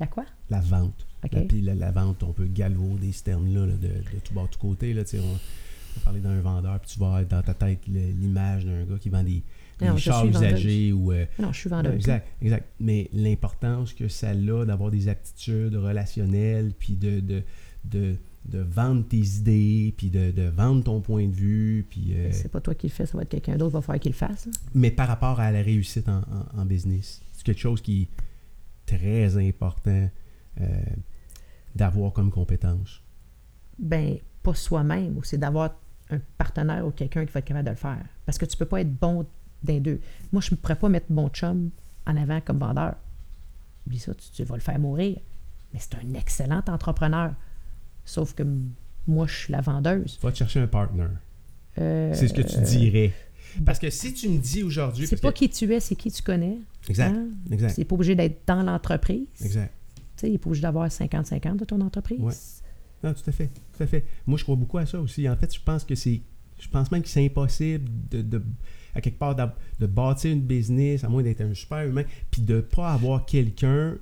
La 0.00 0.06
quoi? 0.06 0.24
la 0.48 0.60
vente. 0.60 1.06
OK. 1.24 1.32
La- 1.32 1.40
Puis 1.42 1.60
la, 1.62 1.74
la 1.74 1.90
vente, 1.90 2.22
on 2.22 2.32
peut 2.32 2.46
galvauder 2.46 3.10
ce 3.12 3.24
terme-là 3.24 3.66
là, 3.66 3.72
de, 3.74 3.88
de 3.88 4.20
tout 4.24 4.32
bord, 4.32 4.44
de 4.46 4.50
tout 4.52 4.60
côté. 4.60 4.94
Là, 4.94 5.02
on, 5.14 5.18
on 5.18 5.22
va 5.32 6.00
parler 6.04 6.20
d'un 6.20 6.40
vendeur, 6.40 6.78
puis 6.80 6.90
tu 6.92 6.98
vas 7.00 7.06
avoir 7.06 7.24
dans 7.26 7.42
ta 7.42 7.54
tête 7.54 7.80
l'image 7.88 8.64
d'un 8.64 8.84
gars 8.84 8.98
qui 8.98 9.08
vend 9.08 9.24
des 9.24 9.42
Non, 9.80 9.96
chars 9.96 10.24
usagés 10.26 10.92
ou. 10.92 11.12
euh, 11.12 11.26
Non, 11.38 11.52
je 11.52 11.58
suis 11.60 11.68
vendeuse. 11.70 11.94
exact, 11.94 12.26
exact. 12.40 12.66
Mais 12.80 13.08
l'importance 13.12 13.92
que 13.92 14.08
ça 14.08 14.30
a 14.30 14.34
d'avoir 14.64 14.90
des 14.90 15.08
aptitudes 15.08 15.74
relationnelles, 15.74 16.72
puis 16.78 16.94
de, 16.96 17.20
de, 17.20 17.42
de, 17.84 18.16
de 18.46 18.58
vendre 18.60 19.06
tes 19.06 19.18
idées, 19.18 19.92
puis 19.96 20.08
de, 20.08 20.30
de 20.30 20.42
vendre 20.44 20.82
ton 20.84 21.00
point 21.00 21.26
de 21.26 21.34
vue, 21.34 21.86
puis. 21.90 22.14
euh, 22.14 22.30
C'est 22.32 22.50
pas 22.50 22.60
toi 22.60 22.74
qui 22.74 22.86
le 22.86 22.92
fais, 22.92 23.04
ça 23.06 23.16
va 23.18 23.22
être 23.24 23.28
quelqu'un 23.28 23.56
d'autre 23.56 23.72
va 23.72 23.82
faire 23.82 23.98
qu'il 24.00 24.12
le 24.12 24.16
fasse. 24.16 24.46
là. 24.46 24.52
mais 24.74 24.90
par 24.90 25.08
rapport 25.08 25.40
à 25.40 25.50
la 25.50 25.60
réussite 25.62 26.08
en, 26.08 26.20
en- 26.20 26.60
en 26.62 26.64
business, 26.64 27.20
c'est 27.32 27.44
quelque 27.44 27.60
chose 27.60 27.80
qui 27.82 28.02
est 28.02 28.08
très 28.86 29.36
important 29.36 30.08
euh, 30.60 30.66
d'avoir 31.74 32.12
comme 32.12 32.30
compétence. 32.30 33.02
Ben, 33.78 34.16
pas 34.42 34.54
soi-même, 34.54 35.18
c'est 35.22 35.38
d'avoir 35.38 35.74
un 36.10 36.20
partenaire 36.38 36.86
ou 36.86 36.92
quelqu'un 36.92 37.26
qui 37.26 37.32
va 37.32 37.40
être 37.40 37.46
capable 37.46 37.66
de 37.66 37.70
le 37.70 37.76
faire. 37.76 38.04
Parce 38.24 38.38
que 38.38 38.46
tu 38.46 38.56
peux 38.56 38.64
pas 38.64 38.80
être 38.80 38.94
bon 38.94 39.26
d'un 39.66 39.80
deux. 39.80 40.00
Moi, 40.32 40.40
je 40.40 40.52
ne 40.52 40.56
pourrais 40.56 40.76
pas 40.76 40.88
mettre 40.88 41.10
mon 41.10 41.28
chum 41.28 41.70
en 42.06 42.16
avant 42.16 42.40
comme 42.40 42.58
vendeur. 42.58 42.94
Oublie 43.86 43.98
ça, 43.98 44.14
tu, 44.14 44.30
tu 44.30 44.44
vas 44.44 44.54
le 44.56 44.60
faire 44.60 44.78
mourir. 44.78 45.18
Mais 45.74 45.80
c'est 45.80 45.94
un 45.96 46.14
excellent 46.14 46.62
entrepreneur. 46.68 47.34
Sauf 48.04 48.34
que 48.34 48.44
moi, 49.06 49.26
je 49.26 49.34
suis 49.34 49.52
la 49.52 49.60
vendeuse. 49.60 50.18
Va 50.22 50.32
te 50.32 50.38
chercher 50.38 50.60
un 50.60 50.66
partner. 50.66 51.06
Euh, 51.78 52.12
C'est 52.14 52.28
ce 52.28 52.34
que 52.34 52.42
tu 52.42 52.60
dirais. 52.62 53.12
Parce 53.64 53.78
que 53.78 53.90
si 53.90 54.12
tu 54.14 54.28
me 54.28 54.38
dis 54.38 54.62
aujourd'hui. 54.62 55.06
C'est 55.06 55.20
pas 55.20 55.32
que- 55.32 55.38
qui 55.38 55.48
tu 55.50 55.72
es, 55.72 55.80
c'est 55.80 55.94
qui 55.96 56.10
tu 56.10 56.22
connais. 56.22 56.58
Exact. 56.88 57.14
hein? 57.14 57.28
Exact. 57.50 57.74
C'est 57.74 57.84
pas 57.84 57.94
obligé 57.94 58.14
d'être 58.14 58.42
dans 58.46 58.62
l'entreprise. 58.62 59.26
Exact. 59.40 59.72
Tu 59.94 60.02
sais, 60.16 60.28
il 60.28 60.32
n'est 60.32 60.38
pas 60.38 60.48
obligé 60.48 60.62
d'avoir 60.62 60.88
50-50 60.90 61.56
de 61.58 61.64
ton 61.64 61.80
entreprise. 61.80 62.20
Ouais. 62.20 62.32
Non, 63.04 63.12
tout 63.14 63.28
à 63.28 63.32
fait. 63.32 63.50
Tout 63.76 63.82
à 63.82 63.86
fait. 63.86 64.04
Moi, 64.26 64.38
je 64.38 64.44
crois 64.44 64.56
beaucoup 64.56 64.78
à 64.78 64.86
ça 64.86 65.00
aussi. 65.00 65.28
En 65.28 65.36
fait, 65.36 65.54
je 65.54 65.60
pense 65.62 65.84
que 65.84 65.94
c'est. 65.94 66.20
Je 66.58 66.68
pense 66.68 66.90
même 66.90 67.02
que 67.02 67.08
c'est 67.08 67.24
impossible 67.24 67.90
de, 68.10 68.22
de- 68.22 68.42
à 68.96 69.00
quelque 69.00 69.18
part 69.18 69.36
de 69.36 69.86
bâtir 69.86 70.32
une 70.32 70.40
business, 70.40 71.04
à 71.04 71.08
moins 71.08 71.22
d'être 71.22 71.40
un 71.42 71.54
super 71.54 71.86
humain, 71.86 72.04
puis 72.30 72.42
de 72.42 72.56
ne 72.56 72.60
pas 72.60 72.92
avoir 72.92 73.24
quelqu'un, 73.26 73.96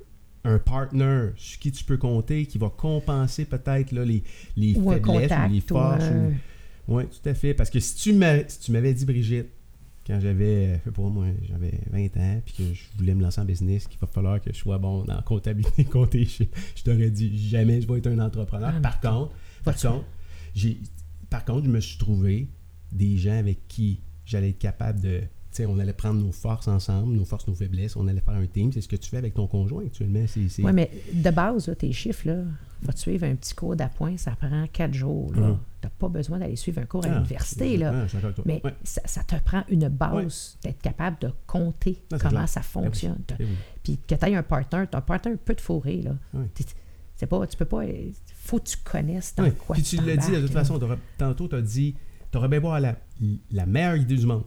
un 0.45 0.59
partner 0.59 1.31
sur 1.37 1.59
qui 1.59 1.73
tu 1.73 1.85
peux 1.85 1.97
compter, 1.97 2.47
qui 2.47 2.59
va 2.59 2.69
compenser 2.69 3.45
peut-être 3.47 3.93
les, 3.93 4.23
les 4.57 4.77
Ou 4.77 4.91
faiblesses 4.93 5.33
ou 5.33 5.53
les 5.53 5.61
forces. 5.61 6.05
un- 6.05 6.27
ou- 6.29 6.33
Oui, 6.97 7.05
tout 7.07 7.29
à 7.29 7.33
fait. 7.35 7.55
Parce 7.55 7.71
que 7.71 7.81
si 7.81 7.95
tu 7.97 8.21
si 8.49 8.73
m'avais 8.73 8.93
dit, 8.93 9.05
Brigitte, 9.07 9.47
quand 10.07 10.21
j'avais, 10.21 10.83
pas 10.95 11.01
moi, 11.03 11.29
j'avais 11.49 11.81
20 11.91 12.17
ans, 12.19 12.43
puis 12.45 12.55
que 12.59 12.75
je 12.75 12.83
voulais 12.99 13.15
me 13.15 13.23
lancer 13.23 13.41
en 13.41 13.47
business, 13.47 13.87
qu'il 13.89 13.99
va 13.99 14.07
falloir 14.07 14.39
que 14.39 14.53
je 14.53 14.59
sois 14.59 14.77
bon 14.77 15.03
dans 15.05 15.15
la 15.17 15.23
comptabilité, 15.23 15.85
compter, 15.91 16.27
je, 16.27 16.45
je 16.77 16.83
t'aurais 16.83 17.09
dit 17.11 17.49
jamais 17.49 17.81
je 17.81 17.89
vais 17.89 17.97
être 17.99 18.09
un 18.09 18.19
entrepreneur. 18.19 18.71
Ah, 18.77 18.81
par 18.81 19.01
contre, 19.01 19.33
par 19.65 19.75
contre, 19.77 20.05
j'ai, 20.55 20.79
par 21.31 21.43
contre, 21.47 21.65
je 21.65 21.71
me 21.71 21.81
suis 21.81 21.97
trouvé 21.97 22.49
des 22.93 23.17
gens 23.17 23.39
avec 23.39 23.67
qui 23.67 24.01
j'allais 24.25 24.51
être 24.51 24.59
capable 24.59 25.01
de. 25.01 25.21
Tu 25.21 25.59
sais, 25.63 25.67
on 25.67 25.79
allait 25.79 25.93
prendre 25.93 26.21
nos 26.21 26.33
forces 26.33 26.67
ensemble, 26.67 27.15
nos 27.15 27.25
forces, 27.25 27.47
nos 27.47 27.55
faiblesses, 27.55 27.95
on 27.95 28.09
allait 28.09 28.21
faire 28.21 28.35
un 28.35 28.47
team. 28.47 28.73
C'est 28.73 28.81
ce 28.81 28.89
que 28.89 28.97
tu 28.97 29.09
fais 29.09 29.19
avec 29.19 29.35
ton 29.35 29.47
conjoint 29.47 29.85
actuellement. 29.87 30.25
Oui, 30.37 30.73
mais 30.73 30.91
de 31.13 31.31
base, 31.31 31.69
là, 31.69 31.77
tes 31.77 31.93
chiffres, 31.93 32.27
là, 32.27 32.39
va 32.83 32.93
te 32.93 32.99
suivre 32.99 33.25
un 33.25 33.37
petit 33.37 33.55
cours 33.55 33.77
d'appoint, 33.77 34.17
ça 34.17 34.33
prend 34.33 34.67
quatre 34.73 34.95
jours. 34.95 35.31
Tu 35.33 35.39
Mhm. 35.39 35.57
n'as 35.85 35.91
pas 35.91 36.09
besoin 36.09 36.41
d'aller 36.41 36.57
suivre 36.57 36.81
un 36.83 36.87
cours 36.87 37.05
à 37.05 37.09
Ah, 37.09 37.15
l'université. 37.15 37.77
Là. 37.77 38.05
ah. 38.13 38.29
Mais 38.45 38.61
Ouais. 38.65 38.75
ça, 38.83 39.01
ça 39.05 39.23
te 39.23 39.37
prend 39.45 39.63
une 39.69 39.89
base 39.89 40.59
d'être 40.65 40.83
capable 40.83 41.19
de 41.21 41.31
compter 41.47 42.03
Ah, 42.13 42.17
comment 42.19 42.31
clair. 42.31 42.49
ça 42.49 42.61
Ben 42.61 42.67
oui. 42.81 42.85
fonctionne. 42.87 43.21
T'as- 43.25 43.37
oui. 43.39 43.47
Puis 43.85 43.99
que 44.09 44.15
tu 44.17 44.27
aies 44.27 44.35
un 44.35 44.43
partner, 44.43 44.85
ton 44.91 45.01
partner 45.03 45.37
peut 45.37 45.55
te 45.55 45.63
fourrer. 45.63 46.03
Là. 46.03 46.17
Ouais. 46.35 46.47
T'es- 46.53 46.65
C'est 47.15 47.27
pas, 47.27 47.47
tu 47.47 47.57
peux 47.57 47.65
pas. 47.65 47.83
faut 48.35 48.59
que 48.59 48.65
tu 48.65 48.77
connaisses 48.79 49.37
dans 49.37 49.49
quoi 49.53 49.75
Puis 49.77 49.85
tu 49.85 49.97
l'as 49.99 50.17
dit, 50.17 50.33
de 50.33 50.41
toute 50.41 50.53
là. 50.53 50.65
façon, 50.65 50.81
tantôt, 51.17 51.47
tu 51.47 51.55
as 51.55 51.63
dit, 51.63 51.95
tu 52.35 52.39
aurais 52.39 52.49
bien 52.49 52.59
voir 52.61 52.81
la, 52.81 52.97
la 53.53 53.65
meilleure 53.67 53.97
idée 53.97 54.17
du 54.17 54.27
monde. 54.27 54.43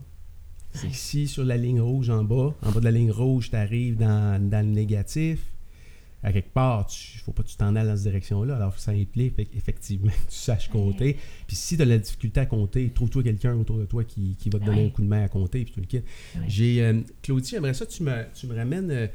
C'est 0.74 0.90
que 0.90 0.96
si 0.96 1.28
sur 1.28 1.46
la 1.46 1.56
ligne 1.56 1.80
rouge 1.80 2.10
en 2.10 2.24
bas, 2.26 2.54
en 2.62 2.72
bas 2.72 2.80
de 2.82 2.86
la 2.86 2.92
ligne 2.92 3.12
rouge, 3.12 3.50
tu 3.50 3.56
arrives 3.56 3.96
dans, 3.98 4.50
dans 4.50 4.66
le 4.66 4.72
négatif, 4.74 5.40
à 6.22 6.34
quelque 6.34 6.52
part, 6.52 6.88
il 6.92 7.18
ne 7.20 7.22
faut 7.24 7.32
pas 7.32 7.44
que 7.44 7.48
tu 7.48 7.56
t'en 7.56 7.76
ailles 7.78 7.86
dans 7.88 7.96
cette 7.96 8.04
direction-là. 8.08 8.58
Alors, 8.58 8.78
ça 8.78 8.92
implique 8.92 9.34
effectivement 9.56 10.12
que 10.12 10.30
tu 10.30 10.36
saches 10.36 10.68
compter. 10.68 11.16
Puis 11.48 11.56
si 11.56 11.78
tu 11.78 11.82
as 11.82 11.86
la 11.86 11.98
difficulté 11.98 12.42
à 12.42 12.46
compter, 12.46 12.90
trouve-toi 12.90 13.24
quelqu'un 13.24 13.56
autour 13.56 13.78
de 13.78 13.86
toi 13.86 14.04
qui, 14.04 14.36
qui 14.38 14.50
va 14.50 14.60
te 14.60 14.66
donner 14.66 14.82
Ouais. 14.82 14.88
un 14.88 14.90
coup 14.90 15.02
de 15.02 15.08
main 15.08 15.24
à 15.24 15.30
compter, 15.30 15.64
puis 15.64 15.74
tu 15.74 15.80
le. 15.80 15.98
Ouais. 16.42 16.46
J'ai, 16.50 16.84
euh, 16.84 17.00
Claudie, 17.22 17.50
j'aimerais 17.52 17.74
ça 17.74 17.86
que 17.86 17.92
tu 17.92 18.04
me, 18.04 18.26
tu 18.36 18.48
me 18.48 18.56
ramènes. 18.56 18.92
euh, 18.92 19.08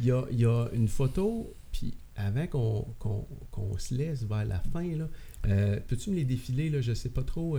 Il 0.00 0.06
y, 0.06 0.10
a, 0.10 0.24
y 0.32 0.44
a 0.44 0.66
une 0.74 0.88
photo, 0.88 1.54
puis 1.70 1.94
avant 2.16 2.46
qu'on, 2.48 2.84
qu'on- 2.98 3.26
qu'on 3.52 3.78
se 3.78 3.94
laisse 3.94 4.24
vers 4.24 4.44
la 4.44 4.58
fin, 4.58 4.82
là, 4.96 5.08
euh, 5.46 5.78
peux-tu 5.86 6.10
me 6.10 6.16
les 6.16 6.24
défiler, 6.24 6.68
là, 6.68 6.80
je 6.80 6.92
sais 6.92 7.10
pas 7.10 7.22
trop. 7.22 7.56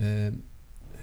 Euh, 0.00 0.30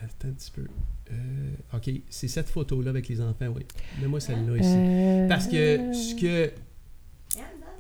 attends 0.04 0.28
un 0.30 0.32
petit 0.34 0.52
peu. 0.52 0.66
Euh, 1.12 1.52
ok, 1.74 1.90
c'est 2.10 2.28
cette 2.28 2.50
photo-là 2.50 2.90
avec 2.90 3.08
les 3.08 3.22
enfants, 3.22 3.48
oui. 3.56 3.64
Mets-moi 4.02 4.20
celle-là 4.20 4.58
ici. 4.58 4.70
Euh, 4.74 5.28
Parce 5.28 5.48
que 5.48 5.94
ce 5.94 6.16
que. 6.16 6.52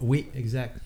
Oui, 0.01 0.27
exact. 0.35 0.77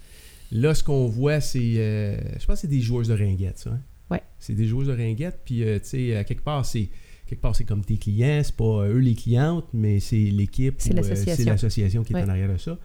Là, 0.51 0.73
ce 0.73 0.83
qu'on 0.83 1.07
voit, 1.07 1.39
c'est. 1.41 1.59
euh, 1.77 2.17
je 2.39 2.45
pense 2.45 2.55
que 2.57 2.61
c'est 2.61 2.67
des 2.67 2.81
joueuses 2.81 3.07
de 3.07 3.13
ringuettes, 3.13 3.59
ça. 3.59 3.69
hein? 3.71 3.81
Ouais. 4.09 4.21
C'est 4.39 4.55
des 4.55 4.67
joueuses 4.67 4.87
de 4.87 4.93
ringuettes, 4.93 5.39
puis, 5.45 5.63
euh, 5.63 5.79
tu 5.79 5.85
sais, 5.89 6.15
à 6.15 6.23
quelque 6.23 6.43
part, 6.43 6.65
c'est. 6.65 6.89
Quelque 7.27 7.41
part, 7.41 7.55
c'est 7.55 7.63
comme 7.63 7.85
tes 7.85 7.95
clients, 7.95 8.41
c'est 8.43 8.55
pas 8.57 8.85
eux 8.89 8.97
les 8.97 9.15
clientes, 9.15 9.65
mais 9.73 10.01
c'est 10.01 10.17
l'équipe. 10.17 10.75
C'est 10.79 10.91
ou, 10.91 10.95
l'association. 10.97 11.35
c'est 11.37 11.49
l'association 11.49 12.03
qui 12.03 12.11
est 12.11 12.15
Ouais. 12.17 12.23
en 12.23 12.29
arrière 12.29 12.51
de 12.51 12.57
ça. 12.57 12.77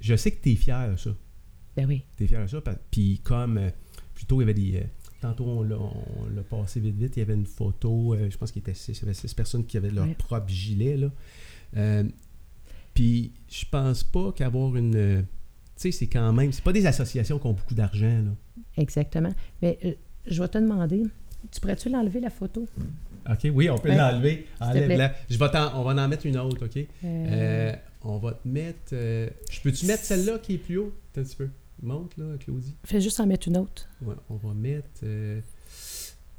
Je 0.00 0.14
sais 0.14 0.30
que 0.30 0.40
tu 0.42 0.52
es 0.52 0.54
fier 0.54 0.92
de 0.92 0.96
ça. 0.96 1.10
Ben 1.76 1.86
oui. 1.88 2.02
Tu 2.16 2.24
es 2.24 2.26
fier 2.28 2.42
de 2.42 2.46
ça. 2.46 2.62
Puis 2.90 3.20
comme. 3.24 3.60
plutôt, 4.14 4.40
il 4.40 4.44
y 4.46 4.50
avait 4.50 4.54
des. 4.54 4.82
Tantôt, 5.28 5.44
on 5.44 5.62
l'a, 5.62 6.42
passé 6.48 6.80
vite, 6.80 6.96
vite. 6.96 7.16
Il 7.16 7.20
y 7.20 7.22
avait 7.22 7.34
une 7.34 7.46
photo. 7.46 8.14
euh, 8.14 8.28
je 8.30 8.36
pense 8.36 8.52
qu'il 8.52 8.60
y, 8.60 8.64
était 8.64 8.74
six, 8.74 8.92
il 8.98 9.00
y 9.00 9.04
avait 9.04 9.14
six 9.14 9.32
personnes 9.34 9.64
qui 9.66 9.76
avaient 9.76 9.90
leur 9.90 10.06
Ouais. 10.06 10.14
propre 10.14 10.48
gilet. 10.48 10.96
Là. 10.96 11.08
Euh, 11.76 12.04
puis 12.94 13.32
je 13.50 13.64
pense 13.70 14.02
pas 14.04 14.32
qu'avoir 14.32 14.76
une. 14.76 14.94
euh, 14.96 15.20
tu 15.20 15.26
sais, 15.76 15.92
c'est 15.92 16.06
quand 16.06 16.32
même. 16.32 16.52
C'est 16.52 16.64
pas 16.64 16.72
des 16.72 16.86
associations 16.86 17.38
qui 17.38 17.46
ont 17.46 17.52
beaucoup 17.52 17.74
d'argent. 17.74 18.06
Là. 18.24 18.62
Exactement. 18.78 19.32
Mais 19.62 19.78
euh, 19.84 19.92
je 20.26 20.40
vais 20.42 20.48
te 20.48 20.58
demander, 20.58 21.02
tu 21.50 21.60
pourrais-tu 21.60 21.88
l'enlever 21.90 22.20
la 22.20 22.30
photo? 22.30 22.66
OK, 23.28 23.48
oui, 23.52 23.68
on 23.68 23.78
peut 23.78 23.88
Ouais. 23.90 23.96
l'enlever. 23.96 24.46
Enlève-la. 24.60 25.14
Je 25.28 25.36
vais 25.36 25.50
t'en- 25.50 25.78
on 25.80 25.82
va 25.82 26.02
en 26.02 26.08
mettre 26.08 26.26
une 26.26 26.38
autre, 26.38 26.64
OK? 26.66 26.86
On 28.08 28.18
va 28.18 28.32
te 28.32 28.46
mettre. 28.48 28.90
je 28.92 29.60
peux-tu 29.62 29.86
mettre 29.86 30.04
celle-là 30.04 30.38
qui 30.38 30.54
est 30.54 30.58
plus 30.58 30.76
haut? 30.78 30.92
Attends 31.12 31.20
un 31.22 31.24
petit 31.24 31.36
peu? 31.36 31.48
Monte, 31.82 32.16
là, 32.16 32.36
Claudie. 32.38 32.74
Fais 32.84 33.00
juste 33.00 33.20
en 33.20 33.26
mettre 33.26 33.48
une 33.48 33.56
autre. 33.58 33.88
Ouais, 34.02 34.14
on 34.30 34.36
va 34.36 34.54
mettre. 34.54 34.88
euh, 35.02 35.40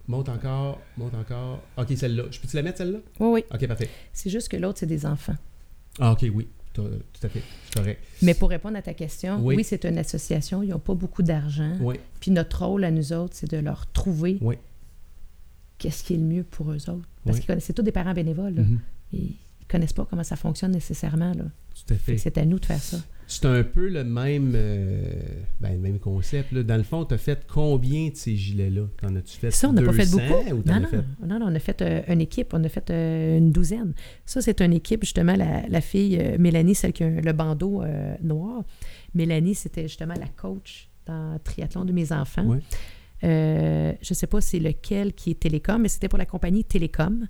monte 0.08 0.30
encore, 0.30 0.82
monte 0.98 1.14
encore. 1.14 1.62
OK, 1.78 1.88
celle-là. 1.96 2.24
Je 2.32 2.40
peux-tu 2.40 2.56
la 2.56 2.64
mettre, 2.64 2.80
celle-là? 2.80 3.00
Oui, 3.20 3.28
oui. 3.30 3.44
OK, 3.54 3.68
parfait. 3.68 3.90
C'est 4.14 4.30
juste 4.30 4.50
que 4.50 4.58
l'autre, 4.58 4.80
c'est 4.80 4.86
des 4.88 5.06
enfants. 5.06 5.36
Ah, 6.00 6.12
OK, 6.14 6.26
oui. 6.34 6.48
tout 6.74 6.84
à 7.24 7.30
fait. 7.30 7.42
Correct. 7.76 8.00
Mais 8.22 8.34
pour 8.34 8.50
répondre 8.50 8.78
à 8.78 8.82
ta 8.82 8.94
question, 8.94 9.40
Oui. 9.44 9.56
oui, 9.56 9.64
c'est 9.64 9.84
une 9.86 9.98
association, 9.98 10.62
ils 10.64 10.70
n'ont 10.70 10.80
pas 10.80 10.94
beaucoup 10.96 11.24
d'argent. 11.24 11.76
Oui, 11.82 11.96
Puis 12.20 12.32
notre 12.32 12.66
rôle 12.66 12.84
à 12.84 12.92
nous 12.92 13.14
autres, 13.14 13.36
c'est 13.36 13.50
de 13.50 13.58
leur 13.58 13.88
trouver 13.92 14.38
oui. 14.42 14.56
qu'est-ce 15.80 16.04
qui 16.04 16.14
est 16.14 16.18
le 16.18 16.24
mieux 16.24 16.44
pour 16.44 16.72
eux 16.72 16.90
autres. 16.90 17.08
Parce 17.26 17.40
connaissent, 17.42 17.66
c'est 17.66 17.74
tous 17.74 17.82
des 17.84 17.92
parents 17.92 18.14
bénévoles. 18.14 18.56
là. 18.56 18.62
Mhm. 18.64 18.80
Et 19.14 19.18
ils 19.18 19.68
connaissent 19.68 19.94
pas 19.94 20.06
comment 20.10 20.24
ça 20.24 20.36
fonctionne 20.36 20.72
nécessairement. 20.72 21.34
Là. 21.34 21.44
Tout 21.88 21.94
à 21.94 21.98
Fait 21.98 22.16
que 22.16 22.22
c'est 22.22 22.38
à 22.38 22.46
nous 22.46 22.60
de 22.60 22.66
faire 22.66 22.82
ça. 22.82 22.98
C'est 23.30 23.46
un 23.46 23.62
peu 23.62 23.90
le 23.90 24.06
même, 24.06 24.54
euh, 24.56 25.02
ben, 25.60 25.74
le 25.74 25.80
même 25.80 26.00
concept. 26.00 26.54
Là. 26.54 26.64
Dans 26.64 26.78
le 26.78 26.84
fond, 26.84 27.04
tu 27.04 27.14
as 27.14 27.18
fait 27.18 27.46
combien 27.46 28.08
de 28.08 28.16
ces 28.16 28.38
gilets-là? 28.38 28.84
T'en 29.02 29.14
as-tu 29.18 29.38
fait 29.38 29.52
Ça, 29.52 29.68
on 29.68 29.74
n'a 29.74 29.82
pas 29.82 29.92
fait 29.92 30.10
200 30.10 30.18
beaucoup. 30.28 30.56
ou 30.56 30.64
Non 30.66 30.80
non, 30.80 30.88
fait... 30.88 31.04
non, 31.26 31.40
non, 31.40 31.48
on 31.50 31.56
a 31.56 31.60
fait 31.60 31.82
euh, 31.82 32.02
une 32.08 32.22
équipe, 32.22 32.54
on 32.54 32.64
a 32.64 32.70
fait 32.70 32.90
euh, 32.90 33.38
une 33.38 33.52
douzaine. 33.52 33.94
Ça, 34.26 34.42
c'est 34.42 34.62
une 34.62 34.72
équipe, 34.72 35.04
justement, 35.04 35.36
la, 35.36 35.68
la 35.68 35.82
fille 35.82 36.18
Mélanie, 36.40 36.74
celle 36.74 36.94
qui 36.94 37.04
a 37.04 37.10
le 37.10 37.34
bandeau 37.34 37.84
noir. 38.22 38.64
Mélanie, 39.14 39.56
c'était 39.56 39.84
justement 39.84 40.16
la 40.18 40.28
coach 40.28 40.90
dans 41.06 41.34
le 41.34 41.40
triathlon 41.40 41.84
de 41.84 41.92
mes 41.92 42.14
enfants. 42.14 42.46
Ouais. 42.46 42.60
Je 43.22 44.10
ne 44.10 44.16
sais 44.16 44.28
pas 44.28 44.40
c'est 44.40 44.60
lequel 44.60 45.14
qui 45.14 45.32
est 45.32 45.40
Télécom, 45.40 45.82
mais 45.82 45.90
c'était 45.90 46.08
pour 46.08 46.20
la 46.20 46.26
compagnie 46.26 46.64
Télécom. 46.64 47.28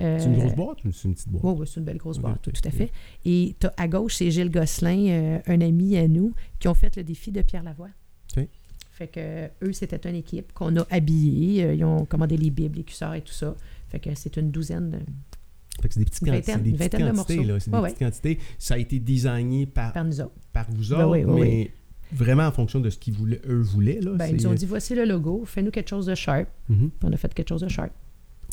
Euh, 0.00 0.18
C'est 0.18 0.26
une 0.26 0.38
grosse 0.38 0.54
boîte 0.54 0.84
ou 0.84 0.92
c'est 0.92 1.08
une 1.08 1.14
petite 1.14 1.28
boîte? 1.28 1.44
Oui, 1.44 1.52
oui, 1.58 1.66
c'est 1.66 1.80
une 1.80 1.86
belle 1.86 1.96
grosse 1.96 2.18
boîte, 2.18 2.40
tout 2.42 2.52
à 2.64 2.70
fait. 2.70 2.90
Et 3.24 3.56
à 3.76 3.88
gauche, 3.88 4.14
c'est 4.16 4.30
Gilles 4.30 4.50
Gosselin, 4.50 5.06
euh, 5.08 5.38
un 5.46 5.60
ami 5.60 5.96
à 5.96 6.06
nous, 6.06 6.32
qui 6.60 6.68
ont 6.68 6.74
fait 6.74 6.94
le 6.96 7.02
défi 7.04 7.32
de 7.32 7.42
Pierre 7.42 7.62
Lavoie. 7.64 7.88
Ok. 8.36 8.46
Fait 8.92 9.06
que 9.08 9.20
euh, 9.20 9.48
eux, 9.62 9.72
c'était 9.72 10.08
une 10.08 10.16
équipe 10.16 10.52
qu'on 10.52 10.76
a 10.76 10.86
habillée. 10.90 11.64
euh, 11.64 11.74
ils 11.74 11.84
ont 11.84 12.04
commandé 12.04 12.36
les 12.36 12.50
bibles, 12.50 12.76
les 12.78 12.84
cuissards 12.84 13.14
et 13.14 13.22
tout 13.22 13.32
ça. 13.32 13.54
Fait 13.88 14.00
que 14.00 14.10
c'est 14.14 14.36
une 14.36 14.50
douzaine. 14.50 14.90
de- 14.90 14.98
Fait 15.80 15.88
que 15.88 15.94
c'est 15.94 16.00
des 16.00 16.04
petites, 16.06 16.24
quanti- 16.24 16.62
des 16.62 16.72
petites 16.72 16.92
de 16.92 16.98
quantités. 16.98 17.12
morceaux. 17.36 17.42
là. 17.52 17.60
C'est 17.60 17.70
des 17.70 17.76
Ouais, 17.76 17.82
petites 17.92 17.98
quantités. 18.00 18.38
Ça 18.58 18.74
a 18.74 18.78
été 18.78 18.98
designé 18.98 19.66
par, 19.66 19.92
par 19.92 20.04
nous 20.04 20.20
autres. 20.20 20.32
par 20.52 20.66
vous 20.70 20.94
Ben 20.94 21.04
autres, 21.04 21.10
oui, 21.10 21.24
oui, 21.24 21.40
mais 21.40 21.70
vraiment 22.12 22.44
en 22.46 22.52
fonction 22.52 22.80
de 22.80 22.90
ce 22.90 22.98
qu'ils 22.98 23.14
voulaient, 23.14 23.40
eux 23.48 23.60
voulaient. 23.60 24.00
Là. 24.00 24.12
Ben, 24.14 24.26
ils 24.26 24.34
nous 24.36 24.46
ont 24.48 24.54
dit 24.54 24.66
voici 24.66 24.94
le 24.96 25.04
logo, 25.04 25.44
fais-nous 25.46 25.70
quelque 25.70 25.88
chose 25.90 26.06
de 26.06 26.14
sharp. 26.16 26.48
Mhm. 26.68 26.90
On 27.04 27.12
a 27.12 27.16
fait 27.16 27.32
quelque 27.32 27.48
chose 27.48 27.60
de 27.62 27.68
sharp. 27.68 27.92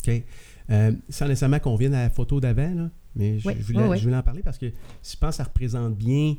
OK. 0.06 0.22
Euh, 0.70 0.92
sans 1.08 1.26
nécessairement 1.28 1.60
qu'on 1.60 1.76
vienne 1.76 1.94
à 1.94 2.02
la 2.02 2.10
photo 2.10 2.40
d'avant, 2.40 2.74
là, 2.74 2.90
mais 3.14 3.38
je, 3.38 3.46
Oui, 3.48 3.54
je 3.58 3.64
voulais, 3.66 3.78
oui, 3.82 3.88
oui. 3.90 3.98
je 3.98 4.02
voulais 4.04 4.16
en 4.16 4.22
parler 4.22 4.42
parce 4.42 4.58
que 4.58 4.66
je 4.66 5.16
pense 5.16 5.30
que 5.30 5.36
ça 5.36 5.44
représente 5.44 5.96
bien 5.96 6.34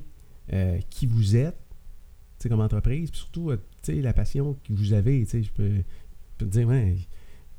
euh, 0.53 0.79
qui 0.89 1.05
vous 1.05 1.35
êtes 1.35 1.55
comme 2.47 2.61
entreprise, 2.61 3.09
puis 3.09 3.19
surtout 3.19 3.49
euh, 3.51 3.57
la 3.87 4.13
passion 4.13 4.55
que 4.63 4.71
vous 4.73 4.93
avez. 4.93 5.25
Je 5.25 5.49
peux, 5.51 5.67
je 5.67 5.83
peux 6.37 6.45
te 6.45 6.45
dire, 6.45 6.67
ouais, 6.67 6.95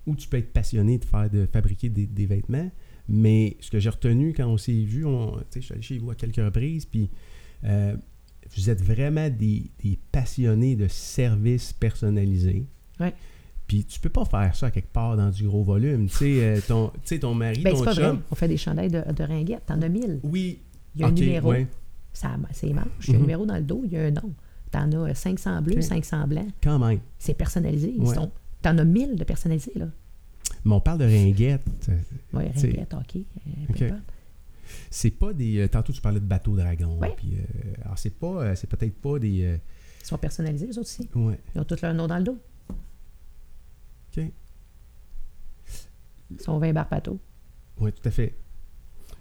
où 0.06 0.14
tu 0.14 0.28
peux 0.28 0.36
être 0.38 0.52
passionné 0.52 0.98
de 0.98 1.04
faire 1.04 1.28
de 1.28 1.46
fabriquer 1.46 1.88
des, 1.88 2.06
des 2.06 2.26
vêtements, 2.26 2.70
mais 3.08 3.56
ce 3.60 3.70
que 3.70 3.78
j'ai 3.80 3.90
retenu 3.90 4.32
quand 4.32 4.46
on 4.46 4.56
s'est 4.56 4.72
vu, 4.84 5.04
on, 5.04 5.38
je 5.54 5.60
suis 5.60 5.72
allé 5.72 5.82
chez 5.82 5.98
vous 5.98 6.10
à 6.10 6.14
quelques 6.14 6.36
reprises, 6.36 6.86
puis 6.86 7.10
euh, 7.64 7.96
vous 8.56 8.70
êtes 8.70 8.82
vraiment 8.82 9.28
des, 9.28 9.70
des 9.82 9.98
passionnés 10.12 10.76
de 10.76 10.86
services 10.88 11.72
personnalisés. 11.72 12.66
Ouais. 13.00 13.14
Puis 13.68 13.84
tu 13.84 14.00
peux 14.00 14.08
pas 14.08 14.24
faire 14.24 14.56
ça 14.56 14.70
quelque 14.72 14.90
part 14.92 15.16
dans 15.16 15.30
du 15.30 15.44
gros 15.46 15.62
volume. 15.62 16.08
Tu 16.08 16.16
sais, 16.16 16.42
euh, 16.42 16.60
ton, 16.66 16.90
ton 17.20 17.34
mari, 17.34 17.60
Ben, 17.62 17.72
ton 17.74 17.78
c'est 17.78 17.84
pas 17.84 17.94
chum. 17.94 18.04
vrai. 18.04 18.18
On 18.30 18.34
fait 18.34 18.48
des 18.48 18.56
chandails 18.56 18.88
de, 18.90 19.02
de 19.12 19.22
ringuettes. 19.24 19.66
T'en 19.66 19.80
as 19.82 19.88
mille. 19.88 20.18
Oui. 20.24 20.58
Il 20.96 21.02
y 21.02 21.04
a 21.04 21.08
un 21.08 21.12
numéro. 21.12 21.50
ouais, 21.50 21.66
Ça, 22.12 22.30
c'est 22.52 22.72
manche. 22.72 22.86
Il 23.06 23.10
y 23.10 23.12
a 23.12 23.16
un 23.16 23.18
Mhm. 23.18 23.22
numéro 23.22 23.46
dans 23.46 23.56
le 23.56 23.62
dos, 23.62 23.82
il 23.84 23.92
y 23.92 23.96
a 23.98 24.04
un 24.06 24.10
nom. 24.10 24.32
T'en 24.70 24.90
as 25.04 25.14
500 25.14 25.62
bleus, 25.62 25.76
Ok. 25.76 25.82
500 25.82 26.26
blancs. 26.26 26.48
quand 26.62 26.78
même. 26.78 26.98
C'est 27.18 27.34
personnalisé. 27.34 27.92
Ils 27.96 28.02
Ouais. 28.02 28.14
sont- 28.14 28.32
T'en 28.62 28.76
as 28.78 28.84
1000 28.84 29.14
de 29.16 29.22
personnalisés, 29.24 29.72
là. 29.76 29.86
Mais 30.64 30.72
on 30.74 30.80
parle 30.80 30.98
de 30.98 31.04
ringuettes. 31.04 31.62
Oui, 32.32 32.44
C'est- 32.56 32.66
ringuettes, 32.68 32.94
OK. 32.94 33.16
euh, 33.16 33.20
peu 33.68 33.72
Ok. 33.74 33.82
importe. 33.82 34.02
C'est 34.90 35.10
pas 35.10 35.32
des. 35.32 35.58
euh, 35.60 35.68
tantôt, 35.68 35.92
tu 35.92 36.00
parlais 36.00 36.20
de 36.20 36.24
bateau 36.26 36.56
dragon. 36.56 36.98
Ouais. 36.98 37.12
Puis, 37.16 37.34
euh, 37.36 37.82
alors, 37.84 37.98
c'est 37.98 38.10
pas. 38.18 38.26
euh, 38.42 38.54
c'est 38.56 38.66
peut-être 38.66 38.94
pas 39.00 39.18
des. 39.18 39.28
Ils 40.00 40.06
sont 40.06 40.18
personnalisés, 40.18 40.66
eux 40.66 40.70
autres 40.70 40.80
aussi. 40.80 41.08
ouais. 41.14 41.38
Ils 41.54 41.60
ont 41.60 41.64
tous 41.64 41.80
leur 41.82 41.92
nom 41.94 42.06
dans 42.06 42.18
le 42.18 42.24
dos. 42.24 42.38
OK. 44.16 44.24
Ils 46.30 46.40
sont 46.40 46.58
20 46.58 46.72
bar 46.72 46.88
bateau. 46.88 47.18
Oui, 47.80 47.92
tout 47.92 48.06
à 48.08 48.10
fait. 48.10 48.34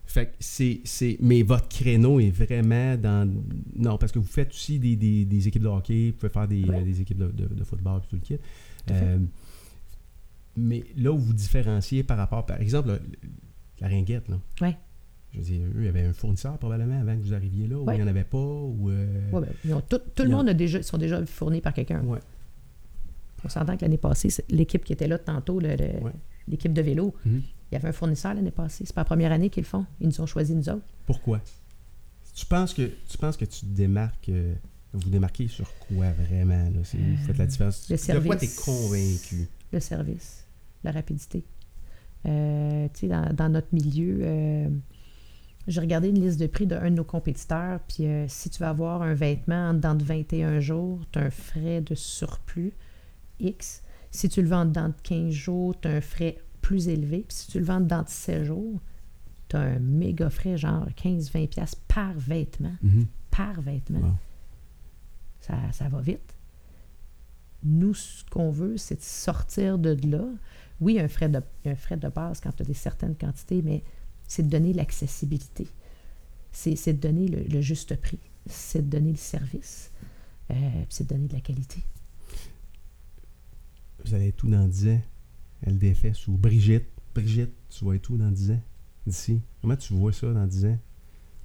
Fait 0.06 0.28
que 0.28 0.32
c'est, 0.40 0.80
c'est. 0.86 1.18
Mais 1.22 1.42
votre 1.44 1.68
créneau 1.68 2.20
est 2.20 2.30
vraiment 2.32 2.96
dans. 2.98 3.30
Non, 3.76 3.98
parce 3.98 4.12
que 4.12 4.20
vous 4.20 4.26
faites 4.26 4.52
aussi 4.52 4.80
des, 4.80 4.96
des- 4.96 5.26
des 5.26 5.48
équipes 5.48 5.64
de 5.64 5.68
hockey, 5.68 6.12
vous 6.12 6.18
pouvez 6.18 6.32
faire 6.32 6.48
des, 6.48 6.64
Ouais. 6.64 6.80
euh, 6.80 6.84
des 6.84 7.02
équipes 7.02 7.18
de, 7.18 7.28
de- 7.28 7.54
de 7.54 7.64
football 7.66 8.02
et 8.04 8.08
tout 8.10 8.16
le 8.16 8.22
kit. 8.22 8.38
Tout. 8.86 8.94
Euh, 8.94 9.20
mais 10.56 10.84
là 10.96 11.12
où 11.12 11.18
vous 11.18 11.34
différenciez 11.34 12.04
par 12.04 12.18
rapport, 12.18 12.46
par 12.46 12.60
exemple, 12.62 12.90
le- 12.90 13.02
la 13.80 13.88
ringuette, 13.90 14.28
là. 14.30 14.40
Ouais. 14.62 14.78
Je 15.34 15.40
veux 15.40 15.44
dire, 15.44 15.62
eux, 15.76 15.80
il 15.82 15.86
y 15.86 15.90
avait 15.90 16.04
un 16.06 16.14
fournisseur 16.14 16.58
probablement 16.58 17.00
avant 17.00 17.16
que 17.16 17.22
vous 17.22 17.34
arriviez 17.34 17.68
là, 17.68 17.78
ou 17.78 17.84
Ouais. 17.84 17.96
il 17.96 17.98
n'y 17.98 18.04
en 18.04 18.08
avait 18.08 18.24
pas, 18.24 18.38
ou. 18.38 18.90
euh, 18.90 19.30
Ouais, 19.32 19.42
ben, 19.42 19.50
ils 19.66 19.74
ont 19.74 19.82
tout, 19.82 20.00
tout 20.16 20.24
le 20.24 20.30
ont- 20.30 20.38
monde 20.38 20.50
a 20.50 20.54
déjà, 20.54 20.82
sont 20.82 20.98
déjà 20.98 21.24
fournis 21.26 21.62
par 21.62 21.74
quelqu'un. 21.74 22.02
ouais. 22.06 22.20
On 23.44 23.50
s'entend 23.50 23.76
que 23.78 23.84
l'année 23.84 23.98
passée, 23.98 24.30
l'équipe 24.50 24.84
qui 24.84 24.94
était 24.94 25.08
là 25.08 25.20
tantôt, 25.20 25.60
le- 25.60 25.76
le-. 25.76 26.12
L'équipe 26.48 26.74
de 26.74 26.82
vélo, 26.82 27.14
Mhm. 27.26 27.42
il 27.72 27.74
y 27.74 27.78
avait 27.78 27.90
un 27.90 27.94
fournisseur 27.94 28.34
l'année 28.34 28.52
passée. 28.52 28.86
C'est 28.86 28.94
pas 28.96 29.02
la 29.02 29.06
première 29.06 29.32
année 29.32 29.50
qu'ils 29.50 29.64
le 29.64 29.68
font. 29.68 29.86
Ils 30.00 30.08
nous 30.08 30.22
ont 30.22 30.26
choisi 30.26 30.54
nous 30.56 30.70
autres. 30.70 30.86
Pourquoi? 31.06 31.42
Tu 32.34 32.46
penses 32.46 32.74
que 32.74 32.92
tu 33.10 33.18
penses 33.18 33.36
que 33.38 33.46
tu 33.46 33.62
te 33.62 33.66
démarques, 33.66 34.30
euh, 34.30 34.54
vous 34.94 35.10
démarquez 35.10 35.48
sur 35.48 35.72
quoi 35.80 36.12
vraiment? 36.12 36.70
Là? 36.70 36.80
C'est, 36.84 36.98
vous 36.98 37.18
faites 37.26 37.38
la 37.38 37.46
différence? 37.48 37.90
le 37.90 37.96
de 37.96 38.26
quoi 38.26 38.36
tu 38.38 38.46
es 38.46 38.48
service. 38.48 38.60
convaincu? 38.66 39.48
Le 39.74 39.80
service, 39.80 40.46
la 40.84 40.92
rapidité. 40.92 41.44
Euh, 42.26 42.88
dans, 43.04 43.34
dans 43.34 43.50
notre 43.50 43.74
milieu, 43.74 44.20
euh, 44.22 44.70
j'ai 45.68 45.80
regardé 45.82 46.10
une 46.10 46.20
liste 46.22 46.40
de 46.40 46.48
prix 46.48 46.66
d'un 46.68 46.84
de 46.90 46.96
nos 46.96 47.04
compétiteurs, 47.04 47.80
puis 47.88 48.06
euh, 48.06 48.26
si 48.28 48.50
tu 48.50 48.60
vas 48.60 48.70
avoir 48.70 49.02
un 49.02 49.14
vêtement 49.14 49.70
en 49.70 49.74
dedans 49.74 49.96
de 49.96 50.04
21 50.04 50.60
jours, 50.60 51.00
tu 51.12 51.20
as 51.20 51.24
un 51.24 51.30
frais 51.30 51.82
de 51.82 51.96
surplus 51.96 52.74
X. 53.40 53.82
Si 54.12 54.30
tu 54.30 54.42
le 54.42 54.48
vends 54.48 54.66
de 54.66 54.92
15 55.04 55.32
jours, 55.32 55.80
tu 55.80 55.88
as 55.88 55.92
un 55.92 56.02
frais 56.02 56.38
plus 56.62 56.88
élevé. 56.88 57.26
Puis 57.28 57.38
si 57.38 57.48
tu 57.52 57.60
le 57.60 57.66
vends 57.66 57.80
de 57.80 57.94
16 58.06 58.46
jours, 58.46 58.80
tu 59.50 59.56
as 59.56 59.62
un 59.62 59.80
méga 59.80 60.30
frais, 60.30 60.58
genre 60.58 60.88
15-20$ 60.98 61.48
piastres 61.48 61.82
par 61.88 62.14
vêtement. 62.14 62.76
Mhm. 62.82 63.08
Par 63.32 63.62
vêtement. 63.62 64.00
Wow. 64.00 64.14
Ça, 65.42 65.56
ça 65.72 65.88
va 65.88 66.02
vite. 66.02 66.36
Nous, 67.64 67.94
ce 67.94 68.24
qu'on 68.26 68.52
veut, 68.52 68.78
c'est 68.78 68.96
de 68.96 69.02
sortir 69.02 69.78
de 69.78 69.98
là. 70.08 70.26
Oui, 70.80 71.00
un 71.00 71.08
frais 71.08 71.30
de, 71.30 71.42
un 71.66 71.76
frais 71.76 71.98
de 71.98 72.08
base 72.08 72.40
quand 72.40 72.52
tu 72.52 72.64
as 72.64 72.66
des 72.66 72.74
certaines 72.74 73.16
quantités, 73.16 73.62
mais 73.62 73.84
c'est 74.28 74.44
de 74.44 74.50
donner 74.50 74.74
l'accessibilité. 74.74 75.68
C'est 76.52 76.76
c'est 76.76 76.94
de 76.94 77.00
donner 77.00 77.28
le, 77.28 77.44
le 77.44 77.62
juste 77.62 77.96
prix. 78.00 78.20
C'est 78.46 78.82
de 78.82 78.90
donner 78.90 79.12
le 79.12 79.18
service. 79.18 79.92
Euh, 80.52 80.54
puis 80.54 80.86
c'est 80.90 81.04
de 81.06 81.14
donner 81.14 81.28
de 81.28 81.34
la 81.34 81.42
qualité. 81.42 81.82
Vous 84.08 84.14
allez 84.16 84.28
être 84.30 84.38
tout 84.38 84.48
dans 84.50 84.68
10 84.68 84.88
ans. 84.90 85.02
LDFS 85.66 86.28
ou 86.28 86.34
Brigitte. 86.38 86.86
Brigitte, 87.16 87.52
tu 87.70 87.84
vas 87.86 87.96
être 87.96 88.02
tout 88.04 88.18
dans 88.18 88.32
10 88.32 88.52
ans 88.52 88.62
d'ici. 89.06 89.42
Comment 89.62 89.76
tu 89.76 89.94
vois 89.94 90.14
ça 90.14 90.32
dans 90.32 90.46
10 90.46 90.66
ans? 90.66 90.78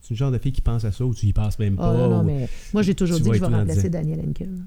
C'est 0.01 0.11
une 0.11 0.17
genre 0.17 0.33
de 0.33 0.39
fille 0.39 0.53
qui 0.53 0.61
pense 0.61 0.85
à 0.85 0.93
ça 0.93 1.05
ou 1.07 1.15
tu 1.15 1.27
y 1.27 1.33
penses 1.33 1.59
même 1.59 1.75
Oh, 1.75 1.83
pas? 1.83 1.97
non, 1.97 2.11
non, 2.11 2.21
ou- 2.21 2.25
mais 2.25 2.49
moi, 2.73 2.83
j'ai 2.83 2.95
toujours 2.95 3.17
tu 3.19 3.23
dit 3.23 3.29
que 3.31 3.37
je 3.37 3.41
vais 3.41 3.47
remplacer 3.47 3.83
10 3.83 3.87
ans? 3.87 3.91
Daniel 3.91 4.21
Henkel. 4.29 4.59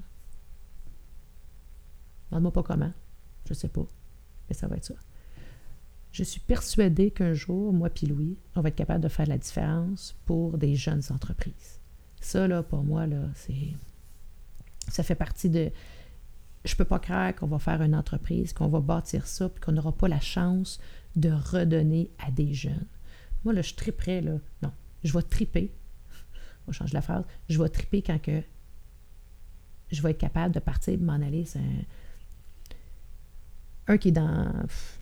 Demande-moi 2.30 2.52
pas 2.52 2.62
comment. 2.62 2.92
Je 3.48 3.54
sais 3.54 3.68
pas. 3.68 3.86
Mais 4.48 4.54
ça 4.56 4.66
va 4.66 4.76
être 4.76 4.84
ça. 4.84 4.94
Je 6.12 6.22
suis 6.24 6.40
persuadée 6.40 7.10
qu'un 7.10 7.34
jour, 7.34 7.72
moi 7.72 7.90
puis 7.90 8.06
Louis, 8.06 8.36
on 8.54 8.62
va 8.62 8.70
être 8.70 8.76
capable 8.76 9.02
de 9.02 9.08
faire 9.08 9.26
la 9.26 9.38
différence 9.38 10.16
pour 10.24 10.56
des 10.58 10.74
jeunes 10.74 11.02
entreprises. 11.10 11.80
Ça, 12.20 12.48
là, 12.48 12.62
pour 12.62 12.82
moi, 12.82 13.06
là, 13.06 13.28
c'est. 13.34 13.74
Ça 14.88 15.02
fait 15.02 15.14
partie 15.14 15.50
de. 15.50 15.70
Je 16.66 16.76
peux 16.76 16.84
pas 16.84 16.98
croire 16.98 17.34
qu'on 17.34 17.46
va 17.46 17.58
faire 17.58 17.80
une 17.82 17.94
entreprise, 17.94 18.52
qu'on 18.52 18.68
va 18.68 18.80
bâtir 18.80 19.26
ça, 19.26 19.48
puis 19.48 19.60
qu'on 19.60 19.72
n'aura 19.72 19.92
pas 19.92 20.08
la 20.08 20.20
chance 20.20 20.80
de 21.14 21.30
redonner 21.30 22.10
à 22.26 22.30
des 22.30 22.52
jeunes. 22.52 22.86
Moi, 23.44 23.54
là, 23.54 23.62
je 23.62 23.74
triperais, 23.74 24.20
là. 24.20 24.32
Non, 24.62 24.72
je 25.04 25.12
vais 25.12 25.22
triper. 25.22 25.72
On 26.68 26.72
change 26.72 26.92
la 26.92 27.00
phrase. 27.00 27.24
Je 27.48 27.62
vais 27.62 27.68
triper 27.68 28.02
quand 28.02 28.20
que 28.20 28.42
je 29.92 30.02
vais 30.02 30.10
être 30.10 30.18
capable 30.18 30.52
de 30.54 30.58
partir 30.60 30.94
et 30.94 30.96
m'en 30.96 31.12
aller. 31.14 31.44
C'est 31.44 31.60
un, 31.60 31.62
un 33.94 33.98
qui 33.98 34.08
est 34.08 34.12
dans 34.12 34.52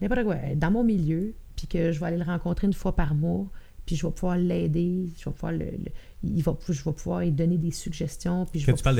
n'importe 0.01 0.25
quoi, 0.25 0.37
dans 0.57 0.71
mon 0.71 0.85
milieu, 0.85 1.35
puis 1.57 1.67
que 1.67 1.91
je 1.93 2.01
vais 2.01 2.07
aller 2.07 2.19
le 2.19 2.25
rencontrer 2.25 2.67
une 2.67 2.75
fois 2.75 2.95
par 2.95 3.15
mois, 3.15 3.47
puis 3.87 3.97
je 3.97 4.07
vais 4.07 4.13
pouvoir 4.13 4.37
l'aider, 4.37 5.09
je 5.19 5.25
vais 5.25 5.33
pouvoir 5.33 5.53
le, 5.53 5.65
le- 5.65 5.93
il 6.23 6.43
va, 6.43 6.57
je 6.69 6.83
vais 6.85 6.93
pouvoir 6.93 7.21
lui 7.21 7.31
donner 7.33 7.57
des 7.59 7.71
suggestions, 7.71 8.45
puis 8.47 8.61
je 8.61 8.67
Quand 8.67 8.73
vais 8.73 8.79
tu 8.79 8.85
parles 8.85 8.97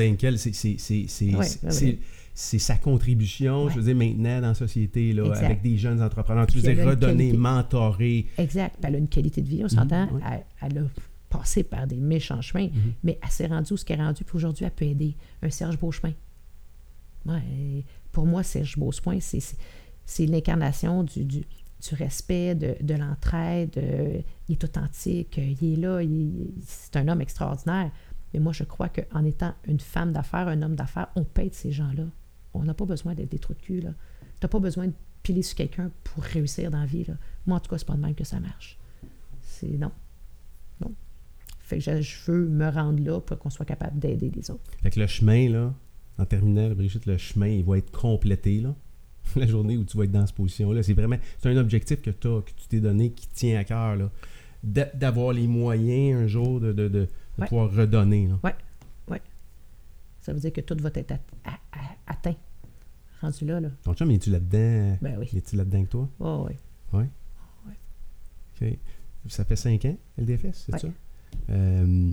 c'est, 1.71 1.99
c'est, 2.37 2.59
sa 2.59 2.75
contribution, 2.77 3.63
Ouais. 3.65 3.71
je 3.71 3.79
veux 3.79 3.83
dire, 3.85 3.95
maintenant 3.95 4.41
dans 4.41 4.49
la 4.49 4.53
société, 4.53 5.13
là, 5.13 5.25
Exact. 5.25 5.45
avec 5.45 5.61
des 5.63 5.77
jeunes 5.77 6.01
entrepreneurs. 6.01 6.45
Tu 6.47 6.59
veux 6.59 6.73
dire, 6.73 6.85
redonner, 6.85 7.31
mentorer. 7.33 8.27
Exact. 8.37 8.75
Puis 8.79 8.87
elle 8.87 8.95
a 8.95 8.97
une 8.99 9.07
qualité 9.07 9.41
de 9.41 9.47
vie, 9.49 9.63
on 9.63 9.69
s'entend. 9.69 10.05
ouais. 10.11 10.21
Elle, 10.29 10.45
elle 10.61 10.77
a 10.79 10.81
passé 11.29 11.63
par 11.63 11.87
des 11.87 11.95
méchants 11.97 12.41
chemins, 12.41 12.67
Mhm. 12.67 12.93
mais 13.03 13.17
elle 13.23 13.29
s'est 13.31 13.47
rendue 13.47 13.73
où 13.73 13.77
ce 13.77 13.85
qu'elle 13.85 13.99
est 13.99 14.03
rendue. 14.05 14.23
Puis 14.25 14.35
aujourd'hui, 14.35 14.65
elle 14.65 14.71
peut 14.71 14.85
aider 14.85 15.15
un 15.41 15.49
Serge 15.49 15.79
Beauchemin. 15.79 16.13
Ouais, 17.25 17.83
pour 18.11 18.25
moi, 18.25 18.43
Serge 18.43 18.77
Beauchemin, 18.77 19.19
c'est, 19.19 20.25
l'incarnation 20.27 21.03
du, 21.03 21.23
du- 21.25 21.39
du 21.87 21.95
respect, 21.95 22.55
de, 22.55 22.75
de 22.81 22.93
l'entraide, 22.95 23.77
euh, 23.77 24.19
il 24.47 24.53
est 24.53 24.63
authentique, 24.63 25.37
euh, 25.39 25.53
il 25.61 25.73
est 25.73 25.75
là, 25.77 26.01
il- 26.01 26.51
c'est 26.65 26.95
un 26.97 27.07
homme 27.07 27.21
extraordinaire. 27.21 27.91
Mais 28.33 28.39
moi, 28.39 28.53
je 28.53 28.63
crois 28.63 28.89
qu'en 28.89 29.23
étant 29.23 29.53
une 29.67 29.79
femme 29.79 30.11
d'affaires, 30.11 30.47
un 30.47 30.61
homme 30.61 30.75
d'affaires, 30.75 31.07
on 31.15 31.23
peut 31.23 31.43
être 31.45 31.55
ces 31.55 31.71
gens-là. 31.71 32.03
On 32.55 32.63
n'a 32.63 32.73
pas 32.73 32.85
besoin 32.85 33.13
d'être 33.13 33.29
des 33.31 33.39
trous 33.39 33.53
de 33.53 33.59
cul. 33.61 33.79
Tu 33.81 33.87
n'as 34.41 34.47
pas 34.49 34.59
besoin 34.59 34.87
de 34.87 34.93
piler 35.23 35.41
sur 35.41 35.55
quelqu'un 35.55 35.91
pour 36.03 36.23
réussir 36.23 36.71
dans 36.71 36.79
la 36.79 36.85
vie. 36.85 37.03
Là. 37.05 37.15
Moi, 37.45 37.57
en 37.57 37.59
tout 37.59 37.69
cas, 37.69 37.77
c'est 37.77 37.87
pas 37.87 37.95
de 37.95 38.01
même 38.01 38.15
que 38.15 38.23
ça 38.23 38.39
marche. 38.39 38.77
C'est 39.41 39.67
non. 39.77 39.91
Non. 40.81 40.93
Fait 41.59 41.79
que 41.79 42.01
je, 42.01 42.31
veux 42.31 42.47
me 42.47 42.69
rendre 42.69 43.03
là 43.03 43.19
pour 43.19 43.37
qu'on 43.39 43.49
soit 43.49 43.65
capable 43.65 43.97
d'aider 43.99 44.31
les 44.35 44.51
autres. 44.51 44.63
Fait 44.83 44.91
que 44.91 44.99
le 44.99 45.07
chemin, 45.07 45.49
là, 45.49 45.73
en 46.17 46.25
terminant, 46.25 46.69
Brigitte, 46.75 47.05
le 47.05 47.17
chemin, 47.17 47.47
il 47.47 47.63
va 47.63 47.77
être 47.77 47.91
complété, 47.91 48.61
là. 48.61 48.75
La 49.35 49.47
journée 49.47 49.75
où 49.77 49.83
tu 49.83 49.97
vas 49.97 50.03
être 50.03 50.11
dans 50.11 50.25
cette 50.27 50.35
position-là. 50.35 50.83
C'est 50.83 50.93
vraiment, 50.93 51.17
c'est 51.39 51.49
un 51.49 51.57
objectif 51.57 52.01
que, 52.01 52.11
t'as, 52.11 52.41
que 52.41 52.51
tu 52.55 52.67
t'es 52.67 52.79
donné, 52.79 53.11
qui 53.11 53.27
tient 53.29 53.59
à 53.59 53.63
cœur, 53.63 53.95
là. 53.95 54.11
D'avoir 54.63 55.33
les 55.33 55.47
moyens 55.47 56.23
un 56.23 56.27
jour 56.27 56.59
de, 56.59 56.71
de, 56.73 56.87
de- 56.87 56.99
de 56.99 57.07
Ouais. 57.37 57.47
pouvoir 57.47 57.71
redonner, 57.71 58.27
là. 58.27 58.53
Ça 60.21 60.33
veut 60.33 60.39
dire 60.39 60.53
que 60.53 60.61
tout 60.61 60.75
va 60.79 60.89
être 60.95 61.11
at- 61.11 61.59
atteint. 62.07 62.33
Rendu 63.21 63.45
là, 63.45 63.59
là. 63.59 63.69
Ton 63.83 63.93
chum, 63.93 64.11
es-tu 64.11 64.29
là-dedans? 64.29 64.97
Ben 65.01 65.17
oui. 65.17 65.29
Es-tu 65.35 65.55
là-dedans 65.55 65.77
avec 65.77 65.89
toi? 65.89 66.09
Oh, 66.19 66.47
oui. 66.49 67.05
OK. 68.61 68.77
Ça 69.27 69.43
fait 69.43 69.55
cinq 69.55 69.83
ans, 69.85 69.97
LDFS, 70.17 70.53
c'est 70.65 70.73
Ouais. 70.73 70.79
ça? 70.79 70.87
Euh, 71.49 72.11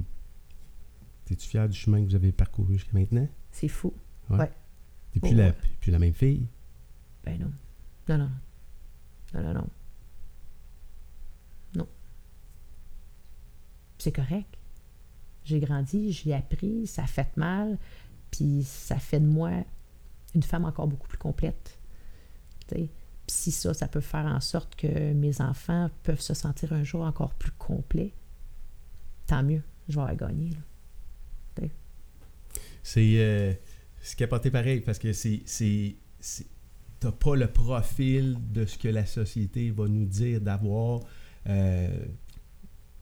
T'es-tu 1.24 1.46
fier 1.48 1.68
du 1.68 1.76
chemin 1.78 2.00
que 2.02 2.06
vous 2.08 2.14
avez 2.16 2.32
parcouru 2.32 2.74
jusqu'à 2.74 2.92
maintenant? 2.98 3.28
C'est 3.52 3.68
fou. 3.68 3.92
T'es 4.28 5.20
plus, 5.20 5.30
Oh, 5.30 5.34
la, 5.34 5.46
ouais. 5.48 5.54
plus 5.80 5.92
la 5.92 5.98
même 5.98 6.14
fille? 6.14 6.46
Ben 7.24 7.38
non. 7.38 7.52
Non, 8.08 8.18
non. 8.18 8.30
Non, 9.34 9.42
non, 9.42 9.54
non. 9.54 9.68
Non. 11.76 11.86
C'est 13.98 14.12
correct. 14.12 14.56
J'ai 15.44 15.60
grandi, 15.60 16.12
j'ai 16.12 16.34
appris, 16.34 16.86
ça 16.86 17.02
a 17.04 17.06
fait 17.06 17.36
mal, 17.36 17.78
puis 18.30 18.64
ça 18.64 18.98
fait 18.98 19.20
de 19.20 19.26
moi 19.26 19.50
une 20.34 20.42
femme 20.42 20.64
encore 20.64 20.86
beaucoup 20.86 21.08
plus 21.08 21.18
complète. 21.18 21.78
Si 23.26 23.50
ça, 23.50 23.74
ça 23.74 23.86
peut 23.86 24.00
faire 24.00 24.26
en 24.26 24.40
sorte 24.40 24.76
que 24.76 25.12
mes 25.12 25.40
enfants 25.40 25.90
peuvent 26.02 26.20
se 26.20 26.34
sentir 26.34 26.72
un 26.72 26.84
jour 26.84 27.02
encore 27.02 27.34
plus 27.34 27.52
complets, 27.52 28.12
tant 29.26 29.42
mieux. 29.42 29.62
Je 29.88 29.94
vais 29.94 30.00
avoir 30.00 30.16
gagné. 30.16 30.50
C'est 32.82 33.14
euh, 33.18 33.52
capoté 34.16 34.50
pareil 34.50 34.80
parce 34.80 34.98
que 34.98 35.12
c'est. 35.12 35.96
T'as 36.98 37.12
pas 37.12 37.34
le 37.34 37.48
profil 37.48 38.36
de 38.52 38.64
ce 38.64 38.78
que 38.78 38.88
la 38.88 39.06
société 39.06 39.70
va 39.70 39.88
nous 39.88 40.04
dire 40.04 40.40
d'avoir. 40.40 41.00
euh, 41.48 41.88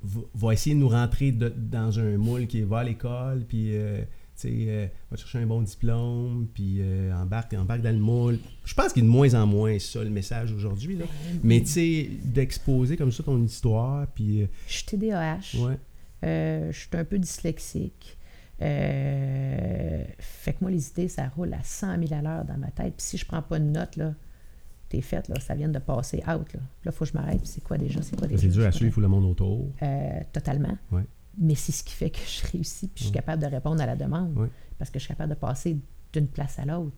va, 0.03 0.53
essayer 0.55 0.75
de 0.75 0.81
nous 0.81 0.89
rentrer 0.89 1.33
dans 1.33 1.99
un 1.99 2.17
moule 2.17 2.47
qui 2.47 2.63
va 2.63 2.79
à 2.79 2.85
l'école, 2.85 3.45
puis 3.47 3.77
euh, 3.77 4.03
euh, 4.49 4.87
va 5.11 5.17
chercher 5.17 5.39
un 5.39 5.47
bon 5.47 5.63
diplôme, 5.63 6.47
puis 6.55 6.79
euh, 6.81 7.13
embarque, 7.15 7.53
embarque 7.55 7.83
dans 7.83 7.95
le 7.95 8.01
moule. 8.03 8.39
Je 8.65 8.75
pense 8.75 8.93
qu'il 8.93 9.03
est 9.03 9.07
de 9.07 9.11
moins 9.11 9.35
en 9.35 9.47
moins 9.47 9.79
ça 9.79 10.03
le 10.03 10.11
message 10.11 10.53
aujourd'hui. 10.53 10.97
là. 10.97 11.05
Mais 11.43 11.61
tu 11.61 11.67
sais, 11.67 12.11
d'exposer 12.25 12.97
comme 12.97 13.13
ça 13.13 13.23
ton 13.23 13.43
histoire, 13.43 14.07
puis. 14.09 14.43
euh, 14.43 14.47
Je 14.67 14.73
suis 14.75 14.85
TDAH. 14.87 15.39
ouais. 15.59 15.79
Euh, 16.25 16.71
je 16.73 16.79
suis 16.79 16.89
un 16.93 17.05
peu 17.05 17.19
dyslexique. 17.19 18.17
Fait 20.19 20.53
que 20.53 20.59
moi, 20.61 20.71
les 20.71 20.89
idées, 20.91 21.09
ça 21.09 21.29
roule 21.29 21.53
à 21.55 21.63
100 21.63 21.99
000 22.09 22.15
à 22.15 22.23
l'heure 22.23 22.45
dans 22.45 22.59
ma 22.59 22.71
tête. 22.71 22.95
Puis 22.97 23.07
si 23.07 23.17
je 23.19 23.25
prends 23.27 23.43
pas 23.43 23.59
de 23.59 23.65
notes, 23.65 23.97
là, 23.97 24.15
t'es 24.89 25.01
faite, 25.01 25.29
là, 25.29 25.39
ça 25.41 25.55
vient 25.55 25.69
de 25.69 25.79
passer 25.79 26.19
out. 26.29 26.53
Là, 26.53 26.61
il 26.87 26.93
faut 26.93 27.05
que 27.05 27.11
je 27.11 27.15
m'arrête. 27.17 27.39
Puis 27.39 27.49
c'est 27.49 27.63
quoi 27.65 27.79
déjà? 27.79 28.03
C'est 28.03 28.17
quoi 28.19 28.27
déjà? 28.29 28.41
C'est 28.43 28.49
dur 28.49 28.65
à 28.67 28.73
suivre, 28.73 28.91
il 28.91 28.93
faut 28.95 29.01
le 29.01 29.09
monde 29.09 29.25
autour. 29.25 29.69
totalement. 30.33 30.77
Ouais. 30.93 31.05
Mais 31.39 31.55
c'est 31.55 31.73
ce 31.73 31.83
qui 31.85 31.95
fait 31.95 32.11
que 32.11 32.19
je 32.19 32.47
réussis. 32.51 32.89
Puis 32.89 32.97
je 32.97 33.03
suis 33.05 33.09
Ouais. 33.11 33.15
capable 33.15 33.43
de 33.43 33.47
répondre 33.49 33.81
à 33.81 33.87
la 33.87 33.97
demande. 33.97 34.35
Parce 34.79 34.91
que 34.91 34.99
je 34.99 35.05
suis 35.05 35.09
capable 35.15 35.31
de 35.35 35.39
passer 35.39 35.79
d'une 36.13 36.27
place 36.29 36.59
à 36.59 36.65
l'autre. 36.65 36.97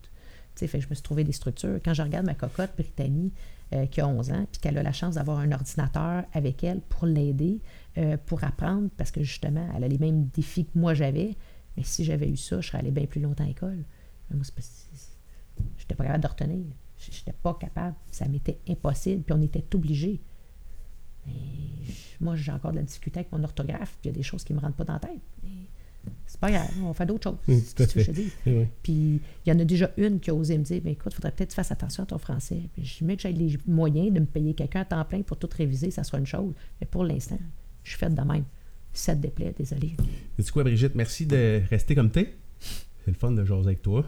Tu 0.54 0.60
sais, 0.60 0.66
fait 0.66 0.78
que 0.78 0.84
je 0.84 0.88
me 0.90 0.94
suis 0.94 1.02
trouvé 1.02 1.24
des 1.24 1.32
structures. 1.32 1.80
Quand 1.84 1.94
je 1.94 2.02
regarde 2.02 2.26
ma 2.26 2.34
cocotte, 2.34 2.70
Brittany, 2.76 3.32
euh, 3.74 3.86
qui 3.86 4.00
a 4.02 4.06
11 4.08 4.30
ans, 4.32 4.46
puis 4.52 4.60
qu'elle 4.60 4.76
a 4.78 4.82
la 4.82 4.92
chance 4.92 5.14
d'avoir 5.14 5.38
un 5.38 5.50
ordinateur 5.52 6.24
avec 6.34 6.62
elle 6.62 6.80
pour 6.82 7.06
l'aider, 7.06 7.60
euh, 7.98 8.16
pour 8.26 8.44
apprendre, 8.44 8.88
parce 8.98 9.10
que 9.10 9.22
justement, 9.22 9.66
elle 9.74 9.84
a 9.84 9.88
les 9.88 9.96
mêmes 9.98 10.26
défis 10.26 10.66
que 10.66 10.78
moi 10.78 10.92
j'avais. 10.94 11.36
Mais 11.76 11.82
si 11.84 12.04
j'avais 12.04 12.28
eu 12.28 12.36
ça, 12.36 12.60
je 12.60 12.68
serais 12.68 12.78
allée 12.78 12.90
bien 12.90 13.06
plus 13.06 13.20
longtemps 13.20 13.44
à 13.44 13.46
l'école. 13.46 13.84
Mais 14.30 14.36
moi, 14.36 14.44
je 14.44 15.82
n'étais 15.82 15.94
pas 15.94 16.04
capable 16.04 16.22
de 16.22 16.28
retenir. 16.28 16.66
Je 16.98 17.10
n'étais 17.10 17.32
pas 17.32 17.54
capable. 17.54 17.96
Ça 18.10 18.28
m'était 18.28 18.58
impossible. 18.68 19.22
Puis 19.22 19.34
on 19.36 19.40
était 19.42 19.64
obligés. 19.74 20.20
Moi, 22.20 22.36
j'ai 22.36 22.52
encore 22.52 22.70
de 22.70 22.76
la 22.76 22.82
difficulté 22.82 23.20
avec 23.20 23.32
mon 23.32 23.42
orthographe. 23.42 23.96
Puis 24.00 24.04
il 24.04 24.06
y 24.08 24.10
a 24.10 24.12
des 24.12 24.22
choses 24.22 24.44
qui 24.44 24.52
ne 24.52 24.58
me 24.58 24.62
rentrent 24.62 24.76
pas 24.76 24.84
dans 24.84 24.92
la 24.94 25.00
tête. 25.00 25.20
C'est 26.26 26.40
pas 26.40 26.50
grave. 26.50 26.70
On 26.82 26.92
fait 26.92 27.06
d'autres 27.06 27.30
choses. 27.30 27.38
Oui, 27.46 27.62
C'est 27.64 27.80
à 27.80 27.86
ce 27.86 27.94
que 27.94 28.00
je 28.00 28.06
te 28.06 28.10
dis. 28.12 28.30
Oui. 28.46 28.66
Puis 28.82 29.20
il 29.46 29.52
y 29.52 29.52
en 29.52 29.58
a 29.58 29.64
déjà 29.64 29.90
une 29.96 30.18
qui 30.18 30.30
a 30.30 30.34
osé 30.34 30.58
me 30.58 30.64
dire 30.64 30.80
ben 30.82 30.92
écoute, 30.92 31.12
il 31.12 31.14
faudrait 31.16 31.30
peut-être 31.30 31.50
que 31.50 31.52
tu 31.52 31.56
fasses 31.56 31.70
attention 31.70 32.02
à 32.02 32.06
ton 32.06 32.18
français. 32.18 32.60
Puis 32.74 32.84
je 32.84 33.04
mets 33.04 33.16
que 33.16 33.22
j'ai 33.22 33.32
les 33.32 33.58
moyens 33.66 34.12
de 34.12 34.20
me 34.20 34.26
payer 34.26 34.54
quelqu'un 34.54 34.80
à 34.80 34.84
temps 34.84 35.04
plein 35.04 35.22
pour 35.22 35.36
tout 35.36 35.48
réviser, 35.56 35.90
ça 35.90 36.02
sera 36.02 36.18
une 36.18 36.26
chose. 36.26 36.52
Mais 36.80 36.86
pour 36.86 37.04
l'instant, 37.04 37.38
je 37.84 37.90
suis 37.90 37.98
faite 37.98 38.14
de 38.14 38.22
même. 38.22 38.44
Ça 38.92 39.14
te 39.14 39.20
déplaît, 39.20 39.54
désolé. 39.56 39.94
Sais-tu 40.36 40.52
quoi, 40.52 40.64
Brigitte? 40.64 40.94
Merci 40.94 41.26
de 41.26 41.62
rester 41.70 41.94
comme 41.94 42.10
t'es. 42.10 42.34
C'est 43.04 43.10
le 43.10 43.16
fun 43.16 43.32
de 43.32 43.44
jaser 43.44 43.66
avec 43.66 43.82
toi. 43.82 44.04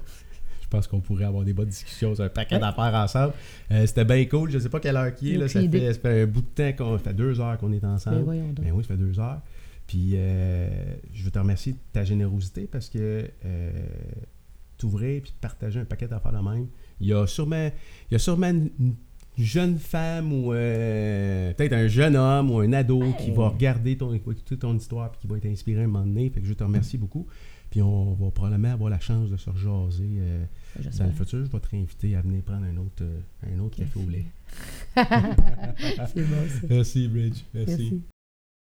Je 0.64 0.68
pense 0.68 0.86
qu'on 0.88 1.00
pourrait 1.00 1.26
avoir 1.26 1.44
des 1.44 1.52
bonnes 1.52 1.68
discussions 1.68 2.14
sur 2.14 2.24
un 2.24 2.28
paquet 2.28 2.56
Ouais. 2.56 2.60
d'affaires 2.60 2.94
ensemble. 2.94 3.34
Euh, 3.70 3.86
C'était 3.86 4.04
bien 4.04 4.24
cool. 4.24 4.50
Je 4.50 4.58
sais 4.58 4.68
pas 4.70 4.80
quelle 4.80 4.96
heure 4.96 5.14
qui 5.14 5.34
est. 5.34 5.36
Là, 5.38 5.46
ça, 5.46 5.60
fait, 5.60 5.66
idée. 5.66 5.92
ça 5.92 6.00
fait 6.00 6.22
un 6.22 6.26
bout 6.26 6.40
de 6.40 6.46
temps 6.46 6.72
qu'on 6.76 6.98
ça 6.98 7.04
fait 7.04 7.14
deux 7.14 7.38
heures 7.40 7.58
qu'on 7.58 7.72
est 7.72 7.82
Mais 7.82 7.88
ensemble. 7.88 8.22
voyons 8.22 8.48
donc. 8.52 8.64
Ben 8.64 8.72
oui, 8.72 8.82
ça 8.82 8.88
fait 8.88 8.96
deux 8.96 9.20
heures. 9.20 9.40
Puis 9.86 10.12
euh, 10.14 10.68
je 11.12 11.22
veux 11.24 11.30
te 11.30 11.38
remercier 11.38 11.72
de 11.72 11.78
ta 11.92 12.02
générosité 12.04 12.66
parce 12.70 12.88
que 12.88 13.28
euh, 13.44 13.70
t'ouvrir 14.78 15.22
puis 15.22 15.30
de 15.32 15.36
partager 15.40 15.78
un 15.80 15.84
paquet 15.84 16.08
d'affaires 16.08 16.32
de 16.32 16.38
même. 16.38 16.66
Il 17.00 17.06
y 17.08 17.12
a 17.12 17.26
sûrement, 17.26 17.70
il 18.10 18.12
y 18.12 18.16
a 18.16 18.18
sûrement 18.18 18.48
une, 18.48 18.70
une 18.80 18.94
jeune 19.36 19.78
femme 19.78 20.32
ou 20.32 20.52
euh, 20.54 21.52
peut-être 21.54 21.72
un 21.74 21.86
jeune 21.88 22.16
homme 22.16 22.50
ou 22.50 22.60
un 22.60 22.72
ado 22.72 23.02
qui 23.18 23.30
va 23.30 23.48
regarder 23.48 23.96
ton, 23.96 24.14
écouter 24.14 24.56
ton 24.56 24.74
histoire 24.76 25.10
puis 25.10 25.20
qui 25.20 25.26
va 25.26 25.36
être 25.36 25.46
inspiré 25.46 25.80
à 25.82 25.84
un 25.84 25.88
moment 25.88 26.06
donné. 26.06 26.30
Fait 26.30 26.40
que 26.40 26.46
je 26.46 26.54
te 26.54 26.64
remercie 26.64 26.96
beaucoup. 26.98 27.26
Puis 27.74 27.82
on 27.82 28.14
va 28.14 28.30
probablement 28.30 28.72
avoir 28.72 28.88
la 28.88 29.01
chance 29.01 29.28
de 29.30 29.36
se 29.36 29.51
rejaser 29.51 30.18
euh, 30.20 30.44
dans 30.96 31.06
le 31.06 31.10
futur. 31.10 31.44
Je 31.44 31.51
vais 31.51 31.59
te 31.59 31.68
réinviter 31.70 32.14
à 32.14 32.20
venir 32.20 32.40
prendre 32.44 32.66
un 32.66 32.76
autre, 32.76 33.02
euh, 33.02 33.20
un 33.52 33.59
autre 33.59 33.76
café 33.78 33.98
au 33.98 34.09
lait. 34.09 34.26
C'est 34.94 36.22
bon, 36.22 36.48
ça. 36.48 36.66
Merci, 36.70 37.09
Bridge. 37.09 37.42
Merci. 37.52 38.01